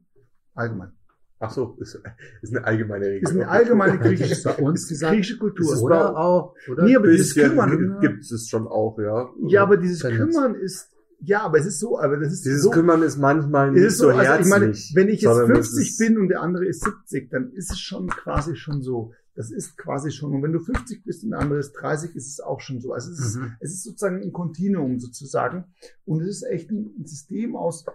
allgemein. 0.53 0.91
Ach 1.39 1.49
so, 1.49 1.75
ist, 1.79 1.99
ist 2.43 2.55
eine 2.55 2.63
allgemeine 2.65 3.07
Regel. 3.07 3.23
Ist 3.23 3.31
eine 3.35 3.47
allgemeine 3.47 3.97
griechische, 3.97 4.43
bei 4.43 4.57
uns 4.57 4.87
die 4.87 4.95
griechische 4.95 5.39
Kultur. 5.39 5.73
ist 5.73 5.81
Oder 5.81 6.15
auch, 6.15 6.55
oder? 6.69 6.83
Nee, 6.83 6.95
aber 6.95 7.07
dieses 7.07 7.33
Kümmern, 7.33 7.99
gibt 7.99 8.19
es 8.21 8.47
schon 8.47 8.67
auch, 8.67 8.99
ja. 8.99 9.27
ja, 9.47 9.63
aber 9.63 9.77
dieses 9.77 10.03
Kümmern 10.03 10.53
ist, 10.53 10.90
ja, 11.23 11.41
aber 11.43 11.59
es 11.59 11.65
ist 11.65 11.79
so, 11.79 11.99
aber 11.99 12.17
das 12.17 12.33
ist 12.33 12.45
Dieses 12.45 12.63
so, 12.63 12.71
Kümmern 12.71 13.01
ist 13.03 13.17
manchmal 13.17 13.71
nicht 13.71 13.83
ist 13.83 13.97
so, 13.97 14.11
so, 14.11 14.17
also 14.17 14.41
ich 14.41 14.47
meine, 14.49 14.65
herzlich. 14.67 14.91
wenn 14.95 15.07
ich 15.09 15.21
jetzt 15.21 15.33
sondern 15.35 15.57
es 15.59 15.67
50 15.69 15.89
ist- 15.89 15.97
bin 15.99 16.17
und 16.17 16.29
der 16.29 16.41
andere 16.41 16.65
ist 16.65 16.83
70, 16.83 17.29
dann 17.29 17.51
ist 17.53 17.71
es 17.71 17.79
schon 17.79 18.07
quasi 18.07 18.55
schon 18.55 18.81
so. 18.81 19.13
Das 19.33 19.49
ist 19.49 19.77
quasi 19.77 20.11
schon. 20.11 20.33
Und 20.35 20.43
wenn 20.43 20.51
du 20.51 20.59
50 20.59 21.03
bist 21.05 21.23
und 21.23 21.29
der 21.31 21.39
andere 21.39 21.59
ist 21.59 21.71
30, 21.73 22.15
ist 22.15 22.27
es 22.27 22.39
auch 22.41 22.59
schon 22.59 22.81
so. 22.81 22.91
Also 22.93 23.11
es 23.11 23.19
ist, 23.19 23.35
Mhm. 23.37 23.53
es 23.61 23.71
ist 23.71 23.83
sozusagen 23.83 24.21
ein 24.21 24.33
Kontinuum 24.33 24.99
sozusagen. 24.99 25.63
Und 26.05 26.21
es 26.21 26.27
ist 26.27 26.43
echt 26.43 26.69
ein 26.69 26.93
ein 26.99 27.05
System 27.05 27.55
aus, 27.55 27.85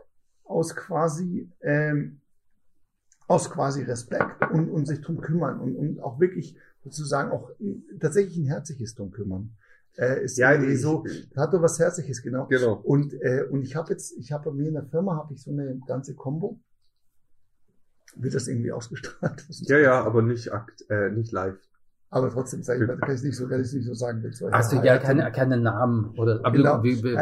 aus 0.44 0.74
quasi, 0.74 1.50
ähm, 1.60 2.20
aus 3.28 3.50
quasi 3.50 3.82
Respekt 3.82 4.50
und, 4.52 4.70
und 4.70 4.86
sich 4.86 5.00
drum 5.00 5.20
kümmern 5.20 5.58
und, 5.60 5.74
und 5.76 6.00
auch 6.00 6.20
wirklich 6.20 6.56
sozusagen 6.84 7.32
auch 7.32 7.50
tatsächlich 8.00 8.36
ein 8.38 8.46
herzliches 8.46 8.94
drum 8.94 9.10
kümmern. 9.10 9.50
Äh, 9.98 10.24
ist 10.24 10.36
Ja, 10.36 10.52
irgendwie 10.52 10.72
ich- 10.74 10.80
so, 10.82 11.04
hat 11.36 11.52
doch 11.54 11.62
was 11.62 11.78
Herzliches, 11.78 12.22
genau. 12.22 12.46
Genau. 12.48 12.74
Und, 12.84 13.14
äh, 13.22 13.44
und 13.50 13.62
ich 13.62 13.74
habe 13.76 13.90
jetzt, 13.92 14.16
ich 14.18 14.30
habe 14.32 14.50
bei 14.50 14.56
mir 14.56 14.68
in 14.68 14.74
der 14.74 14.84
Firma 14.84 15.16
habe 15.16 15.32
ich 15.34 15.42
so 15.42 15.50
eine 15.50 15.78
ganze 15.86 16.14
Combo. 16.14 16.60
Wird 18.16 18.34
das 18.34 18.48
irgendwie 18.48 18.72
ausgestrahlt? 18.72 19.46
Ja, 19.68 19.78
ja, 19.78 20.04
aber 20.04 20.22
nicht 20.22 20.52
akt, 20.52 20.84
äh, 20.90 21.10
nicht 21.10 21.32
live. 21.32 21.58
Aber 22.08 22.30
trotzdem 22.30 22.62
sage 22.62 22.82
ich, 22.82 22.88
mal, 22.88 22.96
kann 22.98 23.14
ich 23.14 23.22
nicht 23.22 23.36
so, 23.36 23.48
kann 23.48 23.60
ich 23.60 23.72
nicht 23.72 23.84
so 23.84 23.92
sagen. 23.94 24.22
Hast 24.52 24.72
du 24.72 24.76
ja 24.76 24.96
keine, 24.98 25.30
keine 25.32 25.56
Namen 25.58 26.10
oder 26.18 26.40
aber 26.44 26.56
Genau. 26.56 26.76
du, 26.78 26.84
wie, 26.84 27.02
wie. 27.02 27.16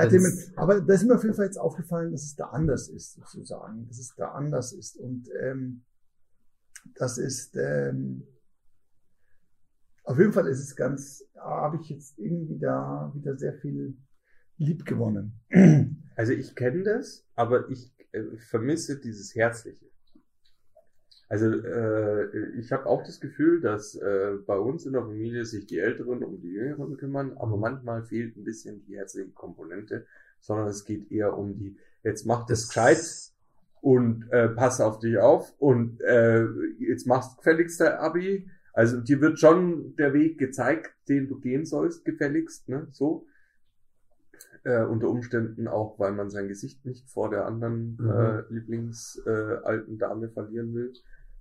Aber 0.57 0.81
da 0.81 0.95
ist 0.95 1.05
mir 1.05 1.14
auf 1.14 1.22
jeden 1.22 1.35
Fall 1.35 1.47
jetzt 1.47 1.57
aufgefallen, 1.59 2.12
dass 2.12 2.22
es 2.25 2.37
da 2.37 2.47
anders 2.47 2.89
ist, 2.89 3.14
sozusagen. 3.14 3.87
Dass 3.89 3.99
es 3.99 4.14
da 4.14 4.33
anders 4.33 4.72
ist. 4.72 4.97
Und 4.99 5.29
ähm, 5.41 5.83
das 6.97 7.18
ist 7.18 7.57
ähm, 7.57 8.25
auf 10.05 10.18
jeden 10.18 10.32
Fall 10.32 10.46
ist 10.46 10.61
es 10.61 10.76
ganz, 10.76 11.24
habe 11.36 11.78
ich 11.80 11.88
jetzt 11.88 12.18
irgendwie 12.18 12.59
da 12.59 13.11
wieder 13.14 13.36
sehr 13.36 13.55
viel 13.55 13.96
lieb 14.59 14.84
gewonnen. 14.84 15.40
Also 16.16 16.32
ich 16.32 16.55
kenne 16.55 16.84
das, 16.84 17.26
aber 17.34 17.68
ich 17.70 17.92
äh, 18.12 18.22
vermisse 18.36 19.00
dieses 19.00 19.34
Herzliche. 19.34 19.86
Also 21.28 21.50
äh, 21.50 22.50
ich 22.61 22.70
habe 22.70 22.86
auch 22.86 23.02
das 23.02 23.18
Gefühl, 23.18 23.61
dass 23.61 23.96
äh, 23.96 24.34
bei 24.46 24.57
uns 24.57 24.86
in 24.86 24.92
der 24.92 25.02
Familie 25.02 25.44
sich 25.44 25.66
die 25.66 25.80
Älteren 25.80 26.22
um 26.22 26.40
die 26.40 26.52
Jüngeren 26.52 26.96
kümmern, 26.96 27.32
aber 27.36 27.57
manchmal 27.57 28.05
fehlt 28.05 28.36
ein 28.36 28.44
bisschen 28.44 28.84
die 28.84 28.96
herzliche 28.96 29.30
Komponente, 29.30 30.07
sondern 30.38 30.68
es 30.68 30.84
geht 30.84 31.11
eher 31.11 31.36
um 31.36 31.57
die, 31.57 31.76
jetzt 32.05 32.24
mach 32.24 32.46
das 32.46 32.68
gescheit 32.68 33.00
und 33.80 34.30
äh, 34.30 34.48
pass 34.50 34.80
auf 34.80 35.00
dich 35.00 35.18
auf 35.18 35.52
und 35.59 36.00
äh, 36.02 36.46
jetzt 36.78 37.09
machst 37.09 37.38
gefälligst 37.38 37.82
Abi. 37.82 38.48
Also 38.75 39.01
dir 39.01 39.20
wird 39.20 39.39
schon 39.39 39.95
der 39.97 40.12
Weg 40.12 40.37
gezeigt, 40.39 40.95
den 41.09 41.29
du 41.29 41.39
gehen 41.41 41.64
sollst, 41.64 42.05
gefälligst, 42.05 42.68
ne? 42.68 42.89
So. 42.91 43.27
Äh, 44.64 44.85
unter 44.85 45.09
Umständen 45.11 45.68
auch, 45.68 45.99
weil 45.99 46.12
man 46.12 46.31
sein 46.31 46.49
Gesicht 46.49 46.85
nicht 46.85 47.09
vor 47.11 47.31
der 47.31 47.47
anderen 47.47 47.97
Mhm. 48.01 48.11
äh, 48.11 48.43
Lieblings 48.53 49.22
äh, 49.27 49.31
alten 49.62 49.99
Dame 49.99 50.29
verlieren 50.31 50.75
will 50.75 50.93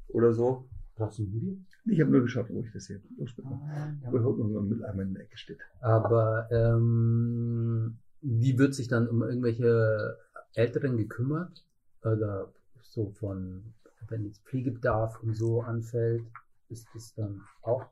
oder 0.10 0.34
so. 0.34 0.68
Brauchst 0.96 1.20
du 1.20 1.24
ein 1.24 1.32
Bier? 1.32 1.58
Ich 1.86 2.02
habe 2.02 2.12
nur 2.12 2.22
geschaut, 2.22 2.48
wo 2.50 2.62
ich 2.62 2.72
das 2.72 2.86
hier 2.88 3.00
losbekomme. 3.18 3.62
Ah, 3.64 3.94
Ich 4.00 4.06
habe 4.06 4.18
überhaupt 4.18 4.40
noch 4.40 4.46
einen 4.46 4.70
Mülleimer 4.70 5.02
in 5.04 5.14
der 5.16 5.24
Ecke 5.24 5.38
steht. 5.38 5.60
Aber 5.82 6.48
ähm, 6.52 7.98
wie 8.22 8.60
wird 8.60 8.76
sich 8.76 8.90
dann 8.90 9.08
um 9.08 9.24
irgendwelche 9.24 10.18
Älteren 10.54 10.98
gekümmert? 10.98 11.66
Oder 12.04 12.52
so 12.82 13.10
von, 13.12 13.64
wenn 14.10 14.26
jetzt 14.26 14.44
Pflegebedarf 14.44 15.24
und 15.24 15.34
so 15.34 15.62
anfällt, 15.62 16.24
ist 16.74 16.88
das 16.94 17.14
dann 17.16 17.42
auch 17.62 17.86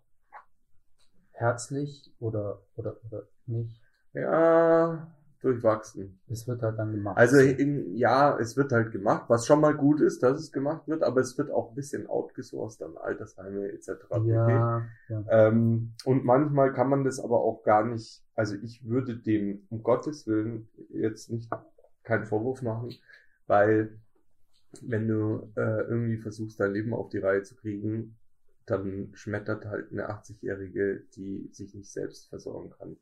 herzlich 1.32 2.14
oder, 2.20 2.62
oder, 2.76 2.98
oder 3.06 3.24
nicht? 3.46 3.80
Ja, 4.14 5.08
durchwachsen. 5.42 6.20
Es 6.28 6.48
wird 6.48 6.62
halt 6.62 6.78
dann 6.78 6.92
gemacht. 6.92 7.18
Also 7.18 7.38
in, 7.38 7.96
ja, 7.96 8.38
es 8.38 8.58
wird 8.58 8.72
halt 8.72 8.92
gemacht, 8.92 9.26
was 9.28 9.48
schon 9.48 9.62
mal 9.62 9.74
gut 9.74 10.02
ist, 10.02 10.22
dass 10.22 10.40
es 10.40 10.52
gemacht 10.52 10.88
wird, 10.88 11.04
aber 11.04 11.22
es 11.22 11.38
wird 11.38 11.50
auch 11.50 11.70
ein 11.70 11.76
bisschen 11.76 12.08
outgesourced 12.08 12.84
an 12.84 12.98
Altersheime 12.98 13.72
etc. 13.72 13.90
ja, 14.26 14.86
ja. 15.10 15.24
Ähm, 15.30 15.94
und 16.06 16.26
manchmal 16.26 16.74
kann 16.74 16.90
man 16.90 17.04
das 17.04 17.20
aber 17.20 17.40
auch 17.42 17.64
gar 17.64 17.86
nicht, 17.86 18.24
also 18.36 18.56
ich 18.62 18.86
würde 18.88 19.18
dem 19.18 19.66
um 19.70 19.82
Gottes 19.82 20.28
Willen 20.28 20.68
jetzt 20.90 21.32
nicht 21.32 21.50
keinen 22.04 22.26
Vorwurf 22.26 22.62
machen, 22.62 22.94
weil 23.48 24.00
wenn 24.82 25.08
du 25.08 25.52
äh, 25.56 25.82
irgendwie 25.82 26.18
versuchst, 26.18 26.60
dein 26.60 26.74
Leben 26.74 26.94
auf 26.94 27.10
die 27.10 27.18
Reihe 27.18 27.44
zu 27.44 27.56
kriegen, 27.56 28.16
dann 28.72 29.10
schmettert 29.14 29.66
halt 29.66 29.92
eine 29.92 30.10
80-Jährige, 30.10 31.04
die 31.16 31.50
sich 31.52 31.76
nicht 31.76 31.92
selbst 31.92 32.30
versorgen 32.30 32.72
kann. 32.72 32.98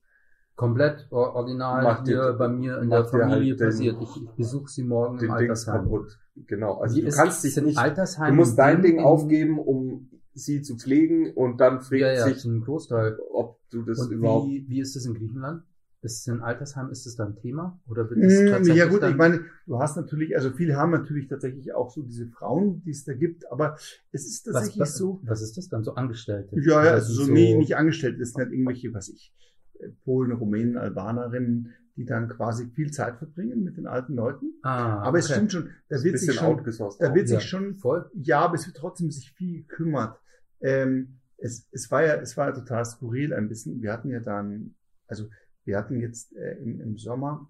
Komplett 0.56 1.08
or- 1.12 1.36
original 1.36 1.84
Macht 1.84 2.08
hier 2.08 2.22
dir- 2.22 2.34
bei 2.34 2.48
mir 2.50 2.80
in 2.82 2.90
der 2.90 3.04
dir 3.04 3.08
Familie 3.10 3.52
halt 3.52 3.60
den- 3.62 3.68
passiert. 3.68 3.98
Ich, 4.02 4.24
ich 4.24 4.30
besuche 4.32 4.70
sie 4.70 4.84
morgen 4.84 5.14
im 5.16 5.20
Den 5.20 5.38
Dings 5.38 5.68
Altersheim. 5.68 5.84
kaputt. 5.84 6.20
Genau. 6.36 6.74
Also 6.80 6.98
Wie 6.98 7.02
du 7.02 7.08
ist- 7.08 7.16
kannst 7.18 7.44
dich 7.46 7.56
nicht, 7.62 7.78
Altersheim 7.78 8.32
du 8.32 8.36
musst 8.36 8.58
dein 8.60 8.82
Ding 8.82 8.98
in- 9.00 9.04
aufgeben, 9.06 9.58
um 9.60 10.10
sie 10.34 10.62
zu 10.62 10.76
pflegen 10.78 11.34
und 11.34 11.60
dann 11.62 11.80
fragt 11.82 12.02
Ja, 12.02 12.12
ja, 12.14 12.24
sich, 12.26 12.40
zum 12.40 12.62
Großteil. 12.62 13.18
ob 13.32 13.60
du 13.70 13.84
das 13.84 14.00
Und 14.00 14.12
überhaupt 14.12 14.48
wie, 14.48 14.66
wie 14.68 14.80
ist 14.82 14.96
das 14.96 15.06
in 15.06 15.14
Griechenland? 15.14 15.64
Ist 16.02 16.22
es 16.22 16.28
in 16.28 16.42
Altersheim, 16.42 16.90
ist 16.92 17.06
das 17.06 17.16
dann 17.16 17.36
Thema? 17.36 17.78
Oder 17.88 18.10
wird 18.10 18.24
das 18.24 18.34
Mm, 18.34 18.48
tatsächlich 18.48 18.78
Ja 18.78 18.86
gut, 18.88 19.02
dann, 19.02 19.12
ich 19.12 19.18
meine, 19.18 19.42
du 19.66 19.80
hast 19.80 19.98
natürlich, 19.98 20.36
also 20.36 20.52
viele 20.52 20.76
haben 20.78 20.92
natürlich 20.92 21.28
tatsächlich 21.28 21.74
auch 21.74 21.90
so 21.92 22.02
diese 22.04 22.28
Frauen, 22.28 22.82
die 22.86 22.92
es 22.92 23.04
da 23.04 23.14
gibt, 23.14 23.52
aber 23.52 23.76
es 24.12 24.26
ist 24.26 24.46
was, 24.46 24.54
tatsächlich 24.54 24.80
was, 24.80 24.98
so. 24.98 25.20
was 25.24 25.42
ist 25.42 25.58
das 25.58 25.68
dann? 25.70 25.84
So 25.84 25.96
Angestellte? 25.96 26.56
Ja, 26.62 26.86
ja, 26.86 26.92
also 26.92 27.14
so, 27.26 27.32
nee, 27.32 27.56
nicht 27.56 27.76
angestellt, 27.76 28.20
das 28.20 28.30
sind 28.30 28.42
halt 28.42 28.54
irgendwelche, 28.54 28.94
was 28.94 29.10
ich, 29.10 29.34
äh, 29.80 29.90
Polen, 30.06 30.32
Rumänen, 30.32 30.78
Albanerinnen, 30.78 31.74
die 31.98 32.06
dann 32.06 32.30
quasi 32.30 32.68
viel 32.74 32.92
Zeit 32.92 33.18
verbringen 33.18 33.64
mit 33.64 33.76
den 33.76 33.86
alten 33.86 34.16
Leuten. 34.16 34.54
Ah, 34.64 35.04
Aber 35.04 35.18
es 35.20 35.26
okay. 35.26 35.34
stimmt 35.34 35.52
schon, 35.52 35.70
da 35.90 36.02
wird 36.02 36.18
sich 36.18 36.36
schon, 36.36 36.58
da 37.00 37.10
auch. 37.10 37.16
wird 37.16 37.28
Ja. 37.28 37.40
sich 37.40 37.44
schon 37.44 37.76
Voll. 37.76 38.10
ja, 38.14 38.40
aber 38.40 38.56
es 38.56 38.66
wird 38.68 38.78
trotzdem 38.78 39.12
sich 39.12 39.32
viel 39.34 39.62
gekümmert. 39.64 40.18
Ähm, 40.62 41.20
es, 41.38 41.68
es 41.72 41.90
war 41.92 42.06
ja, 42.06 42.16
es 42.16 42.36
war 42.38 42.48
ja 42.50 42.54
total 42.54 42.86
skurril 42.86 43.34
ein 43.34 43.48
bisschen. 43.50 43.82
Wir 43.82 43.94
hatten 43.94 44.10
ja 44.10 44.20
dann, 44.20 44.76
also 45.08 45.28
wir 45.70 45.78
hatten 45.78 46.02
jetzt 46.02 46.36
äh, 46.36 46.58
im, 46.58 46.82
im 46.82 46.98
Sommer 46.98 47.48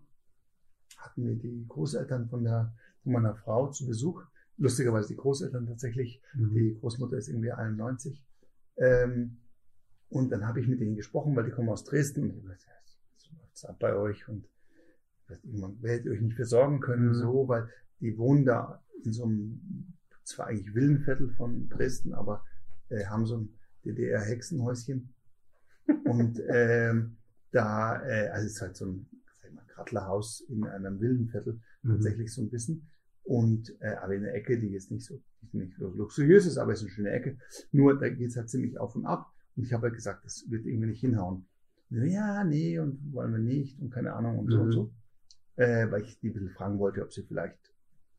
hatten 0.98 1.26
wir 1.26 1.36
die 1.36 1.66
Großeltern 1.70 2.28
von 2.28 2.44
der 2.44 2.74
von 3.04 3.14
meiner 3.14 3.34
Frau 3.34 3.72
zu 3.72 3.88
Besuch. 3.88 4.22
Lustigerweise 4.58 5.08
die 5.08 5.16
Großeltern 5.16 5.66
tatsächlich. 5.68 6.22
Mhm. 6.34 6.54
Die 6.54 6.78
Großmutter 6.82 7.16
ist 7.18 7.30
irgendwie 7.30 7.54
91. 7.54 8.22
Ähm, 8.76 9.38
und 10.10 10.32
dann 10.32 10.46
habe 10.46 10.60
ich 10.60 10.68
mit 10.68 10.82
denen 10.82 10.98
gesprochen, 10.98 11.34
weil 11.36 11.46
die 11.46 11.52
kommen 11.52 11.70
aus 11.70 11.86
Dresden 11.86 12.24
und 12.24 12.30
ich 12.32 12.44
habe 12.44 12.56
gesagt, 12.56 12.98
was 13.16 13.32
läuft's 13.40 13.66
ab 13.66 13.80
bei 13.80 13.96
euch 13.96 14.28
und 14.28 14.50
werdet 15.82 16.06
ihr 16.06 16.12
euch 16.12 16.22
nicht 16.22 16.36
versorgen 16.36 16.82
können, 16.82 17.10
Mhm. 17.10 17.14
so, 17.14 17.48
weil 17.48 17.70
die 18.02 18.18
wohnen 18.18 18.44
da 18.44 18.84
in 19.06 19.14
so 19.14 19.24
einem, 19.24 19.94
zwar 20.26 20.48
eigentlich 20.48 20.76
Villenviertel 20.76 21.30
von 21.30 21.70
Dresden, 21.70 22.14
aber 22.14 22.44
äh, 22.90 23.06
haben 23.06 23.26
so 23.26 23.38
ein 23.38 23.50
DDR-Hexenhäuschen. 23.86 25.14
und 26.04 26.42
ähm, 26.50 27.16
da, 27.52 28.02
äh, 28.06 28.30
also 28.30 28.46
es 28.46 28.54
ist 28.56 28.62
halt 28.62 28.76
so 28.76 28.86
ein 28.86 29.08
sag 29.42 29.54
mal, 29.54 29.64
Krattlerhaus 29.68 30.42
in 30.50 30.64
einem 30.66 31.00
Villenviertel, 31.00 31.60
Mhm. 31.84 31.92
tatsächlich 31.94 32.34
so 32.34 32.42
ein 32.42 32.50
bisschen. 32.50 32.88
Und 33.24 33.76
äh, 33.82 33.96
aber 34.02 34.16
in 34.16 34.24
der 34.24 34.34
Ecke, 34.36 34.60
die 34.60 34.68
jetzt 34.70 34.92
nicht 34.92 35.06
so 35.06 35.22
die 35.54 35.58
nicht 35.58 35.78
so 35.78 35.88
luxuriös 35.90 36.46
ist, 36.46 36.58
aber 36.58 36.74
ist 36.74 36.82
eine 36.82 36.90
schöne 36.90 37.12
Ecke. 37.12 37.38
Nur 37.72 37.98
da 37.98 38.10
geht's 38.10 38.36
halt 38.36 38.50
ziemlich 38.50 38.78
auf 38.80 38.96
und 38.96 39.06
ab. 39.06 39.28
Und 39.56 39.64
ich 39.64 39.72
habe 39.74 39.84
halt 39.84 39.96
gesagt, 39.96 40.26
das 40.26 40.44
wird 40.50 40.66
irgendwie 40.66 40.88
nicht 40.88 41.00
hinhauen. 41.02 41.46
So, 41.90 42.02
ja, 42.02 42.44
nee, 42.44 42.78
und 42.80 43.14
wollen 43.14 43.32
wir 43.32 43.40
nicht 43.40 43.80
und 43.80 43.92
keine 43.92 44.14
Ahnung 44.14 44.40
und 44.40 44.52
so 44.52 44.58
Mhm. 44.58 44.64
und 44.64 44.72
so. 44.72 44.92
Äh, 45.56 45.90
weil 45.92 46.02
ich 46.04 46.20
die 46.20 46.30
ein 46.30 46.34
bisschen 46.34 46.50
fragen 46.52 46.78
wollte, 46.80 47.02
ob 47.04 47.12
sie 47.14 47.24
vielleicht 47.24 47.58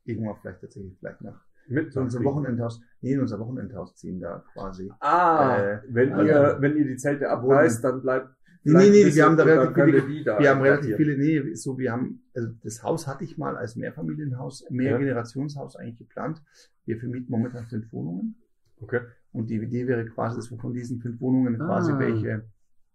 irgendwann 0.05 0.35
vielleicht 0.41 0.61
tatsächlich 0.61 0.97
vielleicht 0.97 1.21
nach 1.21 1.45
mit 1.67 1.93
so 1.93 2.01
unser 2.01 2.23
Wochenendhaus, 2.23 2.81
nee, 3.01 3.13
in 3.13 3.19
unser 3.21 3.39
Wochenendhaus 3.39 3.95
ziehen 3.95 4.19
da 4.19 4.43
quasi. 4.53 4.91
Ah, 4.99 5.57
Äh, 5.59 5.81
wenn 5.89 6.11
also- 6.13 6.25
ihr, 6.27 6.57
wenn 6.59 6.75
ihr 6.77 6.85
die 6.87 6.97
Zelte 6.97 7.29
abreißt, 7.29 7.83
dann 7.83 8.01
bleibt 8.01 8.29
Nee, 8.63 8.73
nee, 8.73 8.89
nee, 9.05 9.15
wir 9.15 9.25
haben 9.25 9.37
da 9.37 9.43
relativ 9.43 9.83
viele, 9.83 10.01
die 10.03 10.23
da 10.23 10.39
wir 10.39 10.49
haben 10.51 10.61
relativ 10.61 10.95
viele, 10.95 11.17
nee, 11.17 11.55
so 11.55 11.77
wir 11.79 11.91
haben, 11.91 12.21
also 12.35 12.49
das 12.63 12.83
Haus 12.83 13.07
hatte 13.07 13.23
ich 13.23 13.37
mal 13.37 13.57
als 13.57 13.75
Mehrfamilienhaus, 13.75 14.65
Mehrgenerationshaus 14.69 15.75
eigentlich 15.75 15.97
geplant. 15.97 16.41
Wir 16.85 16.97
vermieten 16.99 17.31
momentan 17.31 17.65
fünf 17.67 17.91
Wohnungen. 17.91 18.35
Okay. 18.79 19.01
Und 19.31 19.49
die 19.49 19.55
Idee 19.55 19.87
wäre 19.87 20.05
quasi, 20.05 20.35
dass 20.35 20.51
wir 20.51 20.57
von 20.59 20.73
diesen 20.73 20.99
fünf 20.99 21.19
Wohnungen 21.21 21.57
quasi 21.57 21.91
Ah. 21.91 21.99
welche, 21.99 22.43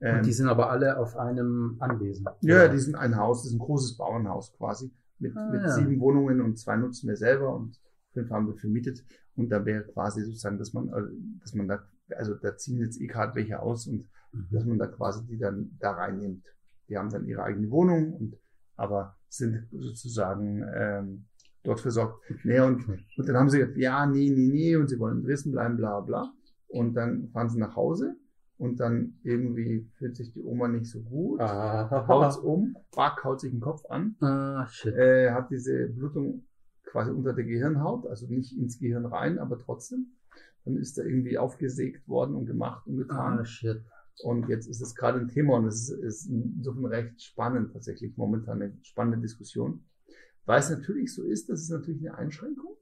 ähm, 0.00 0.18
Und 0.18 0.26
die 0.26 0.32
sind 0.32 0.48
aber 0.48 0.70
alle 0.70 0.98
auf 0.98 1.16
einem 1.16 1.76
Anwesen. 1.80 2.26
ja, 2.42 2.56
Oder? 2.64 2.68
die 2.68 2.78
sind 2.78 2.94
ein 2.94 3.16
Haus, 3.16 3.42
das 3.42 3.48
ist 3.50 3.56
ein 3.56 3.58
großes 3.60 3.96
Bauernhaus 3.96 4.52
quasi, 4.56 4.92
mit, 5.18 5.36
Ah, 5.36 5.50
mit 5.50 5.62
ja. 5.62 5.68
sieben 5.70 5.98
Wohnungen 6.00 6.40
und 6.42 6.58
zwei 6.58 6.76
nutzen 6.76 7.08
wir 7.08 7.16
selber 7.16 7.54
und 7.54 7.80
fünf 8.12 8.30
haben 8.30 8.46
wir 8.46 8.54
vermietet. 8.56 9.04
Und 9.36 9.50
da 9.50 9.64
wäre 9.64 9.82
quasi 9.84 10.22
sozusagen, 10.24 10.58
dass 10.58 10.72
man, 10.72 10.88
äh, 10.88 11.02
dass 11.40 11.54
man 11.54 11.68
da, 11.68 11.84
also 12.16 12.34
da 12.34 12.56
ziehen 12.56 12.78
jetzt 12.78 13.00
eh 13.00 13.06
gerade 13.06 13.34
welche 13.34 13.60
aus 13.60 13.86
und 13.86 14.06
dass 14.50 14.62
Mhm. 14.64 14.70
man 14.70 14.78
da 14.78 14.86
quasi 14.86 15.24
die 15.26 15.38
dann 15.38 15.76
da 15.80 15.92
reinnimmt. 15.92 16.44
Die 16.88 16.96
haben 16.96 17.10
dann 17.10 17.26
ihre 17.26 17.42
eigene 17.42 17.70
Wohnung 17.70 18.12
und 18.14 18.36
aber 18.76 19.16
sind 19.28 19.66
sozusagen 19.72 20.62
ähm, 20.74 21.24
dort 21.62 21.80
versorgt. 21.80 22.22
Nee, 22.44 22.60
und, 22.60 22.86
und 22.88 23.28
dann 23.28 23.36
haben 23.36 23.50
sie 23.50 23.58
gesagt, 23.58 23.76
ja, 23.78 24.06
nee, 24.06 24.30
nee, 24.30 24.48
nee, 24.48 24.76
und 24.76 24.88
sie 24.88 24.98
wollen 24.98 25.18
in 25.18 25.24
Dresden 25.24 25.52
bleiben, 25.52 25.76
bla 25.76 26.00
bla. 26.00 26.32
Und 26.68 26.94
dann 26.94 27.28
fahren 27.30 27.48
sie 27.48 27.58
nach 27.58 27.74
Hause 27.74 28.14
und 28.58 28.78
dann 28.80 29.14
irgendwie 29.22 29.88
fühlt 29.98 30.16
sich 30.16 30.32
die 30.32 30.42
Oma 30.42 30.68
nicht 30.68 30.86
so 30.86 31.00
gut, 31.02 31.40
haut's 31.40 32.38
Ah. 32.38 32.42
um, 32.42 32.76
Back 32.94 33.24
haut 33.24 33.40
sich 33.40 33.50
den 33.50 33.60
Kopf 33.60 33.84
an, 33.88 34.16
Ah, 34.20 34.66
äh, 34.84 35.30
hat 35.30 35.50
diese 35.50 35.88
Blutung 35.88 36.44
quasi 36.84 37.10
unter 37.10 37.32
der 37.32 37.44
Gehirnhaut, 37.44 38.06
also 38.06 38.26
nicht 38.28 38.56
ins 38.56 38.78
Gehirn 38.78 39.06
rein, 39.06 39.38
aber 39.38 39.58
trotzdem. 39.58 40.06
Dann 40.64 40.76
ist 40.76 40.98
er 40.98 41.04
irgendwie 41.06 41.38
aufgesägt 41.38 42.08
worden 42.08 42.34
und 42.34 42.46
gemacht 42.46 42.86
und 42.86 42.96
getan. 42.96 43.38
Ah, 43.38 43.44
shit. 43.44 43.82
Und 44.22 44.48
jetzt 44.48 44.66
ist 44.66 44.80
es 44.80 44.94
gerade 44.94 45.18
ein 45.20 45.28
Thema 45.28 45.56
und 45.56 45.66
es 45.66 45.90
ist, 45.90 46.02
ist 46.02 46.26
insofern 46.30 46.86
recht 46.86 47.22
spannend 47.22 47.72
tatsächlich, 47.72 48.16
momentan 48.16 48.62
eine 48.62 48.76
spannende 48.82 49.18
Diskussion. 49.18 49.84
Weil 50.46 50.60
es 50.60 50.70
natürlich 50.70 51.14
so 51.14 51.22
ist, 51.24 51.48
das 51.50 51.60
ist 51.60 51.70
natürlich 51.70 52.06
eine 52.08 52.16
Einschränkung. 52.16 52.76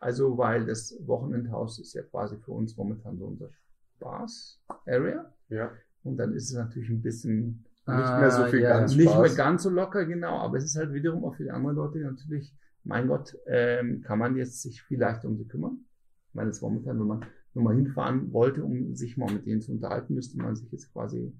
Also, 0.00 0.36
weil 0.38 0.66
das 0.66 0.96
Wochenendhaus 1.06 1.78
ist 1.78 1.92
ja 1.94 2.02
quasi 2.02 2.36
für 2.38 2.52
uns 2.52 2.76
momentan 2.76 3.18
so 3.18 3.26
unser 3.26 3.50
Spaß-Area. 3.96 5.32
Ja. 5.48 5.70
Und 6.02 6.16
dann 6.16 6.32
ist 6.34 6.50
es 6.50 6.56
natürlich 6.56 6.90
ein 6.90 7.02
bisschen 7.02 7.64
Ah, 7.84 8.20
mehr 8.20 8.30
so 8.30 8.44
viel 8.46 8.60
ja. 8.60 8.78
ganz- 8.78 8.94
nicht 8.96 9.10
Spaß. 9.10 9.20
mehr 9.28 9.34
ganz 9.36 9.62
so 9.64 9.70
locker, 9.70 10.04
genau. 10.06 10.38
Aber 10.38 10.56
es 10.56 10.64
ist 10.64 10.76
halt 10.76 10.92
wiederum 10.92 11.24
auch 11.24 11.34
für 11.34 11.42
die 11.44 11.50
anderen 11.50 11.76
Leute 11.76 11.98
natürlich, 11.98 12.54
mein 12.84 13.08
Gott, 13.08 13.36
ähm, 13.46 14.02
kann 14.02 14.18
man 14.20 14.36
jetzt 14.36 14.62
sich 14.62 14.82
viel 14.82 14.98
leichter 15.00 15.28
um 15.28 15.36
sie 15.36 15.46
kümmern. 15.46 15.84
Ich 16.28 16.34
meine, 16.34 16.48
jetzt 16.50 16.62
momentan, 16.62 16.98
wenn 17.00 17.06
man 17.06 17.24
nur 17.54 17.64
mal 17.64 17.74
hinfahren 17.74 18.32
wollte, 18.32 18.64
um 18.64 18.94
sich 18.94 19.16
mal 19.16 19.32
mit 19.32 19.46
denen 19.46 19.60
zu 19.60 19.72
unterhalten, 19.72 20.14
müsste 20.14 20.36
man 20.38 20.56
sich 20.56 20.70
jetzt 20.72 20.92
quasi 20.92 21.32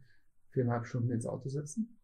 viereinhalb 0.51 0.87
Stunden 0.87 1.11
ins 1.11 1.27
Auto 1.27 1.49
setzen. 1.49 1.99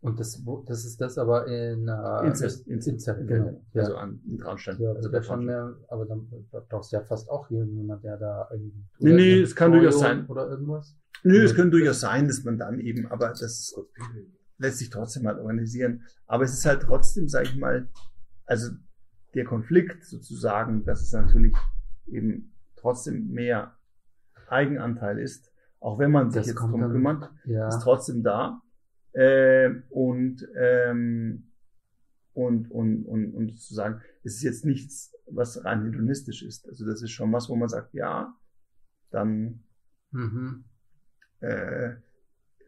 Und 0.00 0.20
das, 0.20 0.42
das 0.66 0.84
ist 0.84 1.00
das 1.00 1.16
aber 1.16 1.46
in 1.46 1.88
äh, 1.88 2.26
Inzest, 2.26 2.66
Inzest, 2.68 3.06
Genau. 3.06 3.26
genau. 3.26 3.64
Ja. 3.72 3.82
Also 3.82 3.96
an 3.96 4.20
in 4.28 4.38
Traunstein. 4.38 4.78
ja, 4.78 4.90
also 4.90 5.02
schon 5.08 5.12
Traunstein. 5.12 5.44
mehr, 5.46 5.76
aber 5.88 6.04
dann 6.04 6.28
da 6.52 6.60
brauchst 6.68 6.92
du 6.92 6.96
ja 6.96 7.02
fast 7.04 7.30
auch 7.30 7.48
jemand, 7.50 8.04
der 8.04 8.18
da 8.18 8.48
irgendwie. 8.52 8.84
Nee, 8.98 9.12
nee, 9.14 9.40
es 9.40 9.56
kann 9.56 9.72
durchaus 9.72 9.98
sein. 10.00 10.26
Oder 10.26 10.46
irgendwas. 10.50 10.94
Nö, 11.22 11.42
es 11.42 11.54
könnte 11.54 11.78
durchaus 11.78 12.00
sein, 12.00 12.26
dass 12.26 12.44
man 12.44 12.58
dann 12.58 12.80
eben, 12.80 13.06
aber 13.06 13.28
das 13.28 13.74
lässt 14.58 14.78
sich 14.78 14.90
trotzdem 14.90 15.26
halt 15.26 15.38
organisieren. 15.38 16.02
Aber 16.26 16.44
es 16.44 16.52
ist 16.52 16.66
halt 16.66 16.82
trotzdem, 16.82 17.26
sage 17.26 17.48
ich 17.48 17.56
mal, 17.56 17.88
also 18.44 18.72
der 19.34 19.44
Konflikt 19.44 20.04
sozusagen, 20.04 20.84
dass 20.84 21.02
es 21.02 21.12
natürlich 21.12 21.54
eben 22.06 22.52
trotzdem 22.76 23.28
mehr 23.30 23.76
Eigenanteil 24.48 25.18
ist, 25.18 25.50
auch 25.80 25.98
wenn 25.98 26.10
man 26.10 26.30
sich 26.30 26.40
Das 26.40 26.46
jetzt 26.48 26.56
drum 26.60 26.80
dann- 26.80 26.92
kümmert, 26.92 27.30
Ja. 27.44 27.68
ist 27.68 27.80
trotzdem 27.82 28.22
da. 28.22 28.60
Ähm, 29.14 29.84
und, 29.90 30.46
ähm, 30.56 31.50
und, 32.32 32.70
und, 32.70 33.04
und, 33.06 33.32
und 33.34 33.50
sozusagen, 33.52 34.00
es 34.24 34.34
ist 34.36 34.42
jetzt 34.42 34.64
nichts, 34.64 35.14
was 35.26 35.64
rein 35.64 35.84
hedonistisch 35.84 36.42
ist. 36.42 36.68
Also 36.68 36.84
das 36.84 37.00
ist 37.02 37.10
schon 37.12 37.32
was, 37.32 37.48
wo 37.48 37.54
man 37.56 37.68
sagt, 37.68 37.94
ja, 37.94 38.34
dann 39.10 39.62
Mhm. 40.10 40.64
äh, 41.40 41.94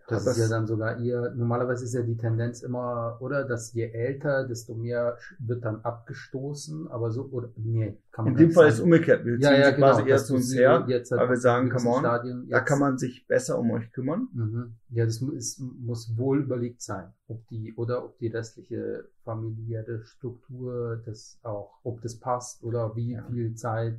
Das 0.09 0.27
hat 0.27 0.33
ist 0.33 0.39
ja 0.39 0.49
dann 0.49 0.67
sogar 0.67 0.99
eher, 1.01 1.35
normalerweise 1.35 1.85
ist 1.85 1.95
ja 1.95 2.03
die 2.03 2.17
Tendenz 2.17 2.63
immer, 2.63 3.17
oder, 3.21 3.45
dass 3.45 3.73
je 3.73 3.91
älter, 3.91 4.47
desto 4.47 4.75
mehr 4.75 5.17
wird 5.39 5.65
dann 5.65 5.81
abgestoßen, 5.83 6.89
aber 6.89 7.11
so, 7.11 7.29
oder, 7.33 7.49
nee, 7.57 7.97
kann 8.13 8.25
man 8.25 8.35
In 8.35 8.39
dem 8.39 8.51
Fall 8.53 8.69
ist 8.69 8.75
es 8.75 8.79
sagen. 8.79 8.93
umgekehrt. 8.93 9.25
Wir 9.25 9.39
ja, 9.39 9.51
ziehen 9.51 9.61
ja, 9.61 9.71
genau, 9.71 9.87
quasi 9.87 10.17
zu 10.17 10.33
du 10.33 10.37
uns 10.37 10.55
her, 10.55 10.85
jetzt 10.89 11.11
halt 11.11 11.21
weil 11.21 11.29
wir 11.31 11.37
sagen, 11.37 11.71
come 11.71 11.89
on, 11.91 12.01
Stadium 12.01 12.49
Da 12.49 12.61
kann 12.61 12.79
man 12.79 12.99
sich 12.99 13.27
besser 13.27 13.59
um 13.59 13.71
euch 13.73 13.93
kümmern. 13.93 14.29
Mhm. 14.33 14.75
Ja, 14.91 15.05
das 15.05 15.21
ist, 15.21 15.61
muss 15.61 16.17
wohl 16.17 16.43
überlegt 16.43 16.83
sein, 16.83 17.13
ob 17.29 17.47
die 17.49 17.75
oder 17.77 18.05
ob 18.05 18.19
die 18.19 18.29
restliche 18.29 19.05
familiäre 19.25 20.05
Struktur 20.05 21.03
das 21.05 21.39
auch, 21.43 21.73
ob 21.83 22.01
das 22.03 22.17
passt 22.17 22.63
oder 22.63 22.95
wie 22.97 23.13
Ja. 23.13 23.25
viel 23.31 23.55
Zeit 23.55 23.99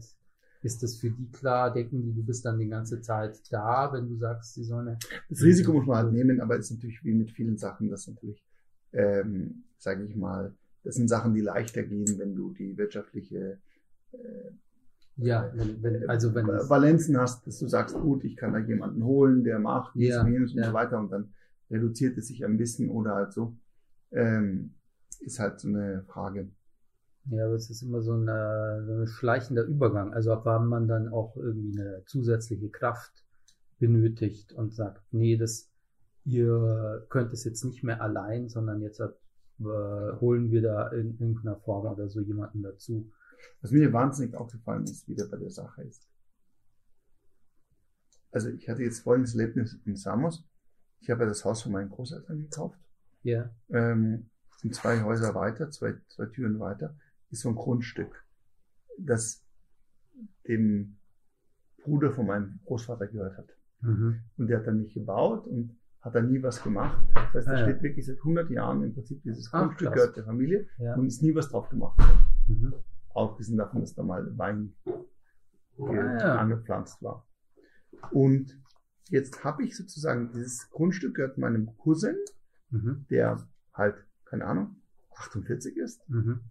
ist 0.63 0.81
das 0.83 0.97
für 0.97 1.09
die 1.09 1.29
klar, 1.31 1.71
decken 1.73 2.03
die, 2.03 2.13
du 2.13 2.23
bist 2.23 2.45
dann 2.45 2.59
die 2.59 2.67
ganze 2.67 3.01
Zeit 3.01 3.39
da, 3.51 3.91
wenn 3.93 4.07
du 4.09 4.17
sagst, 4.17 4.53
sie 4.55 4.63
sollen. 4.63 4.97
Das 5.29 5.41
Risiko 5.41 5.73
muss 5.73 5.85
man 5.85 5.97
halt 5.97 6.13
nehmen, 6.13 6.41
aber 6.41 6.57
es 6.57 6.65
ist 6.65 6.77
natürlich 6.77 7.03
wie 7.03 7.13
mit 7.13 7.31
vielen 7.31 7.57
Sachen, 7.57 7.89
das 7.89 8.07
natürlich, 8.07 8.43
ähm, 8.93 9.63
sage 9.77 10.03
ich 10.05 10.15
mal, 10.15 10.53
das 10.83 10.95
sind 10.95 11.07
Sachen, 11.09 11.33
die 11.33 11.41
leichter 11.41 11.83
gehen, 11.83 12.17
wenn 12.17 12.35
du 12.35 12.53
die 12.53 12.77
wirtschaftliche 12.77 13.59
äh, 14.13 14.17
Ja, 15.17 15.51
wenn, 15.55 15.81
wenn, 15.83 16.09
also 16.09 16.33
wenn 16.33 16.47
Valenzen 16.47 17.17
hast, 17.17 17.45
dass 17.47 17.59
du 17.59 17.67
sagst, 17.67 17.95
gut, 17.95 18.23
ich 18.23 18.35
kann 18.37 18.53
da 18.53 18.59
jemanden 18.59 19.03
holen, 19.03 19.43
der 19.43 19.59
macht 19.59 19.95
dies 19.95 20.09
Ja, 20.09 20.21
und 20.21 20.31
jenes 20.31 20.53
und 20.53 20.59
ja. 20.59 20.67
so 20.67 20.73
weiter 20.73 20.99
und 20.99 21.11
dann 21.11 21.33
reduziert 21.69 22.17
es 22.17 22.27
sich 22.27 22.45
ein 22.45 22.57
bisschen 22.57 22.89
oder 22.89 23.15
halt 23.15 23.33
so, 23.33 23.57
ähm, 24.11 24.75
ist 25.19 25.39
halt 25.39 25.59
so 25.59 25.67
eine 25.67 26.03
Frage. 26.07 26.49
Ja, 27.29 27.45
aber 27.45 27.55
es 27.55 27.69
ist 27.69 27.81
immer 27.81 28.01
so, 28.01 28.13
eine, 28.13 28.83
so 28.85 28.93
ein 28.93 29.07
schleichender 29.07 29.63
Übergang. 29.63 30.13
Also 30.13 30.31
ab 30.31 30.41
wann 30.45 30.67
man 30.67 30.87
dann 30.87 31.09
auch 31.09 31.35
irgendwie 31.35 31.79
eine 31.79 32.03
zusätzliche 32.05 32.69
Kraft 32.69 33.25
benötigt 33.79 34.53
und 34.53 34.73
sagt, 34.73 35.01
nee, 35.11 35.37
das, 35.37 35.69
ihr 36.23 37.05
könnt 37.09 37.33
es 37.33 37.43
jetzt 37.43 37.63
nicht 37.65 37.83
mehr 37.83 38.01
allein, 38.01 38.47
sondern 38.47 38.81
jetzt 38.81 38.99
äh, 38.99 39.05
holen 39.59 40.51
wir 40.51 40.61
da 40.61 40.87
in 40.89 41.19
irgendeiner 41.19 41.57
Form 41.57 41.85
oder 41.85 42.07
so 42.07 42.21
jemanden 42.21 42.63
dazu. 42.63 43.11
Was 43.61 43.71
mir 43.71 43.91
wahnsinnig 43.91 44.35
aufgefallen 44.35 44.83
ist, 44.83 45.07
wieder 45.07 45.27
bei 45.27 45.37
der 45.37 45.49
Sache 45.49 45.83
ist. 45.83 46.07
Also 48.31 48.49
ich 48.49 48.69
hatte 48.69 48.83
jetzt 48.83 49.01
vorhin 49.01 49.23
das 49.23 49.35
Erlebnis 49.35 49.79
in 49.85 49.95
Samos. 49.95 50.45
Ich 50.99 51.09
habe 51.09 51.23
ja 51.23 51.29
das 51.29 51.43
Haus 51.43 51.61
von 51.61 51.71
meinen 51.71 51.89
Großeltern 51.89 52.39
gekauft. 52.39 52.79
Ja. 53.23 53.49
Ähm, 53.69 54.29
sind 54.57 54.73
zwei 54.73 55.03
Häuser 55.03 55.35
weiter, 55.35 55.69
zwei, 55.69 55.95
zwei 56.07 56.25
Türen 56.27 56.59
weiter, 56.59 56.97
ist 57.29 57.41
so 57.41 57.49
ein 57.49 57.55
Grundstück, 57.55 58.23
das 58.97 59.43
dem 60.47 60.97
Bruder 61.83 62.11
von 62.11 62.25
meinem 62.27 62.59
Großvater 62.65 63.07
gehört 63.07 63.37
hat. 63.37 63.49
Mhm. 63.81 64.21
Und 64.37 64.47
der 64.47 64.59
hat 64.59 64.67
dann 64.67 64.77
nicht 64.79 64.93
gebaut 64.93 65.45
und 65.47 65.77
hat 66.01 66.15
dann 66.15 66.31
nie 66.31 66.41
was 66.41 66.61
gemacht. 66.63 66.97
Das 67.33 67.45
heißt, 67.45 67.47
da 67.47 67.51
Ah, 67.51 67.59
ja. 67.59 67.63
steht 67.69 67.83
wirklich 67.83 68.05
seit 68.05 68.17
100 68.19 68.49
Jahren 68.49 68.83
im 68.83 68.93
Prinzip 68.93 69.21
dieses 69.23 69.49
Ach, 69.51 69.61
Grundstück 69.61 69.93
gehört 69.93 70.15
der 70.17 70.23
Familie 70.25 70.67
Ja. 70.77 70.95
und 70.95 71.05
ist 71.07 71.21
nie 71.21 71.35
was 71.35 71.49
drauf 71.49 71.69
gemacht. 71.69 71.99
Mhm. 72.47 72.73
Abgesehen 73.13 73.57
davon, 73.57 73.81
dass 73.81 73.93
da 73.93 74.03
mal 74.03 74.37
Wein 74.37 74.73
Ah, 75.79 75.93
ja. 75.93 76.35
angepflanzt 76.39 77.01
war. 77.03 77.27
Und 78.11 78.59
jetzt 79.09 79.43
habe 79.43 79.63
ich 79.63 79.75
sozusagen, 79.77 80.31
dieses 80.31 80.69
Grundstück 80.71 81.15
gehört 81.15 81.37
meinem 81.37 81.75
Cousin, 81.77 82.15
Mhm. 82.69 83.05
der 83.09 83.47
halt, 83.73 83.95
keine 84.25 84.45
Ahnung, 84.45 84.81
48 85.15 85.77
ist, 85.77 86.07
Mhm. 86.09 86.41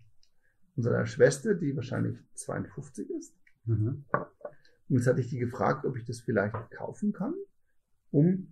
Und 0.76 0.82
seiner 0.82 1.06
Schwester, 1.06 1.54
die 1.54 1.74
wahrscheinlich 1.74 2.18
52 2.34 3.10
ist. 3.10 3.34
Mhm. 3.64 4.04
Und 4.88 4.96
jetzt 4.96 5.06
hatte 5.06 5.20
ich 5.20 5.28
die 5.28 5.38
gefragt, 5.38 5.84
ob 5.84 5.96
ich 5.96 6.04
das 6.04 6.20
vielleicht 6.20 6.54
kaufen 6.70 7.12
kann, 7.12 7.34
um 8.12 8.48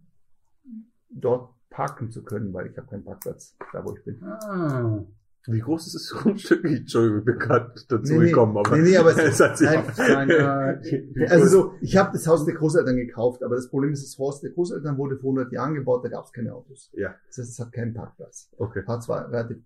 dort 1.10 1.50
parken 1.70 2.10
zu 2.10 2.22
können, 2.24 2.52
weil 2.52 2.68
ich 2.68 2.76
habe 2.76 2.88
keinen 2.88 3.04
Parkplatz 3.04 3.56
da, 3.72 3.84
wo 3.84 3.94
ich 3.96 4.04
bin. 4.04 4.22
Ah. 4.22 5.04
Wie 5.46 5.60
groß 5.60 5.86
ist 5.88 5.94
das 5.94 6.10
Grundstück? 6.22 6.64
Entschuldigung, 6.64 7.18
ich 7.18 7.24
bin 7.26 7.38
gerade 7.38 7.74
dazu 7.88 8.14
Nee, 8.14 8.28
gekommen, 8.30 8.56
aber, 8.56 8.76
Nee, 8.76 8.82
nee, 8.82 8.96
aber 8.96 9.10
es- 9.16 9.38
hat 9.40 9.58
sich 9.58 9.68
nein, 9.68 9.86
Wie 9.88 11.26
Also 11.28 11.46
so, 11.48 11.74
ich 11.82 11.96
habe 11.96 12.12
das 12.12 12.26
Haus 12.26 12.46
der 12.46 12.54
Großeltern 12.54 12.96
gekauft, 12.96 13.42
aber 13.42 13.54
das 13.56 13.68
Problem 13.68 13.92
ist, 13.92 14.02
das 14.04 14.18
Haus 14.18 14.40
der 14.40 14.52
Großeltern 14.52 14.96
wurde 14.96 15.18
vor 15.18 15.32
100 15.32 15.52
Jahren 15.52 15.74
gebaut, 15.74 16.04
da 16.04 16.08
gab 16.08 16.24
es 16.24 16.32
keine 16.32 16.54
Autos. 16.54 16.90
Ja. 16.94 17.14
Das 17.28 17.38
heißt, 17.38 17.50
es 17.50 17.58
hat 17.60 17.72
keinen 17.72 17.92
Parkplatz. 17.92 18.50
Okay. 18.56 18.82
Hat 18.86 19.02
zwar 19.02 19.30
relativ 19.30 19.58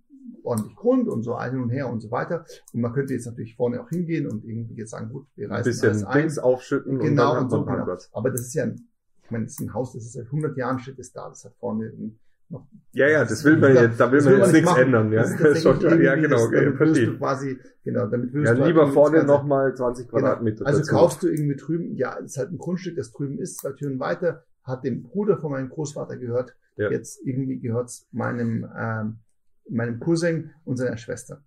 ordentlich 0.42 0.74
Grund 0.76 1.08
und 1.08 1.22
so 1.22 1.38
hin 1.40 1.60
und 1.60 1.70
her 1.70 1.88
und 1.88 2.00
so 2.00 2.10
weiter. 2.10 2.44
Und 2.72 2.80
man 2.80 2.92
könnte 2.92 3.14
jetzt 3.14 3.26
natürlich 3.26 3.56
vorne 3.56 3.80
auch 3.82 3.88
hingehen 3.88 4.26
und 4.26 4.44
irgendwie 4.44 4.74
jetzt 4.74 4.90
sagen, 4.90 5.10
gut, 5.10 5.26
wir 5.36 5.46
Ein 5.48 5.52
reißen 5.52 5.70
bisschen 5.70 5.88
alles 5.90 6.04
ein. 6.04 6.20
Dings 6.22 6.38
aufschütten 6.38 6.98
und 7.00 7.04
Genau, 7.06 7.34
dann 7.34 7.38
und 7.38 7.44
hat 7.44 7.50
so, 7.50 7.64
genau. 7.64 7.96
Aber 8.12 8.30
das 8.30 8.40
ist 8.42 8.54
ja, 8.54 8.64
ein, 8.64 8.88
ich 9.24 9.30
meine, 9.30 9.44
das 9.44 9.54
ist 9.54 9.60
ein 9.60 9.74
Haus, 9.74 9.92
das 9.92 10.04
ist 10.04 10.12
seit 10.14 10.26
100 10.26 10.56
Jahren 10.56 10.78
steht 10.78 10.98
es 10.98 11.12
da. 11.12 11.28
Das 11.28 11.44
hat 11.44 11.54
vorne 11.58 11.86
ein, 11.86 12.18
noch 12.50 12.66
Ja, 12.92 13.08
ja, 13.08 13.24
das 13.24 13.44
will 13.44 13.58
man 13.58 13.74
Ja, 13.74 13.82
jetzt, 13.82 14.00
da 14.00 14.10
will 14.10 14.22
man 14.22 14.32
will 14.32 14.38
jetzt 14.38 14.46
man 14.46 14.52
nichts 14.52 14.70
machen. 14.70 14.82
ändern, 14.82 15.12
ja. 15.12 15.20
Das 15.22 15.30
ist 15.32 15.64
ja, 16.02 16.14
genau, 16.14 16.44
okay, 16.44 16.64
damit 16.64 16.80
wirst 16.80 17.02
du 17.06 17.10
verstehe. 17.10 17.18
quasi, 17.18 17.58
genau, 17.84 18.06
damit 18.06 18.32
Ja, 18.32 18.54
du 18.54 18.60
halt 18.60 18.66
lieber 18.68 18.86
vorne 18.92 19.24
nochmal 19.24 19.74
20 19.74 20.08
Quadratmeter 20.08 20.66
Also 20.66 20.78
dazu. 20.80 20.90
kaufst 20.94 21.22
du 21.22 21.28
irgendwie 21.28 21.56
drüben, 21.56 21.94
ja, 21.96 22.16
es 22.18 22.32
ist 22.32 22.38
halt 22.38 22.50
ein 22.52 22.58
Grundstück, 22.58 22.96
das 22.96 23.12
drüben 23.12 23.38
ist, 23.38 23.58
zwei 23.60 23.72
Türen 23.72 24.00
weiter, 24.00 24.44
hat 24.64 24.84
dem 24.84 25.02
Bruder 25.02 25.36
von 25.38 25.50
meinem 25.50 25.68
Großvater 25.68 26.16
gehört. 26.16 26.54
Ja. 26.76 26.90
Jetzt 26.90 27.20
irgendwie 27.26 27.58
gehört's 27.58 28.06
meinem, 28.12 28.66
ähm, 28.78 29.18
meinem 29.70 30.00
Cousin 30.00 30.50
und 30.64 30.76
seiner 30.76 30.96
Schwester. 30.96 31.44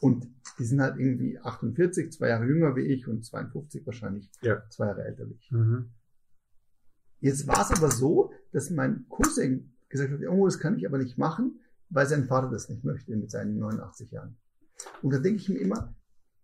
Und 0.00 0.28
die 0.58 0.64
sind 0.64 0.80
halt 0.80 0.98
irgendwie 0.98 1.38
48, 1.38 2.12
zwei 2.12 2.28
Jahre 2.28 2.46
jünger 2.46 2.76
wie 2.76 2.82
ich 2.82 3.06
und 3.08 3.24
52 3.24 3.84
wahrscheinlich, 3.86 4.30
Ja. 4.42 4.62
zwei 4.70 4.86
Jahre 4.86 5.04
älter 5.04 5.28
wie 5.28 5.34
ich. 5.34 5.50
Mhm. 5.50 5.90
Jetzt 7.20 7.46
war 7.48 7.60
es 7.62 7.76
aber 7.76 7.90
so, 7.90 8.32
dass 8.52 8.70
mein 8.70 9.06
Cousin 9.08 9.74
gesagt 9.88 10.12
hat, 10.12 10.20
oh, 10.28 10.44
das 10.46 10.58
kann 10.58 10.76
ich 10.76 10.86
aber 10.86 10.98
nicht 10.98 11.18
machen, 11.18 11.60
weil 11.90 12.06
sein 12.06 12.26
Vater 12.26 12.50
das 12.50 12.68
nicht 12.68 12.84
möchte 12.84 13.16
mit 13.16 13.30
seinen 13.30 13.58
89 13.58 14.10
Jahren. 14.12 14.36
Und 15.02 15.12
da 15.12 15.18
denke 15.18 15.40
ich 15.40 15.48
mir 15.48 15.58
immer, 15.58 15.94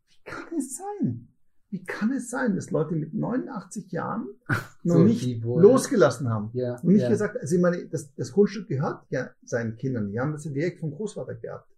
wie 0.08 0.24
kann 0.24 0.58
es 0.58 0.76
sein? 0.76 1.28
Wie 1.70 1.84
kann 1.84 2.12
es 2.12 2.30
sein, 2.30 2.54
dass 2.56 2.70
Leute 2.70 2.94
mit 2.96 3.14
89 3.14 3.92
Jahren 3.92 4.26
noch 4.84 4.96
So, 4.96 5.02
nicht 5.04 5.42
losgelassen 5.44 6.28
haben? 6.28 6.50
Ja. 6.52 6.76
Und 6.82 6.92
nicht 6.92 7.02
ja. 7.02 7.08
gesagt, 7.08 7.36
also 7.40 7.54
ich 7.56 7.60
meine, 7.62 7.86
das, 7.86 8.14
das 8.14 8.32
Grundstück 8.32 8.68
gehört 8.68 9.02
ja 9.10 9.30
seinen 9.44 9.76
Kindern, 9.76 10.10
die 10.10 10.20
haben 10.20 10.32
das 10.32 10.44
ja 10.44 10.50
direkt 10.50 10.80
vom 10.80 10.90
Großvater 10.92 11.34
geerbt. 11.34 11.68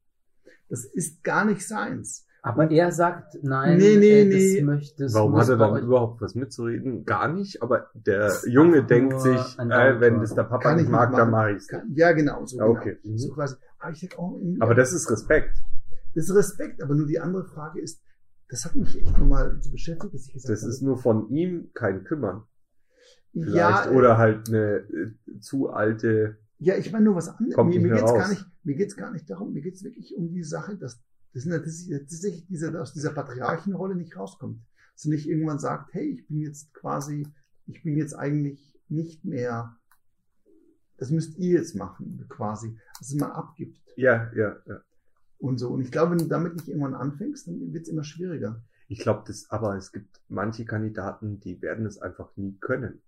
Das 0.68 0.84
ist 0.84 1.22
gar 1.22 1.44
nicht 1.44 1.66
seins. 1.66 2.24
Aber 2.42 2.70
er 2.70 2.92
sagt, 2.92 3.38
nein, 3.42 3.76
Nee, 3.78 3.96
nee, 3.96 4.20
äh, 4.22 4.30
das 4.30 4.40
nee. 4.54 4.62
möchte 4.62 5.02
das 5.04 5.14
Warum 5.14 5.36
hat 5.36 5.48
er 5.48 5.57
dann 5.57 5.82
überhaupt 5.82 6.20
was 6.20 6.36
mitzureden? 6.36 7.04
Gar 7.04 7.32
nicht, 7.32 7.61
aber 7.61 7.90
der 7.94 8.32
Junge 8.46 8.84
denkt 8.84 9.20
sich, 9.20 9.59
äh, 9.59 10.00
wenn 10.00 10.20
das 10.20 10.32
der 10.34 10.44
Papa 10.44 10.74
nicht 10.76 10.88
mag, 10.88 11.11
dann 11.12 11.30
mache 11.30 11.52
ich's. 11.52 11.66
Kann- 11.66 11.90
Ja, 11.94 12.12
genau, 12.12 12.44
so, 12.46 12.59
Ja, 12.59 12.66
okay. 12.66 12.98
genau. 13.02 13.14
Mhm. 13.14 13.18
so 13.18 13.32
quasi. 13.32 13.57
Aber 13.80 13.90
ich 13.92 14.00
sag, 14.00 14.18
oh, 14.18 14.40
Aber 14.61 14.74
das 14.76 14.92
ist 14.92 15.11
Respekt. 15.11 15.57
Das 16.14 16.28
ist 16.28 16.34
Respekt, 16.36 16.82
aber 16.82 16.94
nur 16.94 17.07
die 17.07 17.18
andere 17.18 17.44
Frage 17.44 17.80
ist, 17.80 18.00
das 18.48 18.64
hat 18.64 18.76
mich 18.76 18.96
echt 18.96 19.18
nochmal 19.18 19.59
so 19.61 19.70
beschäftigt, 19.72 20.14
dass 20.14 20.26
ich 20.28 20.32
gesagt 20.34 20.52
Das 20.52 20.62
habe, 20.62 20.70
ist 20.70 20.82
nur 20.82 20.98
von 20.98 21.28
ihm 21.30 21.70
kein 21.74 22.04
Kümmern. 22.04 22.44
Vielleicht. 23.45 23.87
ja, 23.87 23.91
Oder 23.91 24.16
halt 24.16 24.49
eine 24.49 24.76
äh, 24.78 25.41
zu 25.41 25.70
alte, 25.70 26.39
ja, 26.59 26.76
ich 26.76 26.91
meine 26.91 27.05
nur 27.05 27.16
was 27.16 27.28
anderes. 27.28 27.57
Mir, 27.57 27.80
mir 27.80 27.91
geht's 27.91 28.03
raus. 28.03 28.18
gar 28.18 28.28
nicht, 28.28 28.47
mir 28.64 28.76
geht's 28.76 28.97
gar 28.97 29.12
nicht 29.12 29.28
darum, 29.28 29.53
mir 29.53 29.61
geht's 29.61 29.84
wirklich 29.84 30.16
um 30.16 30.30
die 30.30 30.43
Sache, 30.43 30.76
dass 30.76 31.03
das 31.34 31.45
tatsächlich 31.45 32.47
dieser 32.47 32.80
aus 32.80 32.95
dieser 32.95 33.12
Patriarchenrolle 33.12 33.95
nicht 33.95 34.16
rauskommt, 34.16 34.62
dass 34.95 35.05
nicht 35.05 35.28
irgendwann 35.28 35.59
sagt, 35.59 35.93
hey, 35.93 36.09
ich 36.09 36.26
bin 36.26 36.41
jetzt 36.41 36.72
quasi, 36.72 37.26
ich 37.66 37.82
bin 37.82 37.97
jetzt 37.97 38.14
eigentlich 38.14 38.74
nicht 38.89 39.24
mehr, 39.24 39.76
das 40.97 41.11
müsst 41.11 41.37
ihr 41.37 41.59
jetzt 41.59 41.74
machen, 41.74 42.24
quasi, 42.30 42.78
dass 42.99 43.09
es 43.09 43.14
mal 43.16 43.32
abgibt 43.32 43.78
ja, 43.97 44.30
ja, 44.34 44.57
ja. 44.66 44.80
und 45.39 45.59
so. 45.59 45.68
Und 45.68 45.82
ich 45.82 45.93
glaube, 45.93 46.12
wenn 46.12 46.18
du 46.18 46.26
damit 46.26 46.55
nicht 46.55 46.68
irgendwann 46.68 46.95
anfängst, 46.95 47.49
dann 47.49 47.74
wird's 47.74 47.91
immer 47.91 48.05
schwieriger. 48.05 48.62
Ich 48.89 49.01
glaube, 49.01 49.24
das, 49.26 49.51
aber 49.51 49.76
es 49.76 49.93
gibt 49.93 50.22
manche 50.28 50.64
Kandidaten, 50.64 51.41
die 51.41 51.61
werden 51.61 51.84
es 51.84 51.99
einfach 51.99 52.34
nie 52.37 52.57
können. 52.61 53.03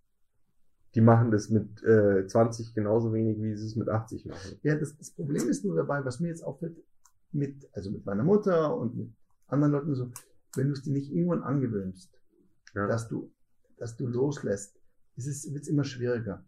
Die 0.99 1.05
machen 1.05 1.31
das 1.31 1.49
mit 1.49 1.81
äh, 1.85 2.27
20 2.27 2.75
genauso 2.75 3.13
wenig, 3.13 3.41
wie 3.41 3.55
sie 3.57 3.67
es 3.67 3.77
mit 3.77 3.89
80 3.89 4.25
machen. 4.27 4.59
Ja, 4.65 4.75
das, 4.75 4.97
das 4.97 5.13
Problem 5.13 5.49
ist 5.49 5.65
nur 5.65 5.77
dabei, 5.77 6.05
was 6.05 6.19
mir 6.19 6.27
jetzt 6.27 6.43
auffällt, 6.43 6.77
mit, 7.31 7.69
also 7.73 7.93
mit 7.93 8.05
meiner 8.05 8.25
Mutter 8.25 8.77
und 8.77 8.97
mit 8.97 9.13
anderen 9.47 9.73
Leuten 9.75 9.95
so, 9.95 10.11
wenn 10.57 10.67
du 10.67 10.73
es 10.73 10.83
dir 10.83 10.93
nicht 10.93 11.13
irgendwann 11.13 11.45
angewöhnst, 11.45 12.11
Ja, 12.75 12.89
dass 12.89 13.07
du, 13.07 13.31
dass 13.77 13.97
du 13.97 14.09
loslässt, 14.09 14.75
ist 15.15 15.29
es, 15.29 15.55
wird's 15.55 15.69
immer 15.69 15.85
schwieriger. 15.85 16.45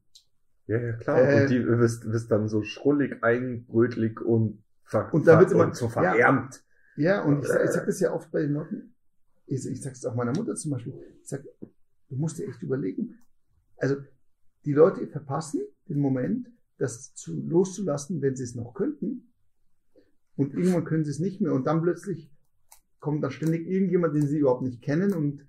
ja, 0.66 0.78
ja 0.78 0.92
klar. 0.94 1.20
Äh, 1.22 1.42
und 1.44 1.50
die 1.50 1.64
wirst, 1.64 2.10
wirst 2.10 2.28
dann 2.32 2.48
so 2.48 2.64
schrullig, 2.64 3.22
eigenbrötlich 3.22 4.20
und, 4.20 4.64
ver 4.82 5.14
Und 5.14 5.28
da 5.28 5.38
wird's 5.38 5.52
immer- 5.52 5.66
und 5.66 5.76
so 5.76 5.84
ja. 5.86 5.90
verärmt. 5.92 6.64
Ja, 6.96 7.22
und 7.22 7.42
ich, 7.42 7.46
sag- 7.48 7.64
ich 7.66 7.70
sag 7.70 7.86
das 7.86 8.00
ja 8.00 8.12
oft 8.12 8.32
bei 8.32 8.40
den 8.42 8.54
Leuten, 8.54 8.94
ich, 9.46 9.64
ich 9.64 9.80
sag's 9.80 10.04
auch 10.04 10.16
meiner 10.16 10.32
Mutter 10.32 10.56
zum 10.56 10.72
Beispiel, 10.72 10.92
ich 11.22 11.28
sag, 11.28 11.44
du 12.08 12.16
musst 12.16 12.36
dir 12.38 12.48
echt 12.48 12.60
überlegen, 12.64 13.16
also 13.76 13.94
die 14.64 14.72
Leute 14.72 15.06
verpassen 15.06 15.60
den 15.88 16.00
Moment, 16.00 16.48
das 16.78 17.14
zu, 17.14 17.34
loszulassen, 17.34 18.22
wenn 18.22 18.36
sie 18.36 18.44
es 18.44 18.54
noch 18.54 18.74
könnten. 18.74 19.32
Und 20.36 20.54
irgendwann 20.54 20.84
können 20.84 21.04
sie 21.04 21.10
es 21.10 21.18
nicht 21.18 21.40
mehr. 21.40 21.52
Und 21.52 21.66
dann 21.66 21.82
plötzlich 21.82 22.30
kommt 23.00 23.22
dann 23.22 23.30
ständig 23.30 23.66
irgendjemand, 23.66 24.14
den 24.14 24.26
sie 24.26 24.38
überhaupt 24.38 24.62
nicht 24.62 24.82
kennen 24.82 25.12
und 25.12 25.46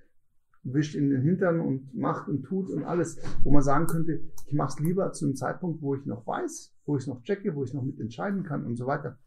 wischt 0.64 0.96
in 0.96 1.10
den 1.10 1.22
Hintern 1.22 1.60
und 1.60 1.94
macht 1.94 2.28
und 2.28 2.44
tut 2.44 2.70
und 2.70 2.84
alles, 2.84 3.20
wo 3.44 3.52
man 3.52 3.64
sagen 3.64 3.88
könnte, 3.88 4.22
ich 4.46 4.54
mache 4.54 4.76
es 4.78 4.80
lieber 4.80 5.12
zu 5.12 5.26
einem 5.26 5.36
Zeitpunkt, 5.36 5.82
wo 5.82 5.96
ich 5.96 6.06
noch 6.06 6.26
weiß, 6.28 6.74
wo 6.86 6.96
ich 6.96 7.04
es 7.04 7.08
noch 7.08 7.24
checke, 7.24 7.56
wo 7.56 7.64
ich 7.64 7.74
noch 7.74 7.84
mitentscheiden 7.84 8.44
kann 8.44 8.66
und 8.66 8.76
so 8.76 8.86
weiter. 8.86 9.18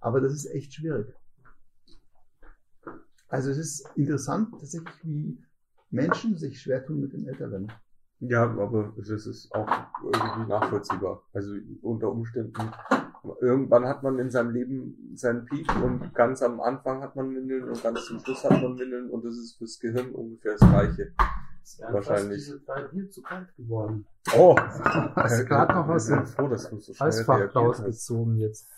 Aber 0.00 0.20
das 0.20 0.32
ist 0.32 0.46
echt 0.46 0.74
schwierig. 0.74 1.12
Also 3.28 3.50
es 3.50 3.58
ist 3.58 3.90
interessant 3.96 4.52
tatsächlich, 4.52 4.94
wie 5.02 5.38
Menschen 5.90 6.36
sich 6.36 6.60
schwer 6.60 6.84
tun 6.84 7.00
mit 7.00 7.12
dem 7.12 7.26
Älterwerden. 7.26 7.72
Ja, 8.20 8.44
aber 8.44 8.94
das 8.96 9.26
ist 9.26 9.52
auch 9.54 9.68
irgendwie 10.02 10.48
nachvollziehbar. 10.48 11.22
Also 11.34 11.54
unter 11.82 12.10
Umständen, 12.10 12.54
irgendwann 13.40 13.86
hat 13.86 14.02
man 14.02 14.18
in 14.18 14.30
seinem 14.30 14.50
Leben 14.50 15.12
seinen 15.14 15.44
Peak 15.44 15.66
und 15.82 16.14
ganz 16.14 16.42
am 16.42 16.60
Anfang 16.60 17.02
hat 17.02 17.14
man 17.16 17.34
Windeln 17.34 17.64
und 17.68 17.82
ganz 17.82 18.06
zum 18.06 18.18
Schluss 18.20 18.42
hat 18.44 18.52
man 18.62 18.78
Windeln 18.78 19.10
und 19.10 19.24
das 19.24 19.34
ist 19.36 19.58
fürs 19.58 19.78
Gehirn 19.78 20.12
ungefähr 20.12 20.52
das 20.58 20.68
Gleiche. 20.68 21.12
Ist 21.62 21.78
ja 21.80 21.92
Wahrscheinlich. 21.92 22.38
diese 22.38 22.62
Zeit 22.64 22.90
hier 22.92 23.10
zu 23.10 23.22
kalt 23.22 23.54
geworden. 23.56 24.06
Oh! 24.36 24.54
Hast 24.58 25.46
gerade 25.46 25.74
noch 25.74 25.88
was 25.88 26.08
Ich 26.08 26.14
bin 26.16 26.24
froh, 26.26 26.48
dass 26.48 26.70
du 26.70 26.78
so 26.78 26.94
schnell 26.94 27.08
Eisfach 27.08 27.54
rausgezogen 27.54 28.36
jetzt. 28.36 28.68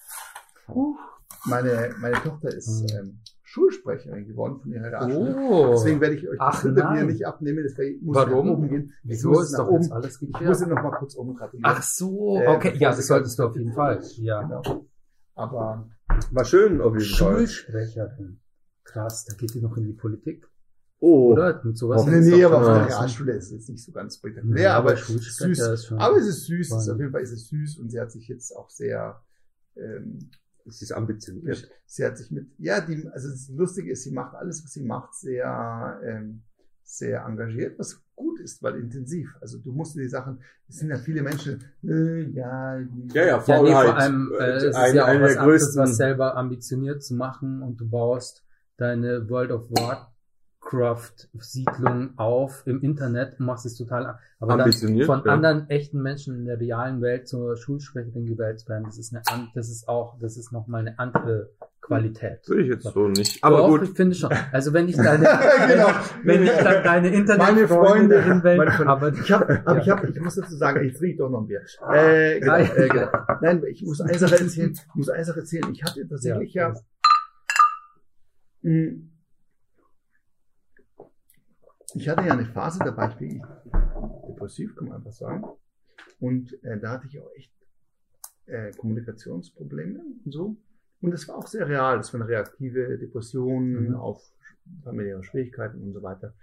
Meine, 1.45 1.95
meine 1.99 2.17
Tochter 2.23 2.49
ist 2.49 2.91
Hm. 2.91 2.99
ähm, 2.99 3.21
Schulsprecherin 3.59 4.27
geworden 4.27 4.59
von 4.61 4.73
ihrer 4.73 4.87
Realschule. 4.87 5.37
Oh. 5.37 5.71
Deswegen 5.73 6.01
werde 6.01 6.15
ich 6.15 6.29
euch 6.29 6.37
Ach, 6.41 6.63
das 6.63 6.73
nein. 6.73 7.07
nicht 7.07 7.27
abnehmen. 7.27 7.65
Deswegen 7.65 8.05
muss 8.05 8.17
Warum? 8.17 8.47
ich 8.47 8.53
oben 8.53 8.69
gehen. 8.69 8.93
Ich 9.05 9.11
Wieso 9.11 9.41
ist 9.41 9.53
nach 9.53 9.59
doch 9.61 9.69
oben. 9.69 9.83
jetzt 9.83 9.93
alles 9.93 10.15
Ich 10.15 10.21
geklärt? 10.21 10.49
muss 10.51 10.61
noch 10.61 10.83
mal 10.83 10.91
kurz 10.99 11.17
oben 11.17 11.35
gratulieren. 11.35 11.71
Ach 11.71 11.83
so, 11.83 12.39
Äh, 12.41 12.47
okay, 12.49 12.75
ja, 12.79 12.91
das 12.91 13.07
solltest 13.07 13.39
du 13.39 13.43
auf 13.45 13.57
jeden 13.57 13.73
Fall. 13.73 14.01
Ja. 14.17 14.43
Genau. 14.43 14.87
Aber 15.35 15.89
War 16.33 16.45
schön 16.45 16.81
auf 16.81 16.95
jeden 16.95 17.05
Fall. 17.05 17.37
Schulsprecherin. 17.37 18.41
Krass, 18.85 19.25
da 19.27 19.35
geht 19.37 19.53
die 19.55 19.61
noch 19.61 19.77
in 19.77 19.85
die 19.85 19.93
Politik. 19.93 20.49
Oh, 21.01 21.33
Oder? 21.33 21.61
Mit 21.63 21.77
sowas 21.79 22.03
Oh, 22.05 22.11
Nee, 22.11 22.21
nee, 22.21 22.43
aber 22.45 22.59
auf 22.59 22.65
der 22.65 22.87
Realschule 22.87 23.33
ist 23.35 23.45
es 23.47 23.51
jetzt 23.53 23.69
nicht 23.69 23.85
so 23.85 23.93
ganz 23.93 24.17
spektakulär, 24.17 24.63
Ja, 24.65 24.77
aber 24.77 24.91
aber 24.91 24.95
es 24.95 25.01
ist 25.01 25.07
Schulsprecher 25.07 25.55
süß. 25.55 25.69
ist 25.81 25.87
schon- 25.87 25.99
Aber 25.99 26.17
es 26.17 26.27
ist 26.27 26.47
süß, 26.47 26.73
es 26.73 26.83
ist 26.83 26.89
auf 26.89 26.99
jeden 26.99 27.13
Fall 27.13 27.21
ist 27.21 27.33
es 27.33 27.49
süß 27.49 27.79
und 27.79 27.91
sie 27.91 28.01
hat 28.01 28.11
sich 28.11 28.27
jetzt 28.27 28.57
auch 28.57 28.69
sehr, 28.69 29.21
ähm, 29.77 30.31
es 30.69 30.83
ist 30.83 30.93
ambitioniert. 30.93 31.69
sie 31.87 32.05
hat 32.05 32.17
sich 32.19 32.31
mit, 32.31 32.47
ja, 32.59 32.81
die, 32.81 33.09
also 33.13 33.29
das 33.31 33.49
Lustige 33.49 33.93
ist, 33.93 34.05
sie 34.05 34.13
macht 34.13 34.35
alles, 34.35 34.63
was 34.65 34.73
sie 34.73 34.83
macht, 34.85 35.15
sehr, 35.15 36.01
ähm, 36.05 36.43
sehr 36.83 37.25
engagiert, 37.25 37.79
was 37.79 38.01
gut 38.15 38.41
ist, 38.41 38.63
weil 38.63 38.77
intensiv. 38.77 39.37
Also 39.41 39.59
du 39.59 39.73
musst 39.73 39.95
dir 39.95 40.01
die 40.03 40.09
Sachen, 40.09 40.41
es 40.69 40.77
sind 40.77 40.89
ja 40.91 40.97
viele 40.97 41.23
Menschen, 41.23 41.63
äh, 41.85 42.23
ja, 42.31 42.79
die- 42.81 43.09
Ja, 43.15 43.23
ja, 43.23 43.27
Ja, 43.29 43.37
nee, 43.39 43.43
Faulheit. 43.43 43.85
vor 43.87 43.97
allem, 43.97 44.33
äh, 44.39 44.45
es 44.53 44.63
ist 44.65 44.75
ein, 44.77 44.95
ja 44.95 45.05
auch 45.05 45.09
eine 45.09 45.23
was 45.25 45.33
der 45.33 45.41
anderes, 45.43 45.63
größten. 45.63 45.83
was 45.83 45.97
selber 45.97 46.37
ambitioniert 46.37 47.03
zu 47.03 47.15
machen 47.15 47.63
und 47.63 47.79
du 47.81 47.89
baust 47.89 48.45
deine 48.79 49.29
World 49.29 49.51
of 49.51 49.71
Warcraft-Siedlung 50.73 52.19
auf 52.19 52.63
im 52.67 52.81
Internet 52.83 53.39
und 53.39 53.47
machst 53.47 53.67
es 53.67 53.77
total, 53.77 54.07
ab. 54.07 54.19
aber 54.41 54.57
dann 54.57 54.73
von 54.73 55.23
ja. 55.25 55.33
anderen 55.33 55.69
echten 55.71 56.01
Menschen 56.03 56.37
in 56.37 56.45
der 56.47 56.61
realen 56.61 57.01
Welt 57.01 57.29
zur 57.29 57.57
Schulsprecherin 57.57 58.27
gewählt 58.27 58.61
zu 58.61 58.69
werden, 58.69 58.85
das 58.85 58.99
ist 58.99 59.13
eine, 59.15 59.23
das 59.55 59.69
ist 59.69 59.89
auch, 59.89 60.19
das 60.21 60.37
ist 60.37 60.53
nochmal 60.53 60.81
eine 60.87 60.99
andere 60.99 61.51
Qualität. 61.81 62.47
Würde 62.47 62.63
ich 62.65 62.69
jetzt 62.69 62.83
so 62.85 63.09
nicht. 63.09 63.43
Aber 63.43 63.59
Doch, 63.59 63.69
gut. 63.69 63.83
ich 63.85 63.91
finde 63.97 64.15
schon. 64.15 64.31
Also 64.53 64.75
wenn 64.75 64.89
ich 64.89 64.97
deine, 64.99 65.25
Genau. 65.69 65.89
wenn 66.23 66.43
ich 66.43 66.51
dann 66.51 66.85
deine 66.85 67.09
Meine 67.09 67.09
Internetfreunde 67.17 67.69
Freunde, 67.69 68.17
in 68.17 68.43
Welt, 68.43 68.59
meine 68.59 68.71
Freunde. 68.73 68.93
aber 68.93 69.13
Ich 69.15 69.33
habe, 69.33 69.63
aber 69.65 69.79
ich 69.81 69.89
habe, 69.89 70.07
ich 70.09 70.21
muss 70.21 70.35
dazu 70.35 70.55
sagen, 70.57 70.85
ich 70.85 70.95
trinke 70.99 71.17
doch 71.19 71.31
noch 71.31 71.41
ein 71.41 71.47
Bier. 71.47 71.63
Äh, 71.91 72.41
genau, 72.41 72.53
Ah, 72.53 72.59
äh, 72.59 72.89
genau. 72.89 73.09
Nein, 73.41 73.63
ich 73.71 73.83
muss 73.85 74.01
eine 74.03 74.19
Sache 74.19 74.39
erzählen. 74.39 74.73
Ich 74.73 74.95
muss 74.95 75.09
eine 75.09 75.25
Sache 75.25 75.41
erzählen. 75.41 75.65
Ich 75.73 75.83
hatte 75.83 76.07
tatsächlich 76.07 76.53
ja, 76.53 76.75
mh, 78.63 78.93
ich 81.95 82.09
hatte 82.09 82.27
ja 82.27 82.33
eine 82.33 82.47
Phase, 82.47 82.81
da 82.81 82.97
war 82.97 83.11
ich 83.11 83.21
wirklich 83.21 83.43
depressiv, 84.29 84.75
kann 84.77 84.89
man 84.89 84.99
einfach 84.99 85.13
sagen. 85.13 85.45
Und 86.21 86.53
äh, 86.65 86.79
da 86.79 86.93
hatte 86.93 87.07
ich 87.07 87.19
auch 87.21 87.31
echt 87.37 87.53
äh, 88.47 88.73
Kommunikationsprobleme 88.73 90.01
und 90.25 90.33
so. 90.33 90.57
Und 91.01 91.13
das 91.13 91.29
war 91.29 91.37
auch 91.37 91.47
sehr 91.47 91.69
real. 91.69 91.97
Das 91.97 92.13
war 92.13 92.21
eine 92.21 92.29
reaktive 92.29 92.99
Depression 92.99 93.89
Mhm. 93.89 93.95
auf 93.95 94.33
familiäre 94.83 95.25
Schwierigkeiten 95.25 95.81
und 95.83 95.93
so 95.93 96.03
weiter. 96.03 96.35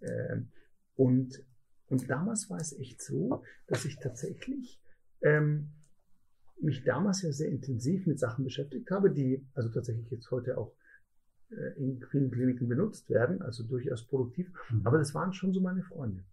Ähm, 0.00 0.48
und, 0.96 1.42
und 1.88 2.08
damals 2.08 2.48
war 2.48 2.58
es 2.60 2.72
echt 2.78 3.02
so, 3.02 3.42
dass 3.66 3.84
ich 3.84 3.98
tatsächlich 3.98 4.80
ähm, 5.22 5.70
mich 6.60 6.84
damals 6.84 7.22
ja 7.22 7.32
sehr 7.32 7.48
intensiv 7.48 8.06
mit 8.06 8.18
Sachen 8.18 8.44
beschäftigt 8.44 8.90
habe, 8.90 9.10
die 9.10 9.44
also 9.54 9.68
tatsächlich 9.68 10.10
jetzt 10.10 10.30
heute 10.30 10.56
auch 10.56 10.70
äh, 10.70 10.83
in 11.76 12.02
vielen 12.10 12.30
Kliniken 12.30 12.68
benutzt 12.68 13.08
werden, 13.10 13.42
also 13.42 13.64
durchaus 13.64 14.06
produktiv. 14.06 14.50
Aber 14.84 14.98
das 14.98 15.14
waren 15.14 15.32
schon 15.32 15.52
so 15.52 15.60
meine 15.60 15.82
Freunde. 15.82 16.24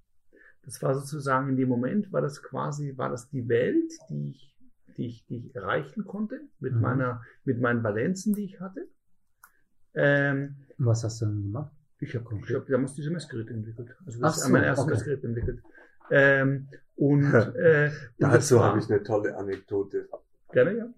Das 0.64 0.82
war 0.82 0.94
sozusagen 0.94 1.50
in 1.50 1.58
dem 1.58 1.70
Moment, 1.70 2.12
war 2.12 2.22
das 2.22 2.42
quasi, 2.44 2.96
war 2.98 3.10
das 3.10 3.30
die 3.30 3.48
Welt, 3.50 3.92
die 4.10 4.30
ich, 4.30 4.56
die 4.98 5.06
ich, 5.08 5.26
die 5.26 5.38
ich 5.38 5.56
erreichen 5.56 6.06
konnte, 6.06 6.40
mit 6.60 6.74
Mhm. 6.74 6.82
meiner, 6.82 7.22
mit 7.46 7.60
meinen 7.60 7.84
Valenzen, 7.84 8.36
die 8.36 8.46
ich 8.46 8.60
hatte. 8.60 8.88
Ähm, 9.94 10.56
was 10.78 11.04
hast 11.04 11.22
du 11.22 11.26
denn 11.26 11.42
gemacht? 11.44 11.72
ich 12.00 12.16
habe 12.16 12.26
ich 12.48 12.56
hab 12.56 12.66
damals 12.66 12.96
diese 12.96 13.12
Messgeräte 13.12 13.54
entwickelt. 13.54 13.96
Also 14.06 14.20
Ach 14.22 14.28
das 14.30 14.38
ist 14.38 14.44
so, 14.46 14.50
mein 14.52 14.64
erstes 14.64 14.86
okay. 14.86 14.94
Messgerät 14.96 15.24
entwickelt. 15.24 15.62
Ähm, 16.10 16.68
und, 16.96 17.24
äh, 17.56 17.92
Dazu 18.18 18.64
habe 18.64 18.80
ich 18.80 18.90
eine 18.90 19.04
tolle 19.04 19.36
Anekdote. 19.38 20.10
Gerne, 20.52 20.78
ja. 20.78 20.94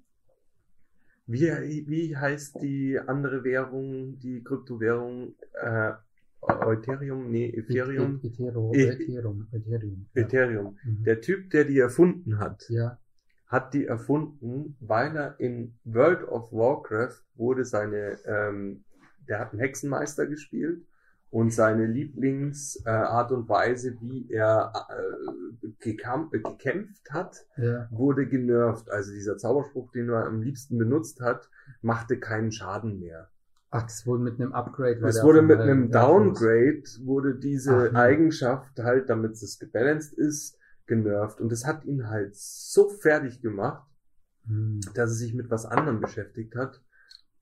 Wie, 1.26 1.86
wie 1.88 2.18
heißt 2.18 2.62
die 2.62 3.00
andere 3.00 3.44
Währung, 3.44 4.20
die 4.20 4.44
Kryptowährung? 4.44 5.36
Äh, 5.54 5.94
Ethereum? 6.42 7.32
Nee, 7.32 7.50
Ethereum? 7.50 8.20
E- 8.22 8.28
Ethereum, 8.28 8.74
E- 8.74 8.84
Ethereum, 8.90 9.48
Ethereum. 9.54 10.06
Ja. 10.14 10.22
Ethereum. 10.22 10.78
Mhm. 10.84 11.04
Der 11.06 11.22
Typ, 11.22 11.50
der 11.52 11.64
die 11.64 11.80
erfunden 11.80 12.40
hat, 12.40 12.66
ja. 12.70 13.00
hat 13.48 13.74
die 13.74 13.86
erfunden, 13.86 14.76
weil 14.82 15.16
er 15.16 15.40
in 15.40 15.80
World 15.86 16.28
of 16.28 16.52
Warcraft 16.52 17.24
wurde 17.36 17.64
seine, 17.64 18.18
ähm, 18.26 18.84
der 19.30 19.40
hat 19.40 19.52
einen 19.52 19.62
Hexenmeister 19.62 20.28
gespielt 20.28 20.86
und 21.34 21.52
seine 21.52 21.88
Lieblingsart 21.88 23.32
äh, 23.32 23.34
und 23.34 23.50
Weise, 23.50 23.98
wie 24.02 24.30
er 24.30 24.72
äh, 24.88 25.66
äh, 25.66 25.72
gekämpft 25.80 27.10
hat, 27.10 27.38
Ja. 27.58 27.88
wurde 27.90 28.28
genervt. 28.28 28.92
Also 28.92 29.12
dieser 29.12 29.36
Zauberspruch, 29.38 29.92
den 29.94 30.10
er 30.10 30.28
am 30.28 30.44
liebsten 30.44 30.78
benutzt 30.78 31.22
hat, 31.22 31.50
machte 31.82 32.20
keinen 32.20 32.52
Schaden 32.52 33.00
mehr. 33.00 33.30
Ach, 33.72 33.82
das 33.82 34.06
wurde 34.06 34.22
mit 34.22 34.40
einem 34.40 34.54
Upgrade. 34.54 35.00
der 35.00 35.24
wurde 35.24 35.42
mit 35.42 35.60
einem. 35.60 35.90
Downgrade, 35.90 36.84
wurde 37.04 37.34
diese 37.40 37.90
Ach. 37.92 37.96
Eigenschaft 37.96 38.78
halt, 38.78 39.10
damit 39.10 39.32
es 39.32 39.58
gebalanced 39.58 40.14
ist, 40.14 40.60
genervt. 40.86 41.42
Und 41.42 41.52
das 41.52 41.66
hat 41.66 41.84
ihn 41.86 42.10
halt 42.10 42.36
so 42.36 42.90
fertig 42.90 43.42
gemacht, 43.42 43.88
Hm. 44.46 44.82
dass 44.94 45.10
er 45.10 45.16
sich 45.16 45.34
mit 45.34 45.50
was 45.50 45.66
anderem 45.66 46.00
beschäftigt 46.00 46.56
hat 46.56 46.80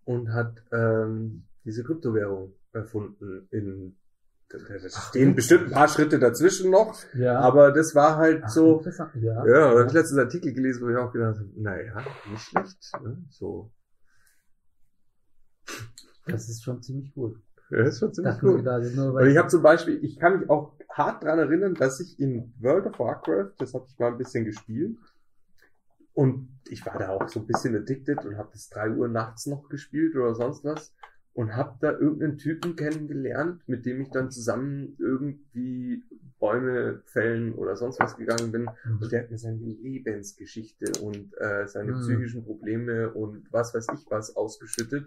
und 0.05 0.31
hat 0.31 0.63
ähm, 0.71 1.43
diese 1.65 1.83
Kryptowährung 1.83 2.53
erfunden. 2.73 3.47
In 3.51 3.97
Ach, 4.53 5.09
stehen 5.09 5.29
witzig. 5.29 5.35
bestimmt 5.35 5.63
ein 5.67 5.71
paar 5.71 5.87
Schritte 5.87 6.19
dazwischen 6.19 6.71
noch, 6.71 6.93
Ja. 7.13 7.39
aber 7.39 7.71
das 7.71 7.95
war 7.95 8.17
halt 8.17 8.43
Ach, 8.45 8.49
so. 8.49 8.83
Ja. 9.15 9.45
Ja, 9.45 9.71
da 9.73 9.79
habe 9.79 9.85
ich 9.87 9.93
letztens 9.93 10.17
einen 10.19 10.27
Artikel 10.27 10.53
gelesen, 10.53 10.83
wo 10.85 10.89
ich 10.89 10.97
auch 10.97 11.11
gedacht 11.13 11.37
habe, 11.37 11.49
naja, 11.55 12.03
nicht 12.29 12.41
schlecht. 12.43 12.91
Ne? 13.01 13.23
So. 13.29 13.71
Das 16.27 16.49
ist 16.49 16.63
schon 16.63 16.81
ziemlich 16.81 17.13
gut. 17.13 17.37
Ja, 17.69 17.77
das 17.83 17.93
ist 17.93 17.99
schon 17.99 18.13
ziemlich 18.13 18.39
gut. 18.39 18.67
Und 18.67 19.27
ich 19.27 19.37
habe 19.37 19.47
zum 19.47 19.61
Beispiel, 19.61 20.03
ich 20.03 20.19
kann 20.19 20.39
mich 20.41 20.49
auch 20.49 20.73
hart 20.89 21.23
dran 21.23 21.39
erinnern, 21.39 21.73
dass 21.73 22.01
ich 22.01 22.19
in 22.19 22.53
World 22.59 22.85
of 22.87 22.99
Warcraft, 22.99 23.53
das 23.57 23.73
habe 23.73 23.85
ich 23.87 23.97
mal 23.97 24.07
ein 24.11 24.17
bisschen 24.17 24.43
gespielt, 24.43 24.97
und 26.13 26.59
ich 26.67 26.85
war 26.85 26.97
da 26.99 27.09
auch 27.09 27.29
so 27.29 27.39
ein 27.39 27.47
bisschen 27.47 27.73
addicted 27.73 28.25
und 28.25 28.37
habe 28.37 28.51
bis 28.51 28.67
drei 28.67 28.89
Uhr 28.91 29.07
nachts 29.07 29.45
noch 29.45 29.69
gespielt 29.69 30.13
oder 30.17 30.35
sonst 30.35 30.65
was 30.65 30.93
und 31.33 31.55
habe 31.55 31.77
da 31.79 31.91
irgendeinen 31.91 32.37
Typen 32.37 32.75
kennengelernt, 32.75 33.61
mit 33.67 33.85
dem 33.85 34.01
ich 34.01 34.09
dann 34.09 34.31
zusammen 34.31 34.95
irgendwie 34.99 36.03
Bäume 36.39 37.01
fällen 37.05 37.53
oder 37.53 37.75
sonst 37.75 37.99
was 37.99 38.17
gegangen 38.17 38.51
bin. 38.51 38.67
Und 38.99 39.11
der 39.11 39.23
hat 39.23 39.31
mir 39.31 39.37
seine 39.37 39.57
Lebensgeschichte 39.59 40.91
und 41.01 41.33
äh, 41.39 41.67
seine 41.67 41.93
Mhm. 41.93 41.99
psychischen 42.01 42.43
Probleme 42.43 43.11
und 43.13 43.47
was 43.51 43.73
weiß 43.73 43.87
ich 43.93 44.05
was 44.09 44.35
ausgeschüttet. 44.35 45.05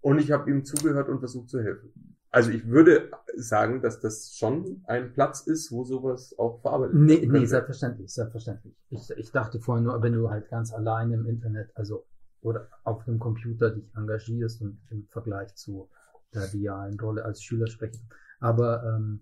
Und 0.00 0.18
ich 0.18 0.30
habe 0.30 0.50
ihm 0.50 0.64
zugehört 0.64 1.08
und 1.08 1.20
versucht 1.20 1.48
zu 1.50 1.62
helfen. 1.62 1.92
Also 2.30 2.50
ich 2.50 2.68
würde 2.68 3.10
sagen, 3.34 3.80
dass 3.80 3.98
das 4.00 4.36
schon 4.36 4.82
ein 4.86 5.12
Platz 5.14 5.40
ist, 5.46 5.72
wo 5.72 5.84
sowas 5.84 6.34
auch 6.38 6.60
verarbeitet 6.60 6.96
Nee, 6.96 7.14
werden 7.14 7.20
nee, 7.22 7.28
könnte. 7.28 7.46
selbstverständlich, 7.46 8.12
selbstverständlich. 8.12 8.74
Ich, 8.90 9.10
ich 9.16 9.32
dachte 9.32 9.58
vorhin 9.58 9.84
nur, 9.84 10.02
wenn 10.02 10.12
du 10.12 10.28
halt 10.28 10.50
ganz 10.50 10.72
alleine 10.72 11.14
im 11.14 11.26
Internet, 11.26 11.70
also 11.74 12.04
oder 12.42 12.68
auf 12.84 13.04
dem 13.04 13.18
Computer 13.18 13.70
dich 13.70 13.84
engagierst 13.96 14.62
und 14.62 14.78
im 14.90 15.06
Vergleich 15.08 15.54
zu 15.54 15.88
der 16.34 16.52
realen 16.52 16.98
Rolle 17.00 17.24
als 17.24 17.42
Schüler 17.42 17.66
sprechen. 17.66 18.08
Aber 18.40 18.84
ähm, 18.84 19.20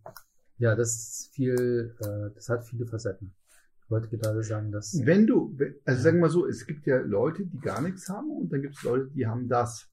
ja, 0.58 0.74
das 0.74 0.94
ist 0.94 1.34
viel, 1.34 1.94
äh, 2.00 2.34
das 2.34 2.48
hat 2.48 2.64
viele 2.64 2.86
Facetten. 2.86 3.34
Ich 3.84 3.90
wollte 3.90 4.08
gerade 4.16 4.42
sagen, 4.42 4.72
dass 4.72 4.98
Wenn 5.04 5.26
du, 5.26 5.56
also 5.84 6.02
sagen 6.02 6.16
wir 6.16 6.22
mal 6.22 6.30
so, 6.30 6.46
es 6.46 6.66
gibt 6.66 6.86
ja 6.86 6.98
Leute, 6.98 7.44
die 7.44 7.60
gar 7.60 7.82
nichts 7.82 8.08
haben 8.08 8.30
und 8.30 8.52
dann 8.52 8.62
gibt 8.62 8.76
es 8.76 8.82
Leute, 8.82 9.10
die 9.14 9.26
haben 9.26 9.48
das, 9.48 9.90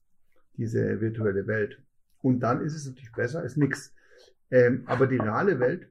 diese 0.56 1.00
virtuelle 1.00 1.46
Welt. 1.46 1.78
Und 2.22 2.40
dann 2.40 2.62
ist 2.62 2.74
es 2.74 2.86
natürlich 2.86 3.12
besser 3.12 3.40
als 3.40 3.56
nichts. 3.56 3.94
Ähm, 4.50 4.82
aber 4.86 5.06
die 5.06 5.16
reale 5.16 5.58
Welt, 5.60 5.90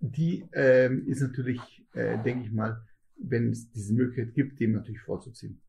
die 0.00 0.48
ähm, 0.52 1.06
ist 1.06 1.20
natürlich, 1.20 1.60
äh, 1.92 2.22
denke 2.22 2.46
ich 2.46 2.52
mal, 2.52 2.84
wenn 3.30 3.50
es 3.50 3.70
diese 3.70 3.94
Möglichkeit 3.94 4.34
gibt, 4.34 4.60
dem 4.60 4.72
natürlich 4.72 5.00
vorzuziehen. 5.02 5.60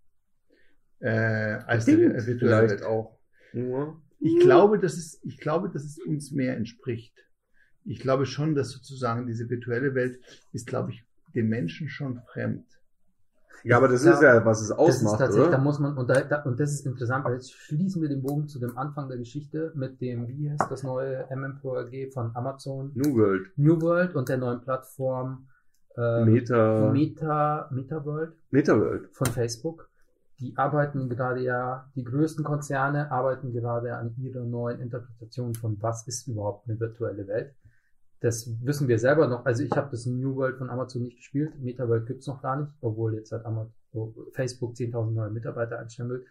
Äh, 1.00 1.60
als 1.68 1.88
äh, 1.88 1.98
virtuelle 1.98 2.70
Welt. 2.70 2.84
auch. 2.84 3.18
Nur. 3.54 4.02
Ich 4.20 4.40
glaube, 4.40 4.80
dass 4.80 4.94
es, 4.98 5.20
ich 5.24 5.38
glaube, 5.38 5.70
dass 5.70 5.84
es 5.84 6.00
uns 6.00 6.32
mehr 6.32 6.56
entspricht. 6.58 7.14
Ich 7.84 8.00
glaube 8.00 8.26
schon, 8.26 8.56
dass 8.56 8.72
sozusagen 8.72 9.28
diese 9.28 9.50
virtuelle 9.50 9.94
Welt 9.94 10.20
ist, 10.52 10.66
glaube 10.68 10.92
ich, 10.92 11.04
den 11.36 11.48
Menschen 11.50 11.90
schon 11.90 12.22
fremd. 12.34 12.66
Ja, 13.64 13.78
aber 13.78 13.88
das 13.88 14.04
Ja, 14.04 14.14
ist 14.14 14.22
ja, 14.22 14.46
was 14.46 14.62
es 14.62 14.70
das 14.70 14.78
ist 14.78 14.80
ausmacht, 14.80 15.20
tatsächlich, 15.20 15.50
da 15.50 15.56
oder? 15.56 15.64
muss 15.64 15.80
man, 15.80 15.98
und, 15.98 16.08
da, 16.10 16.22
da, 16.22 16.44
und 16.44 16.60
das 16.60 16.72
ist 16.74 16.86
interessant, 16.86 17.26
weil 17.26 17.34
jetzt 17.34 17.52
schließen 17.52 18.02
wir 18.02 18.10
den 18.10 18.22
Bogen 18.22 18.48
zu 18.48 18.60
dem 18.60 18.78
Anfang 18.78 19.08
der 19.10 19.18
Geschichte 19.18 19.72
mit 19.76 20.00
dem, 20.02 20.28
wie 20.28 20.50
heißt 20.52 20.70
das 20.70 20.84
neue 20.84 21.28
MMPRG 21.36 22.12
von 22.14 22.36
Amazon, 22.36 22.92
New 22.96 23.16
World, 23.16 23.52
New 23.58 23.82
World 23.82 24.16
und 24.16 24.30
der 24.30 24.38
neuen 24.38 24.62
Plattform 24.62 25.48
ähm, 25.98 26.26
Meta, 26.32 26.92
Meta, 26.92 27.70
Metaworld 27.72 28.34
Metaworld. 28.52 29.10
von 29.12 29.28
Facebook. 29.28 29.90
Die 30.40 30.58
arbeiten 30.58 31.08
gerade 31.08 31.42
ja, 31.42 31.90
die 31.96 32.04
größten 32.04 32.44
Konzerne 32.44 33.10
arbeiten 33.12 33.54
gerade 33.54 33.96
an 33.96 34.14
ihrer 34.18 34.44
neuen 34.44 34.82
Interpretation 34.82 35.54
von 35.54 35.78
was 35.82 36.06
ist 36.08 36.28
überhaupt 36.28 36.68
eine 36.68 36.80
virtuelle 36.80 37.26
Welt. 37.28 37.56
Das 38.20 38.50
wissen 38.62 38.88
wir 38.88 39.00
selber 39.00 39.28
noch. 39.28 39.46
Also 39.46 39.64
ich 39.64 39.72
habe 39.72 39.92
das 39.92 40.06
New 40.06 40.36
World 40.36 40.58
von 40.58 40.70
Amazon 40.70 41.04
nicht 41.04 41.18
gespielt. 41.18 41.62
Metaworld 41.62 42.08
gibt's 42.08 42.28
noch 42.28 42.42
gar 42.42 42.60
nicht, 42.60 42.72
obwohl 42.82 43.14
jetzt 43.16 43.32
hat 43.32 43.46
Amazon, 43.46 43.74
wo 43.94 44.14
Facebook 44.34 44.74
10.000 44.74 45.12
neue 45.12 45.30
Mitarbeiter 45.30 45.80
einstellen 45.80 46.10
will. 46.10 46.26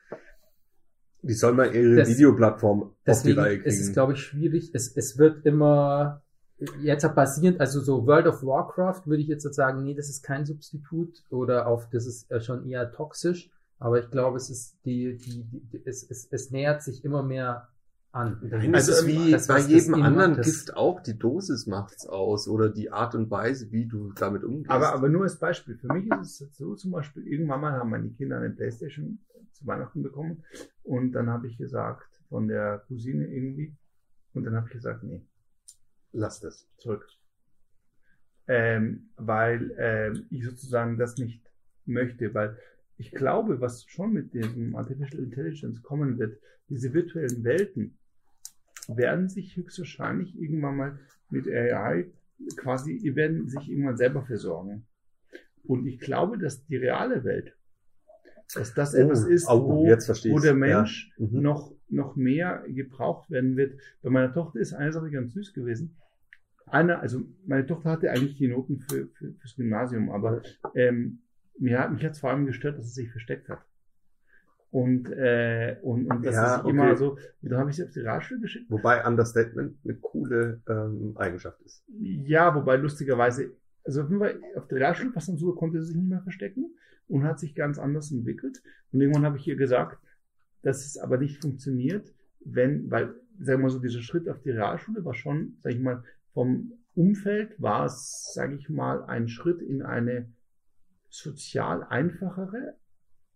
Die 1.22 1.32
sollen 1.32 1.56
mal 1.56 1.74
ihre 1.74 2.06
Videoplattform 2.06 2.92
auf 3.06 3.22
die 3.22 3.32
Reihe 3.32 3.56
ist 3.56 3.76
es, 3.76 3.80
kriegen. 3.80 3.92
glaube 3.94 4.12
ich, 4.12 4.20
schwierig. 4.20 4.74
Es, 4.74 4.94
es 4.94 5.16
wird 5.16 5.46
immer 5.46 6.23
jetzt 6.80 7.14
basierend, 7.14 7.60
also 7.60 7.80
so 7.80 8.06
World 8.06 8.26
of 8.26 8.42
Warcraft 8.42 9.06
würde 9.06 9.22
ich 9.22 9.28
jetzt 9.28 9.42
sagen, 9.54 9.82
nee, 9.82 9.94
das 9.94 10.08
ist 10.08 10.22
kein 10.22 10.46
Substitut 10.46 11.24
oder 11.30 11.66
auf, 11.66 11.88
das 11.90 12.06
ist 12.06 12.30
äh, 12.30 12.40
schon 12.40 12.66
eher 12.68 12.92
toxisch. 12.92 13.50
Aber 13.78 13.98
ich 13.98 14.10
glaube, 14.10 14.36
es 14.36 14.50
ist 14.50 14.76
die, 14.84 15.16
die, 15.16 15.44
die 15.44 15.82
es, 15.84 16.08
es, 16.08 16.28
es 16.30 16.50
nähert 16.50 16.82
sich 16.82 17.04
immer 17.04 17.22
mehr 17.22 17.68
an. 18.12 18.38
Nein, 18.42 18.74
Also, 18.74 18.92
ist 18.92 19.06
wie 19.06 19.32
das, 19.32 19.48
bei 19.48 19.58
jedem 19.58 19.94
anderen 19.94 20.32
macht, 20.32 20.44
Gift 20.44 20.76
auch. 20.76 21.00
Die 21.00 21.18
Dosis 21.18 21.66
macht's 21.66 22.06
aus 22.06 22.48
oder 22.48 22.68
die 22.70 22.92
Art 22.92 23.14
und 23.14 23.30
Weise, 23.30 23.72
wie 23.72 23.86
du 23.86 24.12
damit 24.12 24.44
umgehst. 24.44 24.70
Aber, 24.70 24.94
aber 24.94 25.08
nur 25.08 25.24
als 25.24 25.38
Beispiel. 25.38 25.76
Für 25.76 25.92
mich 25.92 26.06
ist 26.22 26.40
es 26.40 26.56
so 26.56 26.74
zum 26.76 26.92
Beispiel, 26.92 27.26
irgendwann 27.26 27.60
mal 27.60 27.72
haben 27.72 27.90
meine 27.90 28.10
Kinder 28.10 28.38
eine 28.38 28.50
Playstation 28.50 29.18
zu 29.52 29.66
Weihnachten 29.66 30.02
bekommen 30.02 30.44
und 30.84 31.12
dann 31.12 31.28
habe 31.28 31.48
ich 31.48 31.58
gesagt, 31.58 32.08
von 32.28 32.48
der 32.48 32.84
Cousine 32.88 33.26
irgendwie, 33.26 33.74
und 34.32 34.44
dann 34.44 34.54
habe 34.54 34.66
ich 34.68 34.72
gesagt, 34.72 35.02
nee, 35.02 35.22
lass 36.14 36.40
das. 36.40 36.66
zurück. 36.78 37.06
Ähm, 38.46 39.10
weil 39.16 39.74
ähm, 39.78 40.26
ich 40.30 40.44
sozusagen 40.44 40.98
das 40.98 41.16
nicht 41.16 41.42
möchte, 41.86 42.34
weil 42.34 42.58
ich 42.96 43.10
glaube, 43.10 43.60
was 43.60 43.84
schon 43.86 44.12
mit 44.12 44.34
dem 44.34 44.76
Artificial 44.76 45.22
Intelligence 45.22 45.82
kommen 45.82 46.18
wird, 46.18 46.38
diese 46.68 46.92
virtuellen 46.92 47.42
Welten 47.44 47.98
werden 48.88 49.28
sich 49.28 49.56
höchstwahrscheinlich 49.56 50.38
irgendwann 50.38 50.76
mal 50.76 50.98
mit 51.30 51.48
AI 51.48 52.06
quasi, 52.56 53.00
werden 53.14 53.48
sich 53.48 53.68
irgendwann 53.68 53.96
selber 53.96 54.22
versorgen. 54.22 54.86
Und 55.64 55.86
ich 55.86 55.98
glaube, 55.98 56.38
dass 56.38 56.64
die 56.66 56.76
reale 56.76 57.24
Welt, 57.24 57.56
dass 58.54 58.74
das 58.74 58.94
etwas 58.94 59.24
ist, 59.24 59.48
oh, 59.48 59.64
wo, 59.64 59.84
wo 59.86 60.38
der 60.38 60.54
Mensch 60.54 61.12
Ja. 61.16 61.26
Mhm. 61.26 61.40
noch, 61.40 61.74
noch 61.88 62.16
mehr 62.16 62.64
gebraucht 62.68 63.30
werden 63.30 63.56
wird. 63.56 63.80
Bei 64.02 64.10
meiner 64.10 64.32
Tochter 64.32 64.60
ist 64.60 64.74
eine 64.74 64.92
Sache 64.92 65.10
ganz 65.10 65.32
süß 65.32 65.54
gewesen. 65.54 65.96
Einer, 66.66 67.00
also 67.00 67.22
meine 67.46 67.66
Tochter 67.66 67.90
hatte 67.90 68.10
eigentlich 68.10 68.36
die 68.36 68.48
Noten 68.48 68.80
für, 68.80 69.08
für, 69.08 69.32
fürs 69.34 69.56
Gymnasium, 69.56 70.10
aber 70.10 70.42
ähm, 70.74 71.20
mir 71.58 71.78
hat, 71.78 71.92
mich 71.92 72.04
hat 72.04 72.16
vor 72.16 72.30
allem 72.30 72.46
gestört, 72.46 72.78
dass 72.78 72.86
sie 72.94 73.02
sich 73.02 73.10
versteckt 73.10 73.48
hat. 73.48 73.60
Und, 74.70 75.08
äh, 75.10 75.76
und, 75.82 76.10
und 76.10 76.24
das 76.24 76.34
Ja, 76.34 76.56
ist 76.56 76.66
immer 76.66 76.86
okay. 76.88 76.96
so, 76.96 77.12
und 77.12 77.48
dann 77.48 77.60
habe 77.60 77.70
ich 77.70 77.76
sie 77.76 77.84
auf 77.84 77.92
die 77.92 78.00
Realschule 78.00 78.40
geschickt. 78.40 78.68
Wobei 78.68 79.06
Understatement 79.06 79.76
eine 79.84 79.94
coole 79.94 80.62
ähm, 80.68 81.12
Eigenschaft 81.16 81.60
ist. 81.62 81.84
Ja, 82.00 82.54
wobei 82.56 82.76
lustigerweise, 82.76 83.52
also 83.84 84.02
auf 84.02 84.66
der 84.66 84.78
Realschule 84.78 85.12
passt 85.12 85.28
dann 85.28 85.36
so, 85.36 85.52
konnte 85.54 85.80
sie 85.80 85.88
sich 85.88 85.96
nicht 85.96 86.08
mehr 86.08 86.22
verstecken 86.22 86.74
und 87.06 87.22
hat 87.22 87.38
sich 87.38 87.54
ganz 87.54 87.78
anders 87.78 88.10
entwickelt. 88.10 88.62
Und 88.90 89.00
irgendwann 89.00 89.24
habe 89.24 89.36
ich 89.36 89.46
ihr 89.46 89.54
gesagt, 89.56 89.98
dass 90.62 90.84
es 90.84 90.98
aber 90.98 91.18
nicht 91.18 91.40
funktioniert, 91.40 92.12
wenn, 92.44 92.90
weil, 92.90 93.14
sagen 93.38 93.60
wir 93.60 93.64
mal 93.64 93.70
so, 93.70 93.78
dieser 93.78 94.00
Schritt 94.02 94.28
auf 94.28 94.40
die 94.40 94.50
Realschule 94.50 95.04
war 95.04 95.14
schon, 95.14 95.56
sag 95.60 95.72
ich 95.72 95.80
mal, 95.80 96.02
vom 96.34 96.72
Umfeld 96.94 97.60
war 97.60 97.86
es, 97.86 98.32
sage 98.34 98.54
ich 98.56 98.68
mal, 98.68 99.04
ein 99.04 99.28
Schritt 99.28 99.62
in 99.62 99.82
eine 99.82 100.32
sozial 101.08 101.84
einfachere 101.84 102.74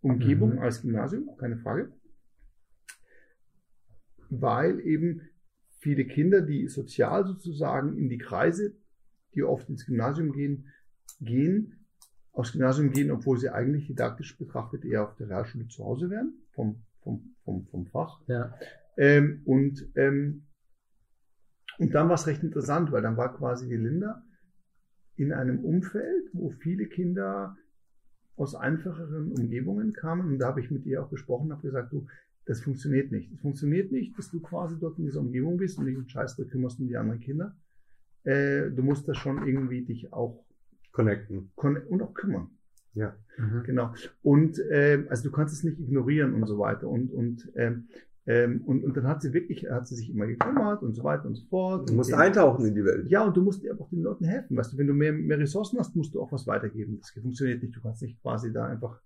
Umgebung 0.01 0.55
Mhm. 0.55 0.59
als 0.59 0.83
Gymnasium, 0.83 1.31
keine 1.39 1.57
Frage. 1.57 1.93
Weil 4.31 4.81
eben 4.81 5.23
viele 5.79 6.05
Kinder, 6.05 6.43
die 6.43 6.69
sozial 6.69 7.25
sozusagen 7.27 7.97
in 7.97 8.09
die 8.09 8.19
Kreise, 8.19 8.75
die 9.35 9.43
oft 9.43 9.69
ins 9.69 9.87
Gymnasium 9.87 10.33
gehen, 10.33 10.69
gehen, 11.21 11.87
aufs 12.33 12.53
Gymnasium 12.53 12.91
gehen, 12.93 13.11
obwohl 13.11 13.39
sie 13.39 13.49
eigentlich 13.49 13.87
didaktisch 13.87 14.37
betrachtet 14.39 14.85
eher 14.85 15.05
auf 15.05 15.17
der 15.17 15.29
Realschule 15.29 15.67
zu 15.69 15.85
Hause 15.85 16.11
wären, 16.11 16.35
vom, 16.53 16.83
vom, 17.03 17.35
vom, 17.45 17.67
vom 17.67 17.87
Fach. 17.87 18.21
Ja. 18.29 18.55
Ähm, 18.97 19.43
und, 19.45 19.89
ähm, 19.97 20.45
und 21.79 21.95
dann 21.95 22.09
war 22.09 22.17
es 22.17 22.27
recht 22.27 22.43
interessant, 22.43 22.93
weil 22.93 23.03
dann 23.03 23.17
war 23.17 23.35
quasi 23.37 23.69
die 23.69 23.77
Linda 23.77 24.23
in 25.17 25.33
einem 25.33 25.65
Umfeld, 25.65 26.29
wo 26.33 26.51
viele 26.51 26.87
Kinder 26.87 27.57
aus 28.37 28.55
einfacheren 28.55 29.33
Umgebungen 29.33 29.93
kamen. 29.93 30.33
Und 30.33 30.39
da 30.39 30.49
habe 30.49 30.61
ich 30.61 30.71
mit 30.71 30.87
ihr 30.87 31.03
auch 31.03 31.11
gesprochen, 31.11 31.53
habe 31.53 31.63
gesagt, 31.63 31.93
du, 31.93 32.07
das 32.47 32.61
funktioniert 32.61 33.11
nicht. 33.13 33.33
Es 33.33 33.41
funktioniert 33.41 33.93
nicht, 33.93 34.17
dass 34.17 34.31
du 34.31 34.41
quasi 34.41 34.77
dort 34.79 34.99
in 34.99 35.05
dieser 35.05 35.21
Umgebung 35.21 35.57
bist 35.57 35.79
und 35.79 35.87
dich 35.87 35.97
um 35.97 36.09
Scheiß 36.09 36.37
da 36.37 36.45
kümmerst 36.45 36.81
um 36.81 36.89
die 36.89 36.97
anderen 36.97 37.21
Kinder. 37.21 37.57
Äh, 38.25 38.71
du 38.71 38.83
musst 38.83 39.09
da 39.09 39.15
schon 39.15 39.47
irgendwie 39.47 39.85
dich 39.85 40.13
auch 40.13 40.45
Connecten. 40.93 41.51
kon- 41.57 41.77
und 41.77 42.03
auch 42.03 42.15
kümmern. 42.15 42.51
Mhm. 43.37 43.63
Genau. 43.65 43.95
Und 44.23 44.61
ähm, 44.71 45.07
also 45.11 45.25
du 45.25 45.31
kannst 45.31 45.55
es 45.55 45.63
nicht 45.63 45.79
ignorieren 45.79 46.35
und 46.35 46.47
so 46.47 46.59
weiter. 46.59 46.89
Und 46.89 47.13
und 47.13 47.51
ähm, 47.55 47.89
ähm, 48.29 48.63
und, 48.67 48.85
und 48.85 48.97
dann 48.97 49.07
hat 49.09 49.23
sie 49.23 49.33
wirklich, 49.33 49.67
hat 49.71 49.89
sie 49.89 49.97
sich 49.97 50.11
immer 50.11 50.27
gekümmert 50.27 50.83
und 50.83 50.95
so 50.95 51.03
weiter 51.03 51.25
und 51.27 51.35
so 51.35 51.47
fort. 51.47 51.89
Du 51.89 51.95
musst 51.95 52.13
Und- 52.13 52.19
eintauchen 52.21 52.65
in 52.67 52.75
die 52.75 52.85
Welt. 52.85 53.09
Ja, 53.09 53.25
und 53.25 53.37
du 53.37 53.43
musst 53.43 53.63
aber 53.69 53.81
auch 53.85 53.89
den 53.91 54.03
Leuten 54.03 54.25
helfen. 54.27 54.57
Weißt 54.57 54.73
du, 54.73 54.79
wenn 54.79 54.87
du 54.87 54.93
mehr, 54.95 55.13
mehr 55.13 55.39
Ressourcen 55.39 55.79
hast, 55.79 55.97
musst 55.97 56.15
du 56.15 56.21
auch 56.21 56.31
was 56.31 56.47
weitergeben. 56.47 56.99
Das 57.01 57.11
funktioniert 57.11 57.63
nicht. 57.63 57.75
Du 57.75 57.81
kannst 57.81 58.03
nicht 58.03 58.21
quasi 58.23 58.53
da 58.53 58.67
einfach. 58.67 59.01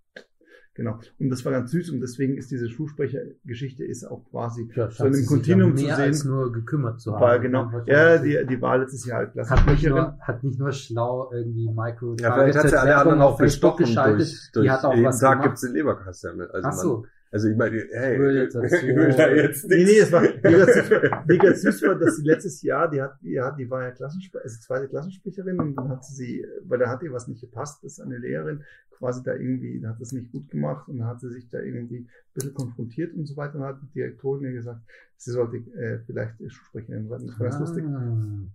Genau. 0.75 0.97
Und 1.19 1.29
das 1.29 1.45
war 1.45 1.51
ganz 1.51 1.69
süß 1.69 1.91
und 1.91 2.01
deswegen 2.01 2.35
ist 2.35 2.49
diese 2.49 2.67
Schulsprechergeschichte 2.67 3.83
ist 3.85 4.05
auch 4.05 4.25
quasi 4.31 4.67
Ja, 4.75 4.89
so 4.89 5.05
in 5.05 5.13
einem 5.13 5.25
Kontinuum 5.27 5.77
zu 5.77 5.85
mehr 5.85 5.95
sehen. 5.95 6.05
als 6.05 6.25
nur 6.25 6.51
gekümmert 6.51 6.99
zu 6.99 7.13
haben. 7.13 7.21
War 7.21 7.39
genau. 7.39 7.69
Ja, 7.85 8.17
die, 8.17 8.43
die 8.49 8.59
war 8.61 8.79
letztes 8.79 9.05
Jahr 9.05 9.19
halt 9.19 9.35
hat 9.49 9.67
nicht, 9.67 9.87
nur, 9.87 10.17
hat 10.19 10.43
nicht 10.43 10.57
nur 10.59 10.71
schlau 10.71 11.31
irgendwie 11.31 11.69
Micro 11.69 12.15
Ja, 12.19 12.33
vielleicht 12.33 12.57
hat 12.57 12.69
sie 12.69 12.75
alle 12.79 12.95
anderen 12.97 13.21
auf 13.21 13.35
auch 13.35 13.37
bestochen 13.37 13.85
geschaltet. 13.85 14.21
durch, 14.21 14.49
durch 14.53 14.63
die 14.65 14.71
hat 14.71 14.83
auch 14.83 14.93
jeden 14.93 15.05
was 15.05 15.19
Tag 15.19 15.33
gemacht. 15.33 15.43
gibt's 15.49 15.61
den 15.61 15.73
Leberkassemmel. 15.73 16.49
Also, 16.51 16.67
Ach 16.67 16.73
so. 16.73 16.97
man, 17.01 17.07
also 17.33 17.49
ich 17.49 17.57
meine, 17.57 17.83
hey, 17.91 18.13
Ich 18.15 18.19
will 18.21 18.35
jetzt 18.37 18.55
dazu- 18.55 18.75
ich 18.75 18.95
will 18.95 19.13
da 19.17 19.29
jetzt 19.33 19.67
Nee, 19.67 19.77
nichts. 19.83 19.91
nee, 19.91 19.99
es 19.99 20.11
war, 20.11 20.21
ganz 20.41 21.61
süß 21.61 21.63
war, 21.63 21.71
süß 21.71 21.83
war, 21.83 21.95
dass 21.99 22.15
sie 22.17 22.23
letztes 22.23 22.61
Jahr, 22.61 22.89
die 22.89 23.01
hat, 23.01 23.17
die 23.21 23.41
hat, 23.41 23.59
die 23.59 23.69
war 23.69 23.83
ja 23.83 23.91
Klassensprecherin, 23.91 24.43
also 24.49 24.61
zweite 24.61 24.87
Klassensprecherin 24.87 25.59
und 25.59 25.75
dann 25.75 25.89
hat 25.89 26.05
sie 26.05 26.45
weil 26.65 26.79
da 26.79 26.89
hat 26.89 27.03
ihr 27.03 27.11
was 27.11 27.27
nicht 27.27 27.41
gepasst, 27.41 27.83
dass 27.83 27.99
eine 27.99 28.17
Lehrerin 28.17 28.63
quasi 28.91 29.23
da 29.23 29.33
irgendwie, 29.33 29.81
da 29.81 29.89
hat 29.89 29.99
das 29.99 30.11
nicht 30.13 30.31
gut 30.31 30.49
gemacht 30.49 30.87
und 30.87 30.99
dann 30.99 31.07
hat 31.07 31.19
sie 31.19 31.29
sich 31.31 31.49
da 31.49 31.59
irgendwie 31.59 31.97
ein 32.01 32.09
bisschen 32.33 32.53
konfrontiert 32.53 33.13
und 33.15 33.25
so 33.25 33.35
weiter 33.35 33.55
und 33.55 33.63
hat 33.63 33.81
die 33.81 33.91
Direktorin 33.93 34.43
ihr 34.45 34.53
gesagt, 34.53 34.81
sie 35.17 35.31
sollte 35.31 35.57
äh, 35.75 35.99
vielleicht 36.05 36.35
Schulsprecherin 36.37 37.09
werden. 37.09 37.27
Das 37.27 37.39
war 37.39 37.49
ganz 37.49 37.59
lustig. 37.59 37.83
Ah. 37.85 38.45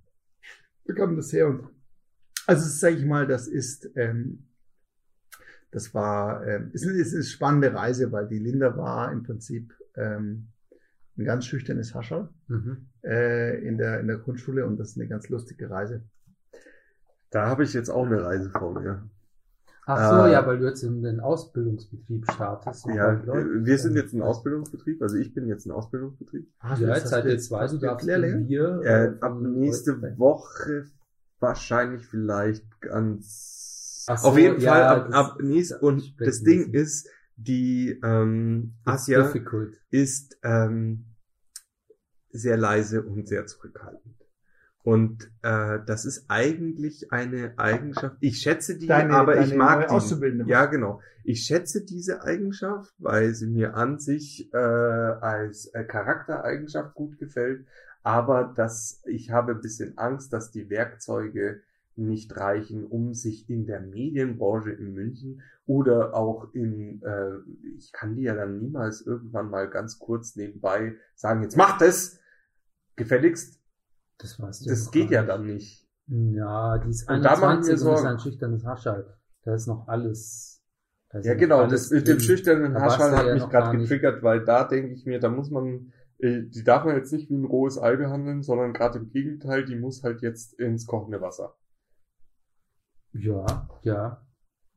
Wo 0.87 0.95
kam 0.95 1.17
das 1.17 1.33
her? 1.33 1.49
Und 1.49 1.69
also 2.47 2.67
sage 2.67 2.97
ich 2.97 3.05
mal, 3.05 3.27
das 3.27 3.47
ist, 3.49 3.91
ähm, 3.97 4.45
das 5.71 5.93
war, 5.95 6.47
ähm, 6.47 6.71
ist, 6.73 6.85
ist 6.85 7.15
eine 7.15 7.23
spannende 7.25 7.75
Reise, 7.75 8.11
weil 8.13 8.27
die 8.29 8.39
Linda 8.39 8.77
war 8.77 9.13
im 9.13 9.23
Prinzip 9.23 9.75
ähm, 9.97 10.49
ein 11.17 11.25
ganz 11.25 11.47
schüchternes 11.47 11.95
Hascherl 11.95 12.29
Mhm. 12.49 12.87
äh, 13.05 13.59
in 13.67 13.77
der 13.79 14.01
in 14.01 14.07
der 14.07 14.19
Grundschule 14.19 14.65
und 14.67 14.79
das 14.79 14.91
ist 14.91 14.97
eine 14.99 15.09
ganz 15.09 15.29
lustige 15.29 15.69
Reise. 15.69 16.03
Da 17.31 17.47
habe 17.47 17.65
ich 17.65 17.75
jetzt 17.75 17.91
auch 17.91 18.07
eine 18.07 18.23
Reise 18.25 18.51
vor 18.51 18.81
mir. 18.81 19.09
Ach 19.91 20.11
so, 20.11 20.27
Äh, 20.27 20.33
ja, 20.33 20.47
weil 20.47 20.59
du 20.59 20.67
jetzt 20.67 20.83
in 20.83 21.03
den 21.03 21.19
Ausbildungsbetrieb 21.21 22.31
startest. 22.31 22.87
Ja, 22.87 23.13
läuft. 23.13 23.27
äh, 23.47 23.65
wir 23.65 23.79
sind 23.79 23.97
jetzt 23.97 24.13
ein 24.15 24.21
Ausbildungsbetrieb, 24.23 25.01
also 25.03 25.17
ich 25.17 25.33
bin 25.35 25.47
jetzt 25.47 25.67
ein 25.67 25.71
Ausbildungsbetrieb. 25.73 26.47
Du 26.63 26.85
Ja, 26.85 26.95
jetzt- 26.95 27.09
seid 27.09 27.25
du 27.25 27.29
ihr 27.29 27.35
jetzt- 27.35 27.47
zwei, 27.49 27.67
du 27.67 27.79
darfst 27.79 28.07
Lehrlinge? 28.07 28.45
Bier. 28.45 28.81
Äh, 28.85 29.15
ab 29.25 29.41
nächste 29.41 30.01
Woche 30.19 30.85
wahrscheinlich 31.41 32.07
vielleicht 32.07 32.65
ganz. 32.81 33.57
Ach 34.09 34.19
so, 34.19 34.29
auf 34.29 34.39
jeden 34.39 34.61
ja, 34.61 34.73
Fall 34.73 34.83
ab, 34.83 35.09
ab 35.13 35.39
nächst, 35.43 35.81
und 35.83 36.15
das 36.21 36.43
Ding 36.43 36.71
müssen. 36.71 36.75
ist, 36.75 37.09
die 37.37 37.99
ähm, 38.03 38.75
Asia 38.85 39.23
difficult. 39.23 39.81
ist 39.91 40.39
ähm, 40.43 41.05
sehr 42.31 42.57
leise 42.57 43.03
und 43.03 43.29
sehr 43.29 43.47
zurückhaltend. 43.47 44.15
Und 44.83 45.31
äh, 45.43 45.81
das 45.85 46.07
ist 46.07 46.25
eigentlich 46.29 47.13
eine 47.13 47.53
Eigenschaft. 47.59 48.17
Ich 48.21 48.39
schätze 48.39 48.79
die, 48.79 48.87
Deine, 48.87 49.15
aber 49.15 49.35
deine 49.35 49.47
ich 49.47 49.55
mag 49.55 49.89
die. 49.89 50.45
Ja, 50.47 50.65
genau. 50.65 51.03
Ich 51.25 51.43
schätze 51.43 51.85
diese 51.85 52.23
Eigenschaft, 52.23 52.95
weil 52.99 53.35
sie 53.35 53.49
mir 53.49 53.75
an 53.75 53.99
sich 53.99 54.51
äh, 54.55 54.57
als 54.57 55.67
äh, 55.75 55.85
Charaktereigenschaft 55.85 56.95
gut 56.95 57.19
gefällt. 57.19 57.67
Aber 58.03 58.53
dass 58.57 59.03
ich 59.05 59.31
habe 59.31 59.53
ein 59.53 59.61
bisschen 59.61 59.99
Angst, 59.99 60.33
dass 60.33 60.51
die 60.51 60.71
Werkzeuge 60.71 61.61
nicht 61.99 62.37
reichen, 62.37 62.85
um 62.87 63.13
sich 63.15 63.49
in 63.51 63.67
der 63.67 63.81
Medienbranche 63.81 64.71
in 64.71 64.93
München 64.93 65.43
oder 65.67 66.15
auch 66.15 66.53
in, 66.55 67.03
äh, 67.03 67.39
ich 67.77 67.93
kann 67.93 68.15
die 68.15 68.23
ja 68.23 68.35
dann 68.35 68.59
niemals 68.59 69.03
irgendwann 69.07 69.51
mal 69.51 69.69
ganz 69.69 69.99
kurz 69.99 70.37
nebenbei 70.37 70.95
sagen, 71.15 71.43
jetzt 71.43 71.57
macht 71.57 71.83
es! 71.83 72.21
Gefälligst, 72.97 73.61
Das 74.19 74.41
weißt 74.41 74.65
du 74.67 74.71
das 74.71 74.91
geht 74.91 75.11
ja 75.11 75.21
nicht. 75.23 75.31
dann 75.31 75.47
nicht. 75.47 75.89
Ja, 76.09 76.79
die 76.79 76.91
ist 76.91 77.09
Und 77.09 77.23
da 77.23 77.35
21 77.35 77.87
und 77.87 77.95
ist 77.95 78.05
ein 78.05 78.19
schüchternes 78.19 78.65
Hascherl. 78.65 79.15
Da 79.43 79.55
ist 79.55 79.67
noch 79.67 79.87
alles. 79.89 80.63
Ja, 81.23 81.35
genau, 81.35 81.61
alles 81.61 81.89
das 81.89 81.91
mit 81.91 82.09
dem 82.09 82.21
schüchternen 82.21 82.75
du 82.75 82.81
hat 82.81 82.99
ja 82.99 83.35
mich 83.35 83.49
gerade 83.49 83.77
getriggert, 83.79 84.23
weil 84.23 84.45
da 84.45 84.65
denke 84.65 84.93
ich 84.93 85.07
mir, 85.07 85.21
da 85.21 85.31
muss 85.31 85.51
man, 85.51 85.93
äh, 86.19 86.43
die 86.43 86.65
darf 86.65 86.85
man 86.85 86.97
jetzt 86.97 87.13
nicht 87.13 87.31
wie 87.31 87.37
ein 87.37 87.45
rohes 87.45 87.79
Ei 87.81 87.97
behandeln, 87.97 88.43
sondern 88.43 88.73
gerade 88.73 88.99
im 88.99 89.11
Gegenteil, 89.11 89.65
die 89.65 89.77
muss 89.77 90.03
halt 90.03 90.21
jetzt 90.23 90.55
ins 90.55 90.87
kochende 90.87 91.21
Wasser. 91.21 91.55
Ja, 93.13 93.69
ja. 93.83 94.23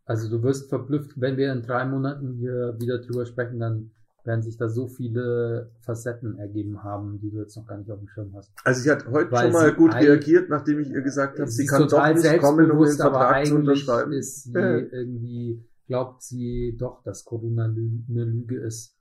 Also 0.05 0.29
du 0.29 0.43
wirst 0.43 0.69
verblüfft, 0.69 1.19
wenn 1.19 1.37
wir 1.37 1.53
in 1.53 1.61
drei 1.61 1.85
Monaten 1.85 2.33
hier 2.33 2.75
wieder 2.79 2.99
drüber 2.99 3.25
sprechen, 3.25 3.59
dann 3.59 3.91
werden 4.23 4.41
sich 4.41 4.57
da 4.57 4.69
so 4.69 4.87
viele 4.87 5.71
Facetten 5.79 6.37
ergeben 6.37 6.83
haben, 6.83 7.19
die 7.19 7.31
du 7.31 7.39
jetzt 7.39 7.55
noch 7.55 7.65
gar 7.65 7.77
nicht 7.77 7.89
auf 7.91 7.99
dem 7.99 8.07
Schirm 8.07 8.33
hast. 8.35 8.51
Also 8.63 8.81
sie 8.81 8.91
hat 8.91 9.05
heute 9.07 9.31
Weil 9.31 9.43
schon 9.43 9.53
mal 9.53 9.73
gut 9.73 9.95
reagiert, 9.95 10.49
nachdem 10.49 10.79
ich 10.79 10.89
ihr 10.89 11.01
gesagt 11.01 11.39
habe, 11.39 11.49
sie 11.49 11.65
kann 11.65 11.87
doch 11.87 12.07
nicht 12.13 12.39
kommen, 12.39 12.69
um 12.71 12.85
den 12.85 12.95
Vertrag 12.95 13.45
zu 13.45 13.55
unterschreiben. 13.55 14.11
ist 14.13 14.43
sie 14.43 14.53
Ja. 14.53 14.77
irgendwie, 14.77 15.65
glaubt 15.87 16.21
sie 16.21 16.75
doch, 16.77 17.01
dass 17.03 17.25
Corona 17.25 17.65
eine 17.65 18.23
Lüge 18.25 18.59
ist. 18.59 18.95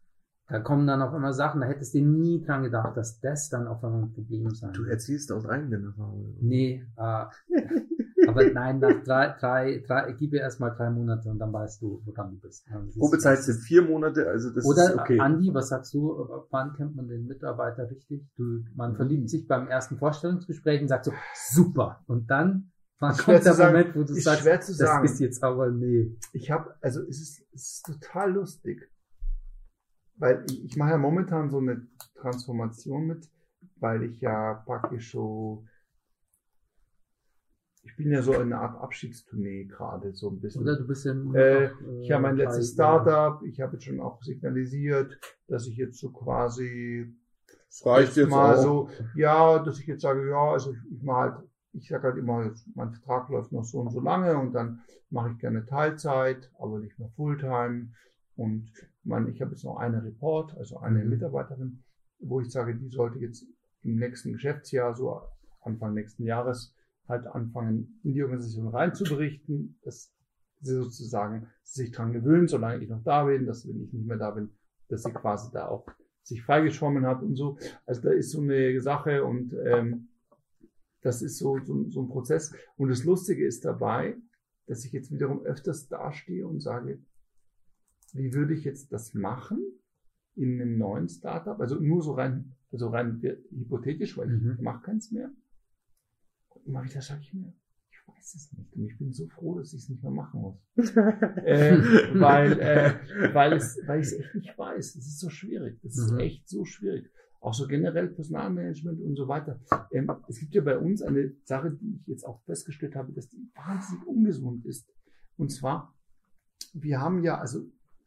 Da 0.48 0.58
kommen 0.58 0.86
dann 0.86 1.00
auf 1.00 1.14
einmal 1.14 1.32
Sachen, 1.32 1.60
da 1.60 1.68
hättest 1.68 1.94
du 1.94 2.00
nie 2.00 2.42
dran 2.42 2.64
gedacht, 2.64 2.96
dass 2.96 3.20
das 3.20 3.48
dann 3.50 3.68
auf 3.68 3.84
einmal 3.84 4.02
ein 4.02 4.12
Problem 4.12 4.50
sein 4.50 4.72
Du 4.72 4.84
erzählst 4.84 5.30
aus 5.30 5.46
eigenen 5.46 5.84
Erfahrungen. 5.84 6.36
Nee, 6.40 6.84
äh, 6.96 7.24
aber 8.28 8.50
nein, 8.50 8.78
nach 8.78 9.02
drei, 9.04 9.28
drei, 9.38 9.84
drei, 9.86 10.12
gib 10.12 10.32
ihr 10.32 10.40
erstmal 10.40 10.74
drei 10.76 10.90
Monate 10.90 11.28
und 11.30 11.38
dann 11.38 11.52
weißt 11.52 11.80
du, 11.82 12.02
woran 12.04 12.30
du 12.32 12.36
bist. 12.40 12.66
Das 12.70 12.82
ist- 12.88 12.98
Probezeit 12.98 13.42
sind 13.42 13.60
vier 13.60 13.82
Monate, 13.82 14.26
also 14.28 14.50
das 14.50 14.64
Oder 14.64 14.84
ist 14.90 14.98
okay. 14.98 15.18
Andi, 15.20 15.52
was 15.54 15.68
sagst 15.68 15.92
du, 15.94 16.28
wann 16.50 16.72
kennt 16.74 16.96
man 16.96 17.08
den 17.08 17.26
Mitarbeiter 17.26 17.90
richtig? 17.90 18.28
Du, 18.36 18.62
man 18.74 18.94
verliebt 18.96 19.28
sich 19.30 19.46
beim 19.46 19.68
ersten 19.68 19.96
Vorstellungsgespräch 19.98 20.82
und 20.82 20.88
sagt 20.88 21.04
so, 21.06 21.12
super. 21.52 22.02
Und 22.06 22.30
dann 22.30 22.70
schwer 22.98 23.12
kommt 23.34 23.44
der 23.46 23.54
sagen. 23.54 23.72
Moment, 23.74 23.96
wo 23.96 24.02
du 24.04 24.12
Ist 24.14 24.24
sagst, 24.24 24.42
schwer 24.42 24.60
zu 24.60 24.74
sagen. 24.74 25.02
das 25.04 25.12
ist 25.12 25.20
jetzt 25.20 25.42
aber 25.42 25.70
nee. 25.70 26.16
Ich 26.32 26.50
habe, 26.50 26.74
also 26.82 27.00
es 27.02 27.20
ist, 27.20 27.42
es 27.54 27.62
ist 27.72 27.86
total 27.86 28.32
lustig, 28.32 28.90
weil 30.16 30.44
ich, 30.50 30.64
ich 30.64 30.76
mache 30.76 30.90
ja 30.90 30.98
momentan 30.98 31.48
so 31.50 31.58
eine 31.58 31.86
Transformation 32.16 33.06
mit, 33.06 33.30
weil 33.76 34.02
ich 34.02 34.20
ja 34.20 34.62
praktisch 34.66 35.12
so, 35.12 35.64
ich 37.82 37.96
bin 37.96 38.10
ja 38.10 38.22
so 38.22 38.34
in 38.34 38.52
einer 38.52 38.60
Art 38.60 38.80
Abschiedstournee 38.82 39.64
gerade 39.64 40.12
so 40.12 40.28
ein 40.30 40.40
bisschen. 40.40 40.62
Oder 40.62 40.76
du 40.76 40.86
bist 40.86 41.04
ja 41.04 41.14
nur 41.14 41.34
Äh, 41.34 41.68
noch, 41.68 41.80
äh, 41.80 42.02
Ich 42.02 42.10
habe 42.12 42.22
mein 42.22 42.36
letztes 42.36 42.76
bei- 42.76 42.84
Startup, 42.84 43.42
ich 43.44 43.60
habe 43.60 43.74
jetzt 43.74 43.84
schon 43.84 44.00
auch 44.00 44.22
signalisiert, 44.22 45.18
dass 45.48 45.66
ich 45.66 45.76
jetzt 45.76 45.98
so 45.98 46.10
quasi 46.10 47.14
Das 47.68 47.86
reicht 47.86 48.16
jetzt 48.16 48.28
mal 48.28 48.56
auch. 48.56 48.62
so, 48.62 48.88
ja, 49.14 49.58
dass 49.60 49.78
ich 49.80 49.86
jetzt 49.86 50.02
sage, 50.02 50.28
ja, 50.28 50.52
also 50.52 50.72
ich, 50.72 50.78
ich 50.92 51.02
mache 51.02 51.18
halt, 51.20 51.48
ich 51.72 51.88
sage 51.88 52.04
halt 52.08 52.18
immer, 52.18 52.52
mein 52.74 52.90
Vertrag 52.92 53.28
läuft 53.30 53.52
noch 53.52 53.64
so 53.64 53.78
und 53.80 53.90
so 53.90 54.00
lange 54.00 54.36
und 54.36 54.52
dann 54.52 54.80
mache 55.08 55.30
ich 55.32 55.38
gerne 55.38 55.64
Teilzeit, 55.66 56.50
aber 56.58 56.78
nicht 56.80 56.98
mehr 56.98 57.08
Fulltime. 57.16 57.90
Und 58.36 58.72
man, 59.04 59.28
ich 59.28 59.40
habe 59.40 59.52
jetzt 59.52 59.64
noch 59.64 59.76
eine 59.76 60.02
Report, 60.02 60.56
also 60.58 60.78
eine 60.78 61.02
Mhm. 61.04 61.10
Mitarbeiterin, 61.10 61.82
wo 62.20 62.40
ich 62.40 62.50
sage, 62.50 62.74
die 62.76 62.88
sollte 62.88 63.18
jetzt 63.18 63.44
im 63.82 63.96
nächsten 63.96 64.32
Geschäftsjahr, 64.32 64.94
so 64.94 65.20
Anfang 65.62 65.94
nächsten 65.94 66.24
Jahres, 66.24 66.74
halt 67.10 67.26
anfangen, 67.26 68.00
in 68.02 68.14
die 68.14 68.22
Organisation 68.22 68.68
reinzuberichten, 68.68 69.78
dass 69.82 70.12
sie 70.62 70.74
sozusagen 70.74 71.48
sich 71.62 71.90
dran 71.90 72.12
gewöhnt, 72.12 72.50
solange 72.50 72.82
ich 72.82 72.88
noch 72.88 73.02
da 73.02 73.24
bin, 73.24 73.46
dass 73.46 73.68
wenn 73.68 73.80
ich 73.82 73.92
nicht 73.92 74.06
mehr 74.06 74.16
da 74.18 74.30
bin, 74.30 74.50
dass 74.88 75.02
sie 75.02 75.12
quasi 75.12 75.50
da 75.52 75.68
auch 75.68 75.86
sich 76.22 76.42
freigeschwommen 76.42 77.06
hat 77.06 77.22
und 77.22 77.34
so. 77.36 77.58
Also 77.86 78.02
da 78.02 78.10
ist 78.12 78.30
so 78.30 78.40
eine 78.40 78.80
Sache 78.80 79.24
und 79.24 79.54
ähm, 79.64 80.08
das 81.02 81.22
ist 81.22 81.38
so, 81.38 81.58
so, 81.64 81.88
so 81.88 82.02
ein 82.02 82.08
Prozess. 82.08 82.52
Und 82.76 82.88
das 82.88 83.04
Lustige 83.04 83.46
ist 83.46 83.64
dabei, 83.64 84.16
dass 84.66 84.84
ich 84.84 84.92
jetzt 84.92 85.10
wiederum 85.10 85.42
öfters 85.42 85.88
dastehe 85.88 86.46
und 86.46 86.60
sage, 86.60 87.02
wie 88.12 88.32
würde 88.34 88.54
ich 88.54 88.64
jetzt 88.64 88.92
das 88.92 89.14
machen 89.14 89.58
in 90.36 90.60
einem 90.60 90.78
neuen 90.78 91.08
Startup? 91.08 91.58
Also 91.60 91.76
nur 91.76 92.02
so 92.02 92.12
rein, 92.12 92.54
also 92.70 92.88
rein 92.88 93.20
hypothetisch, 93.50 94.16
weil 94.18 94.28
Mhm. 94.28 94.56
ich 94.58 94.62
mache 94.62 94.82
keins 94.82 95.10
mehr. 95.10 95.30
Und 96.64 96.66
immer 96.66 96.84
wieder 96.84 97.00
sage 97.02 97.20
ich 97.22 97.34
mir, 97.34 97.52
ich 97.90 97.98
weiß 98.06 98.34
es 98.34 98.52
nicht. 98.52 98.72
Und 98.74 98.84
ich 98.86 98.98
bin 98.98 99.12
so 99.12 99.26
froh, 99.28 99.58
dass 99.58 99.72
ich 99.72 99.82
es 99.82 99.88
nicht 99.88 100.02
mehr 100.02 100.12
machen 100.12 100.40
muss. 100.40 100.56
äh, 100.96 101.76
weil, 102.20 102.58
äh, 102.60 102.94
weil, 103.34 103.52
es, 103.54 103.78
weil 103.86 104.00
ich 104.00 104.06
es 104.06 104.12
echt 104.14 104.34
nicht 104.34 104.58
weiß. 104.58 104.94
Das 104.94 105.06
ist 105.06 105.18
so 105.20 105.28
schwierig. 105.30 105.80
Das 105.82 105.96
ist 105.96 106.12
Mhm. 106.12 106.20
echt 106.20 106.48
so 106.48 106.64
schwierig. 106.64 107.10
Auch 107.40 107.54
so 107.54 107.66
generell 107.66 108.08
Personalmanagement 108.08 109.00
und 109.00 109.16
so 109.16 109.26
weiter. 109.26 109.58
Ähm, 109.92 110.10
es 110.28 110.38
gibt 110.40 110.54
ja 110.54 110.60
bei 110.60 110.76
uns 110.78 111.00
eine 111.02 111.34
Sache, 111.44 111.70
die 111.72 111.96
ich 111.96 112.06
jetzt 112.06 112.24
auch 112.24 112.42
festgestellt 112.44 112.94
habe, 112.94 113.12
dass 113.12 113.28
die 113.30 113.50
wahnsinnig 113.54 114.06
ungesund 114.06 114.66
ist. 114.66 114.86
Und 115.36 115.50
zwar, 115.50 115.96
wir 116.74 117.00
haben 117.00 117.22
ja, 117.22 117.38
also 117.38 117.60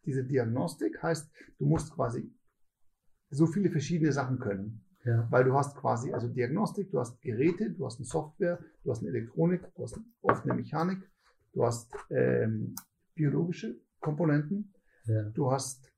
diese 0.06 0.24
Diagnostik 0.24 1.02
heißt, 1.02 1.32
du 1.58 1.66
musst 1.66 1.92
quasi 1.94 2.32
so 3.32 3.48
viele 3.48 3.72
verschiedene 3.72 4.12
Sachen 4.12 4.38
können. 4.38 4.83
Ja. 5.06 5.28
Weil 5.30 5.44
du 5.44 5.54
hast 5.54 5.76
quasi, 5.76 6.14
also 6.14 6.28
Diagnostik, 6.28 6.92
du 6.92 7.00
hast 7.00 7.22
Geräte, 7.22 7.72
du 7.72 7.86
hast 7.86 7.98
eine 7.98 8.06
Software, 8.06 8.60
du 8.84 8.92
hast 8.92 9.00
eine 9.02 9.10
Elektronik, 9.10 9.62
du 9.76 9.84
hast 9.84 10.00
oft 10.22 10.44
eine 10.44 10.54
Mechanik, 10.54 11.00
du 11.54 11.66
hast 11.66 11.92
ähm, 12.10 12.76
biologische 13.16 13.76
Komponenten, 14.00 14.74
Ja. 15.06 15.24
du 15.30 15.52
hast 15.52 15.92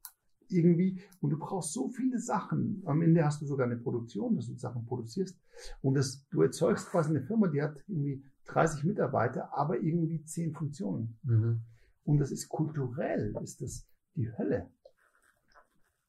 irgendwie, 0.47 1.01
und 1.21 1.31
du 1.31 1.37
brauchst 1.39 1.73
so 1.73 1.89
viele 1.89 2.19
Sachen. 2.19 2.83
Am 2.85 3.01
Ende 3.01 3.25
hast 3.25 3.41
du 3.41 3.45
sogar 3.45 3.65
eine 3.65 3.77
Produktion, 3.77 4.35
dass 4.35 4.47
du 4.47 4.55
Sachen 4.57 4.85
produzierst. 4.85 5.37
Und 5.81 5.95
das, 5.95 6.27
du 6.29 6.41
erzeugst 6.41 6.87
quasi 6.89 7.09
eine 7.09 7.21
Firma, 7.21 7.47
die 7.47 7.61
hat 7.61 7.77
irgendwie 7.87 8.23
30 8.47 8.83
Mitarbeiter, 8.83 9.57
aber 9.57 9.79
irgendwie 9.79 10.23
10 10.23 10.53
Funktionen. 10.53 11.17
Mhm. 11.23 11.61
Und 12.03 12.19
das 12.19 12.31
ist 12.31 12.47
kulturell, 12.49 13.35
ist 13.41 13.61
das 13.61 13.87
die 14.15 14.31
Hölle. 14.37 14.69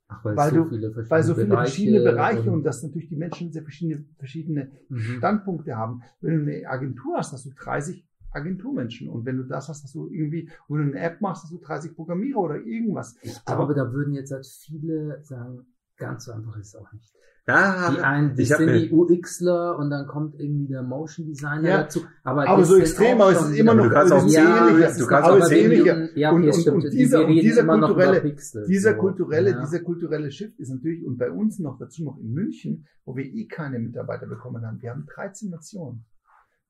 Ach, 0.08 0.24
weil, 0.24 0.36
Weil 0.36 0.50
so 0.50 0.56
du- 0.56 0.64
viele 0.68 0.92
verschiedene 0.92 1.10
Weil 1.10 1.22
so 1.24 1.34
viele 1.34 1.46
Bereiche 1.46 1.66
verschiedene 1.70 2.00
Bereiche 2.04 2.42
und, 2.42 2.48
und 2.58 2.62
dass 2.64 2.82
natürlich 2.82 3.08
die 3.08 3.16
Menschen 3.16 3.52
sehr 3.52 3.62
verschiedene, 3.62 4.04
verschiedene 4.18 4.70
mhm. 4.88 4.98
Standpunkte 5.18 5.76
haben. 5.76 6.02
Wenn 6.20 6.44
du 6.46 6.52
eine 6.52 6.68
Agentur 6.68 7.16
hast, 7.18 7.32
hast 7.32 7.46
du 7.46 7.50
30 7.50 8.06
Agenturmenschen. 8.30 9.08
Und 9.08 9.24
wenn 9.24 9.38
du 9.38 9.44
das 9.44 9.68
hast, 9.68 9.82
hast 9.82 9.94
du 9.94 10.08
irgendwie, 10.10 10.50
wenn 10.68 10.90
du 10.90 10.96
eine 10.96 11.00
App 11.00 11.20
machst, 11.20 11.44
hast 11.44 11.52
du 11.52 11.58
30 11.58 11.94
Programmierer 11.94 12.38
oder 12.38 12.56
irgendwas. 12.56 13.16
Ich 13.22 13.44
glaube, 13.44 13.74
da 13.74 13.92
würden 13.92 14.14
jetzt 14.14 14.30
halt 14.30 14.46
viele 14.46 15.22
sagen, 15.24 15.66
ganz 15.96 16.26
so 16.26 16.32
einfach 16.32 16.56
ist 16.58 16.68
es 16.68 16.76
auch 16.76 16.92
nicht. 16.92 17.12
Ja, 17.48 17.90
Die 17.92 18.00
einen, 18.00 18.34
das 18.36 18.48
sind 18.48 18.72
die 18.72 18.90
UXler 18.90 19.78
und 19.78 19.88
dann 19.90 20.08
kommt 20.08 20.34
irgendwie 20.40 20.66
der 20.66 20.82
Motion 20.82 21.26
Designer 21.26 21.68
Ja, 21.68 21.76
dazu. 21.82 22.00
Aber, 22.24 22.48
aber 22.48 22.64
so 22.64 22.76
extrem, 22.76 23.20
aber 23.20 23.30
es 23.32 23.40
ist 23.50 23.56
immer 23.58 23.74
noch 23.74 23.84
du 23.84 23.90
kannst 23.90 24.12
auch 24.12 24.18
es 24.18 24.24
ist 24.26 24.34
ja, 24.34 24.68
ähnlich, 24.68 24.76
du 24.78 24.90
es 24.90 24.98
ist- 24.98 25.08
kannst 25.08 25.30
auch 25.30 25.36
es 25.36 25.42
ist 25.44 25.48
sehen, 25.50 25.70
ähnlicher. 25.70 26.18
Ja, 26.18 26.30
Und- 26.32 26.48
okay, 26.48 26.68
und- 26.70 26.74
und 26.74 26.84
Die- 26.92 26.96
dieser- 26.96 27.24
und 27.24 27.28
dieser 27.34 27.60
immer 27.60 27.76
noch 27.76 27.90
über 27.90 28.02
kulturelle- 28.04 28.20
Pixel, 28.20 28.66
Dieser 28.66 28.92
so. 28.94 28.98
kulturelle, 28.98 29.50
ja. 29.50 29.60
dieser 29.60 29.78
kulturelle 29.80 30.30
Shift 30.32 30.58
ist 30.58 30.70
natürlich, 30.70 31.06
und 31.06 31.18
bei 31.18 31.30
uns 31.30 31.60
noch 31.60 31.78
dazu 31.78 32.02
noch 32.02 32.18
in 32.18 32.32
München, 32.32 32.86
wo 33.04 33.14
wir 33.14 33.24
eh 33.24 33.46
keine 33.46 33.78
Mitarbeiter 33.78 34.26
bekommen 34.26 34.66
haben. 34.66 34.82
Wir 34.82 34.90
haben 34.90 35.06
13 35.06 35.50
Nationen. 35.50 36.04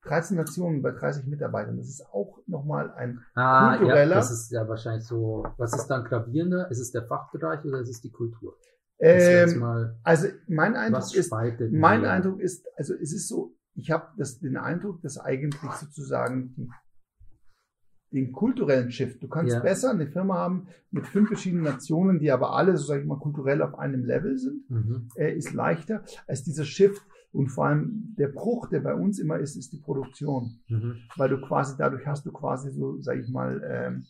13 0.03 0.37
Nationen 0.37 0.83
bei 0.83 0.91
30 0.91 1.25
Mitarbeitern. 1.25 1.77
Das 1.77 1.87
ist 1.89 2.05
auch 2.13 2.37
nochmal 2.45 2.91
ein, 2.91 3.19
Ah, 3.33 3.73
ja, 3.73 3.77
kultureller- 3.79 4.15
das 4.15 4.31
ist 4.31 4.51
ja 4.51 4.67
wahrscheinlich 4.69 5.05
so. 5.05 5.43
Was 5.57 5.73
ist 5.75 5.87
dann 5.87 6.03
gravierender? 6.03 6.69
Ist 6.69 6.79
es 6.79 6.91
der 6.91 7.01
Fachbereich 7.03 7.65
oder 7.65 7.79
ist 7.79 7.89
es 7.89 7.99
die 8.01 8.11
Kultur? 8.11 8.55
Ähm, 8.99 9.63
also 10.03 10.27
mein 10.47 10.75
Eindruck 10.75 11.13
ist, 11.13 11.31
Mein 11.71 12.01
mehr? 12.01 12.11
Eindruck 12.11 12.39
ist, 12.39 12.65
also 12.77 12.93
es 12.95 13.13
ist 13.13 13.27
so, 13.27 13.55
ich 13.75 13.91
habe 13.91 14.07
das, 14.17 14.39
den 14.39 14.57
Eindruck, 14.57 15.01
dass 15.01 15.19
eigentlich 15.19 15.71
sozusagen 15.79 16.55
die, 16.55 16.69
den 18.11 18.31
kulturellen 18.31 18.89
Shift, 18.89 19.21
du 19.21 19.27
kannst 19.27 19.53
Ja. 19.53 19.59
besser 19.59 19.91
eine 19.91 20.07
Firma 20.07 20.35
haben 20.35 20.67
mit 20.91 21.05
fünf 21.05 21.27
verschiedenen 21.27 21.63
Nationen, 21.63 22.19
die 22.19 22.31
aber 22.31 22.55
alle, 22.55 22.75
so 22.77 22.85
sage 22.85 23.01
ich 23.01 23.07
mal, 23.07 23.19
kulturell 23.19 23.61
auf 23.61 23.77
einem 23.77 24.03
Level 24.05 24.37
sind, 24.37 24.67
Mhm. 24.69 25.09
äh, 25.15 25.35
ist 25.35 25.53
leichter 25.53 26.03
als 26.25 26.43
dieser 26.43 26.63
Shift. 26.65 27.01
Und 27.33 27.49
vor 27.49 27.65
allem 27.67 28.15
der 28.17 28.29
Bruch, 28.29 28.69
der 28.69 28.79
bei 28.79 28.95
uns 28.95 29.19
immer 29.19 29.37
ist, 29.37 29.57
ist 29.57 29.73
die 29.73 29.79
Produktion. 29.81 30.59
Mhm. 30.69 30.95
Weil 31.17 31.29
du 31.29 31.39
quasi, 31.41 31.75
dadurch 31.77 32.07
hast 32.07 32.25
du 32.25 32.31
quasi 32.31 32.71
so, 32.71 32.99
sage 33.01 33.19
ich 33.21 33.29
mal, 33.29 33.61
ähm, 33.69 34.05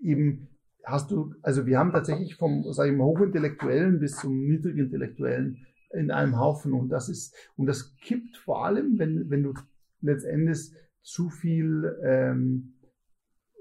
eben 0.00 0.48
hast 0.84 1.10
du, 1.10 1.34
also 1.42 1.66
wir 1.66 1.78
haben 1.78 1.92
tatsächlich 1.92 2.36
vom, 2.36 2.64
sage 2.72 2.90
ich 2.90 2.96
mal, 2.96 3.04
Hochintellektuellen 3.04 4.00
bis 4.00 4.16
zum 4.16 4.46
Niedrigintellektuellen 4.46 5.66
in 5.92 6.10
einem 6.10 6.38
Haufen 6.38 6.72
und 6.72 6.88
das 6.88 7.08
ist, 7.08 7.34
und 7.56 7.66
das 7.66 7.96
kippt 7.96 8.36
vor 8.36 8.64
allem, 8.64 8.98
wenn, 8.98 9.28
wenn 9.28 9.42
du 9.42 9.54
letztendlich 10.00 10.72
zu 11.02 11.28
viel, 11.28 11.96
ähm, 12.04 12.74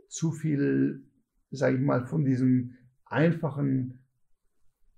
zu 0.08 0.32
viel, 0.32 1.04
sage 1.52 1.78
ich 1.78 1.82
mal, 1.82 2.06
von 2.06 2.24
diesem 2.26 2.76
einfachen 3.06 4.06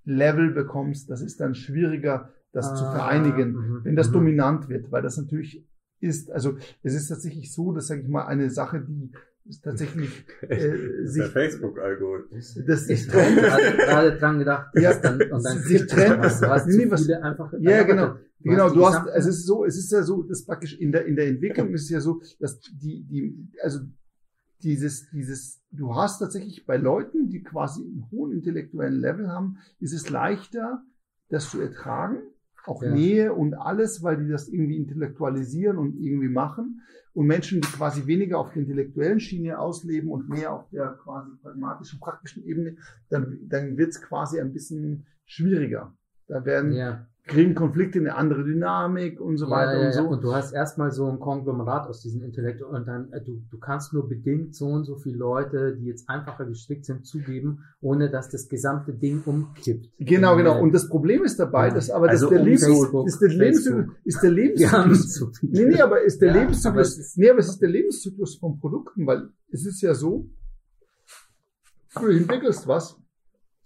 Level 0.04 0.52
bekommst, 0.52 1.10
das 1.10 1.22
ist 1.22 1.40
dann 1.40 1.56
schwieriger, 1.56 2.34
das 2.52 2.76
zu 2.76 2.84
Ah, 2.84 2.92
vereinigen, 2.92 3.54
mhm, 3.54 3.80
wenn 3.84 3.96
das 3.96 4.10
mhm. 4.10 4.14
dominant 4.14 4.68
wird, 4.68 4.92
weil 4.92 5.02
das 5.02 5.18
natürlich 5.18 5.66
ist, 6.00 6.32
also 6.32 6.58
es 6.84 6.96
ist 6.96 7.08
tatsächlich 7.08 7.54
so, 7.54 7.72
dass, 7.72 7.88
sage 7.88 8.02
ich 8.02 8.08
mal, 8.08 8.26
eine 8.26 8.50
Sache, 8.50 8.82
die 8.82 9.12
ist 9.46 9.64
tatsächlich 9.64 10.26
äh, 10.42 10.58
Das 11.04 11.14
sich, 11.14 11.24
der 11.24 11.32
Facebook-Algorithmus. 11.32 12.60
das 12.68 12.90
Ich 12.90 13.08
gerade 13.08 13.78
gerade 13.78 14.18
dran 14.18 14.40
gedacht, 14.40 14.72
Ja, 14.76 14.94
dann, 15.00 15.22
und 15.22 15.44
dann 15.44 15.60
sich 15.60 15.86
trennt. 15.88 16.20
was. 16.24 16.40
Du 16.42 16.48
hast 16.48 16.68
Nee, 16.68 16.90
was- 16.90 17.02
viele 17.02 17.24
einfach. 17.24 17.54
Ja, 17.60 17.84
genau. 17.84 18.16
Genau, 18.44 18.70
du 18.74 18.86
hast, 18.86 18.94
gesamten- 19.06 19.12
es 19.20 19.28
ist 19.28 19.46
so, 19.46 19.66
es 19.66 19.78
ist 19.78 19.92
ja 19.92 20.02
so, 20.04 20.24
dass 20.24 20.46
praktisch 20.46 20.80
in 20.80 20.92
der, 20.92 21.06
in 21.06 21.16
der 21.16 21.28
Entwicklung 21.28 21.74
ist 21.74 21.84
es 21.84 21.90
ja 21.90 22.02
so, 22.02 22.22
dass 22.40 22.60
die, 22.60 23.04
die, 23.04 23.48
also 23.62 23.80
dieses, 24.64 25.10
dieses, 25.12 25.62
du 25.72 25.96
hast 25.96 26.20
tatsächlich 26.20 26.66
bei 26.66 26.78
Leuten, 26.78 27.30
die 27.30 27.42
quasi 27.44 27.82
einen 27.84 28.10
hohen 28.12 28.32
intellektuellen 28.32 29.00
Level 29.00 29.28
haben, 29.28 29.58
ist 29.80 29.94
es 29.94 30.10
leichter, 30.10 30.84
das 31.30 31.50
zu 31.50 31.62
ertragen, 31.62 32.20
auch 32.66 32.82
Ja. 32.84 32.92
Nähe 32.92 33.34
und 33.34 33.54
alles, 33.56 34.02
weil 34.04 34.18
die 34.24 34.30
das 34.32 34.48
irgendwie 34.50 34.78
intellektualisieren 34.78 35.78
und 35.78 35.96
irgendwie 36.00 36.28
machen. 36.30 36.82
Und 37.14 37.28
Menschen, 37.28 37.60
die 37.62 37.68
quasi 37.68 38.06
weniger 38.08 38.40
auf 38.40 38.54
der 38.54 38.62
intellektuellen 38.62 39.20
Schiene 39.20 39.60
ausleben 39.60 40.10
und 40.10 40.30
mehr 40.30 40.54
auf 40.54 40.70
der 40.70 40.98
quasi 41.04 41.30
pragmatischen, 41.42 42.00
praktischen 42.00 42.44
Ebene, 42.46 42.78
dann, 43.10 43.38
dann 43.50 43.78
wird 43.78 43.90
es 43.90 44.02
quasi 44.02 44.40
ein 44.40 44.54
bisschen 44.54 45.06
schwieriger. 45.26 45.94
Da 46.28 46.46
werden, 46.46 46.72
Ja. 46.72 47.08
Kriegen 47.28 47.54
Konflikte 47.54 48.00
eine 48.00 48.16
andere 48.16 48.44
Dynamik 48.44 49.22
und 49.22 49.38
so 49.38 49.48
weiter 49.50 49.76
ja, 49.76 49.80
ja, 49.82 49.86
und 49.88 49.94
so. 49.94 50.00
Ja. 50.02 50.08
Und 50.08 50.24
du 50.24 50.34
hast 50.34 50.54
erstmal 50.54 50.92
so 50.92 51.08
ein 51.08 51.20
Konglomerat 51.20 51.88
aus 51.88 52.02
diesen 52.02 52.24
Intellektuellen 52.24 52.76
und 52.76 52.88
dann, 52.88 53.14
äh, 53.14 53.22
du, 53.24 53.44
du 53.50 53.60
kannst 53.60 53.94
nur 53.94 54.10
bedingt 54.10 54.56
so 54.56 54.66
und 54.66 54.86
so 54.86 54.96
viele 54.96 55.18
Leute, 55.18 55.76
die 55.78 55.86
jetzt 55.86 56.10
einfacher 56.10 56.46
gestrickt 56.46 56.86
sind, 56.86 57.06
zugeben, 57.06 57.60
ohne 57.80 58.10
dass 58.10 58.30
das 58.30 58.50
gesamte 58.50 58.94
Ding 58.94 59.22
umkippt. 59.24 59.90
Genau, 60.00 60.36
genau. 60.36 60.58
Äh, 60.58 60.62
Und 60.62 60.74
das 60.74 60.90
Problem 60.90 61.24
ist 61.24 61.40
dabei, 61.40 61.70
dass 61.70 61.92
aber 61.92 62.10
Also 62.10 62.28
das 62.28 62.34
der 62.34 62.42
um 62.42 62.58
Facebook, 62.58 63.08
ist 63.08 63.20
der 63.22 63.30
Lebenszyklus, 63.30 63.96
ist 64.04 64.24
der 64.24 64.32
Lebenszyklus. 64.40 65.40
Nee, 65.44 65.66
nee, 65.66 65.82
aber 65.82 66.02
ist 66.02 66.22
der 66.22 66.30
Ja, 66.30 66.34
aber 66.34 66.42
Lebenszyklus, 66.42 66.98
ist- 66.98 67.18
nee, 67.18 67.30
aber 67.30 67.40
es 67.40 67.50
ist 67.50 67.62
der 67.62 67.70
Lebenszyklus 67.70 68.36
von 68.38 68.60
Produkten, 68.60 69.06
weil 69.06 69.30
es 69.52 69.66
ist 69.66 69.80
ja 69.82 69.94
so, 69.94 70.28
du 72.00 72.08
entwickelst 72.08 72.68
was 72.68 72.98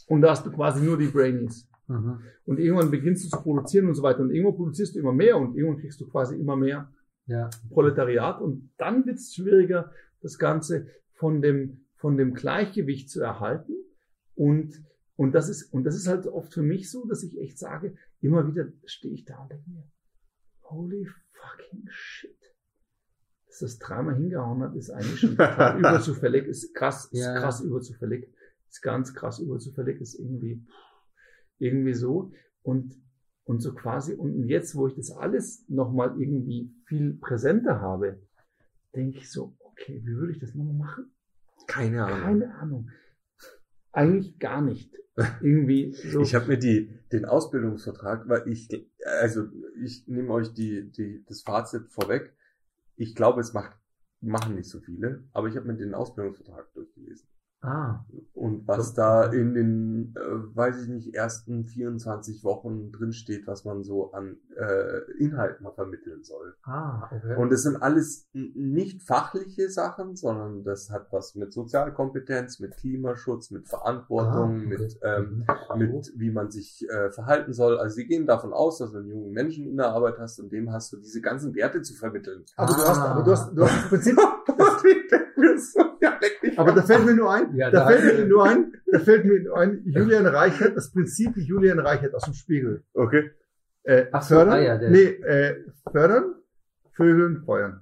und 0.07 0.21
da 0.21 0.31
hast 0.31 0.45
du 0.45 0.51
quasi 0.51 0.83
nur 0.83 0.97
die 0.97 1.07
Brainies. 1.07 1.67
Mhm. 1.87 2.19
Und 2.45 2.59
irgendwann 2.59 2.91
beginnst 2.91 3.25
du 3.25 3.29
zu 3.29 3.41
produzieren 3.41 3.87
und 3.87 3.95
so 3.95 4.03
weiter 4.03 4.19
und 4.21 4.31
irgendwann 4.31 4.55
produzierst 4.55 4.95
du 4.95 4.99
immer 4.99 5.13
mehr 5.13 5.37
und 5.37 5.55
irgendwann 5.55 5.81
kriegst 5.81 5.99
du 6.01 6.07
quasi 6.07 6.35
immer 6.35 6.55
mehr 6.55 6.91
Ja. 7.27 7.49
Proletariat 7.69 8.41
und 8.41 8.71
dann 8.77 9.05
wird 9.05 9.17
es 9.17 9.33
schwieriger, 9.35 9.91
das 10.21 10.37
Ganze 10.39 10.87
von 11.13 11.41
dem, 11.41 11.85
von 11.95 12.17
dem 12.17 12.33
Gleichgewicht 12.33 13.09
zu 13.09 13.21
erhalten 13.21 13.73
und 14.35 14.83
und 15.17 15.31
das 15.31 15.47
ist, 15.47 15.71
und 15.71 15.85
das 15.85 15.95
ist 15.95 16.07
halt 16.09 16.27
oft 16.27 16.53
für 16.53 16.61
mich 16.61 16.91
so, 16.91 17.05
dass 17.07 17.23
ich 17.23 17.37
echt 17.39 17.57
sage, 17.57 17.95
immer 18.19 18.45
wieder 18.49 18.67
stehe 18.83 19.13
ich 19.13 19.23
da 19.23 19.37
und 19.43 19.49
denke 19.51 19.69
mir, 19.69 19.83
holy 20.63 21.07
fucking 21.31 21.85
shit. 21.89 22.35
Dass 23.47 23.59
das 23.59 23.79
dreimal 23.79 24.15
hingehauen 24.15 24.61
hat, 24.61 24.75
ist 24.75 24.89
eigentlich 24.89 25.19
schon 25.21 25.31
überzufällig, 25.79 26.45
ist 26.47 26.73
krass, 26.73 27.05
ist 27.13 27.21
Ja. 27.21 27.39
krass 27.39 27.61
überzufällig, 27.61 28.27
ist 28.69 28.81
ganz 28.81 29.13
krass 29.13 29.39
überzufällig, 29.39 30.01
ist 30.01 30.15
irgendwie, 30.19 30.61
irgendwie 31.59 31.93
so. 31.93 32.31
Und, 32.61 32.95
und 33.43 33.59
so 33.61 33.73
quasi, 33.73 34.13
und 34.13 34.47
jetzt, 34.47 34.75
wo 34.75 34.87
ich 34.87 34.95
das 34.95 35.11
alles 35.11 35.65
nochmal 35.69 36.19
irgendwie 36.19 36.73
viel 36.85 37.13
präsenter 37.13 37.79
habe, 37.79 38.19
denke 38.95 39.19
ich 39.19 39.31
so, 39.31 39.55
okay, 39.59 40.01
wie 40.03 40.15
würde 40.15 40.33
ich 40.33 40.39
das 40.39 40.55
nochmal 40.55 40.73
machen? 40.73 41.11
Keine 41.67 42.05
Ahnung. 42.05 42.21
Keine 42.21 42.55
Ahnung. 42.55 42.89
Eigentlich 43.91 44.39
gar 44.39 44.61
nicht. 44.61 44.93
Irgendwie 45.41 45.93
so. 45.93 46.21
Ich 46.21 46.35
habe 46.35 46.47
mir 46.47 46.57
die, 46.57 46.99
den 47.11 47.23
Ausbildungsvertrag, 47.23 48.27
weil 48.27 48.47
ich, 48.49 48.67
also 49.05 49.47
ich 49.81 50.05
nehme 50.07 50.33
euch 50.33 50.53
die, 50.53 50.91
die, 50.91 51.23
das 51.25 51.41
Fazit 51.41 51.87
vorweg. 51.89 52.33
Ich 52.97 53.15
glaube, 53.15 53.39
es 53.39 53.53
macht, 53.53 53.77
machen 54.19 54.55
nicht 54.55 54.69
so 54.69 54.79
viele, 54.81 55.23
aber 55.31 55.47
ich 55.47 55.55
habe 55.55 55.67
mir 55.67 55.75
den 55.75 55.93
Ausbildungsvertrag 55.93 56.73
durchgelesen. 56.73 57.27
Ah, 57.65 58.05
Und 58.33 58.67
was 58.67 58.89
So. 58.89 58.95
da 58.97 59.23
in 59.25 59.53
den, 59.53 60.15
äh, 60.15 60.55
weiß 60.55 60.83
ich 60.83 60.87
nicht, 60.89 61.15
ersten 61.15 61.65
24 61.65 62.43
Wochen 62.43 62.91
drin 62.91 63.11
steht, 63.13 63.47
was 63.47 63.65
man 63.65 63.83
so 63.83 64.11
an 64.11 64.37
äh, 64.55 64.99
Inhalten 65.17 65.65
vermitteln 65.73 66.23
soll. 66.23 66.53
ah, 66.63 67.09
okay. 67.11 67.35
Und 67.37 67.51
es 67.51 67.63
sind 67.63 67.77
alles 67.81 68.27
nicht 68.33 69.01
fachliche 69.03 69.69
Sachen, 69.69 70.15
sondern 70.15 70.63
das 70.63 70.89
hat 70.91 71.07
was 71.11 71.35
mit 71.35 71.53
Sozialkompetenz, 71.53 72.59
mit 72.59 72.77
Klimaschutz, 72.77 73.51
mit 73.51 73.67
Verantwortung, 73.67 74.33
Ah, 74.51 74.57
okay. 74.57 74.67
mit, 74.67 74.99
ähm, 75.01 75.45
Mhm. 75.73 75.79
mit 75.79 76.11
wie 76.15 76.31
man 76.31 76.51
sich 76.51 76.87
äh, 76.89 77.09
verhalten 77.11 77.53
soll. 77.53 77.77
Also 77.79 77.95
sie 77.95 78.05
gehen 78.05 78.25
davon 78.27 78.53
aus, 78.53 78.77
dass 78.79 78.91
du 78.91 78.99
einen 78.99 79.09
jungen 79.09 79.31
Menschen 79.31 79.67
in 79.67 79.77
der 79.77 79.87
Arbeit 79.89 80.17
hast 80.19 80.39
und 80.39 80.51
dem 80.51 80.71
hast 80.71 80.93
du 80.93 80.97
diese 80.97 81.21
ganzen 81.21 81.55
Werte 81.55 81.81
zu 81.81 81.93
vermitteln. 81.95 82.43
aber 82.57 82.73
du 82.73 82.79
hast, 82.81 82.97
Ah. 82.99 83.11
aber 83.11 83.23
du 83.23 83.31
hast, 83.31 83.51
du 83.55 83.63
hast 83.63 83.75
das 83.75 83.89
Prinzip, 83.89 84.17
Und 84.17 84.55
ich 84.87 85.07
denk 85.09 85.37
mir 85.37 85.57
so, 85.59 85.79
ja, 86.01 86.17
leck 86.21 86.41
mich 86.43 86.57
aber 86.59 86.71
da 86.73 86.81
fällt 86.83 87.05
mir 87.05 87.13
nur 87.13 87.33
ein, 87.33 87.55
Ja, 87.55 87.69
da 87.71 87.79
da- 87.79 87.87
fällt 87.89 88.17
mir 88.19 88.25
nur 88.27 88.45
ein, 88.45 88.73
da 88.91 88.99
fällt 88.99 89.25
mir 89.25 89.39
nur 89.41 89.57
ein, 89.57 89.81
Julian 89.85 90.25
Reichert, 90.27 90.75
das 90.77 90.91
Prinzip 90.91 91.35
Julian 91.37 91.79
Reichert 91.79 92.13
aus 92.15 92.23
dem 92.25 92.33
Spiegel. 92.33 92.83
Okay. 92.93 93.31
Äh, 93.83 94.07
Ach 94.11 94.21
so, 94.21 94.35
fördern, 94.35 94.53
ah 94.53 94.59
ja, 94.61 94.77
der- 94.77 94.89
nee, 94.89 95.03
äh, 95.03 95.63
fördern, 95.91 96.35
vögeln, 96.93 97.43
feuern. 97.45 97.81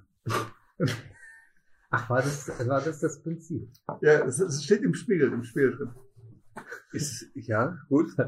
Ach, 1.90 2.10
war 2.10 2.20
das, 2.22 2.48
war 2.68 2.80
das 2.82 3.00
das 3.00 3.22
Prinzip? 3.22 3.68
Ja, 4.00 4.24
das, 4.24 4.36
das 4.38 4.62
steht 4.64 4.82
im 4.82 4.94
Spiegel, 4.94 5.32
im 5.32 5.44
Spiegel 5.44 5.76
drin. 5.76 5.90
Ist, 6.92 7.26
ja, 7.34 7.78
gut. 7.88 8.08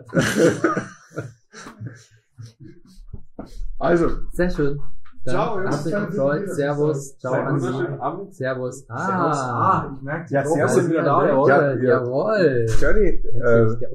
Also, 3.79 4.11
Sehr 4.33 4.51
schön. 4.51 4.81
Dann 5.27 5.35
Ciao, 5.35 5.61
Jungs. 5.61 5.85
Gefreut. 5.85 6.45
fürs 6.45 6.57
Servus. 6.57 7.19
Ciao 7.19 7.33
an 7.35 7.61
Sie. 7.61 7.67
Abend. 7.99 8.35
Servus. 8.35 8.79
Servus. 8.79 8.87
Ah. 8.89 9.33
Ah, 9.91 9.95
ich 9.97 10.03
merke, 10.03 10.33
Ja, 10.35 10.41
Servus. 10.45 10.55
Servus 10.57 10.75
sind 10.77 10.91
wieder 10.91 11.03
da, 11.03 11.23
Ja, 11.23 11.29
jawohl. 11.29 11.49
Ja, 11.49 11.75
ja. 11.75 11.83
Jawohl. 11.83 12.67
Johnny, 12.81 13.23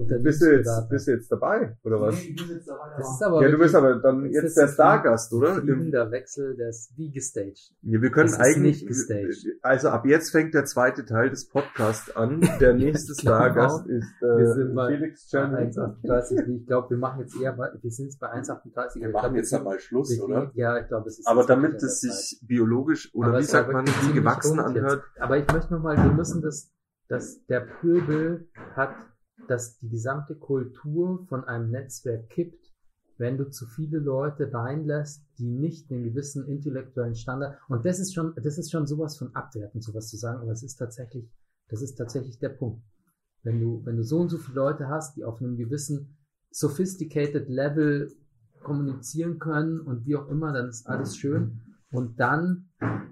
der 0.10 0.18
äh, 0.18 0.20
bist 0.20 0.42
du 0.42 0.56
jetzt, 0.58 0.90
bist 0.90 1.08
du 1.08 1.12
jetzt 1.12 1.32
dabei, 1.32 1.78
oder 1.84 2.02
was? 2.02 2.16
Nee, 2.16 2.22
ich 2.22 2.36
bin 2.48 2.56
jetzt 2.56 2.68
dabei. 2.68 2.90
Das 2.98 3.10
ist 3.16 3.24
aber- 3.24 3.42
Ja, 3.44 3.50
du 3.50 3.58
bist 3.58 3.76
aber 3.76 3.96
dann 3.96 4.26
jetzt 4.26 4.44
ist 4.44 4.58
der 4.58 4.68
Stargast, 4.68 5.34
oder? 5.34 5.56
fliegender 5.56 6.12
Wechsel, 6.12 6.56
der 6.58 6.70
ist 6.70 6.92
wie 6.98 7.12
gestaged. 7.12 7.72
Ja, 7.82 8.02
wir 8.02 8.12
können 8.12 8.28
ist 8.30 8.40
eigentlich, 8.40 8.82
nicht 8.82 8.88
gestaged. 8.88 9.46
also 9.62 9.90
ab 9.90 10.06
jetzt 10.06 10.32
fängt 10.32 10.54
der 10.54 10.66
zweite 10.66 11.06
Teil 11.06 11.30
des 11.30 11.48
Podcasts 11.48 12.14
an. 12.16 12.42
Der 12.60 12.74
nächste 12.76 13.14
glaube 13.22 13.38
Stargast 13.38 13.88
ist 13.88 14.08
Wir 14.22 14.54
sind 14.54 14.72
äh, 14.72 14.74
bei 14.74 14.88
Felix 14.98 15.32
Johnny. 15.32 15.56
1,38. 15.56 16.56
Ich 16.62 16.68
glaube, 16.68 16.90
wir 16.90 16.98
machen 16.98 17.22
jetzt 17.22 17.40
eher, 17.42 17.54
bei, 17.54 17.70
wir 17.82 17.92
sind 17.92 18.06
jetzt 18.08 18.20
bei 18.20 18.28
1,38. 18.34 19.00
Wir 19.02 19.10
machen 19.10 19.36
jetzt 19.36 19.54
einmal 19.54 19.80
Schluss, 19.80 20.20
oder? 20.20 20.52
Ja, 20.56 20.78
ich 20.78 20.88
glaube, 20.88 21.08
es 21.08 21.21
ist. 21.22 21.28
Aber 21.28 21.46
damit 21.46 21.82
es 21.82 22.02
sich 22.02 22.40
biologisch 22.46 23.14
oder 23.14 23.30
Aber 23.30 23.40
wie 23.40 23.44
sagt 23.44 23.72
man, 23.72 23.86
ziemlich 23.88 24.16
gewachsen 24.16 24.60
rund 24.60 24.76
jetzt. 24.76 24.84
anhört. 24.84 25.04
Aber 25.20 25.38
ich 25.38 25.48
möchte 25.52 25.74
nochmal, 25.74 25.98
wir 25.98 26.14
müssen 26.14 26.42
das, 26.42 26.72
dass 27.08 27.46
der 27.46 27.62
Pöbel 27.62 28.50
hat, 28.76 28.96
dass 29.48 29.78
die 29.78 29.90
gesamte 29.90 30.36
Kultur 30.36 31.26
von 31.28 31.44
einem 31.46 31.72
Netzwerk 31.72 32.30
kippt, 32.30 32.72
wenn 33.18 33.38
du 33.38 33.50
zu 33.50 33.66
viele 33.66 34.00
Leute 34.00 34.52
reinlässt, 34.52 35.24
die 35.38 35.50
nicht 35.50 35.90
den 35.90 36.04
gewissen 36.04 36.48
intellektuellen 36.48 37.16
Standard, 37.16 37.58
und 37.68 37.86
das 37.86 38.00
ist 38.00 38.14
schon, 38.14 38.34
das 38.36 38.58
ist 38.58 38.72
schon 38.72 38.88
sowas 38.88 39.18
von 39.18 39.36
abwertend, 39.36 39.84
sowas 39.84 40.10
zu 40.10 40.18
sagen, 40.18 40.42
aber 40.42 40.52
es 40.52 40.64
ist 40.64 40.78
tatsächlich, 40.78 41.30
das 41.70 41.82
ist 41.82 41.96
tatsächlich 41.96 42.40
der 42.40 42.50
Punkt. 42.50 42.84
Wenn 43.44 43.60
du, 43.60 43.82
wenn 43.86 43.98
du 43.98 44.04
so 44.04 44.20
und 44.20 44.30
so 44.30 44.38
viele 44.38 44.56
Leute 44.56 44.88
hast, 44.88 45.18
die 45.18 45.24
auf 45.24 45.40
einem 45.42 45.58
gewissen 45.58 46.18
sophisticated 46.52 47.50
Level 47.50 48.12
kommunizieren 48.64 49.40
können 49.40 49.80
und 49.80 50.06
wie 50.06 50.16
auch 50.16 50.28
immer, 50.30 50.54
dann 50.54 50.70
ist 50.70 50.88
alles 50.88 51.16
schön. 51.18 51.60
Und 51.92 52.20
dann 52.22 52.70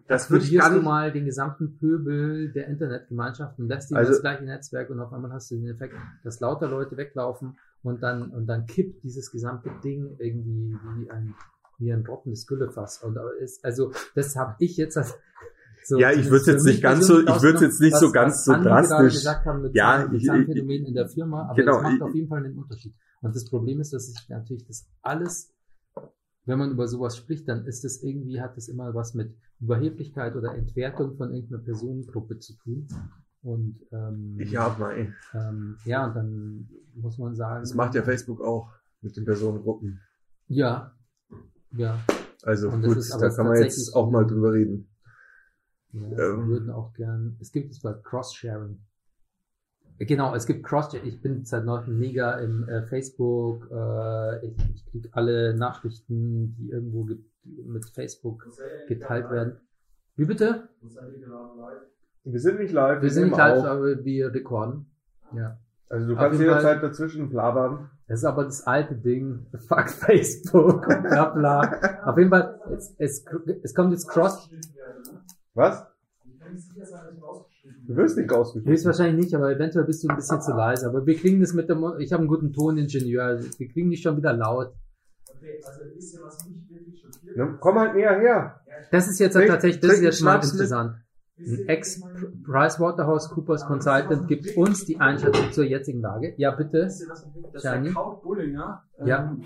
Das 0.07 0.31
würde 0.31 0.45
ich 0.45 0.57
gar 0.57 0.69
du 0.69 0.75
nicht. 0.77 0.85
mal 0.85 1.11
den 1.11 1.25
gesamten 1.25 1.77
Pöbel 1.77 2.51
der 2.53 2.67
Internetgemeinschaft 2.67 3.59
und 3.59 3.67
lässt 3.67 3.91
ihn 3.91 3.97
Also- 3.97 4.11
das 4.13 4.21
gleiche 4.21 4.45
Netzwerk 4.45 4.89
und 4.89 4.99
auf 5.01 5.11
einmal 5.11 5.33
hast 5.33 5.51
du 5.51 5.55
den 5.55 5.67
Effekt, 5.67 5.95
dass 6.23 6.39
lauter 6.39 6.69
Leute 6.69 6.95
weglaufen 6.95 7.57
und 7.83 8.01
dann 8.01 8.29
und 8.31 8.47
dann 8.47 8.65
kippt 8.65 9.03
dieses 9.03 9.31
gesamte 9.31 9.69
Ding 9.83 10.15
irgendwie 10.19 10.77
wie 10.97 11.09
ein 11.11 11.35
wie 11.77 11.91
ein 11.93 12.03
trockenes 12.03 12.45
Güllefass 12.47 13.01
und 13.03 13.17
aber 13.17 13.35
ist 13.37 13.63
also 13.63 13.91
das 14.15 14.35
habe 14.35 14.55
ich 14.59 14.75
jetzt 14.77 14.97
als 14.97 15.13
so 15.85 15.97
Ja, 15.99 16.11
ich 16.11 16.29
würd's 16.29 16.45
für 16.45 16.51
jetzt 16.53 16.63
nicht 16.65 16.81
ganz 16.81 17.05
so- 17.07 17.19
ich 17.21 17.41
würd's 17.41 17.61
jetzt 17.61 17.79
nicht 17.81 17.95
so 17.97 18.07
was- 18.07 18.13
ganz 18.13 18.45
so 18.45 18.53
Andi 18.53 18.63
gerade 18.65 18.87
drastisch. 18.87 19.13
gesagt 19.15 19.45
haben 19.45 19.69
Ja, 19.73 20.09
ich- 20.11 20.25
Phänomen 20.25 20.85
in 20.85 20.93
der 20.93 21.07
Firma, 21.09 21.43
aber 21.47 21.55
Genau, 21.55 21.73
das 21.75 21.83
macht 21.83 21.93
ich- 21.95 22.01
auf 22.01 22.15
jeden 22.15 22.27
Fall 22.29 22.45
einen 22.45 22.57
Unterschied. 22.57 22.93
Und 23.21 23.35
das 23.35 23.45
Problem 23.45 23.79
ist, 23.79 23.93
dass 23.93 24.07
sich 24.07 24.29
natürlich 24.29 24.65
das 24.65 24.87
alles 25.01 25.53
wenn 26.49 26.57
man 26.57 26.71
über 26.71 26.87
sowas 26.87 27.15
spricht, 27.15 27.47
dann 27.47 27.65
ist 27.65 27.85
es 27.85 28.01
irgendwie, 28.01 28.41
hat 28.41 28.57
es 28.57 28.67
immer 28.69 28.93
was 28.95 29.13
mit 29.13 29.37
Überheblichkeit 29.59 30.35
oder 30.35 30.55
Entwertung 30.55 31.15
von 31.15 31.31
irgendeiner 31.31 31.61
Personengruppe 31.61 32.39
zu 32.39 32.55
tun. 32.57 32.87
Und 33.41 33.79
ähm, 33.91 34.39
Ja, 34.39 34.75
mei. 34.79 35.13
ähm, 35.33 35.77
ja, 35.85 36.07
und 36.07 36.15
dann 36.15 36.69
muss 36.95 37.19
man 37.19 37.35
sagen. 37.35 37.61
Das 37.61 37.75
macht 37.75 37.93
ja 37.93 38.01
Facebook 38.01 38.41
auch 38.41 38.73
mit 39.01 39.15
den 39.15 39.25
Personengruppen. 39.25 40.01
Ja, 40.47 40.97
ja. 41.71 41.99
Also 42.41 42.69
Und 42.69 42.81
das 42.81 43.11
gut, 43.11 43.21
da 43.21 43.29
kann 43.29 43.45
man 43.45 43.61
jetzt 43.61 43.93
auch 43.95 44.09
mal 44.09 44.25
drüber 44.25 44.53
reden. 44.53 44.89
ja 45.91 46.01
Ähm. 46.01 46.15
wir 46.15 46.47
würden 46.47 46.71
auch 46.71 46.93
gern. 46.93 47.37
Es 47.39 47.51
gibt 47.51 47.71
es 47.71 47.79
bei 47.79 47.93
Cross-Sharing. 47.93 48.79
Genau, 49.99 50.33
es 50.33 50.45
gibt 50.45 50.63
Cross. 50.63 50.93
Ich 50.93 51.21
bin 51.21 51.43
seit 51.43 51.65
neuestem 51.65 51.99
mega 51.99 52.39
im 52.39 52.67
äh, 52.69 52.83
Facebook. 52.83 53.69
Äh, 53.69 54.45
ich 54.45 54.55
ich 54.73 54.85
kriege 54.85 55.09
alle 55.11 55.53
Nachrichten, 55.53 56.55
die 56.57 56.69
irgendwo 56.69 57.03
ge 57.03 57.17
mit 57.43 57.85
Facebook 57.89 58.45
geteilt 58.87 59.29
werden. 59.31 59.57
Wie 60.15 60.25
bitte? 60.25 60.69
Wir 62.23 62.39
sind 62.39 62.59
nicht 62.59 62.71
live. 62.71 63.01
Wir 63.01 63.09
sind 63.09 63.29
nicht 63.29 63.37
live, 63.37 63.59
auf. 63.59 63.65
aber 63.65 64.03
wir 64.05 64.33
rekorden. 64.33 64.85
Ja. 65.33 65.57
Also 65.89 66.07
du 66.07 66.13
Auf 66.13 66.19
kannst 66.19 66.39
jederzeit 66.39 66.83
dazwischen 66.83 67.29
blabbern. 67.29 67.89
Das 68.07 68.19
ist 68.19 68.25
aber 68.25 68.45
das 68.45 68.65
alte 68.67 68.95
Ding. 68.95 69.47
Fuck 69.67 69.89
Facebook 69.89 70.87
und 70.87 71.03
bla 71.03 71.29
bla. 71.29 72.03
Auf 72.05 72.17
jeden 72.17 72.29
Fall, 72.29 72.59
es, 72.71 72.95
es, 72.97 73.25
es 73.63 73.73
kommt 73.73 73.91
jetzt 73.91 74.07
Cross. 74.07 74.49
Was? 75.55 75.85
Du 77.87 77.95
wirst 77.95 78.17
nicht 78.17 78.31
rausgeschmissen. 78.31 78.71
Höchstwahrscheinlich 78.71 79.25
nicht, 79.25 79.35
aber 79.35 79.51
eventuell 79.51 79.85
bist 79.85 80.03
du 80.03 80.07
ein 80.09 80.15
bisschen 80.15 80.41
zu 80.41 80.51
leise. 80.51 80.87
Aber 80.87 81.05
wir 81.05 81.15
kriegen 81.15 81.39
das 81.39 81.53
mit 81.53 81.69
dem, 81.69 81.83
ich 81.99 82.11
habe 82.13 82.21
einen 82.21 82.27
guten 82.27 82.53
Toningenieur. 82.53 83.39
Wir 83.57 83.67
kriegen 83.67 83.89
dich 83.89 84.01
schon 84.01 84.15
wieder 84.17 84.33
laut. 84.33 84.73
also 85.65 85.81
wisst 85.95 86.13
ihr, 86.15 86.19
was 86.23 86.37
mich 86.47 86.69
wirklich 86.69 86.99
schockiert? 87.01 87.35
Ja, 87.37 87.57
komm 87.59 87.79
halt 87.79 87.95
näher 87.95 88.19
her. 88.19 88.59
Das 88.91 89.07
ist 89.09 89.19
jetzt 89.19 89.33
Trink- 89.33 89.47
tatsächlich, 89.47 89.81
das 89.81 89.93
ist 89.93 90.01
jetzt 90.01 90.21
mal 90.21 90.37
mit- 90.37 90.51
interessant. 90.51 90.91
Ein 90.91 91.03
Ex-PricewaterhouseCoopers 91.67 93.65
Consultant 93.65 94.27
gibt 94.27 94.55
uns 94.57 94.85
die 94.85 94.99
Einschätzung 94.99 95.51
zur 95.51 95.63
jetzigen 95.65 96.01
Lage. 96.01 96.33
Ja, 96.37 96.51
bitte. 96.51 96.83
Das 96.83 96.99
ist 97.01 97.63
der 97.63 97.81
Kaut 97.93 98.21
Bullinger. 98.23 98.83
Ja. 99.05 99.31
Ähm, 99.31 99.43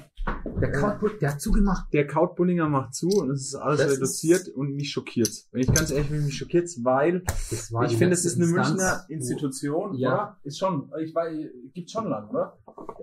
Der 0.60 0.72
Krautbull, 0.72 1.12
der 1.22 1.34
hat 1.34 1.42
zugemacht. 1.42 1.92
Der 1.94 2.08
Kaut 2.08 2.36
Bullinger 2.36 2.68
macht 2.70 2.96
zu 2.96 3.08
und 3.10 3.30
es 3.32 3.48
ist 3.48 3.56
alles 3.56 3.82
Das 3.82 3.92
reduziert 3.98 4.48
und 4.50 4.74
mich 4.74 4.90
schockiert's. 4.92 5.48
Wenn 5.52 5.62
ich 5.62 5.68
ganz 5.74 5.92
ehrlich 5.92 6.10
bin, 6.10 6.24
mich 6.26 6.36
schockiert's, 6.38 6.84
weil 6.84 7.24
Das 7.52 7.72
war 7.72 7.84
ich 7.86 7.98
finde, 7.98 8.14
es 8.14 8.26
ist 8.26 8.38
eine 8.38 8.46
Instanz, 8.46 8.70
Münchner 8.72 9.06
Institution, 9.10 9.94
Ja. 9.96 10.14
oder? 10.14 10.38
Ist 10.44 10.58
schon, 10.58 10.90
ich 11.00 11.14
weiß, 11.14 11.36
gibt 11.74 11.92
schon 11.92 12.08
lang, 12.10 12.30
oder? 12.30 12.58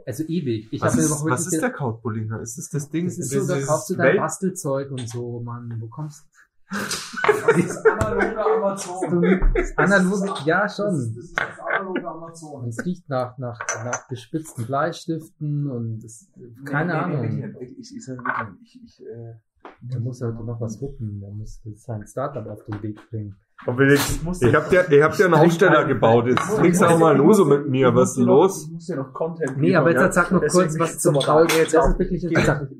Also 0.07 0.25
ewig. 0.25 0.69
Ich 0.73 0.81
Was 0.81 0.93
habe 0.93 1.03
mir 1.03 1.09
ist, 1.09 1.25
was 1.27 1.47
ist 1.53 1.61
der 1.63 1.71
Krautbullinger? 1.71 2.41
Ist 2.41 2.59
das 2.59 2.69
das 2.71 2.91
Ding? 2.91 3.05
Das 3.07 3.19
ist 3.19 3.31
so, 3.31 3.47
da 3.47 3.61
kaufst 3.61 3.91
du 3.91 3.95
dein 3.97 4.07
Welt- 4.09 4.17
Bastelzeug 4.19 4.91
und 4.91 5.09
so, 5.09 5.41
Mann. 5.41 5.77
Wo 5.79 5.87
kommst 5.89 6.25
Das 6.71 7.57
ist 7.57 7.85
analoge 7.87 8.39
Amazon. 8.47 9.41
Das 9.55 9.77
analoge, 9.77 10.31
ja 10.45 10.63
Das 10.63 10.73
ist, 10.73 10.77
schon. 10.77 10.87
das 11.17 11.25
ist 11.25 11.39
das 11.41 11.59
analoge 11.67 12.07
Amazon. 12.09 12.69
Es 12.69 12.85
riecht 12.85 13.09
nach, 13.09 13.37
nach, 13.39 13.59
nach 13.85 14.07
gespitzten 14.09 14.67
Bleistiften 14.67 15.69
und 15.71 16.05
es, 16.05 16.29
keine 16.65 16.95
Ahnung. 17.03 17.55
Ich, 17.61 17.79
ich, 17.79 17.97
ich, 17.97 18.05
sag 18.05 18.19
ich, 18.63 18.81
ich, 18.85 19.01
äh, 19.05 19.35
Der 19.83 20.01
muss 20.01 20.21
halt 20.23 20.35
noch 20.45 20.61
was 20.61 20.81
wuppen. 20.81 21.21
Der 21.21 21.31
muss 21.31 21.61
sein 21.77 22.07
Startup 22.07 22.47
auf 22.47 22.65
den 22.65 22.83
Weg 22.83 22.99
bringen. 23.11 23.37
Und 23.67 23.77
wenn 23.77 23.91
ich, 23.91 24.21
ich 24.43 24.55
hab 24.55 24.71
dir, 24.71 24.91
ihr 24.91 25.05
habt 25.05 25.19
ja 25.19 25.27
einen 25.27 25.35
Aufsteller 25.35 25.85
gebaut. 25.85 26.27
Jetzt 26.29 26.57
trinkst 26.57 26.81
du 26.81 26.87
auch 26.87 26.99
mal 26.99 27.15
Lose 27.17 27.45
mit 27.45 27.69
mir. 27.69 27.95
Was 27.95 28.11
ist 28.11 28.19
denn 28.19 28.25
los? 28.25 28.65
Ich 28.67 28.73
muss 28.73 28.89
ja 28.89 28.97
noch 28.97 29.13
Content 29.13 29.59
Nee, 29.59 29.75
aber 29.77 29.91
jetzt 29.93 30.15
sag 30.15 30.31
noch 30.31 30.41
kurz 30.41 30.79
was 30.79 30.95
ich 30.95 31.01
zum 31.01 31.17
jetzt 31.17 31.27
mal- 31.27 31.47
Jetzt 31.59 31.75
das 31.75 31.89
ist 31.89 31.99
wirklich 31.99 32.25
interessant. 32.25 32.71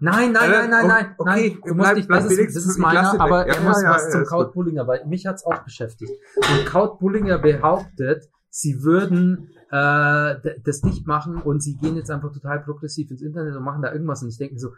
Nein, 0.00 0.32
nein, 0.32 0.50
nein, 0.50 0.70
nein, 0.70 0.86
nein, 0.86 1.14
Okay, 1.18 1.50
nein. 1.50 1.58
Du 1.62 1.74
musst 1.74 1.76
bleib- 1.78 1.96
nicht, 1.96 2.08
bleib 2.08 2.22
das 2.24 2.32
ist, 2.32 2.56
das 2.56 2.64
ist 2.66 2.78
meiner, 2.78 3.20
aber 3.20 3.46
er 3.46 3.60
muss 3.60 3.82
was 3.84 4.10
zum 4.10 4.24
gut. 4.24 4.52
Bullinger, 4.54 4.86
weil 4.86 5.04
mich 5.06 5.26
hat's 5.26 5.44
auch 5.44 5.62
beschäftigt. 5.62 6.12
Und 6.36 6.66
Kraut 6.66 6.98
Bullinger 6.98 7.38
behauptet, 7.38 8.28
sie 8.48 8.82
würden 8.82 9.48
äh, 9.70 10.34
das 10.64 10.82
nicht 10.82 11.06
machen 11.06 11.36
und 11.42 11.62
sie 11.62 11.76
gehen 11.76 11.96
jetzt 11.96 12.10
einfach 12.10 12.32
total 12.32 12.60
progressiv 12.60 13.10
ins 13.10 13.22
Internet 13.22 13.54
und 13.56 13.62
machen 13.62 13.82
da 13.82 13.92
irgendwas 13.92 14.22
und 14.22 14.30
ich 14.30 14.38
denke 14.38 14.58
so, 14.58 14.70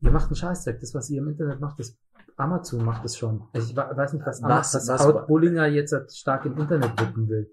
ihr 0.00 0.10
macht 0.10 0.26
einen 0.26 0.36
Scheißdreck, 0.36 0.78
das 0.80 0.94
was 0.94 1.08
ihr 1.10 1.20
im 1.22 1.28
Internet 1.28 1.58
macht, 1.60 1.78
das 1.80 1.96
Amazon 2.36 2.84
macht 2.84 3.02
das 3.04 3.16
schon. 3.16 3.42
Also 3.54 3.70
ich 3.70 3.76
weiß 3.76 4.12
nicht, 4.12 4.26
was, 4.26 4.42
Was- 4.42 4.74
was, 4.74 4.88
was- 4.88 5.00
Kraut 5.02 5.26
Bullinger 5.26 5.66
jetzt 5.66 5.92
halt 5.92 6.12
stark 6.12 6.44
im 6.44 6.56
Internet 6.58 7.00
wuppen 7.00 7.28
will. 7.28 7.50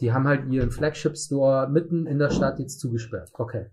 Die 0.00 0.12
haben 0.12 0.26
halt 0.28 0.46
ihren 0.50 0.70
Flagship 0.70 1.16
Store 1.16 1.68
mitten 1.68 2.06
in 2.06 2.18
der 2.18 2.30
Stadt 2.30 2.58
jetzt 2.58 2.78
zugesperrt. 2.80 3.30
Okay. 3.32 3.66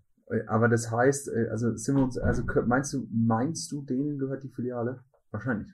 Aber 0.48 0.68
das 0.68 0.92
heißt, 0.92 1.30
äh, 1.30 1.50
also 1.50 1.76
sind 1.76 1.96
wir 1.98 2.04
uns, 2.04 2.18
also 2.18 2.44
meinst 2.66 2.94
du, 2.94 3.08
meinst 3.12 3.72
du, 3.72 3.82
denen 3.84 4.18
gehört 4.20 4.44
die 4.44 4.50
Filiale? 4.50 5.00
Wahrscheinlich. 5.32 5.68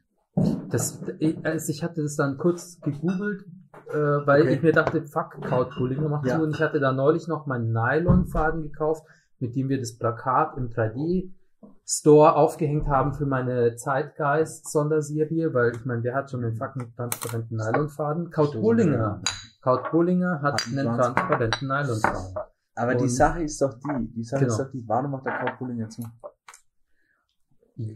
Das, 0.70 1.00
ich- 1.20 1.38
also 1.46 1.72
ich 1.72 1.84
hatte 1.84 2.02
das 2.02 2.16
dann 2.16 2.38
kurz 2.38 2.80
gegoogelt, 2.82 3.44
äh, 3.90 3.94
weil 3.98 4.44
Okay. 4.44 4.54
ich 4.54 4.62
mir 4.64 4.72
dachte, 4.72 5.04
fuck, 5.04 5.42
Kraut 5.42 5.76
Bullinger 5.78 6.08
macht 6.10 6.26
Ja. 6.28 6.38
zu. 6.38 6.44
Und 6.44 6.56
ich 6.56 6.62
hatte 6.62 6.80
da 6.80 6.92
neulich 6.92 7.28
noch 7.28 7.46
meinen 7.46 7.72
Nylonfaden 7.74 8.62
gekauft, 8.64 9.06
mit 9.40 9.56
dem 9.56 9.68
wir 9.70 9.80
das 9.80 9.98
Plakat 9.98 10.56
im 10.58 10.70
3D-Store 10.70 12.36
aufgehängt 12.36 12.88
haben 12.88 13.14
für 13.14 13.26
meine 13.26 13.76
Zeitgeist-Sonderserie, 13.76 15.54
weil 15.54 15.72
ich 15.76 15.86
meine, 15.86 16.04
wer 16.04 16.16
hat 16.16 16.30
schon 16.32 16.44
einen 16.44 16.56
fucking 16.56 16.94
transparenten 16.96 17.58
Nylonfaden? 17.58 18.30
Kraut 18.30 18.54
Bullinger. 18.54 19.22
Kraut 19.62 19.92
Bullinger 19.92 20.42
hat 20.42 20.62
einen 20.68 20.80
einen 20.88 20.98
trans- 20.98 21.16
transparenten 21.16 21.68
Nylonfaden. 21.68 22.36
Aber 22.80 22.96
die 22.96 23.04
Und- 23.04 23.10
Sache 23.10 23.44
ist 23.44 23.62
doch 23.62 23.74
die, 23.76 24.14
die 24.16 24.24
Sache 24.24 24.42
Genau. 24.46 24.54
ist 24.54 24.60
doch 24.60 24.72
die, 24.72 24.84
warum 24.88 25.12
macht 25.12 25.26
der 25.26 25.38
Kraut 25.38 25.60
Bullinger 25.60 25.90
zu? 25.90 26.02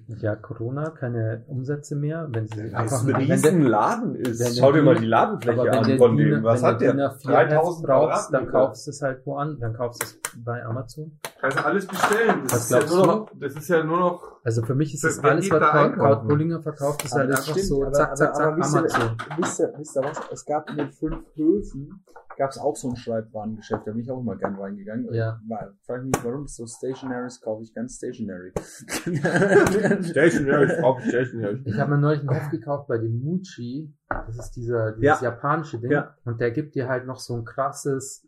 Ja, 0.08 0.38
Corona, 0.38 0.92
keine 0.92 1.44
Umsätze 1.48 1.98
mehr, 1.98 2.28
wenn 2.32 2.48
sie 2.48 2.62
es 2.62 2.74
einfach 2.74 3.02
ein 3.02 3.08
wenn 3.08 3.16
Riesenladen 3.18 4.14
wenn 4.14 4.22
ist. 4.22 4.40
der 4.40 4.54
Schau 4.58 4.72
dir 4.72 4.82
mal 4.82 4.96
die 4.96 5.06
Ladenfläche 5.06 5.62
wenn 5.62 5.70
an 5.74 5.84
der 5.88 5.98
von 5.98 6.16
Diener, 6.16 6.36
dem. 6.38 6.44
Was 6.46 6.62
wenn 6.62 6.70
hat 6.70 6.82
der 6.82 6.94
4 6.94 7.10
Heft 7.10 7.26
3000 7.52 7.86
brauchst, 7.88 8.34
dann 8.34 8.48
kaufst 8.48 8.88
du 8.88 8.92
es 8.92 9.02
halt 9.02 9.26
wo 9.26 9.36
an, 9.36 9.60
dann 9.60 9.74
kaufst 9.74 10.02
du 10.02 10.06
es 10.08 10.44
bei 10.46 10.64
Amazon. 10.64 11.20
Kannst 11.42 11.60
du 11.60 11.66
alles 11.66 11.86
bestellen. 11.86 12.44
Das 12.44 12.54
Was 12.54 12.64
ist, 12.64 12.72
ja 12.72 12.78
glaubst 12.80 12.94
nur 12.96 13.04
du? 13.04 13.08
noch, 13.12 13.32
das 13.42 13.54
ist 13.56 13.68
ja 13.68 13.84
nur 13.84 14.00
noch. 14.00 14.33
Also 14.46 14.62
für 14.64 14.76
mich 14.76 14.94
ist 14.94 15.04
das 15.06 15.20
alles, 15.20 15.50
was 15.50 15.96
Kraut, 15.96 16.28
Bullinger 16.28 16.62
verkauft, 16.62 17.06
ist 17.06 17.14
Aber 17.14 17.22
halt 17.22 17.32
das 17.32 17.40
einfach 17.40 17.52
stimmt, 17.54 17.68
so 17.68 17.84
aber- 17.84 17.92
zack, 17.94 18.18
zack, 18.18 18.30
aber- 18.30 18.36
zack, 18.38 18.48
aber 18.48 18.58
wisst 18.58 18.74
ihr- 18.74 18.80
Amazon. 18.80 19.18
Wisst 19.38 19.60
ihr, 19.60 19.74
wisst 19.78 19.96
ihr 19.98 20.04
was? 20.04 20.22
Es 20.32 20.46
gab 20.46 20.70
in 20.70 20.78
den 20.78 20.92
fünf 20.92 21.26
Höfen, 21.36 22.04
gab 22.38 22.50
es 22.50 22.58
auch 22.58 22.76
so 22.76 22.90
ein 22.90 22.96
Schreibwarengeschäft, 22.98 23.88
da 23.88 23.92
bin 23.92 24.02
ich 24.02 24.12
auch 24.12 24.20
immer 24.20 24.36
gern 24.36 24.56
reingegangen. 24.56 25.14
Ja. 25.14 25.40
Weil, 25.48 25.72
frag 25.86 26.04
mich 26.04 26.12
nicht, 26.16 26.26
warum 26.26 26.44
es 26.44 26.56
so 26.58 26.66
Stationaries 26.68 27.40
kaufe 27.40 27.64
ich 27.64 27.74
ganz 27.74 27.96
Stationary. 27.96 28.52
Stationary, 30.04 30.66
ich 30.74 30.82
brauche 30.82 31.02
Stationary. 31.04 31.62
Ich 31.66 31.80
habe 31.80 31.92
mir 31.92 31.98
neulich 32.00 32.22
ein 32.24 32.30
Heft 32.30 32.52
gekauft 32.52 32.88
bei 32.88 32.98
dem 32.98 33.22
Muji, 33.24 33.94
das 34.10 34.38
ist 34.38 34.52
dieser, 34.52 34.92
dieses 34.94 35.22
Ja. 35.22 35.30
japanische 35.30 35.80
Ding, 35.80 35.92
Ja. 35.92 36.16
und 36.26 36.40
der 36.42 36.52
gibt 36.52 36.76
dir 36.76 36.88
halt 36.88 37.06
noch 37.06 37.20
so 37.20 37.36
ein 37.36 37.46
krasses 37.46 38.28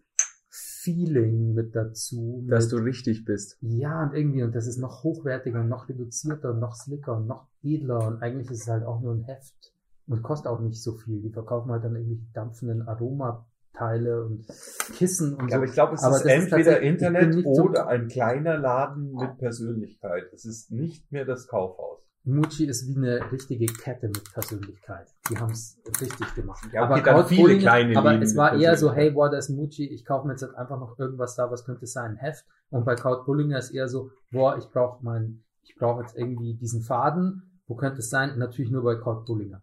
Feeling 0.85 1.53
mit 1.55 1.75
dazu. 1.75 2.45
Dass 2.47 2.65
mit, 2.65 2.73
du 2.73 2.83
richtig 2.83 3.25
bist. 3.25 3.57
Ja, 3.61 4.03
und 4.03 4.13
irgendwie, 4.13 4.43
und 4.43 4.55
das 4.55 4.67
ist 4.67 4.77
noch 4.77 5.03
hochwertiger 5.03 5.59
und 5.61 5.69
noch 5.69 5.89
reduzierter 5.89 6.51
und 6.51 6.59
noch 6.59 6.75
slicker 6.75 7.17
und 7.17 7.25
noch 7.27 7.47
edler 7.63 8.07
und 8.07 8.21
eigentlich 8.21 8.51
ist 8.51 8.61
es 8.61 8.67
halt 8.67 8.83
auch 8.85 9.01
nur 9.01 9.13
ein 9.15 9.23
Heft 9.23 9.73
und 10.07 10.21
kostet 10.21 10.47
auch 10.47 10.59
nicht 10.59 10.81
so 10.81 10.93
viel. 10.93 11.21
Die 11.21 11.31
verkaufen 11.31 11.71
halt 11.71 11.83
dann 11.83 11.95
irgendwie 11.95 12.21
dampfenden 12.33 12.87
Aromateile 12.87 14.23
und 14.25 14.45
Kissen 14.93 15.33
und 15.33 15.45
Ja, 15.49 15.49
so. 15.49 15.55
aber 15.55 15.65
ich 15.65 15.73
glaube, 15.73 15.95
es 15.95 16.03
Aber 16.03 16.17
ist 16.17 16.25
ist 16.25 16.31
entweder 16.31 16.79
bin 16.79 16.89
Internet 16.89 17.35
nicht 17.35 17.47
so- 17.55 17.63
oder 17.63 17.87
ein 17.87 18.07
kleiner 18.07 18.57
Laden 18.57 19.15
mit 19.15 19.37
Persönlichkeit. 19.39 20.25
Es 20.33 20.45
ist 20.45 20.71
nicht 20.71 21.11
mehr 21.11 21.25
das 21.25 21.47
Kaufhaus. 21.47 22.05
Muji 22.26 22.65
ist 22.65 22.88
wie 22.88 22.97
eine 22.97 23.31
richtige 23.31 23.68
Kette 23.68 24.07
mit 24.07 24.34
Persönlichkeit. 24.34 25.07
Die 25.30 25.38
haben 25.38 25.52
es 25.52 25.77
richtig 26.02 26.34
gemacht. 26.34 26.68
Ja, 26.73 26.89
okay, 26.89 27.03
dann 27.03 27.26
viele 27.27 27.60
kleine 27.60 27.95
aber 27.95 28.19
es 28.19 28.35
war 28.35 28.56
eher 28.56 28.76
so, 28.77 28.91
hey, 28.91 29.11
boah, 29.11 29.30
da 29.30 29.38
ist 29.38 29.49
Muji, 29.49 29.88
ich 29.88 30.06
kaufe 30.06 30.26
mir 30.26 30.34
jetzt 30.34 30.41
halt 30.41 30.56
einfach 30.56 30.80
noch 30.80 30.97
irgendwas 30.97 31.35
da, 31.35 31.52
was 31.52 31.65
könnte 31.65 31.85
es 31.85 31.93
sein, 31.93 32.11
ein 32.11 32.18
Heft. 32.18 32.45
Und 32.69 32.84
bei 32.84 32.95
Kraut 32.95 33.26
Bullinger 33.26 33.60
ist 33.60 33.72
eher 33.72 33.88
so, 33.88 34.10
boah, 34.31 34.57
ich 34.57 34.65
brauche 34.72 35.03
mein, 35.03 35.43
ich 35.61 35.76
brauche 35.76 36.02
jetzt 36.02 36.18
irgendwie 36.18 36.56
diesen 36.56 36.81
Faden. 36.81 37.61
Wo 37.68 37.76
könnte 37.76 37.99
es 37.99 38.10
sein? 38.10 38.38
Natürlich 38.38 38.72
nur 38.72 38.84
bei 38.84 38.95
Kraut 38.95 39.26
Bullinger. 39.26 39.61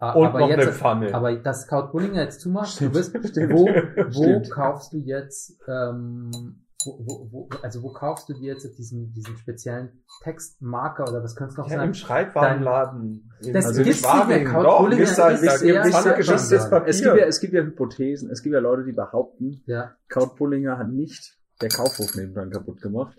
Und 0.00 0.26
aber 0.26 0.40
noch 0.40 0.48
jetzt, 0.48 0.62
eine 0.62 0.72
Pfanne. 0.72 1.14
aber 1.14 1.34
dass 1.36 1.66
Kraut 1.68 1.92
Bullinger 1.92 2.22
jetzt 2.22 2.40
zumacht, 2.40 2.80
du 2.80 2.92
wirst, 2.92 3.16
stimmt, 3.28 3.52
wo, 3.52 3.66
wo 3.66 4.22
stimmt. 4.24 4.50
kaufst 4.50 4.92
du 4.92 4.98
jetzt, 4.98 5.56
ähm, 5.68 6.63
wo, 6.84 6.98
wo, 7.06 7.32
wo, 7.32 7.48
also 7.62 7.82
wo 7.82 7.92
kaufst 7.92 8.28
du 8.28 8.34
dir 8.34 8.54
jetzt 8.54 8.78
diesen, 8.78 9.12
diesen 9.12 9.36
speziellen 9.36 10.04
Textmarker 10.22 11.08
oder 11.08 11.22
was 11.22 11.36
könnte 11.36 11.52
es 11.52 11.58
noch 11.58 11.70
ja, 11.70 11.78
sein? 11.78 11.88
im 11.88 11.94
Schreibwarenladen. 11.94 13.30
Das 13.52 13.66
also 13.66 13.82
gibt's 13.82 14.02
nicht 14.02 14.28
mehr. 14.28 14.62
Doch, 14.62 14.90
ihr, 14.90 14.98
ist 14.98 15.16
sehr 15.16 16.14
geschissenes 16.14 16.64
geworden. 16.64 16.70
Papier. 16.70 16.88
Es 16.88 17.02
gibt, 17.02 17.16
ja, 17.16 17.26
es 17.26 17.40
gibt 17.40 17.52
ja 17.54 17.62
Hypothesen, 17.62 18.30
es 18.30 18.42
gibt 18.42 18.54
ja 18.54 18.60
Leute, 18.60 18.84
die 18.84 18.92
behaupten, 18.92 19.62
Ja, 19.66 19.94
Kraut 20.08 20.36
Bullinger 20.36 20.78
hat 20.78 20.90
nicht 20.90 21.38
der 21.60 21.68
Kaufhof 21.68 22.14
nebendran 22.16 22.50
kaputt 22.50 22.80
gemacht. 22.80 23.16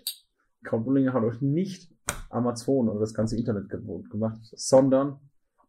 Kraut 0.64 0.84
Bullinger 0.84 1.12
hat 1.12 1.22
euch 1.22 1.40
nicht 1.40 1.92
Amazon 2.30 2.88
oder 2.88 3.00
das 3.00 3.14
ganze 3.14 3.36
Internet 3.36 3.68
kaputt 3.68 4.10
gemacht, 4.10 4.40
sondern 4.54 5.20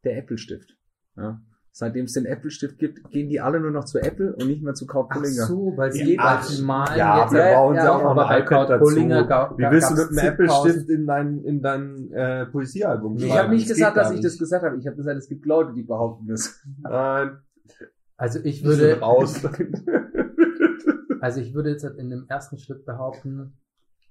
der 0.04 0.18
Apple-Stift. 0.18 0.78
Ja. 1.16 1.42
Seitdem 1.80 2.06
es 2.06 2.14
den 2.14 2.26
Apple-Stift 2.26 2.80
gibt, 2.80 3.12
gehen 3.12 3.30
die 3.30 3.40
alle 3.40 3.60
nur 3.60 3.70
noch 3.70 3.84
zu 3.86 4.00
Apple 4.00 4.34
und 4.36 4.48
nicht 4.48 4.64
mehr 4.64 4.74
zu 4.74 4.88
Kraut 4.88 5.10
Ach 5.12 5.16
Bullinger. 5.18 5.46
so, 5.46 5.74
weil 5.78 5.92
sie, 5.92 6.18
ach, 6.20 6.42
sie 6.42 6.64
malen 6.64 6.98
Ja, 6.98 7.22
jetzt. 7.22 7.34
wir 7.34 7.40
Ja, 7.52 7.54
brauchen 7.54 7.76
ja, 7.76 7.92
auch 7.92 8.02
noch 8.02 8.10
ein 8.18 8.28
bei 8.28 8.40
iPad 8.40 8.70
dazu. 8.72 8.96
Wie 8.96 8.96
willst 9.70 9.92
du 9.92 9.94
mit 9.94 10.02
einem 10.10 10.10
zigtausend- 10.10 10.24
Apple-Stift 10.24 10.90
in 10.90 11.06
dein, 11.06 11.44
in 11.44 11.62
dein 11.62 12.12
äh, 12.14 12.48
Poesiealbum 12.48 13.18
Ich 13.18 13.38
habe 13.38 13.50
nicht 13.50 13.70
Das 13.70 13.78
gesagt, 13.78 13.96
dass 13.96 14.12
ich 14.12 14.22
das 14.22 14.40
gesagt 14.40 14.66
habe. 14.66 14.76
Ich 14.78 14.88
habe 14.88 14.96
gesagt, 14.98 15.18
es 15.20 15.28
gibt 15.30 15.46
Leute, 15.46 15.74
die 15.74 15.84
behaupten 15.84 16.26
das. 16.30 16.60
Nein, 16.82 17.38
Also 18.16 18.40
ich 18.44 18.64
würde, 18.64 19.00
raus. 19.00 19.40
also 21.22 21.42
ich 21.42 21.54
würde 21.54 21.70
jetzt 21.70 21.84
in 21.84 22.10
dem 22.10 22.26
ersten 22.28 22.58
Schritt 22.58 22.86
behaupten, 22.86 23.58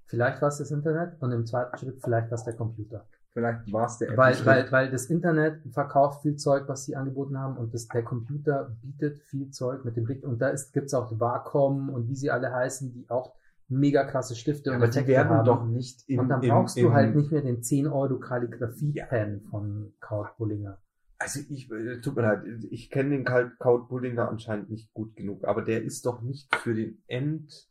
vielleicht 0.06 0.40
war 0.40 0.50
es 0.50 0.58
das 0.58 0.70
Internet 0.70 1.20
und 1.20 1.32
im 1.32 1.44
zweiten 1.46 1.76
Schritt 1.78 1.98
vielleicht 2.00 2.30
war 2.30 2.36
es 2.38 2.44
der 2.44 2.54
Computer. 2.54 3.08
Vielleicht 3.36 3.70
war 3.70 3.84
es 3.84 3.98
der 3.98 4.08
Weil, 4.16 4.32
Apple-Stift. 4.32 4.46
weil, 4.46 4.72
weil 4.72 4.90
das 4.90 5.06
Internet 5.10 5.60
verkauft 5.70 6.22
viel 6.22 6.36
Zeug, 6.36 6.62
was 6.68 6.86
sie 6.86 6.96
angeboten 6.96 7.38
haben 7.38 7.58
und 7.58 7.74
das, 7.74 7.86
der 7.86 8.02
Computer 8.02 8.74
bietet 8.80 9.18
viel 9.18 9.50
Zeug 9.50 9.84
mit 9.84 9.94
dem 9.94 10.04
Blick 10.04 10.24
und 10.24 10.40
da 10.40 10.48
ist, 10.48 10.72
gibt's 10.72 10.94
auch 10.94 11.20
Wacom 11.20 11.90
und 11.90 12.08
wie 12.08 12.16
sie 12.16 12.30
alle 12.30 12.50
heißen, 12.50 12.94
die 12.94 13.10
auch 13.10 13.34
mega 13.68 14.04
krasse 14.04 14.34
Stifte 14.34 14.70
und 14.70 14.76
aber 14.76 14.86
die 14.86 14.92
Effekte 14.92 15.12
werden 15.12 15.28
haben. 15.32 15.44
doch 15.44 15.66
nicht 15.66 16.08
in, 16.08 16.20
und 16.20 16.30
dann 16.30 16.42
in, 16.42 16.48
brauchst 16.48 16.78
in, 16.78 16.84
du 16.84 16.94
halt 16.94 17.14
nicht 17.14 17.30
mehr 17.30 17.42
den 17.42 17.62
10 17.62 17.88
Euro 17.88 18.18
Kalligrafie-Pen 18.18 19.42
von 19.50 19.92
Kraut 20.00 20.34
Bullinger. 20.38 20.78
Also 21.18 21.40
ich, 21.50 21.70
äh, 21.70 22.00
tut 22.00 22.16
mir 22.16 22.22
leid, 22.22 22.42
ich 22.70 22.90
kenne 22.90 23.10
den 23.10 23.26
Kaut 23.26 23.88
Bullinger 23.88 24.30
anscheinend 24.30 24.70
nicht 24.70 24.94
gut 24.94 25.14
genug, 25.14 25.44
aber 25.44 25.60
der 25.60 25.82
ist 25.82 26.06
doch 26.06 26.22
nicht 26.22 26.54
für 26.56 26.74
den 26.74 27.02
End 27.06 27.68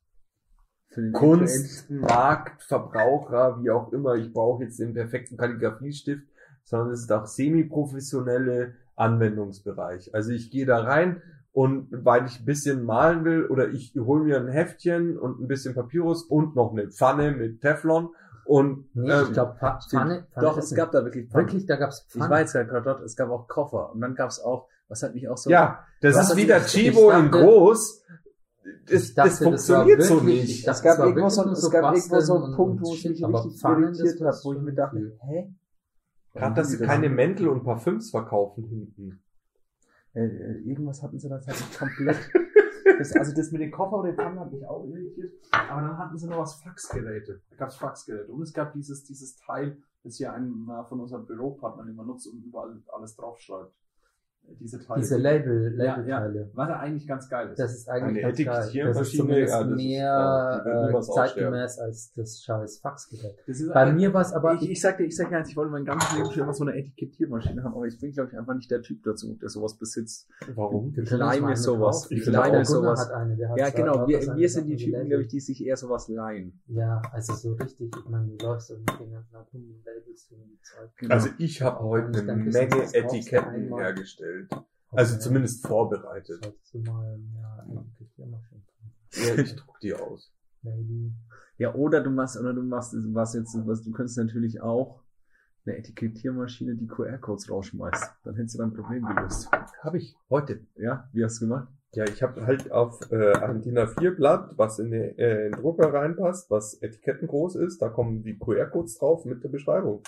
Für 0.96 1.02
den 1.02 1.12
Kunstmarkt, 1.14 2.64
Verbraucher, 2.64 3.60
wie 3.62 3.70
auch 3.70 3.92
immer, 3.92 4.16
ich 4.16 4.32
brauche 4.34 4.64
jetzt 4.64 4.80
den 4.80 4.94
perfekten 4.94 5.38
Kalligrafiestift, 5.38 6.24
sondern 6.64 6.92
es 6.92 7.02
ist 7.02 7.12
auch 7.12 7.26
semi-professionelle 7.28 8.74
Anwendungsbereich. 8.96 10.14
Also 10.16 10.32
ich 10.32 10.52
gehe 10.52 10.66
da 10.66 10.80
rein 10.80 11.22
und 11.52 11.88
weil 11.92 12.26
ich 12.26 12.40
ein 12.40 12.46
bisschen 12.46 12.84
malen 12.86 13.24
will 13.26 13.46
oder 13.48 13.70
ich 13.70 13.94
hole 13.98 14.24
mir 14.24 14.38
ein 14.40 14.48
Heftchen 14.48 15.18
und 15.18 15.40
ein 15.42 15.48
bisschen 15.48 15.74
Papyrus 15.76 16.24
und 16.24 16.56
noch 16.56 16.72
eine 16.72 16.90
Pfanne 16.90 17.32
mit 17.32 17.62
Teflon 17.62 18.10
Und 18.46 18.86
Nee, 18.94 19.10
ähm, 19.12 19.24
ich 19.28 19.34
glaube, 19.34 19.56
Pfanne, 19.58 19.80
Pfanne 19.90 20.26
Doch, 20.40 20.58
es 20.58 20.74
gab 20.76 20.92
da 20.92 21.04
wirklich 21.04 21.30
Pfannen. 21.30 21.48
wirklich, 21.48 21.66
da 21.66 21.76
gab's 21.78 22.06
Ich 22.08 22.14
Pfanne. 22.14 22.30
war 22.30 22.40
jetzt 22.40 22.54
gerade 22.54 22.82
dort, 22.84 23.02
es 23.04 23.16
gab 23.16 23.30
auch 23.30 23.48
Koffer 23.48 23.92
und 23.94 24.02
dann 24.02 24.16
gab 24.16 24.30
es 24.30 24.40
auch, 24.40 24.68
was 24.88 25.02
hat 25.04 25.14
mich 25.16 25.28
auch 25.28 25.38
so. 25.38 25.50
ja, 25.50 25.80
das 26.02 26.16
ist 26.18 26.32
ich- 26.38 26.44
wieder 26.44 26.58
ich 26.58 26.68
Chibo 26.68 27.12
in 27.12 27.32
groß. 27.32 28.04
Das, 28.90 29.04
Ich 29.04 29.14
dachte, 29.14 29.30
das 29.30 29.40
das 29.40 29.48
funktioniert 29.48 30.02
so 30.04 30.16
wirklich- 30.16 30.42
nicht. 30.42 30.60
ich 30.60 30.66
dachte, 30.66 30.78
es 30.78 30.84
gab 30.84 30.98
das 30.98 31.06
irgendwo 31.08 31.30
so, 31.30 31.42
es 31.52 31.72
gab 31.72 31.96
so 31.96 32.02
irgendwo 32.02 32.20
so 32.22 32.44
einen 32.44 32.56
Punkt, 32.56 32.82
wo 32.82 32.94
Shit, 32.94 33.12
mich 33.12 33.24
richtig 33.24 33.62
das 33.62 33.64
irritiert 33.64 34.22
ist 34.22 34.46
wo 34.46 34.54
ich 34.54 34.62
mir 34.62 34.74
dachte, 34.74 34.98
viel. 34.98 35.20
hä? 35.22 35.54
Gerade, 36.34 36.56
dass 36.56 36.70
sie 36.70 36.78
keine 36.80 37.10
Mäntel 37.10 37.48
und 37.48 37.64
Parfüms 37.64 38.10
verkaufen 38.10 38.64
hinten. 38.66 39.22
Äh, 40.14 40.26
äh, 40.26 40.58
irgendwas 40.70 41.02
hatten 41.04 41.20
sie 41.20 41.30
da 41.30 41.38
tatsächlich 41.40 41.78
komplett. 41.78 42.18
Das, 43.00 43.12
also 43.14 43.34
das 43.36 43.52
mit 43.52 43.60
den 43.62 43.72
Koffer 43.72 43.98
und 43.98 44.06
den 44.06 44.16
Pfannen 44.16 44.40
hat 44.40 44.52
mich 44.54 44.64
auch 44.66 44.86
irritiert. 44.86 45.34
Aber 45.52 45.82
dann 45.82 45.98
hatten 45.98 46.18
sie 46.18 46.28
noch 46.28 46.38
was 46.38 46.54
Faxgeräte. 46.62 47.42
Da 47.50 47.56
gab 47.58 47.70
es 47.70 47.76
Faxgeräte. 47.76 48.32
Und 48.32 48.44
es 48.44 48.54
gab 48.54 48.72
dieses, 48.74 49.04
dieses 49.04 49.36
Teil, 49.38 49.80
das 50.04 50.16
hier 50.18 50.32
einer 50.32 50.86
von 50.86 51.02
unseren 51.02 51.26
Büropartnern 51.26 51.90
immer 51.90 52.06
nutzt 52.06 52.28
und 52.28 52.44
überall 52.46 52.82
alles 52.94 53.16
draufschreibt. 53.16 53.74
Äh, 54.48 54.56
Diese 54.60 54.80
Teile. 54.80 55.02
Diese 55.02 55.18
Label, 55.18 55.76
Ja, 55.78 55.84
ja. 55.86 55.96
Labelteile. 55.98 56.50
Was 56.54 56.70
ja 56.70 56.80
eigentlich 56.80 57.08
ganz 57.08 57.30
geil 57.30 57.50
ist. 57.52 57.60
Das 57.60 57.74
ist 57.74 57.90
eigentlich 57.90 58.24
Eine 58.26 58.34
ganz 58.34 58.38
geil. 58.38 58.46
Das 58.56 58.66
ist 58.66 58.70
Etikettiermaschine, 59.14 59.18
zumindest 59.18 59.54
ja, 59.54 59.60
das 59.64 59.70
ist- 59.70 59.76
mehr 59.76 60.04
ja, 60.04 60.66
wird 60.66 60.76
äh, 60.76 60.86
niemals 60.88 61.08
zeitgemäß 61.08 61.80
als 61.80 62.14
das 62.14 62.42
scheiß 62.44 62.80
Faxgerät. 62.80 63.36
Das 63.48 63.60
ist 63.60 63.74
Bei 63.74 63.82
ein- 63.82 63.96
mir 63.96 64.14
war 64.14 64.22
es 64.22 64.34
aber, 64.34 64.54
ich, 64.56 64.70
ich 64.70 64.82
sag 64.82 64.98
dir, 64.98 65.04
ich 65.06 65.16
sag 65.16 65.30
dir 65.30 65.38
eins, 65.38 65.50
ich 65.50 65.58
wollte 65.58 65.72
mein 65.72 65.86
ganzes 65.86 66.16
Leben 66.18 66.32
schon 66.32 66.44
immer 66.44 66.54
so 66.54 66.64
eine 66.64 66.76
Etikettiermaschine 66.78 67.64
haben, 67.64 67.74
aber 67.76 67.86
ich 67.86 68.00
bin, 68.00 68.12
glaube 68.12 68.30
ich, 68.32 68.38
einfach 68.38 68.54
nicht 68.56 68.72
der 68.72 68.82
Typ 68.82 69.04
dazu, 69.04 69.36
der 69.42 69.50
sowas 69.50 69.78
besitzt. 69.78 70.28
Warum? 70.56 70.94
ich 70.96 71.10
leih 71.12 71.42
mir 71.42 71.56
sowas. 71.56 72.08
Ich 72.10 72.26
leih 72.26 72.50
Gunnar 72.50 72.66
sowas. 72.66 73.00
hat 73.02 73.12
eine, 73.12 73.36
der 73.36 73.50
hat 73.50 73.58
Ja, 73.58 73.66
zwar 73.72 73.76
genau, 73.86 74.08
wir, 74.08 74.20
wir 74.36 74.50
sind 74.50 74.68
die 74.68 74.76
Typen, 74.78 75.08
glaube 75.08 75.24
ich, 75.24 75.28
die 75.28 75.40
sich 75.40 75.66
eher 75.66 75.78
sowas 75.78 76.08
leihen. 76.08 76.60
Ja, 76.68 77.02
also 77.12 77.34
so 77.34 77.54
richtig, 77.54 77.92
ich 77.96 78.10
meine, 78.10 78.28
du 78.28 78.46
läufst 78.46 78.72
und 78.72 78.80
mit 78.80 79.00
den 79.00 79.12
ganzen 79.12 79.82
Labels 79.86 80.32
und 80.32 80.38
die 80.50 80.60
Zeug. 80.62 81.12
Also 81.12 81.30
ich 81.38 81.62
habe 81.62 81.80
heute 81.84 82.20
eine 82.22 82.36
Menge 82.36 82.84
Etiketten 82.94 83.50
einmal. 83.50 83.96
Hergestellt. 84.36 84.66
Also 84.92 85.18
zumindest 85.20 85.66
vorbereitet. 85.66 86.54
Mal, 86.74 87.20
ja, 89.12 89.36
ich 89.36 89.56
druck 89.56 89.80
die 89.82 89.94
aus. 89.94 90.32
Maybe. 90.62 91.12
Ja, 91.58 91.74
oder 91.74 92.02
du 92.02 92.10
machst, 92.10 92.38
oder 92.38 92.54
du 92.54 92.62
machst, 92.62 92.94
was 93.14 93.34
jetzt, 93.34 93.56
was, 93.66 93.84
du 93.84 93.92
könntest 93.92 94.18
natürlich 94.18 94.62
auch 94.62 95.02
eine 95.66 95.78
Etikettiermaschine, 95.78 96.76
die 96.76 96.88
QR-Codes 96.88 97.50
rausschmeißt. 97.50 98.12
Dann 98.24 98.36
hättest 98.36 98.56
du 98.56 98.60
dein 98.60 98.74
Problem 98.74 99.06
gelöst. 99.06 99.50
Habe 99.82 99.98
ich 99.98 100.16
heute. 100.30 100.66
Ja, 100.76 101.10
wie 101.14 101.24
hast 101.24 101.42
du 101.42 101.48
gemacht? 101.48 101.68
Ja, 101.94 102.04
ich 102.04 102.22
habe 102.22 102.46
halt 102.46 102.72
auf 102.72 103.10
äh, 103.10 103.34
ein 103.38 103.62
DIN 103.62 103.78
A4-Blatt, 103.78 104.58
was 104.58 104.80
in, 104.80 104.92
den, 104.92 105.18
äh, 105.18 105.46
in 105.46 105.52
den 105.54 105.62
Drucker 105.62 105.94
reinpasst, 105.94 106.52
was 106.52 106.74
etikettengroß 106.82 107.56
ist, 107.56 107.82
da 107.82 107.88
kommen 107.88 108.22
die 108.22 108.38
QR-Codes 108.38 108.98
drauf 108.98 109.24
mit 109.24 109.44
der 109.44 109.50
Beschreibung. 109.50 110.04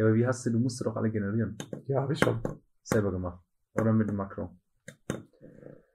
Ja, 0.00 0.06
aber 0.06 0.14
wie 0.14 0.26
hast 0.26 0.46
du, 0.46 0.50
du 0.50 0.58
musst 0.58 0.80
doch 0.84 0.96
alle 0.96 1.10
generieren. 1.10 1.58
Ja, 1.86 2.00
habe 2.00 2.14
ich 2.14 2.18
schon. 2.20 2.40
Selber 2.82 3.10
gemacht. 3.12 3.38
Oder 3.74 3.92
mit 3.92 4.08
dem 4.08 4.16
Makro. 4.16 4.56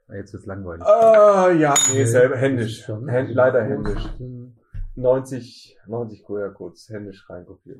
Ah, 0.07 0.13
Jetzt 0.13 0.31
wird's 0.31 0.45
langweilig. 0.45 0.85
Ah, 0.85 1.49
ja, 1.49 1.73
nee, 1.91 1.95
Nee, 2.01 2.05
selber 2.05 2.37
händisch. 2.37 2.77
ist 2.81 2.85
schon- 2.85 3.07
Hän 3.09 3.31
leider 3.33 3.63
händisch. 3.63 4.07
ähm, 4.19 4.57
90, 4.95 5.79
90 5.87 6.23
QR-Codes 6.23 6.87
händisch 6.89 7.27
reinkopiert. 7.31 7.79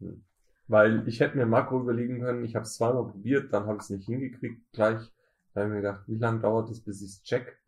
Hm. 0.00 0.24
Weil 0.66 1.06
ich 1.06 1.20
hätte 1.20 1.36
mir 1.36 1.42
ein 1.44 1.50
Makro 1.50 1.80
überlegen 1.80 2.20
können, 2.20 2.44
ich 2.44 2.56
habe 2.56 2.64
es 2.64 2.74
zweimal 2.74 3.04
probiert, 3.12 3.52
dann 3.52 3.66
habe 3.66 3.76
ich 3.76 3.84
es 3.84 3.90
nicht 3.90 4.06
hingekriegt 4.06 4.60
gleich. 4.72 4.98
Da 5.54 5.60
habe 5.60 5.68
ich 5.68 5.74
mir 5.76 5.82
gedacht, 5.82 6.02
wie 6.08 6.18
lange 6.18 6.40
dauert 6.40 6.68
es, 6.70 6.82
bis 6.82 7.00
ich 7.00 7.10
es 7.10 7.22
check? 7.22 7.60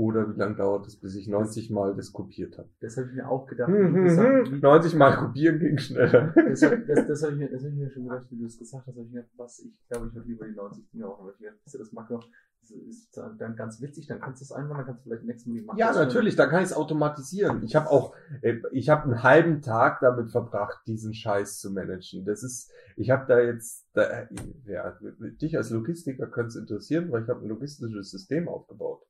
Oder 0.00 0.34
wie 0.34 0.38
lange 0.38 0.56
dauert 0.56 0.86
es, 0.86 0.96
bis 0.96 1.14
ich 1.14 1.28
90 1.28 1.68
Mal 1.68 1.94
das 1.94 2.10
kopiert 2.10 2.56
habe? 2.56 2.70
Das 2.80 2.96
habe 2.96 3.08
ich 3.08 3.12
mir 3.16 3.28
auch 3.28 3.46
gedacht. 3.46 3.68
Hm, 3.68 3.94
hm, 3.94 4.04
gesagt- 4.04 4.46
hm. 4.48 4.54
wie- 4.54 4.60
90 4.60 4.94
Mal 4.94 5.14
kopieren 5.14 5.58
ging 5.58 5.76
schneller. 5.76 6.32
Das, 6.34 6.60
das, 6.60 7.06
das 7.06 7.22
habe 7.22 7.32
ich, 7.34 7.38
mir- 7.38 7.50
das 7.50 7.62
hab 7.62 7.68
ich 7.70 7.76
mir 7.76 7.90
schon 7.90 8.04
gedacht, 8.08 8.24
wie 8.30 8.38
du 8.38 8.46
es 8.46 8.58
gesagt 8.58 8.86
hast. 8.86 8.96
Hab 8.96 9.04
ich 9.04 9.12
gedacht, 9.12 9.28
was, 9.36 9.58
ich 9.58 9.74
glaube, 9.90 10.06
ich 10.06 10.14
würde 10.14 10.26
lieber 10.26 10.46
die 10.46 10.54
90 10.54 10.90
Dinger 10.90 11.08
machen. 11.08 11.26
Weil 11.26 11.32
ich 11.34 11.38
gedacht, 11.40 11.58
das 11.66 11.92
Makro 11.92 12.20
das 12.62 12.70
ist 12.70 13.16
dann 13.38 13.56
ganz 13.56 13.80
witzig, 13.82 14.06
dann 14.06 14.20
kannst 14.20 14.40
du 14.40 14.44
es 14.44 14.52
einmal, 14.52 14.78
dann 14.78 14.86
kannst 14.86 15.00
du 15.04 15.08
vielleicht 15.10 15.24
nächstes 15.24 15.46
Mal 15.48 15.58
die 15.58 15.64
Makros 15.66 15.80
Ja, 15.80 15.92
natürlich, 15.92 16.36
dann 16.36 16.48
kann 16.50 16.62
ich 16.62 16.70
es 16.70 16.72
automatisieren. 16.74 17.62
Ich 17.62 17.74
habe 17.76 17.90
auch, 17.90 18.14
äh, 18.42 18.56
ich 18.72 18.88
habe 18.88 19.04
einen 19.04 19.22
halben 19.22 19.60
Tag 19.60 20.00
damit 20.00 20.30
verbracht, 20.30 20.78
diesen 20.86 21.12
Scheiß 21.12 21.58
zu 21.58 21.70
managen. 21.72 22.24
Das 22.24 22.42
ist, 22.42 22.70
ich 22.96 23.10
habe 23.10 23.26
da 23.28 23.40
jetzt, 23.40 23.86
da, 23.92 24.28
ja, 24.66 24.96
dich 25.42 25.56
als 25.58 25.70
Logistiker 25.70 26.26
könnte 26.26 26.48
es 26.48 26.56
interessieren, 26.56 27.10
weil 27.10 27.22
ich 27.22 27.28
habe 27.28 27.42
ein 27.42 27.48
logistisches 27.48 28.10
System 28.10 28.48
aufgebaut. 28.48 29.02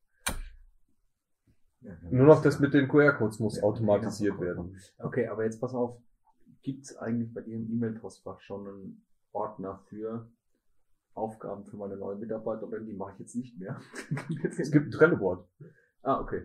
Ja, 1.81 1.93
ja. 1.93 2.09
Nur 2.11 2.27
noch 2.27 2.43
das 2.43 2.61
mit 2.61 2.75
den 2.75 2.89
QR-Codes 2.89 3.39
muss 3.39 3.63
automatisiert 3.63 4.39
werden. 4.41 4.79
Okay, 4.99 5.29
aber 5.29 5.45
jetzt 5.45 5.61
pass 5.61 5.75
auf. 5.75 5.99
Gibt 6.63 6.85
es 6.85 6.97
eigentlich 6.97 7.33
bei 7.33 7.41
im 7.41 7.71
E-Mail-Postfach 7.73 8.41
schon 8.41 8.69
einen 8.69 9.07
Ordner 9.33 9.81
für 9.89 10.29
Aufgaben 11.15 11.65
für 11.65 11.77
meine 11.77 11.97
neuen 11.97 12.21
Mitarbeiter? 12.21 12.69
Oder 12.69 12.81
die 12.81 12.93
mache 12.93 13.13
ich 13.15 13.21
jetzt 13.21 13.37
nicht 13.37 13.59
mehr. 13.59 13.81
Es 14.59 14.71
gibt 14.71 14.89
ein 14.89 14.91
Trello-Board. 14.91 15.49
ah, 16.03 16.21
okay. 16.21 16.45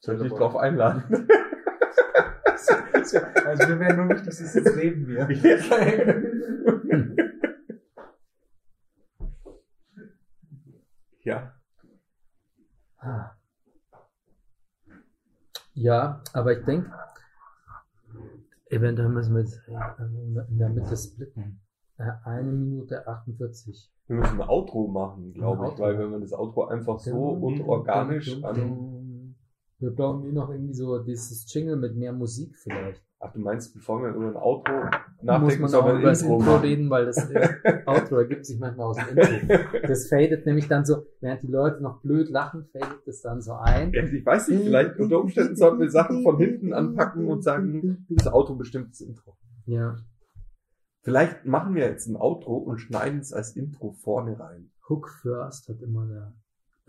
Soll 0.00 0.16
ich 0.16 0.22
dich 0.22 0.32
drauf 0.32 0.56
einladen? 0.56 1.28
Also 3.46 3.68
mir 3.68 3.80
wäre 3.80 3.94
nur 3.94 4.08
wichtig, 4.08 4.26
dass 4.26 4.40
es 4.40 4.54
jetzt 4.54 4.76
neben 4.76 5.06
mir. 5.06 5.28
ja. 11.22 11.54
Ah. 12.98 13.35
Ja, 15.76 16.22
aber 16.32 16.58
ich 16.58 16.64
denke, 16.64 16.90
eventuell 18.70 19.10
müssen 19.10 19.34
wir 19.34 19.42
jetzt 19.42 19.60
in 19.68 20.58
der 20.58 20.70
Mitte 20.70 20.96
splitten. 20.96 21.60
Äh, 21.98 22.10
Eine 22.24 22.50
Minute 22.50 23.06
48. 23.06 23.90
Wir 24.08 24.16
müssen 24.16 24.40
ein 24.40 24.48
Outro 24.48 24.88
machen, 24.88 25.32
glaube 25.34 25.68
ich, 25.72 25.78
weil 25.78 25.98
wenn 25.98 26.10
man 26.10 26.20
das 26.22 26.32
Outro 26.32 26.66
einfach 26.66 26.98
so 26.98 27.18
unorganisch 27.18 28.42
an, 28.42 28.56
Wir 29.78 29.90
brauchen 29.90 30.22
nur 30.22 30.32
noch 30.32 30.50
irgendwie 30.50 30.72
so 30.72 30.98
dieses 30.98 31.52
Jingle 31.52 31.76
mit 31.76 31.96
mehr 31.96 32.12
Musik 32.12 32.56
vielleicht. 32.56 33.04
ach 33.20 33.32
du 33.32 33.40
meinst, 33.40 33.74
bevor 33.74 34.00
wir 34.02 34.08
über 34.08 34.28
ein 34.28 34.36
Outro 34.36 34.72
Muss 34.72 35.22
nachdenken, 35.22 35.60
man 35.60 35.70
soll 35.70 35.80
auch 35.82 35.86
man 35.86 36.00
über 36.00 36.08
das 36.08 36.22
ein 36.22 36.30
Intro 36.30 36.38
Intro 36.38 36.56
reden, 36.56 36.90
weil 36.90 37.04
das 37.04 37.30
äh, 37.30 37.48
Outro 37.86 38.16
ergibt 38.16 38.46
sich 38.46 38.58
manchmal 38.58 38.86
aus 38.86 38.96
dem 38.96 39.18
Intro. 39.18 39.58
Das 39.86 40.08
fadet 40.08 40.46
nämlich 40.46 40.68
dann 40.68 40.86
so, 40.86 41.04
während 41.20 41.42
die 41.42 41.48
Leute 41.48 41.82
noch 41.82 42.00
blöd 42.00 42.30
lachen, 42.30 42.64
fadet 42.72 43.06
das 43.06 43.20
dann 43.20 43.42
so 43.42 43.52
ein. 43.52 43.92
Ja, 43.92 44.02
ich 44.02 44.24
weiß 44.24 44.48
nicht, 44.48 44.62
vielleicht 44.62 44.98
unter 44.98 45.20
Umständen 45.20 45.56
sollten 45.56 45.80
wir 45.80 45.90
Sachen 45.90 46.22
von 46.22 46.38
hinten 46.38 46.72
anpacken 46.72 47.28
und 47.28 47.42
sagen, 47.42 48.06
das 48.08 48.28
Auto 48.28 48.54
bestimmt 48.54 48.90
das 48.90 49.02
Intro. 49.02 49.36
Ja. 49.66 49.96
Vielleicht 51.02 51.44
machen 51.44 51.74
wir 51.74 51.84
jetzt 51.84 52.06
ein 52.08 52.16
Outro 52.16 52.56
und 52.56 52.78
schneiden 52.78 53.20
es 53.20 53.32
als 53.32 53.54
Intro 53.56 53.92
vorne 53.92 54.40
rein. 54.40 54.70
Hook 54.88 55.10
first, 55.20 55.68
hat 55.68 55.82
immer 55.82 56.06
der 56.06 56.34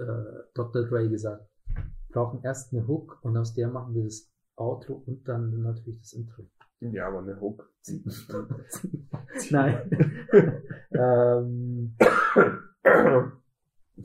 äh, 0.06 0.44
Dr. 0.54 0.86
Dre 0.86 1.10
gesagt. 1.10 1.46
Brauchen 2.10 2.42
erst 2.44 2.74
eine 2.74 2.88
Hook 2.88 3.20
und 3.22 3.38
aus 3.38 3.54
der 3.54 3.68
machen 3.68 3.94
wir 3.96 4.04
das 4.04 4.30
Outro 4.56 5.04
und 5.06 5.28
dann 5.28 5.62
natürlich 5.62 6.00
das 6.00 6.14
Intro. 6.14 6.44
Ja, 6.80 7.08
aber 7.08 7.20
eine 7.20 7.40
Hook. 7.40 7.72
Nein. 9.50 10.26
ähm, 10.92 11.96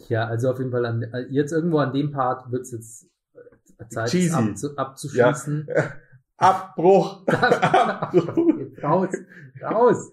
ja, 0.08 0.26
also 0.26 0.50
auf 0.50 0.58
jeden 0.58 0.70
Fall 0.70 0.86
an, 0.86 1.04
jetzt 1.30 1.52
irgendwo 1.52 1.78
an 1.78 1.92
dem 1.92 2.10
Part 2.12 2.50
wird 2.50 2.62
es 2.62 2.72
jetzt 2.72 3.10
äh, 3.78 3.88
Zeit 3.88 4.06
es 4.06 4.12
Cheesy. 4.12 4.34
abzu, 4.34 4.76
abzuschließen. 4.76 5.68
Abbruch! 6.38 7.24
raus, 8.82 9.16
raus. 9.62 10.12